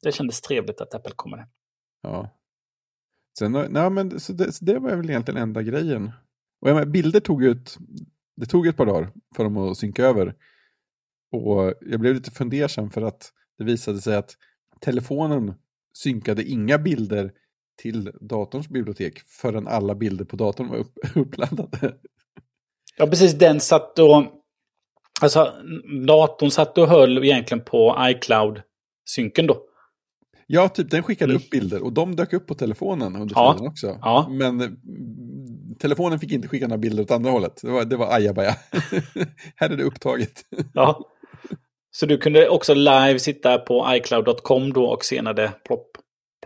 det 0.03 0.13
kändes 0.13 0.41
trevligt 0.41 0.81
att 0.81 0.95
Apple 0.95 1.13
kommer. 1.17 1.47
Ja. 2.03 2.39
Sen, 3.39 3.53
nej, 3.71 3.91
men, 3.91 4.21
så 4.21 4.33
det, 4.33 4.53
så 4.53 4.65
det 4.65 4.79
var 4.79 4.97
väl 4.97 5.11
egentligen 5.11 5.43
enda 5.43 5.63
grejen. 5.63 6.11
Och 6.65 6.71
jag 6.71 6.75
menar, 6.75 6.87
bilder 6.87 7.21
tog 7.21 7.45
ett, 7.45 7.79
det 8.37 8.47
tog 8.47 8.67
ett 8.67 8.77
par 8.77 8.87
dagar 8.87 9.11
för 9.37 9.45
dem 9.45 9.57
att 9.57 9.77
synka 9.79 10.05
över. 10.05 10.35
Och 11.33 11.75
jag 11.81 12.01
blev 12.01 12.15
lite 12.15 12.31
fundersam 12.31 12.91
för 12.91 13.03
att 13.03 13.33
det 13.59 13.65
visade 13.65 14.01
sig 14.01 14.17
att 14.17 14.37
telefonen 14.81 15.55
synkade 15.97 16.45
inga 16.45 16.79
bilder 16.79 17.33
till 17.83 18.13
datorns 18.21 18.69
bibliotek 18.69 19.21
förrän 19.27 19.69
alla 19.69 19.95
bilder 19.95 20.25
på 20.25 20.37
datorn 20.37 20.69
var 20.69 20.77
upp, 20.77 20.93
uppladdade. 21.15 21.95
Ja, 22.97 23.07
precis. 23.07 23.33
Den 23.35 23.61
satt 23.61 23.99
och... 23.99 24.25
Alltså, 25.23 25.53
datorn 26.07 26.51
satt 26.51 26.79
och 26.79 26.89
höll 26.89 27.25
egentligen 27.25 27.65
på 27.65 27.97
iCloud-synken 28.01 29.47
då. 29.47 29.59
Ja, 30.47 30.69
typ 30.69 30.91
den 30.91 31.03
skickade 31.03 31.33
Mm. 31.33 31.43
upp 31.43 31.51
bilder 31.51 31.83
och 31.83 31.93
de 31.93 32.17
dök 32.17 32.33
upp 32.33 32.47
på 32.47 32.55
telefonen 32.55 33.17
under 33.17 33.35
Ja. 33.37 33.53
tiden 33.55 33.69
också. 33.69 33.99
Ja. 34.01 34.29
Men 34.31 34.79
telefonen 35.85 36.19
fick 36.19 36.33
inte 36.33 36.49
skicka 36.49 36.67
några 36.67 36.79
bilder 36.79 37.03
åt 37.03 37.11
andra 37.11 37.31
hållet. 37.31 37.61
Det 37.63 37.71
var, 37.71 37.85
det 37.85 37.97
var 37.97 38.15
ajabaja. 38.15 38.51
Här 39.57 39.71
är 39.71 39.77
det 39.77 39.83
upptaget. 39.83 40.45
Ja. 40.75 41.11
Så 41.91 42.07
du 42.07 42.19
kunde 42.19 42.49
också 42.49 42.75
live 42.75 43.19
sitta 43.19 43.59
på 43.59 43.87
iCloud.com 43.89 44.73
då 44.73 44.85
och 44.85 45.05
se 45.05 45.23
när 45.23 45.35
det 45.35 45.53
plopp. 45.65 45.91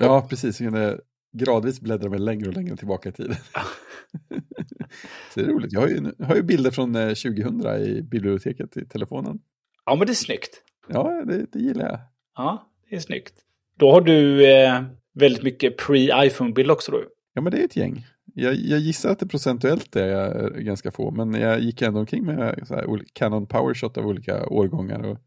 Ja, 0.01 0.27
precis. 0.31 0.61
Jag 0.61 0.73
kunde 0.73 1.01
gradvis 1.33 1.81
bläddra 1.81 2.09
mig 2.09 2.19
längre 2.19 2.49
och 2.49 2.55
längre 2.55 2.77
tillbaka 2.77 3.09
i 3.09 3.13
tiden. 3.13 3.37
Så 5.35 5.41
det 5.41 5.47
är 5.47 5.51
roligt. 5.51 5.73
Jag 5.73 5.81
har 5.81 5.89
ju, 5.89 6.13
jag 6.19 6.27
har 6.27 6.37
ju 6.37 6.43
bilder 6.43 6.71
från 6.71 6.97
eh, 6.97 7.09
2000 7.09 7.67
i 7.67 8.03
biblioteket 8.03 8.77
i 8.77 8.85
telefonen. 8.85 9.39
Ja, 9.85 9.95
men 9.95 10.07
det 10.07 10.13
är 10.13 10.15
snyggt. 10.15 10.63
Ja, 10.89 11.23
det, 11.27 11.47
det 11.53 11.59
gillar 11.59 11.89
jag. 11.89 11.99
Ja, 12.37 12.71
det 12.91 12.97
är 12.97 13.01
snyggt. 13.01 13.35
Då 13.77 13.93
har 13.93 14.01
du 14.01 14.51
eh, 14.53 14.83
väldigt 15.15 15.43
mycket 15.43 15.81
pre-iPhone-bild 15.81 16.71
också 16.71 16.93
då. 16.93 17.03
Ja, 17.35 17.41
men 17.41 17.53
det 17.53 17.61
är 17.61 17.65
ett 17.65 17.77
gäng. 17.77 18.07
Jag, 18.41 18.55
jag 18.55 18.79
gissar 18.79 19.11
att 19.11 19.19
det 19.19 19.27
procentuellt 19.27 19.97
är 19.97 20.51
ganska 20.51 20.91
få, 20.91 21.11
men 21.11 21.35
jag 21.35 21.61
gick 21.61 21.83
ändå 21.83 22.01
omkring 22.01 22.25
med 22.25 22.65
så 22.67 22.75
här, 22.75 23.05
Canon 23.13 23.47
PowerShot 23.47 23.99
av 23.99 24.07
olika 24.07 24.47
årgångar 24.47 25.03
och 25.03 25.19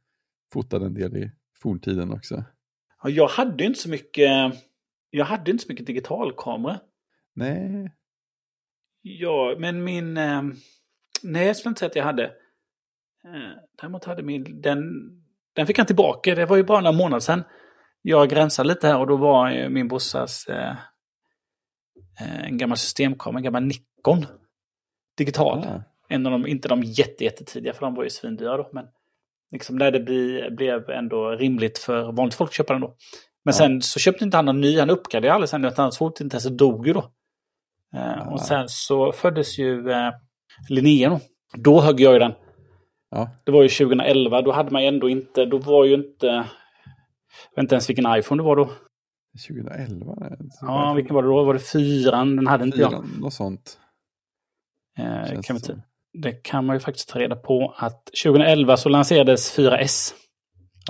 fotade 0.54 0.86
en 0.86 0.94
del 0.94 1.18
i 1.18 1.32
forntiden 1.62 2.12
också. 2.12 2.44
Ja, 3.04 3.10
jag 3.10 3.28
hade 3.28 3.64
inte 3.64 3.80
så 3.80 3.90
mycket... 3.90 4.54
Jag 5.10 5.26
hade 5.26 5.52
inte 5.52 5.64
så 5.64 5.72
mycket 5.72 5.86
digitalkamera. 5.86 6.80
Nej, 7.36 7.92
Ja, 9.02 9.56
men 9.58 9.84
min... 9.84 10.18
Eh, 10.18 10.42
nej, 11.24 11.48
jag 11.48 11.58
skulle 11.58 11.70
inte 11.70 11.80
säga 11.80 11.90
att 11.90 11.96
jag 11.96 12.04
hade. 12.04 12.24
Eh, 12.24 13.52
däremot 13.82 14.06
hade 14.06 14.24
min... 14.24 14.62
Den, 14.62 14.84
den 15.54 15.68
fick 15.68 15.78
han 15.78 15.88
tillbaka. 15.88 16.36
Det 16.36 16.46
var 16.46 16.58
ju 16.58 16.64
bara 16.64 16.82
några 16.82 16.98
månader 16.98 17.20
sedan. 17.20 17.44
Jag 18.02 18.30
gränsade 18.30 18.70
lite 18.70 18.88
här 18.88 19.00
och 19.00 19.08
då 19.08 19.18
var 19.18 19.52
eh, 19.52 19.70
min 19.70 19.88
brorsas... 19.88 20.48
Eh, 22.22 22.46
en 22.48 22.58
gammal 22.58 22.78
systemkamera, 22.78 23.40
en 23.40 23.44
gammal 23.44 23.64
Nikon. 23.64 24.26
Digital. 25.18 25.60
ah, 25.60 25.82
En 26.10 26.26
av 26.26 26.32
de, 26.32 26.48
inte 26.48 26.68
de 26.68 26.84
jätte, 26.84 27.24
jättetidiga 27.24 27.74
för 27.74 27.82
de 27.82 27.96
var 27.96 28.04
ju 28.04 28.10
svindyra 28.10 28.58
då. 28.58 28.70
Men 28.74 28.86
liksom 29.52 29.76
när 29.76 29.92
det 29.92 30.00
bli, 30.00 30.50
blev 30.52 30.90
ändå 30.90 31.30
rimligt 31.32 31.78
för 31.78 32.12
vanligt 32.12 32.36
folk 32.36 32.50
att 32.50 32.56
köpa 32.56 32.74
den 32.74 32.82
då. 32.82 32.88
Men 33.46 33.52
Ja. 33.52 33.58
sen 33.58 33.82
så 33.82 34.00
köpte 34.00 34.24
inte 34.24 34.38
han 34.38 34.46
någon 34.46 34.62
ny, 34.62 34.80
han 34.80 34.90
uppgraderade 34.90 35.34
aldrig 35.36 35.50
sen, 35.50 35.66
utan 35.66 35.84
hans 35.84 35.98
fotintresse 35.98 36.50
dog 36.50 36.88
ju 36.88 36.94
då. 36.94 37.00
Eh, 37.96 38.22
Ah. 38.28 38.32
Och 38.32 38.42
sen 38.42 38.70
så 38.70 39.12
föddes 39.12 39.58
ju 39.60 39.92
eh, 39.92 40.12
Linnea 40.70 41.10
då. 41.10 41.20
Då 41.58 41.82
högg 41.82 42.00
jag 42.00 42.14
ju 42.14 42.20
den. 42.20 42.34
ja, 43.12 43.30
Det 43.44 43.52
var 43.52 43.64
ju 43.64 43.70
2011, 43.70 44.42
då 44.42 44.52
hade 44.52 44.72
man 44.72 44.82
ju 44.82 44.88
ändå 44.88 45.10
inte, 45.10 45.46
då 45.46 45.58
var 45.58 45.86
ju 45.86 45.94
inte... 45.94 46.26
Jag 46.26 47.56
vet 47.56 47.64
inte 47.64 47.76
ens 47.76 47.90
vilken 47.90 48.16
iPhone 48.18 48.42
det 48.44 48.46
var 48.46 48.56
då. 48.56 48.70
2011. 49.48 50.16
nej. 50.18 50.38
Ja, 50.62 50.94
vilken 50.94 51.16
var 51.16 51.24
det 51.24 51.30
då? 51.30 51.44
Var 51.44 51.54
det 51.54 51.60
fyran? 51.60 52.36
Den 52.36 52.48
hade 52.48 52.64
inte 52.64 52.78
jag. 52.78 52.92
Fyran, 52.92 53.18
något 53.20 53.34
sånt. 53.34 53.80
Eh, 54.98 55.42
kan 55.42 55.58
det. 55.58 55.82
Det 56.14 56.32
kan 56.32 56.66
man 56.66 56.76
ju 56.76 56.80
faktiskt 56.80 57.10
ta 57.10 57.20
reda 57.20 57.36
på 57.36 57.74
att 57.78 58.06
2011 58.24 58.78
så 58.78 58.90
lanserades 58.90 59.58
4S. 59.58 60.14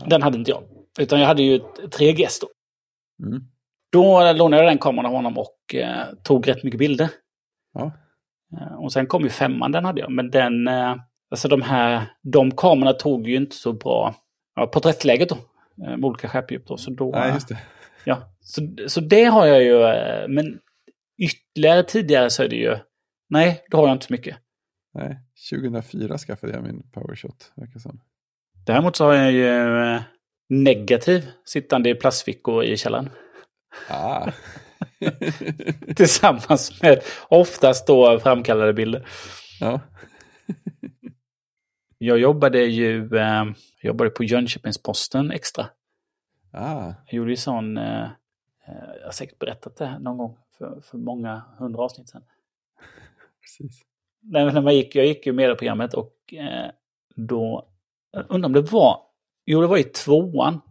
Den 0.06 0.22
hade 0.22 0.38
inte 0.38 0.52
jag. 0.52 0.64
Utan 1.00 1.20
jag 1.20 1.28
hade 1.28 1.44
ju 1.44 1.56
ett 1.56 1.94
3GS 2.00 2.42
då. 2.42 2.48
Mm. 3.28 3.44
Då 3.92 4.34
lånade 4.34 4.64
jag 4.64 4.72
den 4.72 4.78
kameran 4.78 5.06
av 5.06 5.12
honom 5.12 5.38
och 5.38 5.76
eh, 5.76 6.06
tog 6.24 6.48
rätt 6.48 6.64
mycket 6.64 6.80
bilder. 6.80 7.10
Ja. 7.74 7.92
Eh, 8.58 8.74
och 8.74 8.94
sen 8.94 9.08
kom 9.08 9.24
ju 9.24 9.30
femman, 9.30 9.72
den 9.72 9.86
hade 9.86 10.02
jag. 10.02 10.12
Men 10.12 10.30
den, 10.32 10.68
eh, 10.68 10.96
alltså 11.32 11.48
de 11.48 11.62
här, 11.62 12.06
de 12.22 12.52
kamerorna 12.52 12.94
tog 12.94 13.28
ju 13.28 13.36
inte 13.36 13.56
så 13.56 13.74
bra 13.74 14.16
ja, 14.56 14.68
porträttläget 14.68 15.30
då. 15.30 15.36
Eh, 15.86 15.98
med 15.98 16.06
olika 16.06 16.28
skärpdjup 16.28 16.68
då. 16.68 16.78
Så 16.78 16.92
då, 16.92 17.12
Nej, 17.12 17.34
just 17.34 17.48
det. 17.48 17.58
Ja, 18.04 18.31
så, 18.44 18.62
så 18.88 19.00
det 19.02 19.24
har 19.24 19.46
jag 19.48 19.64
ju. 19.64 19.84
eh, 19.84 20.28
Men 20.28 20.60
ytterligare 21.18 21.84
tidigare 21.84 22.30
så 22.30 22.44
är 22.44 22.48
det 22.48 22.56
ju, 22.56 22.78
nej, 23.30 23.64
då 23.70 23.78
har 23.78 23.88
jag 23.88 23.96
inte 23.96 24.06
så 24.06 24.14
mycket. 24.14 24.38
Nej, 24.94 25.20
2004 25.52 26.18
skaffade 26.18 26.54
jag 26.54 26.64
min 26.64 26.84
PowerShot, 26.92 27.52
verkar 27.56 27.80
som. 27.80 28.02
Däremot 28.66 28.96
så 28.96 29.06
har 29.06 29.14
jag 29.14 29.32
ju 29.32 29.48
eh, 29.94 30.02
negativ 30.50 31.32
sittande 31.46 31.90
i 31.90 31.96
plastfickor 31.96 32.64
i 32.64 32.78
källaren. 32.78 33.10
Ah. 33.90 34.32
Tillsammans 35.96 36.82
med 36.82 37.02
oftast 37.30 37.88
då 37.88 38.20
framkallade 38.20 38.74
bilder. 38.74 39.08
ja. 39.60 39.80
Jag 41.98 42.18
jobbade 42.20 42.60
ju 42.64 43.18
eh, 43.18 43.46
jobbade 43.82 44.10
på 44.10 44.24
Jönköpings-Posten 44.24 45.32
extra. 45.32 45.68
Ah. 46.52 46.94
Jag 47.06 47.14
gjorde 47.14 47.30
ju 47.32 47.36
sån, 47.38 47.78
eh, 47.78 48.08
jag 49.00 49.06
har 49.06 49.12
säkert 49.12 49.40
berättat 49.40 49.76
det 49.78 50.00
någon 50.00 50.18
gång 50.18 50.38
för, 50.58 50.82
för 50.82 50.98
många 50.98 51.42
hundra 51.58 51.84
avsnitt 51.84 52.10
sedan. 52.10 52.24
Precis. 53.42 53.82
Nej, 54.24 54.46
men 54.46 54.54
när 54.54 54.62
man 54.62 54.76
gick, 54.76 54.96
jag 54.96 55.06
gick 55.06 55.26
ju 55.26 55.34
med 55.34 55.52
i 55.52 55.56
programmet 55.56 55.94
och 55.94 56.34
eh, 56.34 56.72
då, 57.16 57.68
jag 58.12 58.26
undrar 58.30 58.48
om 58.48 58.54
det 58.54 58.62
var, 58.62 59.00
jo 59.46 59.62
det 59.62 59.68
var 59.68 59.78
i 59.78 59.84
tvåan. 59.84 60.62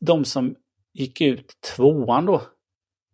De 0.00 0.24
som 0.24 0.54
gick 0.92 1.20
ut 1.20 1.60
tvåan 1.76 2.26
då, 2.26 2.42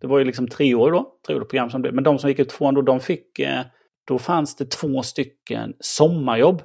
det 0.01 0.07
var 0.07 0.19
ju 0.19 0.25
liksom 0.25 0.49
tre 0.49 0.75
år 0.75 0.93
då, 0.93 1.19
tre 1.27 1.37
år 1.37 1.41
program 1.41 1.71
som 1.71 1.83
det, 1.83 1.93
men 1.93 2.05
de 2.05 2.19
som 2.19 2.31
gick 2.31 2.39
ut 2.39 2.49
tvåan 2.49 2.75
då, 2.75 2.83
de 2.83 3.01
fick, 3.01 3.39
eh, 3.39 3.65
då 4.05 4.19
fanns 4.19 4.57
det 4.57 4.71
två 4.71 5.03
stycken 5.03 5.75
sommarjobb 5.81 6.63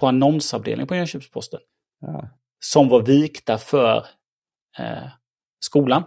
på 0.00 0.06
annonsavdelningen 0.06 0.88
på 0.88 0.94
Jönköpings-Posten 0.94 1.60
Ja. 2.00 2.28
som 2.58 2.88
var 2.88 3.02
vikta 3.02 3.58
för 3.58 3.96
eh, 4.78 5.08
skolan. 5.58 6.02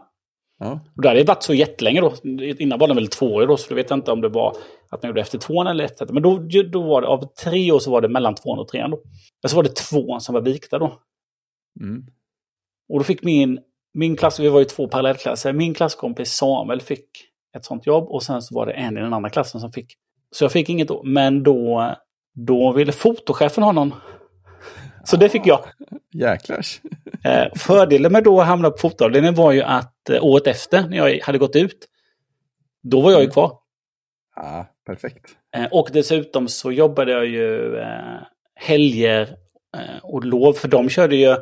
Ja. 0.59 0.79
Och 0.95 1.01
det 1.01 1.07
hade 1.07 1.23
varit 1.23 1.43
så 1.43 1.53
jättelänge 1.53 2.01
då. 2.01 2.13
Innan 2.59 2.79
var 2.79 2.87
den 2.87 2.97
väl 2.97 3.07
två 3.07 3.33
år 3.33 3.47
då, 3.47 3.57
så 3.57 3.69
då 3.69 3.75
vet 3.75 3.89
jag 3.89 3.97
inte 3.97 4.11
om 4.11 4.21
det 4.21 4.29
var 4.29 4.55
att 4.89 5.03
man 5.03 5.09
gjorde 5.09 5.21
efter 5.21 5.37
tvåan 5.37 5.67
eller 5.67 5.83
efter. 5.83 6.05
Men 6.05 6.23
då, 6.23 6.37
då 6.71 6.81
var 6.81 7.01
det, 7.01 7.07
av 7.07 7.33
tre 7.43 7.71
år 7.71 7.79
så 7.79 7.91
var 7.91 8.01
det 8.01 8.09
mellan 8.09 8.35
tvåan 8.35 8.59
och 8.59 8.67
trean 8.67 8.91
då. 8.91 8.97
Och 9.43 9.49
så 9.49 9.55
var 9.55 9.63
det 9.63 9.75
tvåan 9.75 10.21
som 10.21 10.33
var 10.33 10.41
vikta 10.41 10.79
då. 10.79 10.99
Mm. 11.81 12.05
Och 12.89 12.99
då 12.99 13.03
fick 13.03 13.23
min, 13.23 13.59
min 13.93 14.15
klass, 14.15 14.39
vi 14.39 14.49
var 14.49 14.59
ju 14.59 14.65
två 14.65 14.87
parallellklasser, 14.87 15.53
min 15.53 15.73
klasskompis 15.73 16.33
Samuel 16.33 16.81
fick 16.81 17.09
ett 17.57 17.65
sånt 17.65 17.85
jobb 17.85 18.07
och 18.09 18.23
sen 18.23 18.41
så 18.41 18.55
var 18.55 18.65
det 18.65 18.71
en 18.71 18.97
i 18.97 19.01
den 19.01 19.13
andra 19.13 19.29
klassen 19.29 19.61
som 19.61 19.71
fick. 19.71 19.93
Så 20.31 20.43
jag 20.43 20.51
fick 20.51 20.69
inget 20.69 20.87
då, 20.87 21.03
men 21.03 21.43
då, 21.43 21.91
då 22.33 22.71
ville 22.71 22.91
fotochefen 22.91 23.63
ha 23.63 23.71
någon. 23.71 23.93
Så 25.05 25.17
det 25.17 25.29
fick 25.29 25.47
jag. 25.47 25.65
Jäklars. 26.13 26.81
Eh, 27.23 27.45
fördelen 27.55 28.11
med 28.11 28.23
då 28.23 28.41
att 28.41 28.47
hamna 28.47 28.69
på 28.69 28.77
fotoavdelningen 28.77 29.35
var 29.35 29.51
ju 29.51 29.61
att 29.61 30.09
eh, 30.09 30.23
året 30.23 30.47
efter, 30.47 30.87
när 30.87 30.97
jag 30.97 31.19
hade 31.19 31.37
gått 31.37 31.55
ut, 31.55 31.87
då 32.83 33.01
var 33.01 33.11
jag 33.11 33.21
ju 33.21 33.29
kvar. 33.29 33.57
Ah, 34.35 34.63
perfekt. 34.85 35.25
Eh, 35.55 35.65
och 35.71 35.89
dessutom 35.93 36.47
så 36.47 36.71
jobbade 36.71 37.11
jag 37.11 37.25
ju 37.25 37.79
helger 38.55 39.35
och 40.03 40.25
lov, 40.25 40.53
för 40.53 40.67
de 40.67 40.89
körde 40.89 41.15
ju, 41.15 41.35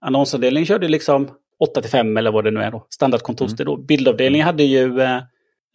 annonsavdelningen 0.00 0.66
körde 0.66 0.88
liksom 0.88 1.30
8 1.60 1.82
till 1.82 1.90
5 1.90 2.16
eller 2.16 2.30
vad 2.30 2.44
det 2.44 2.50
nu 2.50 2.60
är 2.60 2.70
då, 2.70 2.86
standardkontorstid 2.90 3.66
då. 3.66 3.76
Bildavdelningen 3.76 4.46
hade 4.46 4.62
ju, 4.62 5.00
eh, 5.00 5.16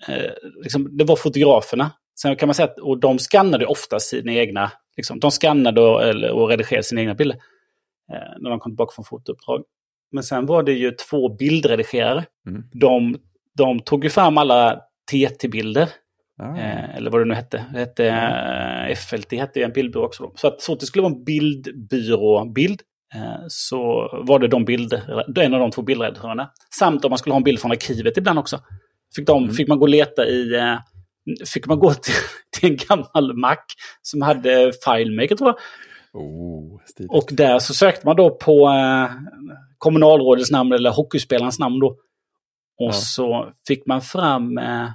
eh, 0.07 0.31
liksom, 0.63 0.97
det 0.97 1.03
var 1.03 1.15
fotograferna. 1.15 1.91
Sen 2.21 2.35
kan 2.35 2.47
man 2.47 2.55
säga 2.55 2.67
att, 2.67 2.79
och 2.79 2.99
de 2.99 3.19
skannade 3.19 3.65
ofta 3.65 3.99
sina 3.99 4.33
egna, 4.33 4.71
liksom, 4.97 5.19
de 5.19 5.31
skannade 5.31 5.81
och, 5.81 6.03
eller, 6.03 6.31
och 6.31 6.49
redigerade 6.49 6.83
sina 6.83 7.01
egna 7.01 7.15
bilder. 7.15 7.37
Eh, 8.13 8.39
när 8.39 8.49
de 8.49 8.59
kom 8.59 8.71
tillbaka 8.71 8.91
från 8.95 9.05
fotouppdrag. 9.05 9.63
Men 10.11 10.23
sen 10.23 10.45
var 10.45 10.63
det 10.63 10.73
ju 10.73 10.91
två 10.91 11.29
bildredigerare. 11.35 12.25
Mm. 12.47 12.63
De, 12.73 13.17
de 13.57 13.79
tog 13.79 14.03
ju 14.03 14.09
fram 14.09 14.37
alla 14.37 14.81
TT-bilder. 15.11 15.89
Ah. 16.41 16.57
Eh, 16.57 16.95
eller 16.95 17.11
vad 17.11 17.21
det 17.21 17.25
nu 17.25 17.33
hette. 17.33 17.65
Det 17.73 17.79
hette 17.79 18.07
eh, 18.09 18.95
FLT 18.95 19.31
hette 19.31 19.59
ju 19.59 19.65
en 19.65 19.71
bildbyrå 19.71 20.05
också. 20.05 20.23
Då. 20.23 20.31
Så 20.35 20.47
att 20.47 20.61
så 20.61 20.73
att 20.73 20.79
det 20.79 20.85
skulle 20.85 21.01
vara 21.03 21.13
en 21.13 21.23
bildbyråbild 21.23 22.81
eh, 23.15 23.45
så 23.47 24.09
var 24.23 24.39
det 24.39 24.47
de 24.47 24.65
bilder, 24.65 25.23
en 25.39 25.53
av 25.53 25.59
de 25.59 25.71
två 25.71 25.81
bildredaktörerna. 25.81 26.49
Samt 26.79 27.05
om 27.05 27.09
man 27.09 27.17
skulle 27.17 27.33
ha 27.33 27.37
en 27.37 27.43
bild 27.43 27.59
från 27.59 27.71
arkivet 27.71 28.17
ibland 28.17 28.39
också. 28.39 28.59
Fick, 29.15 29.27
de, 29.27 29.43
Mm. 29.43 29.55
fick 29.55 29.67
man 29.67 29.77
gå 29.79 29.83
och 29.83 29.89
leta 29.89 30.25
i, 30.27 30.55
eh, 30.55 30.77
fick 31.53 31.67
man 31.67 31.79
gå 31.79 31.93
till, 31.93 32.13
till 32.59 32.71
en 32.71 32.77
gammal 32.77 33.37
Mac 33.37 33.57
som 34.01 34.21
hade 34.21 34.71
FileMaker 34.85 35.35
tror 35.35 35.49
jag. 35.49 35.57
Oh. 36.13 36.79
Och 37.09 37.29
där 37.31 37.59
så 37.59 37.73
sökte 37.73 38.05
man 38.07 38.15
då 38.15 38.29
på 38.29 38.67
eh, 38.67 39.11
kommunalrådets 39.77 40.51
namn 40.51 40.71
eller 40.71 40.89
hockeyspelarens 40.91 41.59
namn 41.59 41.79
då. 41.79 41.87
Och 41.87 41.97
Ja. 42.87 42.91
så 42.91 43.51
fick 43.67 43.85
man 43.85 44.01
fram 44.01 44.57
eh, 44.57 44.89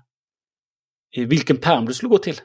vilken 1.27 1.57
perm 1.57 1.85
du 1.87 1.95
skulle 1.95 2.11
gå 2.11 2.19
till. 2.19 2.41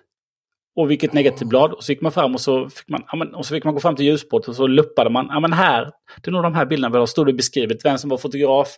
Och 0.76 0.92
vilket 0.92 1.14
negativblad. 1.14 1.74
Och 1.74 1.84
så 1.84 1.92
gick 1.92 2.02
man 2.02 2.12
fram 2.12 2.34
och 2.34 2.42
så 2.42 2.70
fick 2.70 2.90
man, 2.90 3.04
ja, 3.08 3.16
men, 3.18 3.36
och 3.36 3.46
så 3.46 3.54
fick 3.56 3.64
man 3.64 3.74
gå 3.74 3.80
fram 3.80 3.96
till 3.96 4.06
ljusbordet 4.06 4.48
och 4.48 4.56
så 4.56 4.68
luppade 4.68 5.10
man. 5.10 5.28
Ja 5.30 5.40
men 5.40 5.54
här, 5.54 5.92
det 6.22 6.30
är 6.30 6.32
nog 6.32 6.44
de 6.44 6.56
här 6.56 6.66
bilderna 6.66 6.94
vi 6.94 7.00
har. 7.00 7.06
Stod 7.06 7.28
det 7.28 7.34
beskrivet 7.34 7.86
vem 7.86 7.98
som 7.98 8.10
var 8.10 8.18
fotograf, 8.18 8.76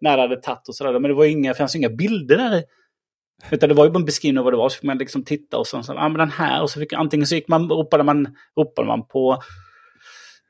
när 0.00 0.16
det 0.16 0.22
hade 0.22 0.40
tagit 0.40 0.68
och 0.68 0.74
sådär. 0.76 0.92
Men 0.92 1.02
det 1.02 1.14
var 1.14 1.24
inga, 1.24 1.52
det 1.52 1.58
fanns 1.58 1.76
inga 1.76 1.88
bilder 1.88 2.36
där 2.36 2.58
i. 2.58 2.62
Utan 3.50 3.68
det 3.68 3.74
var 3.74 3.84
ju 3.84 3.90
bara 3.90 3.98
en 3.98 4.04
beskrivning 4.04 4.38
av 4.38 4.44
vad 4.44 4.52
det 4.52 4.56
var. 4.56 4.68
Så 4.68 4.74
fick 4.74 4.82
man 4.82 4.98
liksom 4.98 5.24
titta 5.24 5.58
och 5.58 5.66
så, 5.66 5.82
så 5.82 5.92
ja 5.92 6.08
men 6.08 6.18
den 6.18 6.30
här. 6.30 6.62
Och 6.62 6.70
så 6.70 6.80
fick 6.80 6.92
antingen 6.92 7.26
så 7.26 7.34
gick 7.34 7.48
man, 7.48 7.68
ropade 7.68 8.04
man, 8.04 8.36
ropade 8.56 8.88
man 8.88 9.06
på 9.06 9.42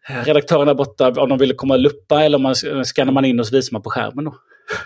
redaktören 0.09 0.67
där 0.67 0.75
borta 0.75 1.09
om 1.09 1.29
de 1.29 1.39
ville 1.39 1.55
komma 1.55 1.75
och 1.75 1.81
luppa 1.81 2.25
eller 2.25 2.37
om 2.37 2.43
man 2.43 2.55
skannar 2.85 3.13
man 3.13 3.25
in 3.25 3.41
och 3.41 3.47
så 3.47 3.57
visar 3.57 3.73
man 3.73 3.83
på 3.83 3.91
skärmen 3.91 4.25
då. 4.25 4.35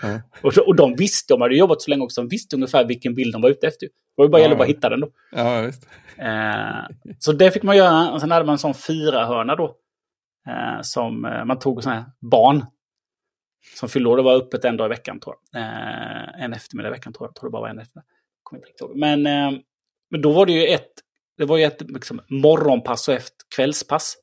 Ja. 0.01 0.21
Och, 0.41 0.57
och 0.57 0.75
de 0.75 0.95
visste, 0.95 1.33
de 1.33 1.41
hade 1.41 1.55
jobbat 1.55 1.81
så 1.81 1.89
länge 1.89 2.03
också, 2.03 2.21
de 2.21 2.27
visste 2.27 2.55
ungefär 2.55 2.85
vilken 2.85 3.13
bild 3.13 3.33
de 3.33 3.41
var 3.41 3.49
ute 3.49 3.67
efter. 3.67 3.85
Det 3.87 3.91
var 4.15 4.25
ju 4.25 4.29
bara 4.29 4.41
Ja, 4.41 4.47
gällde 4.47 4.63
att 4.63 4.69
hitta 4.69 4.89
den 4.89 4.99
då. 4.99 5.07
ja, 5.31 5.61
visst. 5.61 5.87
Eh, 6.17 6.95
så 7.19 7.31
det 7.31 7.51
fick 7.51 7.63
man 7.63 7.77
göra. 7.77 8.11
Och 8.11 8.21
sen 8.21 8.31
hade 8.31 8.45
man 8.45 8.53
en 8.53 8.59
sån 8.59 8.73
fyra 8.73 9.25
hörna 9.25 9.55
då. 9.55 9.75
Eh, 10.47 10.81
som 10.81 11.25
eh, 11.25 11.45
man 11.45 11.59
tog 11.59 11.83
sådana 11.83 11.99
här 12.01 12.09
barn. 12.31 12.65
Som 13.75 13.89
fyllde 13.89 14.09
år. 14.09 14.17
Det 14.17 14.23
var 14.23 14.35
öppet 14.35 14.65
en 14.65 14.77
dag 14.77 14.85
i 14.85 14.89
veckan 14.89 15.19
tror 15.19 15.35
jag. 15.51 15.61
Eh, 15.61 16.43
en 16.43 16.53
eftermiddag 16.53 16.89
i 16.89 16.91
veckan 16.91 17.13
tror 17.13 17.25
jag. 17.25 17.29
Jag 17.29 17.35
tror 17.35 17.49
det 17.49 17.51
bara 17.51 17.61
var 17.61 17.69
en 17.69 17.79
eftermiddag. 17.79 18.07
Kommer 18.43 18.59
inte 18.59 18.67
riktigt 18.67 18.81
ihåg. 18.81 18.97
Men, 18.97 19.25
eh, 19.27 19.59
men 20.09 20.21
då 20.21 20.31
var 20.31 20.45
det 20.45 20.51
ju 20.53 20.67
ett, 20.67 20.91
det 21.37 21.45
var 21.45 21.57
ju 21.57 21.63
ett 21.63 21.81
liksom, 21.81 22.21
morgonpass 22.29 23.07
och 23.07 23.13
ett 23.13 23.33
kvällspass. 23.55 24.17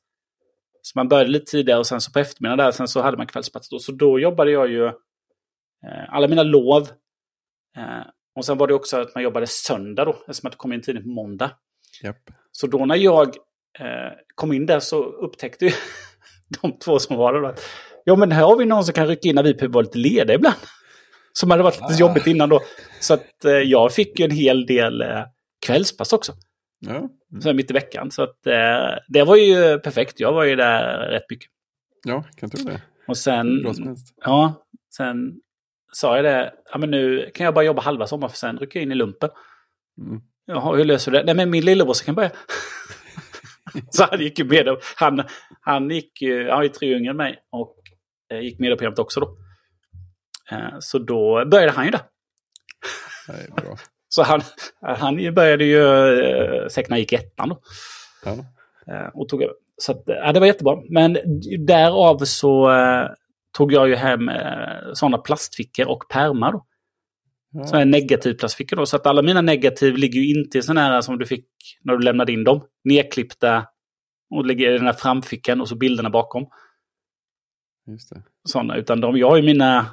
Så 0.81 0.99
man 0.99 1.07
började 1.07 1.29
lite 1.29 1.51
tidigare 1.51 1.79
och 1.79 1.87
sen 1.87 2.01
så 2.01 2.11
på 2.11 2.19
eftermiddagen 2.19 2.65
där, 2.65 2.71
sen 2.71 2.87
så 2.87 3.01
hade 3.01 3.17
man 3.17 3.27
kvällspass. 3.27 3.69
Då. 3.69 3.79
Så 3.79 3.91
då 3.91 4.19
jobbade 4.19 4.51
jag 4.51 4.69
ju 4.69 4.85
eh, 4.85 4.93
alla 6.09 6.27
mina 6.27 6.43
lov. 6.43 6.89
Eh, 7.77 8.03
och 8.35 8.45
sen 8.45 8.57
var 8.57 8.67
det 8.67 8.73
också 8.73 8.97
att 8.97 9.15
man 9.15 9.23
jobbade 9.23 9.47
söndag 9.47 10.05
då, 10.05 10.11
eftersom 10.11 10.47
att 10.47 10.51
det 10.51 10.57
kom 10.57 10.73
in 10.73 10.81
tidning 10.81 11.03
på 11.03 11.09
måndag. 11.09 11.51
Japp. 12.03 12.29
Så 12.51 12.67
då 12.67 12.85
när 12.85 12.95
jag 12.95 13.27
eh, 13.79 14.11
kom 14.35 14.53
in 14.53 14.65
där 14.65 14.79
så 14.79 15.03
upptäckte 15.03 15.65
ju 15.65 15.71
de 16.61 16.79
två 16.79 16.99
som 16.99 17.17
var 17.17 17.33
där 17.33 17.43
att 17.43 17.61
ja 18.09 18.15
men 18.15 18.31
här 18.31 18.43
har 18.43 18.55
vi 18.57 18.65
någon 18.65 18.83
som 18.85 18.93
kan 18.93 19.07
rycka 19.07 19.29
in 19.29 19.35
när 19.35 19.43
vi 19.43 19.53
behöver 19.53 19.73
vara 19.73 19.83
lite 19.83 19.97
lediga 19.97 20.35
ibland. 20.35 20.55
Som 21.33 21.51
hade 21.51 21.63
varit 21.63 21.75
lite 21.81 21.93
Ah. 21.93 22.07
jobbigt 22.07 22.27
innan 22.27 22.49
då. 22.49 22.59
Så 22.99 23.13
att 23.13 23.45
eh, 23.45 23.51
jag 23.51 23.93
fick 23.93 24.19
ju 24.19 24.25
en 24.25 24.31
hel 24.31 24.65
del 24.65 25.01
eh, 25.01 25.23
kvällspass 25.65 26.13
också. 26.13 26.33
Ja. 26.79 26.95
Mm. 26.95 27.41
Så 27.41 27.53
mitt 27.53 27.71
i 27.71 27.73
veckan. 27.73 28.11
Så 28.11 28.23
att 28.23 28.47
eh, 28.47 28.97
det 29.07 29.23
var 29.23 29.35
ju 29.35 29.79
perfekt. 29.79 30.19
Jag 30.19 30.33
var 30.33 30.43
ju 30.43 30.55
där 30.55 30.97
rätt 31.09 31.29
mycket. 31.29 31.49
ja, 32.03 32.23
kan 32.35 32.49
tro 32.49 32.63
det. 32.63 32.81
Och 33.07 33.17
sen, 33.17 33.65
ja, 34.25 34.65
sen 34.95 35.33
sa 35.91 36.15
jag 36.15 36.25
det, 36.25 36.53
ja 36.71 36.77
men 36.77 36.91
nu 36.91 37.31
kan 37.33 37.45
jag 37.45 37.53
bara 37.53 37.65
jobba 37.65 37.81
halva 37.81 38.07
sommaren 38.07 38.29
för 38.29 38.37
sen 38.37 38.57
rycker 38.59 38.79
jag 38.79 38.83
in 38.83 38.91
i 38.91 38.95
lumpen. 38.95 39.29
Mm. 40.01 40.21
Jaha, 40.45 40.75
hur 40.75 40.85
löser 40.85 41.11
du 41.11 41.17
det? 41.17 41.23
Nej, 41.23 41.35
men 41.35 41.49
min 41.49 41.65
lillebror 41.65 42.05
kan 42.05 42.15
börja. 42.15 42.31
så 43.89 44.03
han 44.03 44.19
gick 44.21 44.39
ju 44.39 44.45
med. 44.45 44.77
Han, 44.95 45.23
han 45.61 45.89
gick 45.89 46.21
ju, 46.21 46.49
han 46.49 46.63
är 46.63 46.67
tre 46.67 46.95
yngre 46.97 47.09
än 47.09 47.17
mig 47.17 47.39
och 47.51 47.75
gick 48.31 48.59
med 48.59 48.71
i 48.71 48.75
programmet 48.75 48.99
också 48.99 49.19
då. 49.19 49.37
Eh, 50.51 50.75
så 50.79 50.99
då 50.99 51.45
började 51.45 51.71
han 51.71 51.85
ju 51.85 51.91
där. 51.91 52.01
Så 54.11 54.23
han, 54.23 54.41
han 54.81 55.33
började 55.33 55.65
ju 55.65 55.83
eh, 55.83 56.67
säkert 56.67 56.89
när 56.89 56.95
han 56.95 56.99
gick 56.99 57.13
i 57.13 57.15
ettan 57.15 57.49
då. 57.49 57.61
Ja. 58.25 58.31
Eh, 58.93 59.07
och 59.13 59.29
tog 59.29 59.43
över. 59.43 59.55
Så 59.77 59.91
att, 59.91 60.03
ja, 60.05 60.31
det 60.31 60.39
var 60.39 60.47
jättebra. 60.47 60.77
Men 60.89 61.17
därav 61.65 62.17
så 62.17 62.71
eh, 62.71 63.07
tog 63.57 63.73
jag 63.73 63.89
ju 63.89 63.95
hem 63.95 64.29
eh, 64.29 64.93
sådana 64.93 65.17
plastfickor 65.17 65.87
och 65.87 66.03
pärmar 66.09 66.51
då. 66.51 66.65
Ja. 67.51 67.63
Sådana 67.63 67.77
här 67.77 67.91
negativplastfickor 67.91 68.77
då. 68.77 68.85
Så 68.85 68.95
att 68.95 69.07
alla 69.07 69.21
mina 69.21 69.41
negativ 69.41 69.95
ligger 69.95 70.19
ju 70.19 70.39
inte 70.39 70.57
i 70.57 70.61
sådana 70.61 70.81
här 70.81 71.01
som 71.01 71.19
du 71.19 71.25
fick 71.25 71.45
när 71.83 71.97
du 71.97 72.03
lämnade 72.03 72.31
in 72.31 72.43
dem. 72.43 72.61
Nedklippta 72.83 73.65
och 74.29 74.45
ligger 74.45 74.69
i 74.69 74.77
den 74.77 74.85
här 74.85 74.93
framfickan 74.93 75.61
och 75.61 75.67
så 75.67 75.75
bilderna 75.75 76.09
bakom. 76.09 76.45
Just 77.91 78.09
det. 78.09 78.21
Sådana, 78.43 78.75
utan 78.75 79.01
de, 79.01 79.17
jag 79.17 79.29
har 79.29 79.37
ju 79.37 79.43
mina 79.43 79.85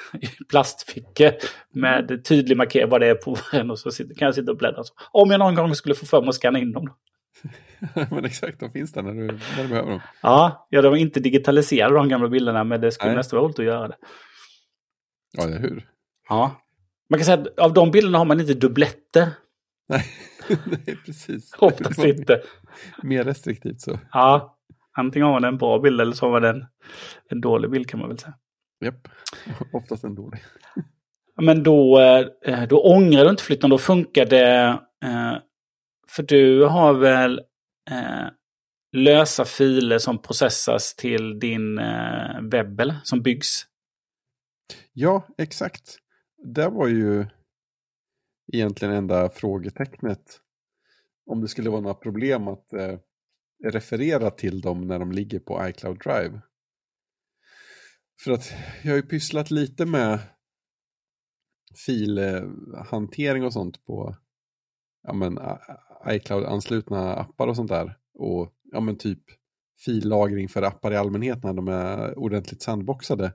plastfickor 0.50 1.32
med 1.72 2.24
tydlig 2.24 2.56
markering 2.56 2.88
vad 2.88 3.00
det 3.00 3.06
är 3.06 3.14
på 3.14 3.36
en 3.52 3.70
och 3.70 3.78
så 3.78 3.90
sitter, 3.90 4.14
kan 4.14 4.26
jag 4.26 4.34
sitta 4.34 4.50
och 4.50 4.58
bläddra. 4.58 4.84
Så. 4.84 4.94
Om 5.12 5.30
jag 5.30 5.38
någon 5.38 5.54
gång 5.54 5.74
skulle 5.74 5.94
få 5.94 6.06
för 6.06 6.20
mig 6.20 6.28
att 6.28 6.34
scanna 6.34 6.58
in 6.58 6.72
dem. 6.72 6.92
Men 8.10 8.24
exakt, 8.24 8.60
de 8.60 8.70
finns 8.70 8.92
där 8.92 9.02
när 9.02 9.12
du, 9.12 9.26
när 9.26 9.62
du 9.62 9.68
behöver 9.68 9.90
dem. 9.90 10.00
Ja, 10.20 10.66
ja, 10.70 10.82
de 10.82 10.88
var 10.88 10.96
inte 10.96 11.20
digitaliserade 11.20 11.94
de 11.94 12.08
gamla 12.08 12.28
bilderna 12.28 12.64
men 12.64 12.80
det 12.80 12.92
skulle 12.92 13.10
Nej. 13.10 13.16
nästan 13.16 13.36
vara 13.36 13.44
roligt 13.46 13.58
att 13.58 13.64
göra 13.64 13.88
det. 13.88 13.96
Ja, 15.32 15.44
eller 15.44 15.58
hur? 15.58 15.88
Ja. 16.28 16.60
Man 17.10 17.18
kan 17.18 17.24
säga 17.24 17.38
att 17.38 17.58
av 17.58 17.72
de 17.72 17.90
bilderna 17.90 18.18
har 18.18 18.24
man 18.24 18.40
inte 18.40 18.54
dubbletter. 18.54 19.28
Nej, 19.88 20.04
Nej 20.64 20.98
precis. 21.06 21.54
Oftast 21.58 22.04
inte. 22.04 22.42
Mer 23.02 23.24
restriktivt 23.24 23.80
så. 23.80 23.98
Ja. 24.12 24.53
Antingen 24.96 25.26
har 25.26 25.32
man 25.32 25.44
en 25.44 25.58
bra 25.58 25.78
bild 25.78 26.00
eller 26.00 26.12
så 26.12 26.26
har 26.26 26.40
man 26.40 26.44
en, 26.44 26.66
en 27.28 27.40
dålig 27.40 27.70
bild 27.70 27.88
kan 27.88 28.00
man 28.00 28.08
väl 28.08 28.18
säga. 28.18 28.34
Japp, 28.84 29.08
oftast 29.72 30.04
en 30.04 30.14
dålig. 30.14 30.40
Men 31.42 31.62
då, 31.62 32.00
eh, 32.44 32.62
då 32.68 32.82
ångrar 32.82 33.24
du 33.24 33.30
inte 33.30 33.42
flytten, 33.42 33.70
då 33.70 33.78
funkar 33.78 34.26
det. 34.26 34.80
Eh, 35.04 35.36
för 36.08 36.22
du 36.22 36.64
har 36.64 36.94
väl 36.94 37.38
eh, 37.90 38.26
lösa 38.92 39.44
filer 39.44 39.98
som 39.98 40.22
processas 40.22 40.94
till 40.94 41.38
din 41.38 41.76
webb, 42.50 42.80
eller? 42.80 42.96
Som 43.02 43.22
byggs? 43.22 43.66
Ja, 44.92 45.26
exakt. 45.38 45.98
Det 46.54 46.68
var 46.68 46.88
ju 46.88 47.26
egentligen 48.52 48.94
enda 48.94 49.28
frågetecknet. 49.28 50.40
Om 51.26 51.40
det 51.40 51.48
skulle 51.48 51.70
vara 51.70 51.80
några 51.80 51.94
problem 51.94 52.48
att 52.48 52.66
referera 53.64 54.30
till 54.30 54.60
dem 54.60 54.80
när 54.80 54.98
de 54.98 55.12
ligger 55.12 55.38
på 55.38 55.68
iCloud 55.68 55.98
Drive. 55.98 56.40
För 58.24 58.32
att 58.32 58.52
jag 58.82 58.90
har 58.90 58.96
ju 58.96 59.02
pysslat 59.02 59.50
lite 59.50 59.86
med 59.86 60.18
filhantering 61.86 63.44
och 63.44 63.52
sånt 63.52 63.84
på 63.84 64.16
ja, 65.02 65.12
men, 65.12 65.38
iCloud-anslutna 66.08 67.14
appar 67.14 67.48
och 67.48 67.56
sånt 67.56 67.70
där. 67.70 67.98
Och 68.14 68.54
ja, 68.72 68.80
men, 68.80 68.98
typ 68.98 69.22
fillagring 69.84 70.48
för 70.48 70.62
appar 70.62 70.92
i 70.92 70.96
allmänhet 70.96 71.44
när 71.44 71.52
de 71.52 71.68
är 71.68 72.18
ordentligt 72.18 72.62
sandboxade. 72.62 73.32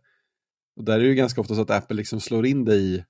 Och 0.76 0.84
där 0.84 0.94
är 0.94 1.00
det 1.00 1.08
ju 1.08 1.16
ganska 1.16 1.42
ofta 1.42 1.56
så 1.56 1.62
att 1.62 1.70
Apple 1.70 1.98
liksom 1.98 2.20
slår 2.20 2.46
in 2.46 2.66
det 2.66 2.76
i 2.76 3.04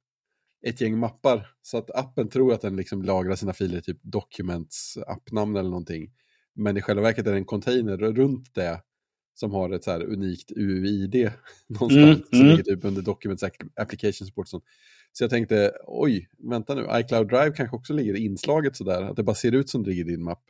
ett 0.68 0.82
gäng 0.82 0.98
mappar. 0.98 1.48
Så 1.62 1.78
att 1.78 1.92
appen 1.96 2.30
tror 2.30 2.54
att 2.54 2.62
den 2.62 2.76
liksom 2.76 3.02
lagrar 3.02 3.36
sina 3.36 3.54
filer, 3.54 3.78
i 3.78 3.82
typ 3.82 4.04
Documents 4.04 4.98
appnamn 5.08 5.56
eller 5.56 5.70
någonting. 5.70 6.12
Men 6.60 6.78
i 6.78 6.82
själva 6.82 7.02
verket 7.02 7.28
är 7.28 7.32
det 7.32 7.38
en 7.38 7.46
container 7.46 7.98
runt 7.98 8.56
det 8.56 8.82
som 9.34 9.52
har 9.52 9.70
ett 9.70 9.84
så 9.84 9.92
här 9.92 10.04
unikt 10.04 10.52
UUID 10.52 11.32
någonstans. 11.68 11.96
Mm, 11.96 12.24
som 12.30 12.40
mm. 12.40 12.48
ligger 12.48 12.64
typ 12.64 12.86
under 12.86 13.02
Documents 13.02 13.44
Application 13.76 14.28
Support. 14.28 14.48
Så 14.48 15.24
jag 15.24 15.30
tänkte, 15.30 15.72
oj, 15.88 16.30
vänta 16.38 16.76
nu, 16.76 16.88
iCloud 16.94 17.28
Drive 17.28 17.52
kanske 17.52 17.76
också 17.76 17.94
ligger 17.94 18.16
inslaget 18.16 18.76
sådär, 18.76 19.02
att 19.02 19.16
det 19.16 19.24
bara 19.24 19.36
ser 19.36 19.56
ut 19.56 19.70
som 19.70 19.84
det 19.84 19.90
ligger 19.90 20.06
i 20.06 20.08
din 20.08 20.24
mapp. 20.24 20.44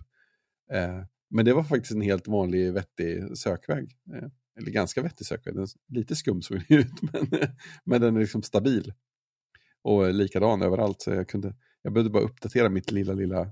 Eh, 0.73 1.03
men 1.30 1.45
det 1.45 1.53
var 1.53 1.64
faktiskt 1.64 1.91
en 1.91 2.02
helt 2.02 2.27
vanlig 2.27 2.73
vettig 2.73 3.38
sökväg. 3.38 3.98
Eh, 4.14 4.30
eller 4.60 4.72
ganska 4.72 5.02
vettig 5.02 5.27
sökväg, 5.27 5.56
den, 5.56 5.68
lite 5.88 6.15
skum 6.15 6.41
såg 6.41 6.57
den 6.68 6.77
ut, 6.77 7.02
men, 7.02 7.27
men 7.84 8.02
den 8.02 8.15
är 8.15 8.19
liksom 8.19 8.44
stabil. 8.44 8.94
Och 9.81 10.14
likadan 10.14 10.61
överallt, 10.61 11.02
så 11.02 11.11
jag, 11.11 11.30
kunde, 11.30 11.56
jag 11.81 11.94
behövde 11.94 12.11
bara 12.11 12.23
uppdatera 12.23 12.69
mitt 12.69 12.91
lilla, 12.91 13.14
lilla 13.14 13.52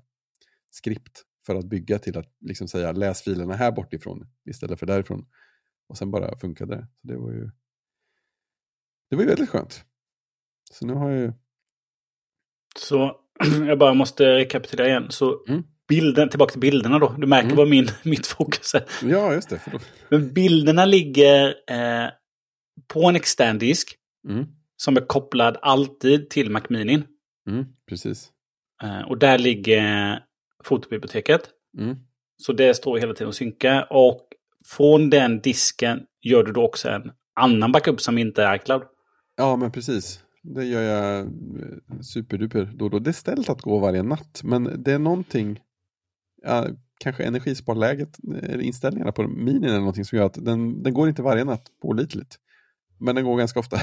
skript 0.69 1.23
för 1.47 1.55
att 1.55 1.65
bygga 1.65 1.99
till 1.99 2.17
att 2.17 2.33
liksom 2.39 2.67
säga 2.67 2.91
läs 2.91 3.21
filerna 3.21 3.55
här 3.55 3.71
bortifrån 3.71 4.27
istället 4.49 4.79
för 4.79 4.85
därifrån. 4.85 5.25
Och 5.87 5.97
sen 5.97 6.11
bara 6.11 6.37
funkade 6.37 6.75
det. 6.75 6.87
Så 7.01 7.07
det 7.07 7.17
var 7.17 7.31
ju 7.31 7.49
det 9.09 9.15
var 9.15 9.23
ju 9.23 9.29
väldigt 9.29 9.49
skönt. 9.49 9.83
Så 10.71 10.85
nu 10.85 10.93
har 10.93 11.09
jag 11.09 11.19
ju... 11.19 11.33
Så 12.79 13.19
jag 13.67 13.79
bara 13.79 13.93
måste 13.93 14.35
rekapitulera 14.35 14.87
igen. 14.87 15.07
Så 15.09 15.45
mm. 15.47 15.63
bilden, 15.87 16.29
tillbaka 16.29 16.51
till 16.51 16.59
bilderna 16.59 16.99
då. 16.99 17.15
Du 17.17 17.27
märker 17.27 17.45
mm. 17.45 17.57
vad 17.57 17.69
min, 17.69 17.87
mitt 18.03 18.27
fokus 18.27 18.75
är. 18.75 18.83
Ja, 19.03 19.33
just 19.33 19.49
det. 19.49 19.59
Förlåt. 19.59 19.91
Men 20.09 20.33
bilderna 20.33 20.85
ligger 20.85 21.47
eh, 21.47 22.09
på 22.87 23.09
en 23.09 23.15
extern 23.15 23.57
disk. 23.57 23.95
Mm. 24.29 24.45
Som 24.75 24.97
är 24.97 25.01
kopplad 25.01 25.57
alltid 25.61 26.29
till 26.29 26.49
Macminin. 26.49 27.03
Mm, 27.49 27.65
precis. 27.89 28.31
Eh, 28.83 29.01
och 29.01 29.17
där 29.17 29.37
ligger 29.37 30.23
fotobiblioteket. 30.63 31.41
Mm. 31.77 31.95
Så 32.37 32.53
det 32.53 32.73
står 32.73 32.97
hela 32.97 33.13
tiden 33.13 33.27
och 33.27 33.35
synkar. 33.35 33.87
Och 33.89 34.27
från 34.65 35.09
den 35.09 35.41
disken 35.41 35.99
gör 36.21 36.43
du 36.43 36.51
då 36.51 36.65
också 36.65 36.89
en 36.89 37.11
annan 37.35 37.71
backup 37.71 38.01
som 38.01 38.17
inte 38.17 38.43
är 38.43 38.55
iCloud. 38.55 38.83
Ja, 39.37 39.55
men 39.55 39.71
precis. 39.71 40.23
Det 40.43 40.65
gör 40.65 40.81
jag 40.81 41.29
superduper 42.01 42.73
då 42.75 42.85
och 42.85 42.91
då. 42.91 42.99
Det 42.99 43.09
är 43.09 43.13
ställt 43.13 43.49
att 43.49 43.61
gå 43.61 43.79
varje 43.79 44.03
natt, 44.03 44.41
men 44.43 44.83
det 44.83 44.91
är 44.93 44.99
någonting, 44.99 45.59
ja, 46.43 46.67
kanske 46.99 47.23
energisparläget, 47.23 48.17
eh, 48.43 48.65
inställningarna 48.65 49.11
på 49.11 49.27
minin 49.27 49.63
eller 49.63 49.79
någonting 49.79 50.05
som 50.05 50.17
gör 50.17 50.25
att 50.25 50.45
den, 50.45 50.83
den 50.83 50.93
går 50.93 51.09
inte 51.09 51.21
varje 51.21 51.43
natt 51.43 51.67
pålitligt. 51.81 52.35
Men 52.99 53.15
den 53.15 53.25
går 53.25 53.37
ganska 53.37 53.59
ofta. 53.59 53.77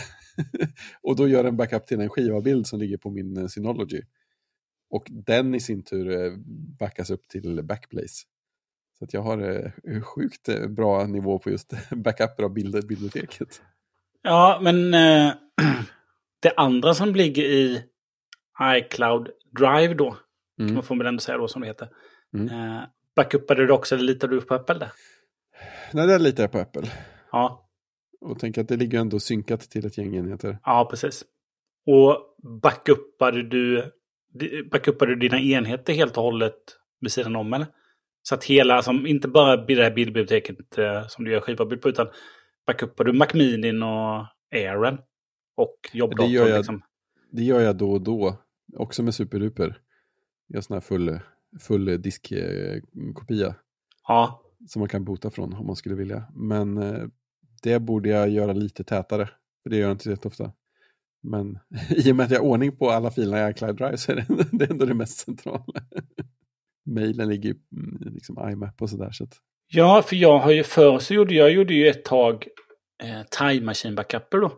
och 1.02 1.16
då 1.16 1.28
gör 1.28 1.44
den 1.44 1.56
backup 1.56 1.86
till 1.86 2.00
en 2.00 2.08
skiva-bild 2.08 2.66
som 2.66 2.78
ligger 2.78 2.96
på 2.96 3.10
min 3.10 3.36
eh, 3.36 3.46
Synology. 3.46 4.00
Och 4.94 5.06
den 5.10 5.54
i 5.54 5.60
sin 5.60 5.82
tur 5.82 6.36
backas 6.78 7.10
upp 7.10 7.28
till 7.28 7.62
Backblaze. 7.64 8.26
Så 8.98 9.06
jag 9.10 9.22
har 9.22 9.72
sjukt 10.00 10.68
bra 10.68 11.06
nivå 11.06 11.38
på 11.38 11.50
just 11.50 11.72
backuper 11.90 12.42
av 12.42 12.52
bilder, 12.52 12.82
biblioteket. 12.82 13.62
Ja, 14.22 14.58
men 14.62 14.94
äh, 14.94 15.32
det 16.42 16.52
andra 16.56 16.94
som 16.94 17.14
ligger 17.14 17.42
i 17.42 17.82
iCloud 18.62 19.30
Drive 19.58 19.94
då, 19.94 20.16
mm. 20.58 20.68
kan 20.68 20.74
man 20.74 20.82
får 20.82 20.96
väl 20.96 21.06
ändå 21.06 21.20
säga 21.20 21.38
då 21.38 21.48
som 21.48 21.62
det 21.62 21.68
heter. 21.68 21.88
Mm. 22.34 22.48
Äh, 22.48 22.82
backupade 23.16 23.66
du 23.66 23.72
också 23.72 23.94
eller 23.94 24.04
litar 24.04 24.28
du 24.28 24.40
på 24.40 24.54
Apple 24.54 24.78
där? 24.78 24.92
Nej, 25.92 26.06
det 26.06 26.18
litar 26.18 26.42
jag 26.42 26.52
på 26.52 26.58
Apple. 26.58 26.90
Ja. 27.32 27.70
Och 28.20 28.38
tänk 28.38 28.58
att 28.58 28.68
det 28.68 28.76
ligger 28.76 29.00
ändå 29.00 29.20
synkat 29.20 29.60
till 29.60 29.86
ett 29.86 29.98
gäng 29.98 30.16
enheter. 30.16 30.58
Ja, 30.64 30.86
precis. 30.90 31.24
Och 31.86 32.36
backupade 32.62 33.42
du, 33.42 33.92
backupade 34.70 35.14
du 35.14 35.28
dina 35.28 35.40
enheter 35.40 35.92
helt 35.92 36.16
och 36.16 36.22
hållet 36.22 36.54
vid 37.00 37.12
sidan 37.12 37.36
om 37.36 37.52
eller? 37.52 37.66
Så 38.22 38.34
att 38.34 38.44
hela, 38.44 38.82
som 38.82 39.06
inte 39.06 39.28
bara 39.28 39.56
det 39.56 39.82
här 39.82 39.90
bildbiblioteket 39.90 40.78
eh, 40.78 41.06
som 41.08 41.24
du 41.24 41.32
gör 41.32 41.40
skiva 41.40 41.66
på, 41.66 41.88
utan 41.88 42.06
backupar 42.66 43.04
du 43.04 43.12
Macminin 43.12 43.82
och 43.82 44.26
Aaron 44.54 44.98
och 45.56 45.76
jobbdatorn? 45.92 46.28
Det 46.28 46.34
gör, 46.34 46.48
jag, 46.48 46.56
liksom. 46.56 46.82
det 47.30 47.42
gör 47.42 47.60
jag 47.60 47.76
då 47.76 47.90
och 47.90 48.00
då, 48.00 48.38
också 48.76 49.02
med 49.02 49.14
SuperDuper. 49.14 49.78
Jag 50.46 50.56
har 50.56 50.62
sån 50.62 50.74
här 50.74 50.80
full, 50.80 51.20
full 51.60 52.02
diskkopia. 52.02 53.54
Ja. 54.08 54.42
Som 54.68 54.80
man 54.80 54.88
kan 54.88 55.04
bota 55.04 55.30
från 55.30 55.52
om 55.52 55.66
man 55.66 55.76
skulle 55.76 55.94
vilja. 55.94 56.24
Men 56.34 56.78
eh, 56.78 57.04
det 57.62 57.78
borde 57.78 58.08
jag 58.08 58.28
göra 58.28 58.52
lite 58.52 58.84
tätare, 58.84 59.30
för 59.62 59.70
det 59.70 59.76
gör 59.76 59.82
jag 59.82 59.94
inte 59.94 60.04
så 60.04 60.10
jätteofta. 60.10 60.52
Men 61.24 61.58
i 61.90 62.12
och 62.12 62.16
med 62.16 62.24
att 62.24 62.30
jag 62.30 62.38
har 62.38 62.46
ordning 62.46 62.76
på 62.76 62.90
alla 62.90 63.10
filerna 63.10 63.48
i 63.48 63.50
iCloud 63.50 63.76
Drive 63.76 63.96
så 63.96 64.12
är 64.12 64.16
det, 64.16 64.26
det 64.52 64.64
är 64.64 64.70
ändå 64.70 64.86
det 64.86 64.94
mest 64.94 65.18
centrala. 65.18 65.64
Mailen 66.86 67.28
ligger 67.28 67.50
i 67.50 67.54
mm, 67.72 68.14
liksom 68.14 68.50
IMAP 68.50 68.82
och 68.82 68.90
sådär. 68.90 69.10
Så 69.10 69.24
att... 69.24 69.36
Ja, 69.68 70.02
för 70.02 70.16
jag 70.16 70.38
har 70.38 70.50
ju 70.50 70.64
förr 70.64 70.98
så 70.98 71.14
gjorde 71.14 71.34
jag 71.34 71.52
gjorde 71.52 71.74
ju 71.74 71.88
ett 71.88 72.04
tag 72.04 72.46
eh, 73.02 73.22
Time 73.38 73.66
Machine 73.66 73.94
backuper 73.94 74.38
då. 74.38 74.52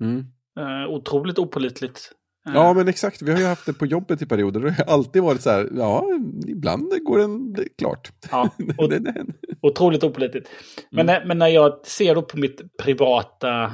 Mm. 0.00 0.26
Eh, 0.58 0.90
otroligt 0.90 1.38
opolitligt. 1.38 2.12
Eh. 2.46 2.52
Ja, 2.54 2.72
men 2.72 2.88
exakt. 2.88 3.22
Vi 3.22 3.32
har 3.32 3.38
ju 3.38 3.46
haft 3.46 3.66
det 3.66 3.72
på 3.72 3.86
jobbet 3.86 4.22
i 4.22 4.26
perioder. 4.26 4.60
Det 4.60 4.70
har 4.70 4.84
alltid 4.84 5.22
varit 5.22 5.40
så 5.40 5.50
här, 5.50 5.68
ja, 5.76 6.06
ibland 6.46 7.04
går 7.04 7.18
den 7.18 7.56
klart. 7.78 8.12
Ja, 8.30 8.50
och, 8.78 8.88
det, 8.88 8.98
det. 8.98 9.26
otroligt 9.60 10.04
opolitligt. 10.04 10.48
Men, 10.90 11.08
mm. 11.08 11.28
men 11.28 11.38
när 11.38 11.48
jag 11.48 11.86
ser 11.86 12.14
då 12.14 12.22
på 12.22 12.38
mitt 12.38 12.76
privata 12.82 13.72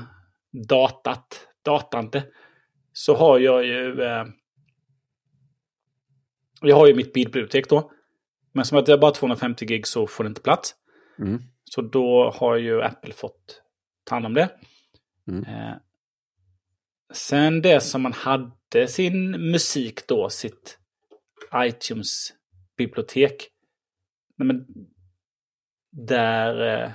datat, 0.68 1.47
datante, 1.64 2.24
så 2.92 3.14
har 3.16 3.38
jag 3.38 3.66
ju... 3.66 4.02
Eh, 4.02 4.24
jag 6.60 6.76
har 6.76 6.86
ju 6.86 6.94
mitt 6.94 7.12
bildbibliotek 7.12 7.68
då. 7.68 7.90
Men 8.52 8.64
som 8.64 8.78
att 8.78 8.88
är 8.88 8.98
bara 8.98 9.10
250 9.10 9.66
gig 9.66 9.86
så 9.86 10.06
får 10.06 10.24
det 10.24 10.28
inte 10.28 10.40
plats. 10.40 10.74
Mm. 11.18 11.42
Så 11.64 11.82
då 11.82 12.30
har 12.30 12.56
ju 12.56 12.82
Apple 12.82 13.12
fått 13.12 13.62
ta 14.04 14.14
hand 14.14 14.26
om 14.26 14.34
det. 14.34 14.50
Mm. 15.28 15.44
Eh, 15.44 15.74
sen 17.12 17.62
det 17.62 17.80
som 17.80 18.02
man 18.02 18.12
hade 18.12 18.88
sin 18.88 19.30
musik 19.50 20.06
då, 20.06 20.28
sitt 20.28 20.78
iTunes-bibliotek. 21.54 23.48
där 25.90 26.82
eh, 26.84 26.90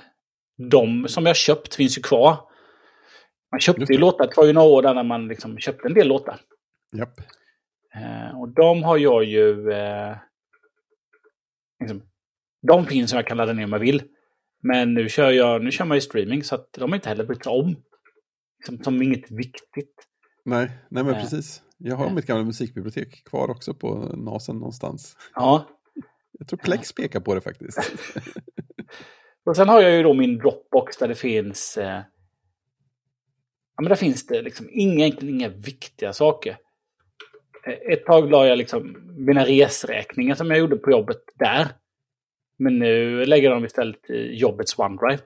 de 0.69 1.07
som 1.07 1.25
jag 1.25 1.35
köpt 1.35 1.75
finns 1.75 1.97
ju 1.97 2.01
kvar. 2.01 2.49
Man 3.53 3.59
köpte 3.59 3.93
ju 3.93 3.99
låtar, 3.99 4.27
det 4.27 4.37
var 4.37 4.45
ju 4.45 4.53
några 4.53 4.67
år 4.67 4.81
där 4.81 4.93
när 4.93 5.03
man 5.03 5.27
liksom 5.27 5.57
köpte 5.57 5.87
en 5.87 5.93
del 5.93 6.07
låtar. 6.07 6.39
Japp. 6.93 7.19
Eh, 7.95 8.39
och 8.39 8.49
de 8.49 8.83
har 8.83 8.97
jag 8.97 9.23
ju... 9.23 9.71
Eh, 9.71 10.15
liksom, 11.79 12.01
de 12.67 12.85
finns 12.85 13.09
som 13.09 13.17
jag 13.17 13.27
kan 13.27 13.37
ladda 13.37 13.53
ner 13.53 13.63
om 13.63 13.71
jag 13.71 13.79
vill. 13.79 14.03
Men 14.63 14.93
nu 14.93 15.09
kör, 15.09 15.31
jag, 15.31 15.63
nu 15.63 15.71
kör 15.71 15.85
man 15.85 15.97
ju 15.97 16.01
streaming 16.01 16.43
så 16.43 16.55
att 16.55 16.73
de 16.73 16.91
har 16.91 16.95
inte 16.95 17.09
heller 17.09 17.23
brytt 17.23 17.43
sig 17.43 17.51
om. 17.51 17.75
Som, 18.65 18.83
som 18.83 19.01
inget 19.01 19.31
viktigt. 19.31 20.07
Nej, 20.45 20.71
nej 20.89 21.03
men 21.03 21.15
äh, 21.15 21.21
precis. 21.21 21.61
Jag 21.77 21.95
har 21.95 22.07
äh. 22.07 22.13
mitt 22.13 22.25
gamla 22.25 22.43
musikbibliotek 22.43 23.23
kvar 23.23 23.49
också 23.49 23.73
på 23.73 23.95
nasen 24.15 24.55
någonstans. 24.55 25.17
Ja. 25.35 25.67
Jag 26.31 26.47
tror 26.47 26.57
Plex 26.57 26.93
pekar 26.93 27.19
på 27.19 27.35
det 27.35 27.41
faktiskt. 27.41 27.77
och 29.45 29.55
sen 29.55 29.69
har 29.69 29.81
jag 29.81 29.91
ju 29.91 30.03
då 30.03 30.13
min 30.13 30.37
Dropbox 30.37 30.97
där 30.97 31.07
det 31.07 31.15
finns... 31.15 31.77
Eh, 31.77 32.01
ja, 33.75 33.81
men 33.81 33.89
där 33.89 33.95
finns 33.95 34.27
det 34.27 34.41
liksom 34.41 34.69
inga, 34.71 35.05
inga 35.05 35.49
viktiga 35.49 36.13
saker. 36.13 36.57
Ett 37.91 38.05
tag 38.05 38.31
la 38.31 38.47
jag 38.47 38.57
liksom 38.57 38.97
mina 39.17 39.45
resräkningar 39.45 40.35
som 40.35 40.49
jag 40.49 40.59
gjorde 40.59 40.75
på 40.75 40.91
jobbet 40.91 41.21
där. 41.35 41.67
Men 42.57 42.79
nu 42.79 43.25
lägger 43.25 43.49
de 43.49 43.65
istället 43.65 44.09
i 44.09 44.35
jobbets 44.35 44.79
OneDrive. 44.79 45.19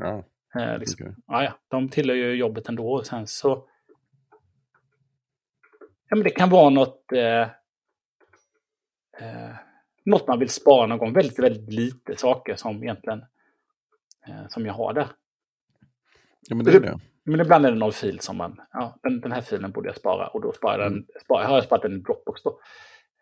Ja, 0.00 0.24
Eh, 0.54 0.78
liksom. 0.78 1.06
okej. 1.06 1.16
ja, 1.26 1.44
ja, 1.44 1.58
de 1.68 1.88
tillhör 1.88 2.16
ju 2.16 2.34
jobbet 2.34 2.68
ändå. 2.68 2.92
Och 2.92 3.06
sen 3.06 3.26
så... 3.26 3.68
Ja, 6.08 6.16
men 6.16 6.22
det 6.22 6.30
kan 6.30 6.50
vara 6.50 6.70
något... 6.70 7.12
Eh, 7.12 7.42
eh, 9.20 9.56
något 10.04 10.28
man 10.28 10.38
vill 10.38 10.48
spara 10.48 10.86
någon 10.86 10.98
gång. 10.98 11.12
Väldigt, 11.12 11.38
väldigt 11.38 11.72
lite 11.72 12.16
saker 12.16 12.56
som 12.56 12.82
egentligen... 12.82 13.24
Eh, 14.26 14.48
som 14.48 14.66
jag 14.66 14.72
har 14.72 14.92
där. 14.92 15.08
ja 16.48 16.56
men 16.56 16.64
det 16.64 16.76
är 16.76 16.80
det. 16.80 16.98
Men 17.30 17.40
ibland 17.40 17.66
är 17.66 17.70
det 17.70 17.78
någon 17.78 17.92
fil 17.92 18.20
som 18.20 18.36
man... 18.36 18.60
Ja, 18.72 18.98
den, 19.02 19.20
den 19.20 19.32
här 19.32 19.40
filen 19.40 19.70
borde 19.72 19.88
jag 19.88 19.96
spara. 19.96 20.26
Och 20.28 20.40
då 20.42 20.52
sparar 20.52 20.82
jag 20.82 20.92
den, 20.92 21.06
spara, 21.24 21.46
har 21.46 21.54
jag 21.54 21.64
sparat 21.64 21.82
den 21.82 21.96
i 21.96 22.00
Dropbox 22.00 22.42
då. 22.42 22.60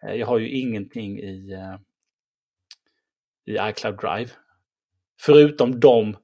Eh, 0.07 0.15
jag 0.15 0.27
har 0.27 0.39
ju 0.39 0.51
ingenting 0.51 1.19
i... 1.19 1.53
Eh, 1.53 1.79
I 3.55 3.71
iCloud 3.71 3.97
Drive. 4.01 4.31
Förutom 5.21 5.81
de 5.81 6.17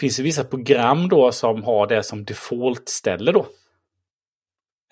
finns 0.00 0.16
det 0.16 0.22
vissa 0.22 0.44
program 0.44 1.08
då 1.08 1.32
som 1.32 1.62
har 1.64 1.86
det 1.86 2.02
som 2.02 2.24
default-ställe 2.24 3.32
då. 3.32 3.46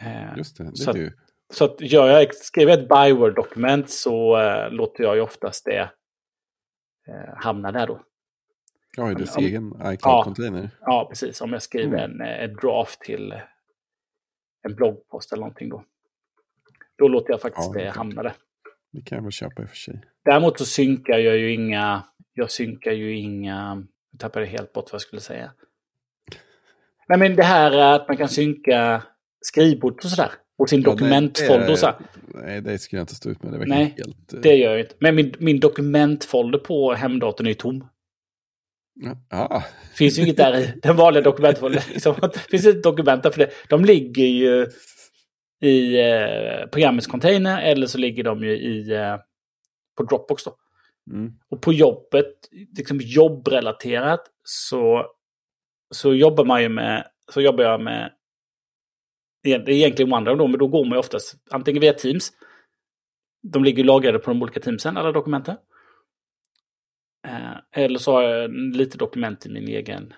Eh, 0.02 0.36
Just 0.36 0.56
det, 0.58 0.64
det 0.64 0.76
Så 0.76 0.90
är 0.90 0.94
att- 0.94 1.00
ju... 1.00 1.12
Så 1.52 1.64
att 1.64 1.80
gör 1.80 2.08
jag, 2.08 2.34
skriver 2.34 2.72
jag 2.72 2.80
ett 2.82 2.88
byword-dokument 2.88 3.90
så 3.90 4.38
eh, 4.40 4.70
låter 4.70 5.04
jag 5.04 5.14
ju 5.16 5.20
oftast 5.22 5.64
det 5.64 5.90
eh, 7.08 7.34
hamna 7.36 7.72
där 7.72 7.86
då. 7.86 8.00
Ja, 8.96 9.10
i 9.10 9.14
dess 9.14 9.36
egen 9.36 9.72
iCloud-container. 9.74 10.68
Ja, 10.80 11.06
precis. 11.08 11.40
Om 11.40 11.52
jag 11.52 11.62
skriver 11.62 12.04
Mm. 12.04 12.20
en, 12.20 12.26
eh, 12.28 12.44
en 12.44 12.54
draft 12.54 13.00
till 13.00 13.32
eh, 13.32 13.38
en 14.62 14.74
bloggpost 14.74 15.32
eller 15.32 15.40
någonting 15.40 15.68
då. 15.68 15.84
Då 16.98 17.08
låter 17.08 17.30
jag 17.30 17.40
faktiskt 17.40 17.70
Ja, 17.74 17.80
det 17.82 17.90
hamna 17.90 18.22
där. 18.22 18.32
Det 18.92 19.02
kan 19.02 19.16
jag 19.16 19.22
väl 19.22 19.32
köpa 19.32 19.62
i 19.62 19.64
och 19.64 19.68
för 19.68 19.76
sig. 19.76 20.00
Däremot 20.24 20.58
så 20.58 20.64
synkar 20.64 21.18
jag 21.18 21.36
ju 21.38 21.52
inga... 21.52 22.02
Jag 22.34 22.50
synkar 22.50 22.92
ju 22.92 23.16
inga... 23.16 23.86
Jag 24.10 24.20
tappade 24.20 24.46
helt 24.46 24.72
bort 24.72 24.84
vad 24.84 24.94
jag 24.94 25.00
skulle 25.00 25.20
säga. 25.20 25.50
Nej, 27.08 27.18
men 27.18 27.36
det 27.36 27.42
här 27.42 27.70
är 27.72 27.92
att 27.94 28.08
man 28.08 28.16
kan 28.16 28.28
synka 28.28 29.02
skrivbord 29.40 29.94
och 30.04 30.10
sådär. 30.10 30.30
Och 30.58 30.68
sin 30.68 30.80
Ja, 30.82 30.90
dokumentfolder 30.90 31.70
och 31.70 31.78
så. 31.78 31.86
här. 31.86 31.96
Nej, 32.34 32.60
det 32.60 32.78
skulle 32.78 32.98
jag 32.98 33.02
inte 33.02 33.14
stå 33.14 33.30
ut 33.30 33.42
med. 33.42 33.52
Det 33.52 33.66
Nej, 33.66 33.94
helt... 33.96 34.32
eh, 34.34 34.40
Det 34.40 34.54
gör 34.56 34.70
jag 34.70 34.80
inte. 34.80 34.94
Men 34.98 35.14
min, 35.14 35.34
min 35.38 35.60
dokumentfolder 35.60 36.58
på 36.58 36.92
hemdatorn 36.94 37.46
är 37.46 37.50
ju 37.50 37.54
tom. 37.54 37.88
Ah, 39.30 39.62
finns 39.94 40.18
ju 40.18 40.22
inget 40.22 40.36
där 40.36 40.58
i 40.58 40.72
den 40.82 40.96
vanliga 40.96 41.22
dokumentfoldern. 41.22 41.82
Liksom, 41.92 42.14
det 42.20 42.38
finns 42.38 42.66
ett 42.66 42.82
dokument 42.82 43.22
där 43.22 43.30
för 43.30 43.38
det. 43.38 43.50
De 43.68 43.84
ligger 43.84 44.24
ju 44.24 44.66
i 45.60 46.00
eh, 46.00 46.66
programmets 46.72 47.06
container 47.06 47.62
eller 47.62 47.86
så 47.86 47.98
ligger 47.98 48.24
de 48.24 48.44
ju 48.44 48.56
i, 48.56 48.94
eh, 48.94 49.16
på 49.96 50.02
Dropbox. 50.02 50.44
Då. 50.44 50.56
mm. 51.10 51.32
Och 51.50 51.62
på 51.62 51.72
jobbet, 51.72 52.48
liksom 52.76 53.00
jobbrelaterat, 53.02 54.20
så, 54.44 55.06
så 55.94 56.14
jobbar 56.14 56.44
man 56.44 56.62
ju 56.62 56.68
med, 56.68 57.06
så 57.32 57.40
jobbar 57.40 57.64
jag 57.64 57.80
med, 57.80 58.12
det 59.42 59.52
är 59.52 59.70
egentligen 59.70 60.12
OneDrive 60.12 60.38
då, 60.38 60.46
men 60.46 60.58
då 60.58 60.66
går 60.68 60.84
man 60.84 60.92
ju 60.92 60.98
oftast 60.98 61.34
antingen 61.50 61.80
via 61.80 61.92
Teams, 61.92 62.32
de 63.42 63.64
ligger 63.64 63.78
ju 63.78 63.84
lagrade 63.84 64.18
på 64.18 64.30
de 64.30 64.42
olika 64.42 64.60
Teamsen, 64.60 64.96
alla 64.96 65.12
dokumenten. 65.12 65.56
Eh, 67.26 67.82
eller 67.82 67.98
så 67.98 68.12
har 68.12 68.22
jag 68.22 68.50
lite 68.50 68.98
dokument 68.98 69.46
i 69.46 69.48
min 69.48 69.68
egen, 69.68 70.12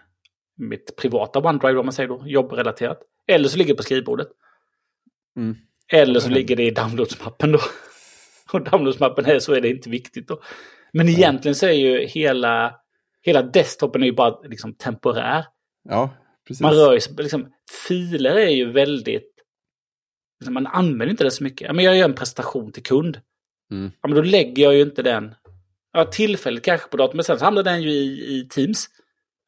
mitt 0.56 0.96
privata 0.96 1.38
OneDrive 1.38 1.78
om 1.78 1.86
man 1.86 1.92
säger 1.92 2.08
då, 2.08 2.22
jobbrelaterat. 2.26 3.00
Eller 3.26 3.48
så 3.48 3.58
ligger 3.58 3.74
det 3.74 3.76
på 3.76 3.82
skrivbordet. 3.82 4.28
Mm. 5.36 5.56
Eller 5.92 6.20
så 6.20 6.28
ligger 6.28 6.56
det 6.56 6.62
i 6.62 6.70
downloadsmappen 6.70 7.52
då. 7.52 7.58
Och 8.52 8.64
downloadsmappen 8.64 9.26
är 9.26 9.38
så 9.38 9.54
är 9.54 9.60
det 9.60 9.68
inte 9.68 9.90
viktigt 9.90 10.28
då. 10.28 10.40
Men 10.92 11.08
egentligen 11.08 11.54
så 11.54 11.66
är 11.66 11.72
ju 11.72 12.06
hela, 12.06 12.74
hela 13.22 13.42
desktopen 13.42 14.02
är 14.02 14.06
ju 14.06 14.12
bara 14.12 14.40
liksom 14.40 14.74
temporär. 14.74 15.44
Ja, 15.88 16.10
precis. 16.46 16.60
Man 16.60 16.74
rör 16.74 16.92
ju 16.92 17.00
sig, 17.00 17.14
liksom, 17.18 17.52
filer 17.88 18.34
är 18.34 18.50
ju 18.50 18.72
väldigt, 18.72 19.32
liksom, 20.40 20.54
man 20.54 20.66
använder 20.66 21.10
inte 21.10 21.24
det 21.24 21.30
så 21.30 21.44
mycket. 21.44 21.66
Ja, 21.66 21.72
men 21.72 21.84
jag 21.84 21.96
gör 21.96 22.04
en 22.04 22.14
presentation 22.14 22.72
till 22.72 22.82
kund. 22.82 23.20
Mm. 23.70 23.92
Ja, 24.02 24.08
men 24.08 24.16
då 24.16 24.22
lägger 24.22 24.62
jag 24.62 24.74
ju 24.74 24.82
inte 24.82 25.02
den, 25.02 25.34
ja 25.92 26.04
tillfälligt 26.04 26.64
kanske 26.64 26.88
på 26.88 26.96
datorn, 26.96 27.16
men 27.16 27.24
sen 27.24 27.38
så 27.38 27.44
hamnar 27.44 27.62
den 27.62 27.82
ju 27.82 27.90
i, 27.90 28.36
i 28.38 28.48
Teams. 28.48 28.86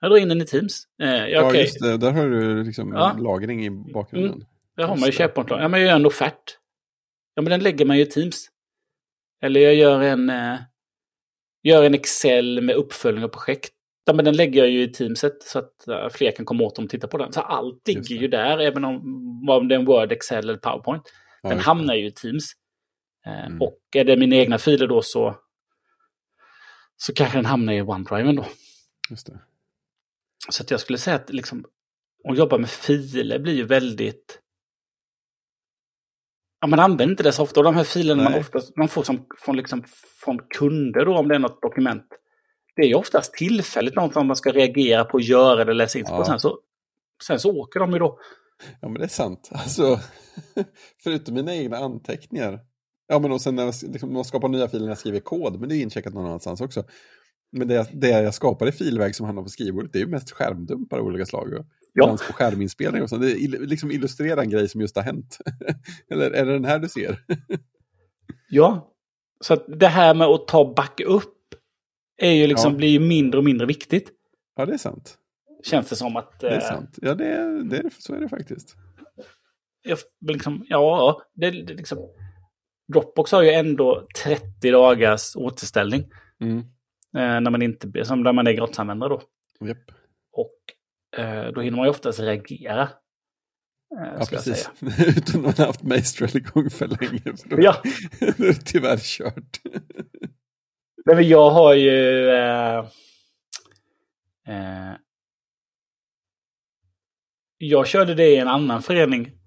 Jag 0.01 0.11
drar 0.11 0.17
in 0.19 0.29
den 0.29 0.41
i 0.41 0.47
Teams. 0.47 0.85
Eh, 1.03 1.09
ja, 1.09 1.27
Ja, 1.29 1.49
okej. 1.49 1.61
just 1.61 1.81
det. 1.81 1.97
Där 1.97 2.11
har 2.12 2.29
du 2.29 2.65
liksom 2.65 2.93
Ja. 2.93 3.17
lagring 3.19 3.67
i 3.67 3.71
bakgrunden. 3.71 4.45
Där 4.77 4.85
har 4.85 4.97
man 4.97 5.07
ju. 5.07 5.12
SharePoint. 5.12 5.51
Ja, 5.51 5.69
men 5.69 5.81
jag 5.81 5.89
gör 5.89 5.97
en 5.97 6.07
offert. 6.07 6.57
Ja, 7.35 7.43
men 7.43 7.51
den 7.51 7.61
lägger 7.62 7.85
man 7.85 7.97
ju 7.97 8.03
i 8.03 8.07
Teams. 8.07 8.47
Eller 9.43 9.61
jag 9.61 9.75
gör 9.75 10.01
en, 10.01 10.31
eh, 10.31 10.57
gör 11.62 11.85
en 11.85 11.95
Excel 11.95 12.61
med 12.62 12.75
uppföljning 12.77 13.25
av 13.25 13.29
projekt. 13.29 13.71
Ja, 14.05 14.12
men 14.12 14.25
den 14.25 14.37
lägger 14.37 14.61
jag 14.61 14.71
ju 14.71 14.83
i 14.83 14.89
Teamset 14.89 15.43
så 15.43 15.59
att 15.59 15.89
eh, 15.89 16.09
fler 16.09 16.31
kan 16.31 16.47
komma 16.47 16.65
åt 16.65 16.77
dem 16.77 16.85
och 16.85 16.91
titta 16.91 17.09
på 17.09 17.19
den. 17.19 17.33
Så 17.33 17.41
allt 17.41 17.89
ligger 17.89 18.17
ju 18.17 18.29
där, 18.29 18.59
även 18.59 18.85
om, 18.85 18.97
om 19.51 19.69
det 19.69 19.75
är 19.75 19.79
en 19.79 19.85
Word, 19.85 20.12
Excel 20.12 20.39
eller 20.49 20.59
PowerPoint. 20.59 21.03
Ja, 21.43 21.49
den 21.49 21.59
just 21.59 21.67
hamnar 21.67 21.95
ju 21.95 22.07
i 22.07 22.11
Teams. 22.11 22.53
Eh, 23.27 23.47
Mm. 23.47 23.62
Och 23.62 23.79
är 23.97 24.05
det 24.05 24.17
mina 24.17 24.37
egna 24.37 24.59
filer 24.59 24.87
då 24.87 25.03
så, 25.03 25.37
så 27.02 27.14
kanske 27.14 27.39
den 27.39 27.47
hamnar 27.47 27.72
i 27.72 27.82
OneDrive 27.82 28.32
då. 28.32 28.43
det, 28.43 28.48
Just 29.10 29.27
det. 29.27 29.39
Så 30.48 30.62
att 30.62 30.70
jag 30.70 30.81
skulle 30.81 30.98
säga 30.98 31.16
att 31.16 31.31
liksom, 31.31 31.64
att 32.28 32.39
jobba 32.39 32.59
med 32.59 32.70
filer 32.70 33.39
blir 33.39 33.55
ju 33.55 33.64
väldigt... 33.64 34.40
Ja, 36.60 36.66
man 36.66 36.81
använder 36.81 37.12
inte 37.12 37.22
det 37.22 37.32
så 37.32 37.43
ofta. 37.43 37.60
Och 37.60 37.64
de 37.64 37.77
här 37.77 37.85
filerna 37.85 38.22
man, 38.22 38.35
oftast, 38.35 38.77
man 38.77 38.89
får 38.89 39.02
som, 39.02 39.27
från, 39.39 39.56
liksom, 39.56 39.85
från 40.24 40.39
kunder 40.39 41.05
då, 41.05 41.16
om 41.16 41.28
det 41.28 41.35
är 41.35 41.39
något 41.39 41.62
dokument. 41.62 42.06
Det 42.77 42.82
är 42.82 42.86
ju 42.86 42.94
oftast 42.94 43.32
tillfälligt 43.32 43.94
något 43.94 44.12
som 44.12 44.27
man 44.27 44.36
ska 44.36 44.52
reagera 44.52 45.05
på, 45.05 45.20
göra 45.20 45.62
eller 45.62 45.74
läsa 45.74 45.98
in 45.98 46.05
sig 46.05 46.14
på. 46.14 46.20
Ja. 46.20 46.24
Sen 46.24 46.40
så, 46.40 46.59
sen 47.27 47.40
så 47.40 47.56
åker 47.56 47.81
de 47.81 47.93
ju 47.93 47.98
då. 47.98 48.18
Ja, 48.81 48.89
men 48.89 48.98
det 48.98 49.05
är 49.05 49.09
sant. 49.09 49.51
Alltså, 49.52 50.01
förutom 51.02 51.35
mina 51.35 51.55
egna 51.55 51.77
anteckningar. 51.77 52.60
Ja, 53.11 53.19
men 53.19 53.32
och 53.32 53.41
sen 53.41 53.55
när 53.57 53.65
jag 53.65 53.74
liksom, 53.82 54.12
man 54.12 54.24
skapar 54.24 54.49
nya 54.49 54.69
filer 54.69 54.85
när 54.85 54.91
jag 54.91 54.99
skriver 54.99 55.20
kod, 55.20 55.61
men 55.61 55.69
det 55.69 55.77
är 55.77 55.82
incheckat 55.82 56.15
någon 56.15 56.27
annanstans 56.27 56.61
också. 56.61 56.85
Men 57.53 57.69
det, 57.69 57.89
det 57.93 58.09
jag 58.09 58.35
skapar 58.35 58.66
i 58.69 58.73
filväg 58.73 59.15
som 59.16 59.27
hamnar 59.27 59.43
på 59.43 59.49
skrivbordet, 59.49 59.93
det 59.93 59.99
är 59.99 60.01
ju 60.01 60.07
mest 60.11 60.31
skärmdumpar 60.31 60.99
av 60.99 61.07
olika 61.07 61.27
slag. 61.27 61.53
Och 61.53 61.66
Ja. 61.93 62.07
på 62.27 62.32
skärminspelning 62.32 63.03
och 63.03 63.09
så. 63.09 63.16
Det 63.16 63.35
liksom 63.49 63.91
illustrerar 63.91 64.43
en 64.43 64.51
grej 64.51 64.69
som 64.69 64.81
just 64.81 64.97
har 64.97 65.03
hänt. 65.03 65.39
Eller 66.11 66.31
är 66.31 66.47
det 66.47 66.53
den 66.53 66.65
här 66.65 66.78
du 66.78 66.89
ser? 66.89 67.24
Ja. 68.49 68.93
Så 69.45 69.55
att 69.55 69.65
det 69.81 69.87
här 69.89 70.15
med 70.15 70.27
att 70.27 70.49
ta 70.49 70.74
backup 70.74 71.24
är 72.16 72.32
ju 72.32 72.47
liksom, 72.47 72.73
Ja. 72.73 72.77
blir 72.78 72.89
ju 72.89 73.01
mindre 73.01 73.39
och 73.39 73.45
mindre 73.45 73.66
viktigt. 73.66 74.11
Ja, 74.57 74.66
det 74.66 74.73
är 74.73 74.78
sant. 74.78 75.19
Känns 75.62 75.89
det 75.89 75.97
som 75.97 76.16
att... 76.16 76.41
Det 76.41 76.49
är 76.49 76.57
eh, 76.57 76.61
sant. 76.69 76.99
Ja, 77.03 77.15
det 77.15 77.27
är, 77.27 77.65
det 77.70 77.77
är, 77.77 77.91
så 77.99 78.15
är 78.15 78.20
det 78.20 78.28
faktiskt. 78.28 78.74
jag, 79.82 79.99
liksom, 80.20 80.65
ja, 80.69 81.23
det, 81.35 81.51
det 81.51 81.74
liksom... 81.74 81.99
Dropbox 82.93 83.33
har 83.33 83.43
ju 83.43 83.51
ändå 83.51 84.07
30 84.25 84.71
dagars 84.71 85.37
återställning. 85.37 86.05
Mm. 86.41 86.59
Eh, 87.17 87.41
när 87.41 87.51
man 87.51 87.62
inte, 87.62 88.05
som 88.05 88.23
där 88.23 88.33
man 88.33 88.47
är 88.47 88.53
gratisanvändare 88.53 89.09
då. 89.09 89.23
Japp. 89.67 89.91
Och 90.33 91.21
eh, 91.21 91.53
då 91.53 91.61
hinner 91.61 91.77
man 91.77 91.87
ju 91.87 91.91
oftast 91.91 92.21
reagera. 92.21 92.83
Eh, 92.83 94.15
Ja, 94.19 94.27
precis. 94.31 94.71
säga. 94.81 94.95
Utan 95.17 95.41
att 95.41 95.45
man 95.45 95.55
har 95.59 95.67
haft 95.67 95.83
Meistrel 95.83 96.37
igång 96.37 96.71
för 96.71 96.87
länge. 96.87 97.37
För 97.37 97.49
då, 97.49 97.62
Ja, 97.62 97.77
då 98.21 98.45
är 98.45 98.49
det 98.49 98.65
tyvärr 98.65 98.99
kört. 98.99 99.61
nej, 101.07 101.17
men 101.17 101.29
jag 101.29 101.51
har 101.51 101.75
ju... 101.75 102.29
Eh, 102.29 102.79
eh, 104.49 104.95
jag 107.59 107.87
körde 107.87 108.15
det 108.15 108.29
i 108.29 108.37
en 108.37 108.49
annan 108.49 108.83
förening 108.83 109.40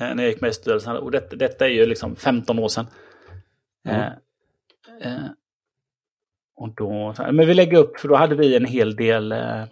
eh, 0.00 0.14
när 0.14 0.22
jag 0.22 0.32
gick 0.32 0.40
med 0.40 0.50
i 0.50 0.54
styrelsen. 0.54 0.96
Och 0.96 1.10
detta, 1.10 1.36
detta 1.36 1.64
är 1.64 1.70
ju 1.70 1.86
liksom 1.86 2.16
15 2.16 2.58
år 2.58 2.68
sedan. 2.68 2.86
Ja. 3.82 3.92
Eh, 3.92 4.12
eh, 5.00 5.30
och 6.56 6.74
då, 6.74 7.14
men 7.18 7.46
vi 7.46 7.54
lägger 7.54 7.78
upp, 7.78 8.00
för 8.00 8.08
då 8.08 8.16
hade 8.16 8.34
vi 8.34 8.56
en 8.56 8.64
hel 8.64 8.96
del... 8.96 9.32
Eh, 9.32 9.64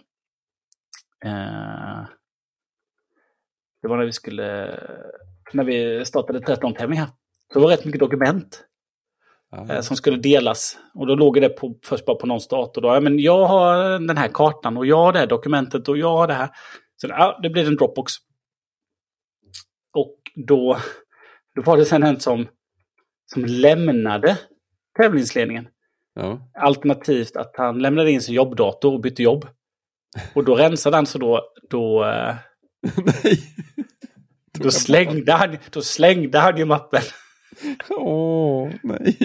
det 3.81 3.87
var 3.87 3.97
när 3.97 4.05
vi 4.05 4.11
skulle... 4.11 4.79
När 5.53 5.63
vi 5.63 6.05
startade 6.05 6.39
13-tävling 6.39 6.99
här. 6.99 7.07
Så 7.53 7.59
det 7.59 7.59
var 7.59 7.69
rätt 7.69 7.85
mycket 7.85 7.99
dokument 7.99 8.63
eh, 9.69 9.81
som 9.81 9.97
skulle 9.97 10.17
delas. 10.17 10.77
Och 10.93 11.07
då 11.07 11.15
låg 11.15 11.41
det 11.41 11.49
på, 11.49 11.75
först 11.83 12.05
bara 12.05 12.15
på 12.15 12.27
någons 12.27 12.47
dator. 12.47 12.81
Då. 12.81 12.87
Ja, 12.87 12.99
men 12.99 13.19
jag 13.19 13.45
har 13.45 13.99
den 13.99 14.17
här 14.17 14.29
kartan 14.33 14.77
och 14.77 14.85
jag 14.85 14.97
har 14.97 15.13
det 15.13 15.19
här 15.19 15.27
dokumentet 15.27 15.89
och 15.89 15.97
jag 15.97 16.17
har 16.17 16.27
det 16.27 16.33
här. 16.33 16.49
Så 16.95 17.07
ja, 17.07 17.39
det 17.43 17.49
blir 17.49 17.67
en 17.67 17.75
Dropbox. 17.75 18.13
Då, 20.47 20.77
då 21.55 21.61
var 21.61 21.77
det 21.77 21.85
sen 21.85 22.03
en 22.03 22.19
som, 22.19 22.47
som 23.33 23.45
lämnade 23.45 24.37
tävlingsledningen. 24.97 25.67
ja. 26.15 26.51
Alternativt 26.53 27.35
att 27.35 27.53
han 27.57 27.79
lämnade 27.79 28.11
in 28.11 28.21
sin 28.21 28.35
jobbdator 28.35 28.93
och 28.93 29.01
bytte 29.01 29.23
jobb. 29.23 29.47
Och 30.33 30.43
då 30.45 30.55
rensade 30.55 30.95
han 30.95 31.05
så 31.05 31.17
då, 31.17 31.41
då, 31.69 32.05
eh, 32.05 32.35
Nej. 33.05 33.39
då, 34.59 34.71
slängde 34.71 35.31
han, 35.31 35.57
då 35.71 35.81
slängde 35.81 36.39
han 36.39 36.57
ju 36.57 36.65
mappen. 36.65 37.01
Åh, 37.89 38.69
nej. 38.83 39.17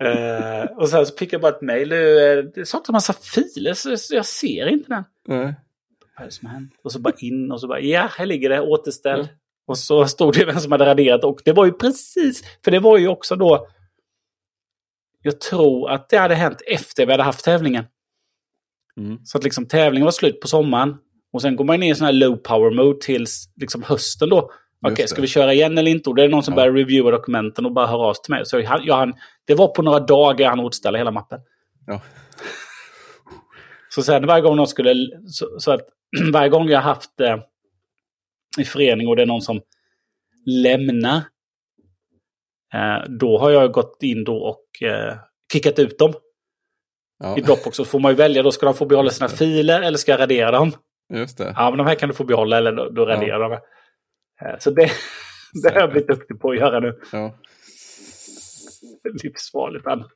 Eh, 0.00 0.64
och 0.64 0.88
sen 0.88 1.06
så 1.06 1.16
fick 1.16 1.32
jag 1.32 1.40
bara 1.40 1.52
ett 1.52 1.62
mejl. 1.62 1.88
Det 1.88 2.68
saknas 2.68 2.88
en 2.88 2.92
massa 2.92 3.12
filer 3.12 3.74
så 3.74 4.14
jag 4.14 4.26
ser 4.26 4.66
inte 4.66 4.88
den. 4.88 5.04
nej. 5.28 5.54
Vad 6.16 6.22
är 6.22 6.24
det 6.24 6.32
som 6.32 6.48
hänt? 6.48 6.72
Och 6.84 6.92
så 6.92 6.98
bara 7.00 7.14
in 7.18 7.52
och 7.52 7.60
så 7.60 7.68
bara 7.68 7.80
ja, 7.80 8.08
här 8.18 8.26
ligger 8.26 8.48
det, 8.48 8.60
återställ. 8.60 9.20
Mm. 9.20 9.32
Och 9.72 9.78
så 9.78 10.06
stod 10.06 10.34
det 10.34 10.44
vem 10.44 10.60
som 10.60 10.72
hade 10.72 10.86
raderat 10.86 11.24
och 11.24 11.40
det 11.44 11.52
var 11.52 11.64
ju 11.64 11.72
precis, 11.72 12.42
för 12.64 12.70
det 12.70 12.78
var 12.78 12.98
ju 12.98 13.08
också 13.08 13.36
då 13.36 13.66
jag 15.22 15.40
tror 15.40 15.90
att 15.90 16.08
det 16.08 16.16
hade 16.16 16.34
hänt 16.34 16.62
efter 16.66 17.06
vi 17.06 17.12
hade 17.12 17.22
haft 17.22 17.44
tävlingen. 17.44 17.84
Mm. 18.96 19.18
Så 19.24 19.38
att 19.38 19.44
liksom 19.44 19.66
tävlingen 19.66 20.04
var 20.04 20.12
slut 20.12 20.40
på 20.40 20.48
sommaren. 20.48 20.96
Och 21.32 21.42
sen 21.42 21.56
går 21.56 21.64
man 21.64 21.82
in 21.82 21.90
i 21.90 21.94
sån 21.94 22.04
här 22.04 22.12
low 22.12 22.36
power 22.36 22.70
mode 22.70 22.98
tills 23.00 23.48
liksom 23.56 23.82
hösten 23.82 24.28
då. 24.28 24.50
Okej, 24.86 25.08
ska 25.08 25.20
vi 25.22 25.28
köra 25.28 25.52
igen 25.52 25.78
eller 25.78 25.90
inte? 25.90 26.10
Och 26.10 26.16
det 26.16 26.24
är 26.24 26.28
någon 26.28 26.42
som 26.42 26.54
Ja. 26.54 26.56
börjar 26.56 26.72
reviewa 26.72 27.10
dokumenten 27.10 27.66
och 27.66 27.72
bara 27.72 27.86
hör 27.86 28.04
av 28.08 28.14
sig 28.14 28.22
till 28.22 28.34
mig. 28.34 28.46
Så 28.46 28.60
jag, 28.60 28.86
jag, 28.86 28.96
han, 28.96 29.14
det 29.46 29.54
var 29.54 29.68
på 29.68 29.82
några 29.82 30.00
dagar 30.00 30.48
han 30.48 30.60
återställde 30.60 30.98
hela 30.98 31.10
mappen. 31.10 31.40
Ja. 31.86 32.00
Så 33.88 34.02
sen 34.02 34.26
varje 34.26 34.42
gång 34.42 34.56
någon 34.56 34.66
skulle... 34.66 34.94
Så, 35.26 35.46
så 35.58 35.72
att 35.72 35.80
varje 36.32 36.48
gång 36.48 36.68
jag 36.68 36.80
haft 36.80 37.20
eh, 37.20 37.36
i 38.58 38.64
förening 38.64 39.08
och 39.08 39.16
det 39.16 39.22
är 39.22 39.26
någon 39.26 39.42
som 39.42 39.60
lämnar. 40.46 41.16
Eh, 42.74 43.04
då 43.08 43.38
har 43.38 43.50
jag 43.50 43.72
gått 43.72 44.02
in 44.02 44.24
då 44.24 44.36
och 44.36 44.82
eh, 44.88 45.16
kickat 45.52 45.78
ut 45.78 45.98
dem 45.98 46.12
Ja, 47.18 47.38
i 47.38 47.40
Dropbox. 47.40 47.76
Så 47.76 47.84
får 47.84 48.00
man 48.00 48.12
ju 48.12 48.16
välja, 48.16 48.42
då 48.42 48.52
ska 48.52 48.66
de 48.66 48.74
få 48.74 48.86
behålla 48.86 49.10
sina 49.10 49.28
filer 49.28 49.82
eller 49.82 49.98
ska 49.98 50.12
jag 50.12 50.20
radera 50.20 50.50
dem? 50.50 50.72
just 51.14 51.38
det. 51.38 51.52
Ja, 51.56 51.70
men 51.70 51.78
de 51.78 51.86
här 51.86 51.94
kan 51.94 52.08
du 52.08 52.14
få 52.14 52.24
behålla 52.24 52.58
eller 52.58 52.72
då, 52.72 52.88
då 52.90 53.06
raderar 53.06 53.40
Ja. 53.40 53.48
de. 53.48 54.46
Eh, 54.46 54.58
Så 54.58 54.70
det, 54.70 54.90
det 55.62 55.70
har 55.74 55.80
jag 55.80 55.90
blivit 55.90 56.08
duktig 56.08 56.40
på 56.40 56.50
att 56.50 56.56
göra 56.56 56.80
nu. 56.80 57.00
Ja, 57.12 57.34
Livsfarligt 59.22 59.86
annars. 59.86 60.10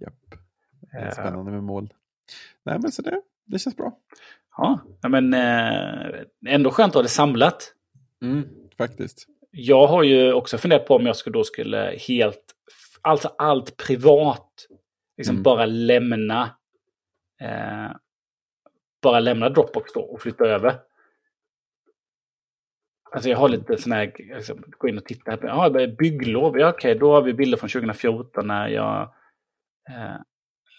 japp. 0.00 0.14
Det 0.92 0.98
är 0.98 1.10
spännande 1.10 1.50
med 1.52 1.62
mål. 1.62 1.92
Nej, 2.64 2.78
men 2.78 2.92
så 2.92 3.02
det, 3.02 3.22
det 3.46 3.58
känns 3.58 3.76
bra. 3.76 3.98
Ja, 4.56 4.80
men 5.08 5.34
eh, 5.34 6.20
ändå 6.46 6.70
skönt 6.70 6.90
att 6.90 6.94
ha 6.94 7.02
det 7.02 7.08
samlat. 7.08 7.74
Mm, 8.22 8.48
faktiskt. 8.78 9.26
Jag 9.50 9.86
har 9.86 10.02
ju 10.02 10.32
också 10.32 10.58
funderat 10.58 10.86
på 10.86 10.96
om 10.96 11.06
jag 11.06 11.16
skulle 11.16 11.38
då 11.38 11.44
skulle 11.44 11.94
helt, 12.08 12.42
alltså 13.02 13.34
allt 13.38 13.76
privat, 13.76 14.66
liksom 15.16 15.34
Mm. 15.36 15.42
bara 15.42 15.66
lämna, 15.66 16.42
eh, 17.40 17.90
bara 19.02 19.20
lämna 19.20 19.48
Dropbox 19.48 19.92
då 19.92 20.00
och 20.00 20.20
flytta 20.22 20.44
över. 20.44 20.74
Alltså 23.12 23.28
jag 23.30 23.38
har 23.38 23.48
lite 23.48 23.76
sån 23.78 23.92
här, 23.92 24.12
liksom, 24.36 24.64
gå 24.78 24.88
in 24.88 24.98
och 24.98 25.04
titta. 25.04 25.30
här 25.30 25.38
på- 25.38 25.46
Ja, 25.46 25.86
bygglov, 25.98 26.58
ja 26.58 26.68
okej, 26.70 26.94
då 26.94 27.12
har 27.12 27.22
vi 27.22 27.34
bilder 27.34 27.58
från 27.58 27.68
2014 27.70 28.46
när 28.46 28.68
jag 28.68 29.02
eh, 29.90 30.16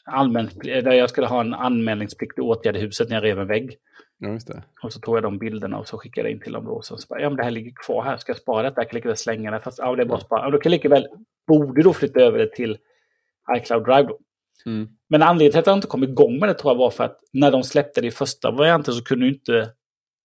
allmänt, 0.05 0.63
där 0.63 0.91
jag 0.91 1.09
skulle 1.09 1.27
ha 1.27 1.41
en 1.41 1.53
anmälningspliktig 1.53 2.43
åtgärd 2.43 2.75
i 2.75 2.79
huset 2.79 3.09
när 3.09 3.15
jag 3.15 3.23
rev 3.23 3.39
en 3.39 3.47
vägg. 3.47 3.77
Ja. 4.19 4.39
Och 4.83 4.93
så 4.93 4.99
tog 4.99 5.17
jag 5.17 5.23
de 5.23 5.37
bilderna 5.37 5.77
och 5.77 5.87
så 5.87 5.97
skickade 5.97 6.29
jag 6.29 6.35
in 6.35 6.41
till 6.41 6.53
dem 6.53 6.65
då. 6.65 6.71
Och 6.71 6.85
så, 6.85 6.97
bara, 7.09 7.21
ja 7.21 7.29
men 7.29 7.37
det 7.37 7.43
här 7.43 7.51
ligger 7.51 7.71
kvar 7.85 8.03
här, 8.03 8.17
ska 8.17 8.29
jag 8.29 8.37
spara 8.37 8.63
detta? 8.63 8.81
Jag 8.81 8.89
kan 8.89 8.95
lika 8.95 9.07
väl 9.07 9.17
slänga 9.17 9.51
det. 9.51 9.61
Fast 9.61 9.79
ja, 9.79 9.95
det 9.95 10.03
är 10.03 10.05
bara 10.05 10.17
att 10.17 10.25
spara. 10.25 10.43
Ja, 10.43 10.49
då 10.49 10.57
kan 10.57 10.71
jag 10.71 10.77
lika 10.77 10.89
väl, 10.89 11.07
borde 11.47 11.83
då 11.83 11.93
flytta 11.93 12.19
över 12.19 12.37
det 12.39 12.53
till 12.53 12.77
iCloud 13.57 13.85
Drive 13.85 14.03
då. 14.03 14.19
Mm. 14.65 14.89
Men 15.09 15.21
anledningen 15.21 15.51
till 15.51 15.59
att 15.59 15.67
jag 15.67 15.77
inte 15.77 15.87
kom 15.87 16.03
igång 16.03 16.39
med 16.39 16.49
det 16.49 16.53
tror 16.53 16.73
jag 16.73 16.77
var 16.77 16.89
för 16.89 17.03
att 17.03 17.19
när 17.33 17.51
de 17.51 17.63
släppte 17.63 18.01
det 18.01 18.07
i 18.07 18.11
första 18.11 18.51
varianten 18.51 18.93
så 18.93 19.03
kunde 19.03 19.27
inte... 19.27 19.71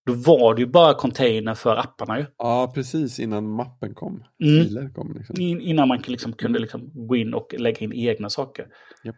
Då 0.07 0.12
var 0.12 0.55
det 0.55 0.61
ju 0.61 0.66
bara 0.66 0.94
container 0.94 1.55
för 1.55 1.77
apparna 1.77 2.19
ju. 2.19 2.24
Ja, 2.39 2.73
precis 2.74 3.20
innan 3.20 3.48
mappen 3.48 3.94
kom. 3.94 4.24
Mm. 4.44 4.93
Kom 4.94 5.15
liksom. 5.19 5.40
In, 5.40 5.61
innan 5.61 5.89
man 5.89 6.03
liksom 6.07 6.32
kunde 6.32 6.59
liksom 6.59 6.90
gå 6.94 7.16
in 7.16 7.35
och 7.35 7.55
lägga 7.59 7.78
in 7.78 7.93
egna 7.93 8.31
saker. 8.31 8.66
Japp. 9.05 9.16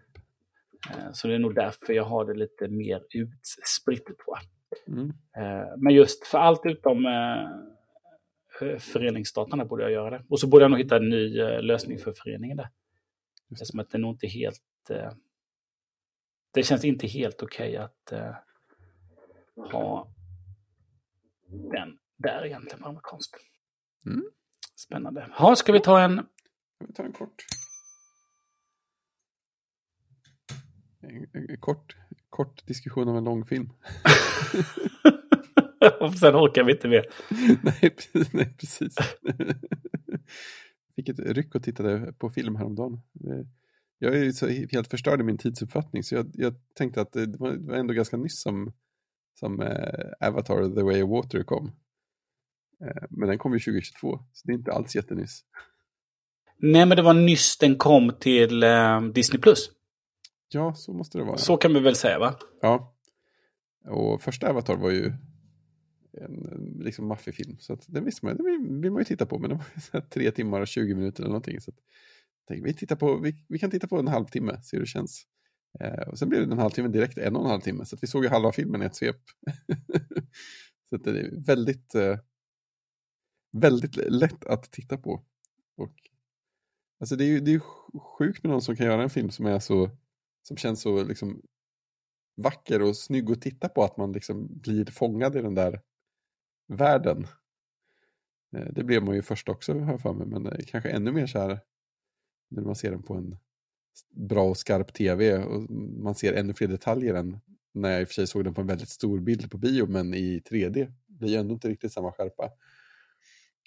Eh, 0.91 1.13
Så 1.13 1.29
det 1.29 1.35
är 1.35 1.39
nog 1.39 1.55
därför 1.55 1.93
jag 1.93 2.05
har 2.05 2.25
det 2.25 2.35
lite 2.35 2.69
mer 2.69 3.03
utspritt 3.15 4.05
jag. 4.09 4.39
Mm. 4.87 5.09
Eh, 5.37 5.77
Men 5.77 5.95
just 5.95 6.27
för 6.27 6.39
allt 6.39 6.67
utom 6.67 7.07
eh, 7.07 8.79
föreningsdatorn 8.79 9.59
där 9.59 9.67
borde 9.67 9.83
jag 9.83 9.93
göra 9.93 10.11
det. 10.11 10.25
Och 10.29 10.41
så 10.41 10.47
borde 10.47 10.65
jag 10.65 10.71
nog 10.71 10.81
hitta 10.81 10.97
en 10.97 11.09
ny 11.09 11.29
lösning 11.61 11.99
för 11.99 12.13
föreningen 12.13 12.57
där. 12.57 12.69
Just 13.49 13.61
Det 13.61 13.63
är 13.63 13.67
som 13.67 13.81
att 13.81 13.91
det 13.91 13.99
nog 13.99 14.15
inte 14.15 14.27
helt... 14.27 14.63
Det 16.55 16.63
känns 16.63 16.85
inte 16.85 17.07
helt 17.07 17.43
okej 17.43 17.77
att 17.77 18.13
ha 19.73 20.13
den 21.73 21.99
där 22.17 22.47
egentligen 22.47 22.83
på 22.83 22.89
amerikanskt. 22.89 23.37
Mm. 24.07 24.25
Spännande. 24.77 25.31
Ja, 25.39 25.57
ska 25.57 25.73
vi 25.73 25.81
ta 25.81 26.01
en... 26.01 26.27
Vi 26.79 26.93
tar 26.93 27.05
en 27.05 27.13
kort. 27.13 27.45
En, 31.09 31.57
kort, 31.61 31.97
kort 32.31 32.67
diskussion 32.67 33.09
om 33.09 33.17
en 33.17 33.25
lång 33.25 33.47
film. 33.47 33.69
och 36.01 36.15
sen 36.15 36.37
orkar 36.37 36.65
vi 36.65 36.73
inte 36.73 36.89
mer. 36.89 37.05
nej, 37.63 37.91
precis, 37.91 38.33
nej, 38.33 38.55
precis. 38.59 38.95
Fick 40.97 41.09
ett 41.09 41.19
ryck 41.19 41.55
och 41.55 41.63
tittade 41.63 42.13
på 42.13 42.31
film 42.31 42.57
häromdagen. 42.57 42.93
Eh, 43.27 43.47
Jag 43.99 44.15
är 44.17 44.25
ju 44.25 44.33
så 44.33 44.49
helt 44.49 44.89
förstörd 44.89 45.21
i 45.21 45.25
min 45.25 45.39
tidsuppfattning 45.39 46.03
så 46.03 46.15
jag, 46.15 46.31
jag 46.35 46.55
tänkte 46.75 47.01
att 47.01 47.13
det 47.13 47.27
var, 47.39 47.53
det 47.53 47.73
var 47.73 47.79
ändå 47.79 47.95
ganska 47.95 48.17
nyss 48.17 48.41
som, 48.43 48.73
som 49.41 49.61
eh, 49.61 50.29
Avatar 50.29 50.75
The 50.75 50.83
Way 50.83 51.03
of 51.03 51.11
Water 51.11 51.43
kom. 51.43 51.67
Eh, 52.85 53.03
men 53.11 53.29
den 53.29 53.39
kom 53.39 53.53
ju 53.53 53.59
2022, 53.59 54.19
så 54.33 54.47
det 54.47 54.53
är 54.53 54.57
inte 54.57 54.73
alls 54.73 54.97
jättenyss. 54.97 55.45
Nej, 56.61 56.87
men 56.87 56.97
det 56.97 57.03
var 57.03 57.15
nyss 57.15 57.59
den 57.59 57.77
kom 57.77 58.13
till 58.21 58.63
eh, 58.63 59.03
Disney+. 59.03 59.41
Plus. 59.41 59.71
Ja, 60.49 60.75
så 60.75 60.93
måste 60.93 61.19
det 61.19 61.25
vara. 61.25 61.39
Så 61.39 61.57
kan 61.57 61.75
vi 61.75 61.81
väl 61.81 61.97
säga, 61.97 62.19
va? 62.19 62.35
Ja. 62.61 62.95
Och 63.85 64.23
första 64.23 64.51
Avatar 64.51 64.77
var 64.77 64.91
ju 64.91 65.12
en 66.12 66.77
liksom 66.81 67.07
maffig 67.07 67.35
film. 67.35 67.57
Så 67.61 67.73
att 67.73 67.85
den 67.87 68.05
visste 68.05 68.27
man, 68.27 68.37
den 68.37 68.81
vill, 68.81 68.91
man 68.91 69.01
ju 69.01 69.05
titta 69.05 69.27
på. 69.27 69.39
Men 69.39 69.51
det 69.51 69.57
var 69.93 70.01
tre 70.01 70.31
timmar 70.31 70.61
och 70.61 70.69
20 70.69 70.95
minuter 70.95 71.23
eller 71.23 71.29
någonting. 71.29 71.61
Så 71.61 71.70
att, 71.70 71.77
tänkte, 72.49 72.65
vi, 72.65 72.75
tittar 72.75 72.97
på, 72.97 73.16
vi, 73.16 73.45
vi 73.49 73.59
kan 73.59 73.70
titta 73.70 73.87
på 73.87 73.99
en 73.99 74.09
halvtimme, 74.09 74.62
se 74.62 74.77
hur 74.77 74.85
det 74.85 74.89
känns. 74.89 75.27
Eh, 75.81 76.09
och 76.09 76.19
sen 76.19 76.29
blev 76.29 76.47
det 76.47 76.53
en 76.53 76.59
halvtimme 76.59 76.89
direkt, 76.89 77.19
en 77.19 77.37
och 77.37 77.45
en 77.45 77.51
halv 77.51 77.61
timme. 77.61 77.85
Så 77.85 77.97
vi 78.01 78.07
såg 78.07 78.25
ju 78.25 78.31
halva 78.31 78.53
filmen 78.53 78.83
i 78.83 78.85
ett 78.85 78.97
svep. 78.97 79.16
så 80.91 80.97
det 80.97 81.11
är 81.11 81.45
väldigt, 81.47 81.95
eh, 81.95 82.19
väldigt 83.53 83.97
lätt 83.97 84.45
att 84.45 84.70
titta 84.70 84.97
på. 84.97 85.25
Och, 85.77 85.95
alltså 87.01 87.16
det 87.16 87.25
är 87.25 87.29
ju 87.29 87.41
det 87.41 87.51
är 87.51 87.53
ju 87.53 87.61
sjukt 88.01 88.43
med 88.43 88.51
någon 88.51 88.62
som 88.62 88.77
kan 88.77 88.87
göra 88.87 89.03
en 89.03 89.11
film 89.11 89.31
som 89.31 89.47
är 89.47 89.59
så 89.59 89.91
som 90.49 90.57
känns 90.57 90.81
så 90.81 91.05
liksom 91.05 91.43
vacker 92.37 92.83
och 92.83 92.97
snygg 92.97 93.31
att 93.31 93.43
titta 93.43 93.69
på 93.69 93.85
att 93.85 93.97
man 93.97 94.12
liksom 94.12 94.61
blir 94.61 94.85
fångad 94.85 95.37
i 95.37 95.43
den 95.43 95.55
där 95.55 95.81
världen. 96.69 97.27
Eh, 98.57 98.66
det 98.73 98.85
blev 98.85 99.03
man 99.03 99.15
ju 99.15 99.23
först 99.23 99.49
också 99.49 99.79
har 99.79 99.93
jag 99.93 100.01
för 100.01 100.12
mig, 100.12 100.27
men 100.27 100.47
eh, 100.47 100.59
kanske 100.66 100.91
ännu 100.91 101.12
mer 101.12 101.27
så 101.27 101.39
här 101.39 101.61
när 102.51 102.62
man 102.62 102.77
ser 102.77 102.91
den 102.91 103.03
på 103.03 103.15
en 103.15 103.37
bra 104.11 104.45
och 104.45 104.57
skarp 104.57 104.93
tv 104.95 105.39
och 105.39 105.70
man 106.03 106.15
ser 106.15 106.33
ännu 106.33 106.55
fler 106.55 106.69
detaljer 106.69 107.15
än 107.15 107.41
när 107.75 107.91
jag 107.91 108.01
i 108.01 108.05
och 108.05 108.09
för 108.09 108.15
sig 108.15 108.27
såg 108.27 108.45
den 108.45 108.55
på 108.55 108.61
en 108.61 108.66
väldigt 108.66 108.89
stor 108.89 109.20
bild 109.20 109.51
på 109.51 109.59
bio, 109.59 109.87
men 109.87 110.15
i 110.15 110.41
3D 110.51 110.93
blir 111.07 111.31
ju 111.31 111.37
ändå 111.37 111.55
inte 111.55 111.69
riktigt 111.69 111.93
samma 111.93 112.12
skärpa. 112.12 112.51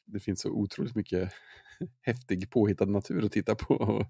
Det 0.06 0.20
finns 0.20 0.42
så 0.42 0.50
otroligt 0.50 0.96
mycket 0.96 1.34
häftig 2.02 2.50
påhittad 2.50 2.86
natur 2.86 3.26
att 3.26 3.32
titta 3.32 3.56
på 3.56 3.74
och 3.76 4.06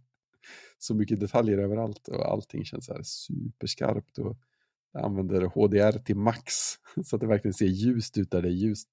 så 0.78 0.96
mycket 0.96 1.20
detaljer 1.20 1.58
överallt 1.58 2.08
och 2.08 2.32
allting 2.32 2.66
känns 2.66 2.86
så 2.86 2.94
här 2.94 3.02
superskarpt 3.04 4.18
och 4.18 4.38
jag 4.94 5.06
använder 5.06 5.42
HDR 5.42 6.00
till 6.00 6.16
max 6.16 6.54
så 7.06 7.16
att 7.16 7.20
det 7.20 7.28
verkligen 7.28 7.54
ser 7.54 7.66
ljust 7.66 8.18
ut 8.18 8.32
där 8.32 8.42
det 8.42 8.48
är 8.48 8.54
ljust 8.54 8.90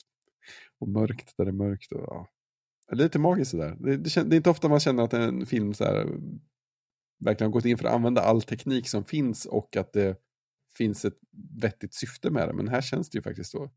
och 0.78 0.88
mörkt 0.88 1.36
där 1.36 1.44
det 1.44 1.50
är 1.50 1.52
mörkt. 1.52 1.92
Och, 1.92 2.04
ja. 2.06 2.28
Det 2.88 2.94
är 2.94 2.96
lite 2.96 3.18
magiskt 3.18 3.50
sådär. 3.50 3.76
Det, 3.80 3.96
det, 3.96 4.14
det 4.14 4.34
är 4.34 4.36
inte 4.36 4.50
ofta 4.50 4.68
man 4.68 4.80
känner 4.80 5.02
att 5.02 5.12
en 5.12 5.46
film 5.46 5.74
så 5.74 5.84
här, 5.84 6.06
verkligen 7.18 7.48
har 7.48 7.52
gått 7.52 7.64
in 7.64 7.78
för 7.78 7.84
att 7.84 7.94
använda 7.94 8.22
all 8.22 8.42
teknik 8.42 8.88
som 8.88 9.04
finns 9.04 9.46
och 9.46 9.76
att 9.76 9.92
det 9.92 10.16
finns 10.76 11.04
ett 11.04 11.18
vettigt 11.62 11.94
syfte 11.94 12.30
med 12.30 12.48
det. 12.48 12.54
Men 12.54 12.68
här 12.68 12.80
känns 12.80 13.10
det 13.10 13.18
ju 13.18 13.22
faktiskt 13.22 13.50
så 13.50 13.70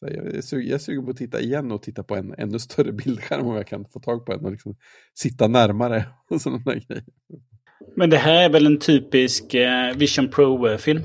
jag, 0.00 0.34
är 0.34 0.40
sugen, 0.40 0.68
jag 0.68 0.74
är 0.74 0.78
sugen 0.78 1.04
på 1.04 1.10
att 1.10 1.16
titta 1.16 1.40
igen 1.40 1.72
och 1.72 1.82
titta 1.82 2.02
på 2.02 2.16
en 2.16 2.34
ännu 2.38 2.58
större 2.58 2.92
bildskärm 2.92 3.46
om 3.46 3.54
jag 3.56 3.66
kan 3.66 3.84
få 3.84 4.00
tag 4.00 4.26
på 4.26 4.32
en 4.32 4.44
och 4.44 4.50
liksom 4.50 4.76
sitta 5.14 5.48
närmare 5.48 6.04
och 6.30 6.40
sådana 6.40 6.62
där 6.64 6.74
grejer. 6.88 7.04
Men 7.96 8.10
det 8.10 8.16
här 8.16 8.44
är 8.44 8.48
väl 8.52 8.66
en 8.66 8.78
typisk 8.78 9.54
eh, 9.54 9.96
Vision 9.96 10.28
Pro-film? 10.28 11.02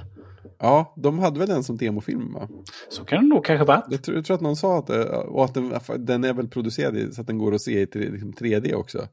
Ja, 0.59 0.93
de 0.97 1.19
hade 1.19 1.39
väl 1.39 1.47
den 1.47 1.63
som 1.63 1.77
demofilm 1.77 2.33
va? 2.33 2.49
Så 2.89 3.05
kan 3.05 3.21
det 3.23 3.27
nog 3.35 3.45
kanske 3.45 3.65
vara. 3.65 3.83
Jag 3.89 4.03
tror, 4.03 4.17
jag 4.17 4.25
tror 4.25 4.35
att 4.35 4.41
någon 4.41 4.55
sa 4.55 4.79
att, 4.79 4.87
det- 4.87 5.09
och 5.09 5.45
att 5.45 5.53
den, 5.53 5.73
den 6.05 6.23
är 6.23 6.33
väl 6.33 6.47
producerad 6.47 7.13
så 7.13 7.21
att 7.21 7.27
den 7.27 7.37
går 7.37 7.53
att 7.55 7.61
se 7.61 7.81
i 7.81 7.87
tre- 7.87 8.09
liksom 8.09 8.33
3D 8.33 8.73
också. 8.73 9.07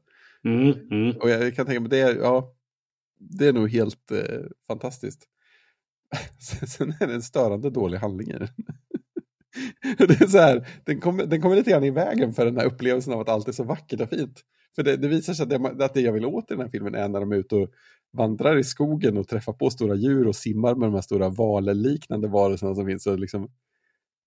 Mm, 0.45 0.73
mm. 0.91 1.15
Och 1.17 1.29
jag 1.29 1.55
kan 1.55 1.65
tänka 1.65 1.79
mig, 1.79 1.89
det 1.89 1.99
är, 1.99 2.15
ja, 2.15 2.53
det 3.19 3.47
är 3.47 3.53
nog 3.53 3.69
helt 3.69 4.11
eh, 4.11 4.39
fantastiskt. 4.67 5.27
Sen 6.67 6.93
är 6.99 7.07
det 7.07 7.13
en 7.13 7.21
störande 7.21 7.69
dålig 7.69 7.97
handling 7.97 8.27
i 8.29 8.33
den. 8.37 8.47
Det 9.97 10.21
är 10.21 10.27
så 10.27 10.37
här, 10.37 10.67
den 10.83 10.99
kommer, 10.99 11.25
den 11.25 11.41
kommer 11.41 11.55
lite 11.55 11.71
grann 11.71 11.83
i 11.83 11.91
vägen 11.91 12.33
för 12.33 12.45
den 12.45 12.57
här 12.57 12.65
upplevelsen 12.65 13.13
av 13.13 13.19
att 13.19 13.29
allt 13.29 13.47
är 13.47 13.51
så 13.51 13.63
vackert 13.63 14.01
och 14.01 14.09
fint. 14.09 14.41
För 14.75 14.83
det, 14.83 14.97
det 14.97 15.07
visar 15.07 15.33
sig 15.33 15.43
att 15.43 15.49
det, 15.49 15.85
att 15.85 15.93
det 15.93 16.01
jag 16.01 16.13
vill 16.13 16.25
åt 16.25 16.51
i 16.51 16.53
den 16.53 16.61
här 16.61 16.69
filmen 16.69 16.95
är 16.95 17.09
när 17.09 17.19
de 17.19 17.31
är 17.31 17.35
ute 17.35 17.55
och 17.55 17.69
vandrar 18.13 18.57
i 18.57 18.63
skogen 18.63 19.17
och 19.17 19.27
träffar 19.27 19.53
på 19.53 19.69
stora 19.69 19.95
djur 19.95 20.27
och 20.27 20.35
simmar 20.35 20.75
med 20.75 20.87
de 20.87 20.93
här 20.93 21.01
stora 21.01 21.29
valliknande 21.29 22.27
varelserna 22.27 22.75
som 22.75 22.85
finns. 22.85 23.03
Så 23.03 23.15
liksom, 23.15 23.51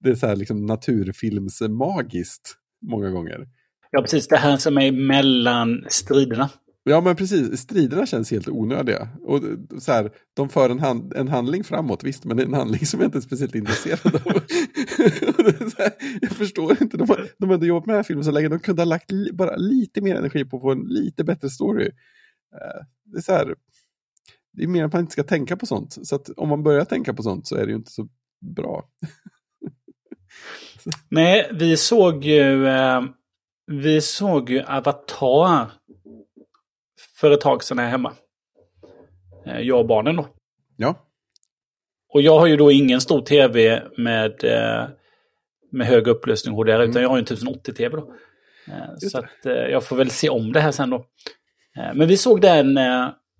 det 0.00 0.10
är 0.10 0.14
så 0.14 0.26
här 0.26 0.36
liksom 0.36 0.66
naturfilmsmagiskt 0.66 2.56
många 2.82 3.10
gånger. 3.10 3.48
Ja, 3.90 4.02
precis. 4.02 4.28
Det 4.28 4.36
här 4.36 4.56
som 4.56 4.78
är 4.78 4.92
mellan 4.92 5.84
striderna. 5.88 6.50
Ja, 6.86 7.00
men 7.00 7.16
precis. 7.16 7.60
Striderna 7.60 8.06
känns 8.06 8.30
helt 8.30 8.48
onödiga. 8.48 9.08
Och 9.22 9.40
så 9.78 9.92
här, 9.92 10.10
de 10.34 10.48
för 10.48 10.70
en, 10.70 10.80
hand, 10.80 11.12
en 11.16 11.28
handling 11.28 11.64
framåt, 11.64 12.04
visst, 12.04 12.24
men 12.24 12.36
det 12.36 12.42
är 12.42 12.46
en 12.46 12.54
handling 12.54 12.86
som 12.86 13.00
jag 13.00 13.06
inte 13.06 13.18
är 13.18 13.20
speciellt 13.22 13.54
intresserad 13.54 14.14
av. 14.14 14.22
här, 15.78 15.92
jag 16.20 16.30
förstår 16.30 16.82
inte. 16.82 16.96
De 16.96 17.08
har, 17.08 17.28
de 17.38 17.46
har 17.46 17.54
ändå 17.54 17.66
jobbat 17.66 17.86
med 17.86 17.92
den 17.92 17.98
här 17.98 18.02
filmen 18.02 18.24
så 18.24 18.30
länge. 18.30 18.48
De 18.48 18.58
kunde 18.58 18.82
ha 18.82 18.86
lagt 18.86 19.10
li, 19.12 19.32
bara 19.32 19.56
lite 19.56 20.00
mer 20.00 20.16
energi 20.16 20.44
på 20.44 20.56
att 20.56 20.62
få 20.62 20.72
en 20.72 20.86
lite 20.88 21.24
bättre 21.24 21.50
story. 21.50 21.86
Eh, 22.54 22.84
det 23.04 23.18
är 23.18 23.22
så 23.22 23.32
här, 23.32 23.54
det 24.52 24.64
är 24.64 24.68
mer 24.68 24.84
att 24.84 24.92
man 24.92 25.00
inte 25.00 25.12
ska 25.12 25.22
tänka 25.22 25.56
på 25.56 25.66
sånt. 25.66 25.98
Så 26.06 26.16
att 26.16 26.28
om 26.28 26.48
man 26.48 26.62
börjar 26.62 26.84
tänka 26.84 27.14
på 27.14 27.22
sånt 27.22 27.46
så 27.46 27.56
är 27.56 27.66
det 27.66 27.70
ju 27.70 27.76
inte 27.76 27.92
så 27.92 28.08
bra. 28.56 28.88
Nej, 31.08 31.50
vi 31.52 31.76
såg 31.76 32.24
ju, 32.24 32.66
eh, 32.66 33.02
vi 33.66 34.00
såg 34.00 34.50
ju 34.50 34.62
Avatar 34.62 35.70
för 37.16 37.30
ett 37.30 37.40
tag 37.40 37.64
sedan 37.64 37.78
här 37.78 37.88
hemma. 37.88 38.12
Eh, 39.46 39.60
jag 39.60 39.78
och 39.78 39.86
barnen 39.86 40.16
då. 40.16 40.28
Ja. 40.76 40.94
Och 42.08 42.22
jag 42.22 42.38
har 42.38 42.46
ju 42.46 42.56
då 42.56 42.70
ingen 42.70 43.00
stor 43.00 43.22
tv 43.22 43.82
med, 43.96 44.44
eh, 44.44 44.88
med 45.72 45.86
hög 45.86 46.08
upplösning 46.08 46.54
HDR, 46.54 46.70
mm. 46.70 46.90
utan 46.90 47.02
jag 47.02 47.08
har 47.08 47.18
en 47.18 47.24
1080-tv 47.24 47.96
då. 47.96 48.14
Eh, 48.68 48.96
så 48.98 49.18
att, 49.18 49.44
jag 49.44 49.84
får 49.84 49.96
väl 49.96 50.10
se 50.10 50.28
om 50.28 50.52
det 50.52 50.60
här 50.60 50.72
sen 50.72 50.90
då. 50.90 51.06
Men 51.94 52.08
vi 52.08 52.16
såg 52.16 52.40
den, 52.40 52.76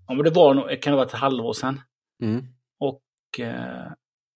ja 0.07 0.23
det 0.25 0.31
var 0.31 0.77
kan 0.77 0.91
det 0.91 0.97
vara 0.97 1.07
ett 1.07 1.13
halvår 1.13 1.53
sedan. 1.53 1.81
Mm. 2.23 2.45
Och 2.81 3.03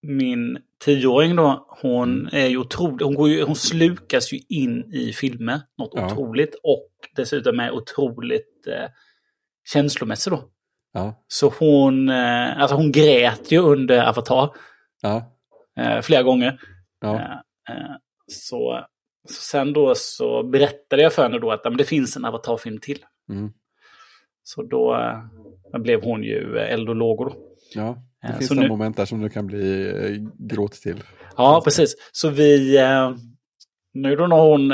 min 0.02 0.58
tioåring 0.84 1.36
då, 1.36 1.66
hon 1.82 2.20
mm. 2.20 2.44
är 2.44 2.46
ju 2.46 2.58
otrolig. 2.58 3.04
Hon, 3.04 3.14
går 3.14 3.28
ju, 3.28 3.42
hon 3.42 3.56
slukas 3.56 4.32
ju 4.32 4.38
in 4.48 4.94
i 4.94 5.12
filmer, 5.12 5.60
något 5.78 5.92
ja. 5.94 6.06
otroligt. 6.06 6.54
Och 6.62 6.90
dessutom 7.16 7.60
är 7.60 7.70
otroligt 7.70 8.66
eh, 8.66 8.90
känslomässig 9.72 10.32
då. 10.32 10.44
Ja. 10.92 11.24
Så 11.28 11.52
hon, 11.58 12.08
eh, 12.08 12.60
alltså 12.60 12.76
hon 12.76 12.92
grät 12.92 13.52
ju 13.52 13.58
under 13.58 14.08
Avatar. 14.08 14.50
Ja. 15.02 15.38
Eh, 15.80 16.00
flera 16.00 16.22
gånger. 16.22 16.60
Ja. 17.00 17.14
Eh, 17.68 17.96
så, 18.26 18.84
så 19.28 19.42
sen 19.42 19.72
då 19.72 19.94
så 19.94 20.42
berättade 20.42 21.02
jag 21.02 21.12
för 21.12 21.22
henne 21.22 21.38
då 21.38 21.50
att 21.50 21.64
men 21.64 21.76
det 21.76 21.84
finns 21.84 22.16
en 22.16 22.24
Avatar-film 22.24 22.78
till. 22.78 23.04
Mm. 23.30 23.52
Så 24.42 24.62
då 24.62 24.96
blev 25.72 26.02
hon 26.02 26.22
ju 26.22 26.58
eld 26.58 26.88
och 26.88 26.96
lågor 26.96 27.24
då. 27.24 27.36
Ja, 27.74 28.02
det 28.22 28.38
finns 28.38 28.50
några 28.50 28.68
moment 28.68 28.96
där 28.96 29.04
som 29.04 29.20
du 29.20 29.28
kan 29.28 29.46
bli 29.46 30.28
gråt 30.38 30.72
till. 30.72 31.02
Ja, 31.36 31.60
precis. 31.64 31.96
Så 32.12 32.30
vi, 32.30 32.78
nu 33.94 34.16
då 34.16 34.26
när 34.26 34.36
hon 34.36 34.72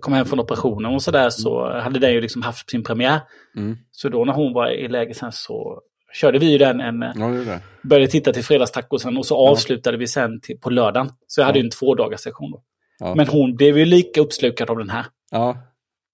kom 0.00 0.12
hem 0.12 0.26
från 0.26 0.40
operationen 0.40 0.94
och 0.94 1.02
sådär 1.02 1.30
så 1.30 1.80
hade 1.80 1.98
den 1.98 2.12
ju 2.12 2.20
liksom 2.20 2.42
haft 2.42 2.70
sin 2.70 2.84
premiär. 2.84 3.20
Mm. 3.56 3.76
Så 3.90 4.08
då 4.08 4.24
när 4.24 4.32
hon 4.32 4.52
var 4.52 4.70
i 4.70 4.88
läge 4.88 5.14
sen 5.14 5.32
så 5.32 5.80
körde 6.12 6.38
vi 6.38 6.52
ju 6.52 6.58
den 6.58 6.80
en... 6.80 7.00
Ja, 7.00 7.26
det 7.26 7.44
det. 7.44 7.60
Började 7.82 8.10
titta 8.10 8.32
till 8.32 8.44
fredagstacosen 8.44 9.16
och 9.16 9.26
så 9.26 9.34
ja. 9.34 9.50
avslutade 9.50 9.96
vi 9.96 10.06
sen 10.06 10.40
till, 10.40 10.58
på 10.60 10.70
lördagen. 10.70 11.10
Så 11.26 11.40
jag 11.40 11.46
hade 11.46 11.58
ju 11.58 11.64
en 11.64 11.70
två 11.70 11.94
dagars 11.94 12.20
session 12.20 12.50
då. 12.50 12.62
Ja. 12.98 13.14
Men 13.14 13.26
hon 13.26 13.56
blev 13.56 13.78
ju 13.78 13.84
lika 13.84 14.20
uppslukad 14.20 14.70
av 14.70 14.78
den 14.78 14.90
här. 14.90 15.06
Ja, 15.30 15.58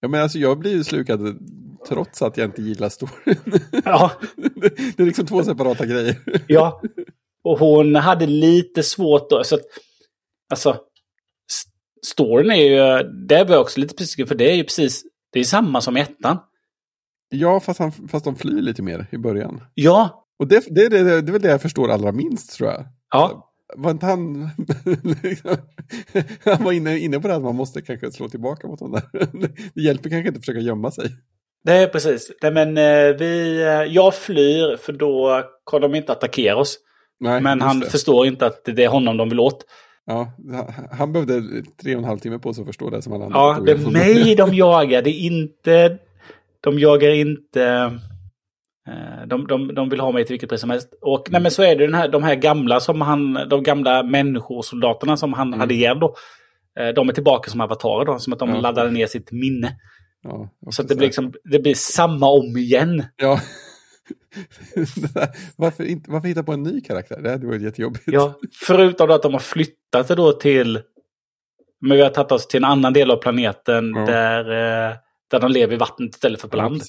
ja 0.01 0.07
men 0.07 0.21
alltså 0.21 0.37
jag 0.37 0.59
blir 0.59 0.71
ju 0.71 0.83
slukad 0.83 1.39
trots 1.89 2.21
att 2.21 2.37
jag 2.37 2.45
inte 2.45 2.61
gillar 2.61 2.89
storyn. 2.89 3.37
Ja. 3.85 4.11
det 4.95 4.99
är 4.99 5.05
liksom 5.05 5.25
två 5.25 5.43
separata 5.43 5.85
grejer. 5.85 6.15
ja, 6.47 6.81
och 7.43 7.59
hon 7.59 7.95
hade 7.95 8.27
lite 8.27 8.83
svårt 8.83 9.29
då. 9.29 9.43
Så 9.43 9.55
att, 9.55 9.61
alltså, 10.49 10.77
storyn 12.05 12.51
är 12.51 12.55
ju, 12.55 13.03
det 13.09 13.43
var 13.43 13.57
också 13.57 13.79
lite 13.79 13.95
besviken 13.97 14.27
för 14.27 14.35
det 14.35 14.51
är 14.51 14.55
ju 14.55 14.63
precis, 14.63 15.03
det 15.31 15.39
är 15.39 15.43
samma 15.43 15.81
som 15.81 15.97
ettan. 15.97 16.37
Ja, 17.29 17.59
fast, 17.59 17.79
han, 17.79 17.91
fast 17.91 18.25
de 18.25 18.35
flyr 18.35 18.61
lite 18.61 18.81
mer 18.81 19.07
i 19.11 19.17
början. 19.17 19.61
Ja. 19.73 20.25
Och 20.39 20.47
det, 20.47 20.65
det, 20.69 20.89
det, 20.89 21.21
det 21.21 21.29
är 21.29 21.31
väl 21.31 21.41
det 21.41 21.49
jag 21.49 21.61
förstår 21.61 21.91
allra 21.91 22.11
minst 22.11 22.57
tror 22.57 22.69
jag. 22.69 22.85
Ja. 23.11 23.51
Var 23.75 23.91
inte 23.91 24.05
han... 24.05 24.49
han 26.43 26.63
var 26.63 26.71
inne, 26.71 26.99
inne 26.99 27.19
på 27.19 27.27
det 27.27 27.35
att 27.35 27.43
man 27.43 27.55
måste 27.55 27.81
kanske 27.81 28.11
slå 28.11 28.29
tillbaka 28.29 28.67
mot 28.67 28.79
honom 28.79 29.01
det 29.73 29.81
hjälper 29.81 30.09
kanske 30.09 30.27
inte 30.27 30.37
att 30.37 30.45
försöka 30.45 30.59
gömma 30.59 30.91
sig. 30.91 31.09
Nej, 31.63 31.87
precis. 31.87 32.31
Nej, 32.41 32.51
men 32.51 32.77
eh, 32.77 33.17
vi, 33.17 33.61
eh, 33.61 33.93
jag 33.93 34.15
flyr 34.15 34.77
för 34.77 34.93
då 34.93 35.43
kommer 35.63 35.81
de 35.81 35.95
inte 35.95 36.11
attackera 36.11 36.55
oss. 36.57 36.77
Nej, 37.19 37.41
men 37.41 37.61
han 37.61 37.79
det. 37.79 37.89
förstår 37.89 38.27
inte 38.27 38.45
att 38.45 38.61
det 38.65 38.83
är 38.83 38.87
honom 38.87 39.17
de 39.17 39.29
vill 39.29 39.39
åt. 39.39 39.65
Ja, 40.05 40.33
han 40.91 41.13
behövde 41.13 41.41
tre 41.81 41.95
och 41.95 42.01
en 42.01 42.07
halv 42.07 42.19
timme 42.19 42.39
på 42.39 42.53
sig 42.53 42.61
att 42.61 42.67
förstå 42.67 42.89
det 42.89 43.01
som 43.01 43.13
alla 43.13 43.25
andra. 43.25 43.39
Ja, 43.39 43.59
det 43.65 43.71
är 43.71 43.91
mig 43.91 44.35
de 44.35 44.53
jagar. 44.53 45.01
Det 45.01 45.09
är 45.09 45.19
inte... 45.19 45.97
De 46.61 46.79
jagar 46.79 47.09
inte... 47.09 47.63
Eh, 48.87 49.27
de, 49.27 49.47
de, 49.47 49.75
de 49.75 49.89
vill 49.89 49.99
ha 49.99 50.11
mig 50.11 50.25
till 50.25 50.33
vilket 50.33 50.49
pris 50.49 50.61
som 50.61 50.69
helst. 50.69 50.89
Och 51.01 51.27
nej, 51.29 51.41
men 51.41 51.51
så 51.51 51.63
är 51.63 51.75
det 51.75 51.85
den 51.85 51.93
här, 51.93 52.07
de 52.07 52.23
här 52.23 52.35
gamla 52.35 52.79
som 52.79 53.01
han, 53.01 53.33
de 53.49 53.63
gamla 53.63 54.03
människosoldaterna 54.03 55.17
som 55.17 55.33
han 55.33 55.47
mm. 55.47 55.59
hade 55.59 55.73
ihjäl 55.73 55.99
då. 55.99 56.15
Eh, 56.79 56.87
de 56.87 57.09
är 57.09 57.13
tillbaka 57.13 57.51
som 57.51 57.61
avatarer 57.61 58.05
då, 58.05 58.19
som 58.19 58.33
att 58.33 58.39
de 58.39 58.49
ja. 58.49 58.61
laddade 58.61 58.91
ner 58.91 59.07
sitt 59.07 59.31
minne. 59.31 59.75
Ja, 60.23 60.49
så 60.71 60.83
det 60.83 60.95
blir, 60.95 61.07
liksom, 61.07 61.33
det 61.43 61.59
blir 61.59 61.73
samma 61.73 62.27
om 62.27 62.57
igen. 62.57 63.03
Ja. 63.15 63.39
varför, 65.55 65.83
inte, 65.83 66.11
varför 66.11 66.27
hitta 66.27 66.43
på 66.43 66.53
en 66.53 66.63
ny 66.63 66.81
karaktär? 66.81 67.21
Det 67.21 67.31
hade 67.31 67.47
varit 67.47 67.61
jättejobbigt. 67.61 68.03
Ja, 68.05 68.39
förutom 68.53 69.11
att 69.11 69.21
de 69.21 69.33
har 69.33 69.39
flyttat 69.39 70.07
det 70.07 70.15
då 70.15 70.31
till... 70.31 70.81
Men 71.81 71.97
vi 71.97 72.03
har 72.03 72.09
tagit 72.09 72.31
oss 72.31 72.47
till 72.47 72.57
en 72.57 72.69
annan 72.69 72.93
del 72.93 73.11
av 73.11 73.17
planeten 73.17 73.93
ja. 73.95 74.05
där, 74.05 74.39
eh, 74.89 74.95
där 75.31 75.39
de 75.39 75.51
lever 75.51 75.73
i 75.73 75.77
vattnet 75.77 76.15
istället 76.15 76.41
för 76.41 76.47
på 76.47 76.57
land. 76.57 76.81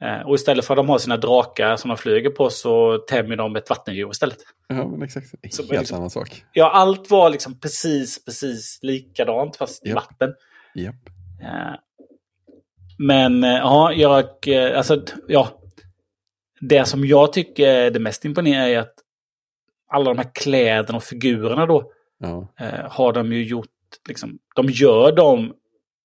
Ja, 0.00 0.24
och 0.24 0.34
istället 0.34 0.64
för 0.64 0.74
att 0.74 0.78
de 0.78 0.88
har 0.88 0.98
sina 0.98 1.16
drakar 1.16 1.76
som 1.76 1.88
de 1.88 1.96
flyger 1.96 2.30
på 2.30 2.50
så 2.50 2.98
tämjer 2.98 3.36
de 3.36 3.56
ett 3.56 3.70
vattendjur 3.70 4.10
istället. 4.10 4.38
Ja, 4.68 4.88
men 4.88 5.02
exakt. 5.02 5.26
Så, 5.54 5.62
Helt 5.62 5.72
liksom, 5.72 5.96
annan 5.96 6.10
sak. 6.10 6.44
Ja, 6.52 6.70
allt 6.70 7.10
var 7.10 7.30
liksom 7.30 7.60
precis, 7.60 8.24
precis 8.24 8.78
likadant 8.82 9.56
fast 9.56 9.86
i 9.86 9.92
vatten. 9.92 10.34
Yep. 10.74 10.94
Men 12.98 13.42
ja, 13.42 13.92
jag... 13.92 14.48
Alltså, 14.76 15.02
ja, 15.28 15.57
det 16.60 16.84
som 16.84 17.04
jag 17.04 17.32
tycker 17.32 17.68
är 17.68 17.90
det 17.90 17.98
mest 17.98 18.24
imponerande 18.24 18.70
är 18.70 18.78
att 18.78 18.94
alla 19.88 20.04
de 20.04 20.18
här 20.18 20.30
kläderna 20.34 20.96
och 20.96 21.04
figurerna 21.04 21.66
då 21.66 21.92
ja. 22.18 22.48
eh, 22.60 22.90
har 22.90 23.12
de 23.12 23.32
ju 23.32 23.44
gjort, 23.44 23.68
liksom, 24.08 24.38
de 24.56 24.66
gör 24.66 25.12
dem 25.12 25.54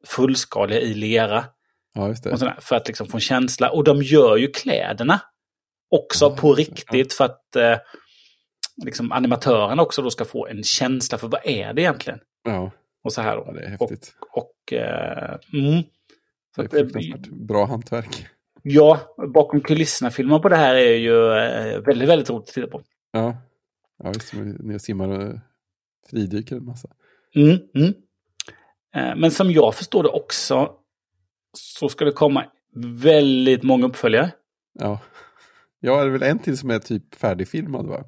fullskaliga 0.05 0.79
i 0.79 0.93
lera. 0.93 1.45
Ja, 1.93 2.15
sådär, 2.15 2.57
för 2.59 2.75
att 2.75 2.87
liksom 2.87 3.07
få 3.07 3.17
en 3.17 3.21
känsla. 3.21 3.69
Och 3.69 3.83
de 3.83 4.01
gör 4.01 4.37
ju 4.37 4.47
kläderna 4.47 5.21
också 5.89 6.25
ja, 6.25 6.35
på 6.35 6.53
riktigt 6.53 7.13
för 7.13 7.25
att 7.25 7.55
eh, 7.55 7.77
liksom, 8.85 9.11
animatörerna 9.11 9.81
också 9.81 10.01
då 10.01 10.09
ska 10.09 10.25
få 10.25 10.47
en 10.47 10.63
känsla 10.63 11.17
för 11.17 11.27
vad 11.27 11.41
är 11.43 11.73
det 11.73 11.81
egentligen. 11.81 12.19
Och 13.03 13.13
så 13.13 13.21
här 13.21 13.35
då. 13.35 13.51
Det 13.51 13.61
är 13.61 13.69
häftigt. 13.69 14.15
Och, 14.31 14.37
och 14.37 14.73
eh, 14.73 15.39
mm. 15.53 15.83
Så 16.55 16.61
det 16.61 16.73
är 16.73 16.83
fruktansvärt 16.83 17.29
bra 17.29 17.65
hantverk. 17.65 18.27
Ja, 18.65 19.15
bakom 19.33 19.61
kulisserna-filmer 19.61 20.39
på 20.39 20.49
det 20.49 20.55
här 20.55 20.75
är 20.75 20.95
ju 20.95 21.31
eh, 21.31 21.79
väldigt, 21.79 22.09
väldigt 22.09 22.29
roligt 22.29 22.49
att 22.49 22.53
titta 22.53 22.67
på. 22.67 22.81
Ja, 23.11 23.37
ja 24.03 24.11
visst. 24.11 24.33
Ni 24.59 24.79
simmar 24.79 25.07
och 25.07 25.39
fridyker 26.09 26.55
en 26.55 26.65
massa. 26.65 26.89
Mm, 27.35 27.57
mm. 27.75 27.93
Eh, 28.95 29.15
men 29.15 29.31
som 29.31 29.51
jag 29.51 29.75
förstår 29.75 30.03
det 30.03 30.09
också 30.09 30.71
så 31.57 31.89
ska 31.89 32.05
det 32.05 32.11
komma 32.11 32.45
väldigt 32.75 33.63
många 33.63 33.85
uppföljare. 33.85 34.31
Ja, 34.79 34.99
ja 35.79 36.01
det 36.01 36.07
är 36.07 36.09
väl 36.09 36.23
en 36.23 36.39
till 36.39 36.57
som 36.57 36.69
är 36.69 36.79
typ 36.79 37.15
färdigfilmad 37.15 37.85
va? 37.85 38.03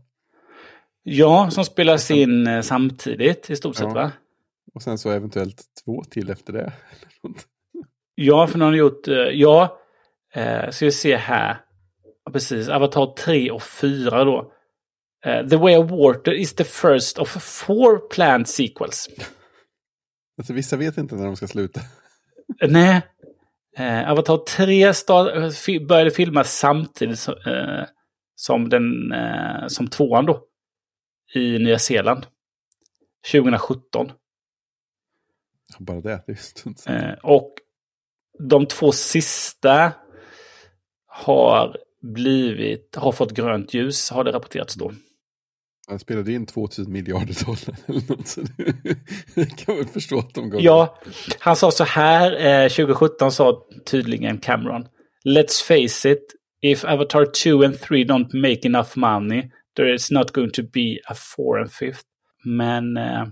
Ja, 1.03 1.49
som 1.51 1.65
spelas 1.65 2.11
in 2.11 2.47
eh, 2.47 2.61
samtidigt 2.61 3.49
i 3.49 3.55
stort 3.55 3.75
sett 3.75 3.87
ja. 3.87 3.93
va? 3.93 4.11
Och 4.73 4.81
sen 4.81 4.97
så 4.97 5.11
eventuellt 5.11 5.63
två 5.85 6.03
till 6.03 6.29
efter 6.29 6.53
det. 6.53 6.73
ja, 8.15 8.47
för 8.47 8.57
nu 8.57 8.65
har 8.65 8.73
gjort, 8.73 9.07
ja, 9.33 9.81
Eh, 10.35 10.69
ska 10.69 10.85
vi 10.85 10.91
se 10.91 11.15
här. 11.15 11.57
Precis, 12.31 12.69
Avatar 12.69 13.13
3 13.13 13.51
och 13.51 13.63
4 13.63 14.23
då. 14.23 14.51
Uh, 15.27 15.47
the 15.47 15.55
Way 15.55 15.77
of 15.77 15.91
Water 15.91 16.33
is 16.33 16.55
the 16.55 16.63
first 16.63 17.17
of 17.17 17.29
four 17.43 18.09
planned 18.09 18.47
sequels. 18.47 19.09
Alltså 20.37 20.53
vissa 20.53 20.77
vet 20.77 20.97
inte 20.97 21.15
när 21.15 21.25
de 21.25 21.35
ska 21.35 21.47
sluta. 21.47 21.81
Nej. 22.67 23.01
Uh, 23.79 24.11
Avatar 24.11 24.37
3 24.37 24.93
start, 24.93 25.33
började 25.87 26.11
filmas 26.11 26.57
samtidigt 26.57 27.19
som, 27.19 27.33
uh, 27.33 27.85
som, 28.35 28.69
den, 28.69 29.13
uh, 29.13 29.67
som 29.67 29.87
tvåan 29.87 30.25
då. 30.25 30.43
I 31.33 31.59
Nya 31.59 31.79
Zeeland. 31.79 32.25
2017. 33.31 34.11
Bara 35.79 36.01
det, 36.01 36.23
det 36.27 36.31
är 36.87 37.11
uh, 37.11 37.13
Och 37.23 37.53
de 38.39 38.65
två 38.65 38.91
sista 38.91 39.93
har 41.23 41.77
blivit, 42.01 42.95
har 42.95 43.11
fått 43.11 43.31
grönt 43.31 43.73
ljus, 43.73 44.11
har 44.11 44.23
det 44.23 44.31
rapporterats 44.31 44.75
då. 44.75 44.91
Han 45.87 45.99
spelade 45.99 46.31
in 46.31 46.45
2000 46.45 46.91
miljarder 46.91 47.45
dollar 47.45 47.75
eller 47.85 48.09
något. 48.09 48.27
Så 48.27 48.41
det 49.35 49.65
kan 49.65 49.77
väl 49.77 49.87
förstå 49.87 50.19
att 50.19 50.33
de 50.33 50.49
gav 50.49 50.61
Ja, 50.61 50.97
han 51.39 51.55
sa 51.55 51.71
så 51.71 51.83
här, 51.83 52.63
eh, 52.63 52.69
2017 52.69 53.31
sa 53.31 53.65
tydligen 53.85 54.37
Cameron. 54.37 54.87
Let's 55.25 55.63
face 55.63 56.11
it, 56.11 56.35
if 56.61 56.85
Avatar 56.85 57.25
2 57.25 57.65
and 57.65 57.79
3 57.79 58.03
don't 58.03 58.41
make 58.41 58.67
enough 58.67 58.89
money, 58.95 59.51
there 59.75 59.93
is 59.93 60.11
not 60.11 60.31
going 60.31 60.51
to 60.51 60.61
be 60.73 60.97
a 61.07 61.15
4 61.37 61.61
and 61.61 61.71
5 61.71 61.93
Men 62.45 62.97
eh, 62.97 63.25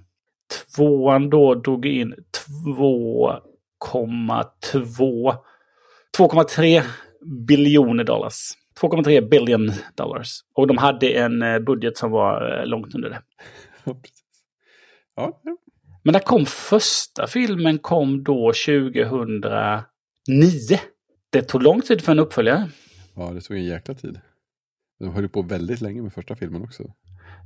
tvåan 0.76 1.30
då 1.30 1.56
drog 1.56 1.86
in 1.86 2.16
2,2 2.58 5.36
2,3 6.18 6.84
biljoner 7.26 8.04
dollars. 8.04 8.52
2,3 8.82 9.30
billion 9.30 9.72
dollars. 9.96 10.30
Och 10.56 10.68
de 10.68 10.78
hade 10.78 11.10
en 11.10 11.42
eh, 11.42 11.60
budget 11.60 11.98
som 11.98 12.12
var 12.12 12.60
eh, 12.60 12.66
långt 12.66 12.96
under 12.96 13.10
det. 13.10 13.22
Ja. 15.16 15.42
Ja. 15.44 15.58
Men 16.04 16.14
när 16.14 16.20
kom 16.20 16.46
första 16.46 17.28
filmen 17.28 17.80
kom 17.80 18.24
då 18.24 18.54
2009. 18.54 19.84
Det 21.30 21.42
tog 21.42 21.64
lång 21.64 21.82
tid 21.82 22.02
för 22.02 22.12
en 22.12 22.20
uppföljare. 22.20 22.70
ja, 23.16 23.32
det 23.34 23.42
tog 23.42 23.58
en 23.58 23.66
jäkla 23.66 23.94
tid. 23.94 24.20
De 25.00 25.14
höll 25.14 25.30
på 25.30 25.42
väldigt 25.42 25.82
länge 25.82 26.02
med 26.02 26.14
första 26.14 26.36
filmen 26.36 26.62
också. 26.64 26.84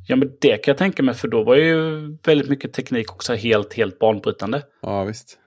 Ja, 0.07 0.15
men 0.15 0.31
det 0.41 0.57
kan 0.57 0.71
jag 0.71 0.77
tänka 0.77 1.03
mig, 1.03 1.15
för 1.15 1.27
då 1.27 1.43
var 1.43 1.55
ju 1.55 1.99
väldigt 2.25 2.49
mycket 2.49 2.73
teknik 2.73 3.11
också 3.11 3.33
helt, 3.33 3.73
helt 3.73 3.99
banbrytande. 3.99 4.63
Ja, 4.81 5.03
visst. 5.03 5.39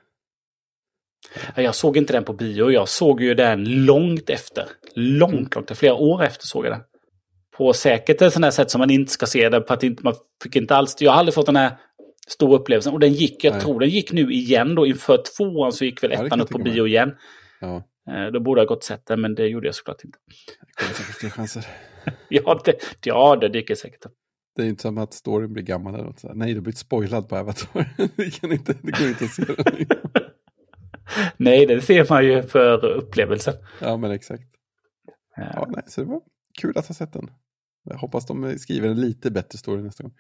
Jag 1.55 1.75
såg 1.75 1.97
inte 1.97 2.13
den 2.13 2.25
på 2.25 2.33
bio, 2.33 2.71
jag 2.71 2.89
såg 2.89 3.23
ju 3.23 3.35
den 3.35 3.85
långt 3.85 4.31
efter. 4.31 4.65
Långt, 4.95 5.55
långt 5.55 5.71
efter. 5.71 5.75
Flera 5.75 5.95
år 5.95 6.23
efter 6.23 6.47
såg 6.47 6.67
jag 6.67 6.73
den. 6.73 6.83
På 7.57 7.73
säkert 7.73 8.23
ett 8.23 8.33
sånt 8.33 8.45
här 8.45 8.51
sätt 8.51 8.71
som 8.71 8.79
man 8.79 8.91
inte 8.91 9.13
ska 9.13 9.27
se 9.27 9.49
det, 9.49 9.65
för 9.67 9.75
att 9.75 9.83
inte, 9.83 10.05
man 10.05 10.15
fick 10.43 10.57
inte 10.57 10.77
alls... 10.77 10.97
Jag 11.01 11.13
har 11.13 11.19
aldrig 11.19 11.35
fått 11.35 11.47
den 11.47 11.57
här 11.57 11.73
stora 12.29 12.59
upplevelsen. 12.59 12.93
Och 12.93 13.01
den 13.01 13.13
gick, 13.13 13.45
jag 13.45 13.53
Nej. 13.53 13.61
tror 13.61 13.81
den 13.81 13.89
gick 13.89 14.13
nu 14.13 14.33
igen 14.33 14.75
då, 14.75 14.87
inför 14.87 15.23
tvåan 15.37 15.73
så 15.73 15.85
gick 15.85 16.03
väl 16.03 16.13
Ja, 16.13 16.27
ettan 16.27 16.41
upp 16.41 16.49
på 16.51 16.59
bio 16.59 16.87
igen. 16.87 17.13
Ja, 17.61 17.83
Eh, 18.11 18.33
Då 18.33 18.41
borde 18.41 18.61
jag 18.61 18.69
gått 18.69 18.85
sett 18.85 19.07
den, 19.07 19.21
men 19.21 19.35
det 19.35 19.47
gjorde 19.47 19.69
jag 19.69 19.75
såklart 19.75 20.05
inte. 20.05 20.19
det 20.77 20.83
kommer 20.83 20.95
säkert 20.95 21.15
fler 21.15 21.31
chanser. 21.31 21.67
Ja, 22.29 22.61
det, 22.65 22.75
ja, 23.05 23.37
det 23.37 23.49
dyker 23.49 23.75
säkert 23.75 24.07
upp. 24.07 24.13
Det 24.57 24.63
är 24.63 24.65
ju 24.65 24.71
inte 24.71 24.83
som 24.83 24.99
att 24.99 25.15
storyn 25.15 25.53
blir 25.53 25.63
gammal 25.63 25.95
eller 25.95 26.05
något. 26.05 26.23
Nej, 26.35 26.55
du 26.55 26.61
blivit 26.61 26.79
spoilad 26.79 27.29
på 27.29 27.37
Avatar. 27.37 27.89
det, 28.17 28.41
kan 28.41 28.53
inte, 28.53 28.75
det 28.83 28.99
går 28.99 29.09
inte 29.09 29.25
att 29.25 29.31
se 29.31 29.45
den. 29.45 29.87
Nej, 31.37 31.67
det 31.67 31.81
ser 31.81 32.07
man 32.11 32.25
ju 32.25 32.43
för 32.43 32.85
upplevelsen. 32.85 33.55
Ja, 33.81 33.97
men 33.97 34.11
exakt. 34.11 34.43
Ja, 35.37 35.67
nej, 35.69 35.83
så 35.87 36.01
det 36.01 36.07
var 36.07 36.21
kul 36.61 36.79
att 36.79 36.87
ha 36.87 36.95
sett 36.95 37.13
den. 37.13 37.31
Jag 37.85 37.97
hoppas 37.97 38.27
de 38.27 38.59
skriver 38.59 38.89
en 38.89 39.01
lite 39.01 39.31
bättre 39.31 39.59
story 39.59 39.83
nästa 39.83 40.03
gång. 40.03 40.13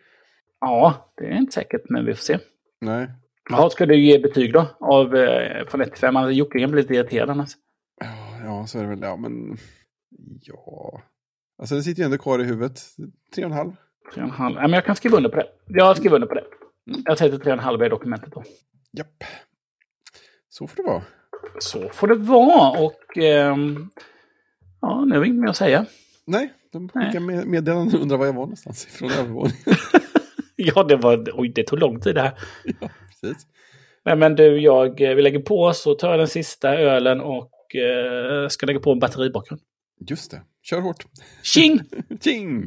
Ja, 0.60 1.12
det 1.16 1.24
är 1.26 1.36
inte 1.36 1.52
säkert, 1.52 1.82
men 1.88 2.04
vi 2.06 2.14
får 2.14 2.22
se. 2.22 2.38
Nej, 2.80 3.10
Ja, 3.50 3.70
ska 3.70 3.86
du 3.86 3.96
ge 3.96 4.18
betyg 4.18 4.52
då? 4.52 4.66
Av, 4.80 5.16
eh, 5.16 5.66
från 5.68 5.80
1 5.80 5.90
till 5.90 6.00
5? 6.00 6.16
Alltså, 6.16 6.32
Jocke 6.32 6.58
kan 6.60 6.70
bli 6.70 6.82
lite 6.82 6.94
irriterad 6.94 7.30
annars. 7.30 7.50
ja, 8.44 8.66
så 8.66 8.78
är 8.78 8.82
det 8.82 8.88
väl. 8.88 9.00
Ja, 9.02 9.16
men 9.16 9.56
ja. 10.42 11.02
Alltså 11.58 11.74
det 11.74 11.82
sitter 11.82 12.02
ju 12.02 12.04
ändå 12.04 12.18
kvar 12.18 12.38
i 12.38 12.44
huvudet. 12.44 12.80
Tre 13.34 13.44
och 13.44 13.50
en 13.50 13.56
halv. 13.56 13.72
Tre 14.14 14.22
och 14.22 14.28
en 14.28 14.34
halv. 14.34 14.54
Ja, 14.56 14.62
men 14.62 14.72
jag 14.72 14.84
kan 14.84 14.96
skriva 14.96 15.16
under 15.16 15.30
på 15.30 15.36
det. 15.36 15.46
Jag 15.66 15.96
skriver 15.96 16.14
under 16.14 16.28
på 16.28 16.34
det. 16.34 16.44
Jag 17.04 17.18
sätter 17.18 17.38
tre 17.38 17.52
och 17.52 17.58
en 17.58 17.64
halv 17.64 17.82
i 17.82 17.88
dokumentet 17.88 18.32
då. 18.32 18.42
Japp. 18.92 19.24
Så 20.50 20.66
får 20.66 20.76
det 20.76 20.82
vara. 20.82 21.02
Så 21.58 21.88
får 21.88 22.06
det 22.08 22.14
vara 22.14 22.80
och 22.84 23.18
ehm, 23.18 23.90
ja, 24.80 25.04
nu 25.04 25.14
är 25.16 25.20
det 25.20 25.26
inget 25.26 25.40
mer 25.40 25.48
att 25.48 25.56
säga. 25.56 25.86
Nej, 26.24 26.52
de 26.72 26.90
Nej. 26.94 27.06
skickar 27.06 27.20
med 27.20 27.46
meddelanden 27.46 27.94
och 27.96 28.02
undrar 28.02 28.16
var 28.16 28.26
jag 28.26 28.32
var 28.32 28.40
någonstans 28.40 28.86
ifrån 28.86 29.10
övervåningen. 29.10 29.58
Ja, 30.62 30.82
det 30.82 30.96
var, 30.96 31.30
oj, 31.34 31.52
det 31.54 31.62
tog 31.62 31.78
lång 31.78 32.00
tid 32.00 32.14
det 32.14 32.20
här. 32.20 32.32
ja, 32.80 32.88
precis. 33.08 33.46
Men, 34.04 34.18
men 34.18 34.34
du, 34.34 34.60
jag, 34.60 35.00
eh, 35.00 35.14
vi 35.14 35.22
lägger 35.22 35.38
på 35.38 35.72
så 35.72 35.94
tar 35.94 36.10
jag 36.10 36.18
den 36.20 36.28
sista 36.28 36.74
ölen 36.74 37.20
och 37.20 37.76
eh, 37.76 38.48
ska 38.48 38.66
lägga 38.66 38.80
på 38.80 38.92
en 38.92 38.98
batteribakgrund. 38.98 39.60
Just 40.08 40.30
det. 40.30 40.42
Kör 40.62 40.80
hårt. 40.80 41.04
Tjing! 41.42 41.80
Tjing! 42.20 42.62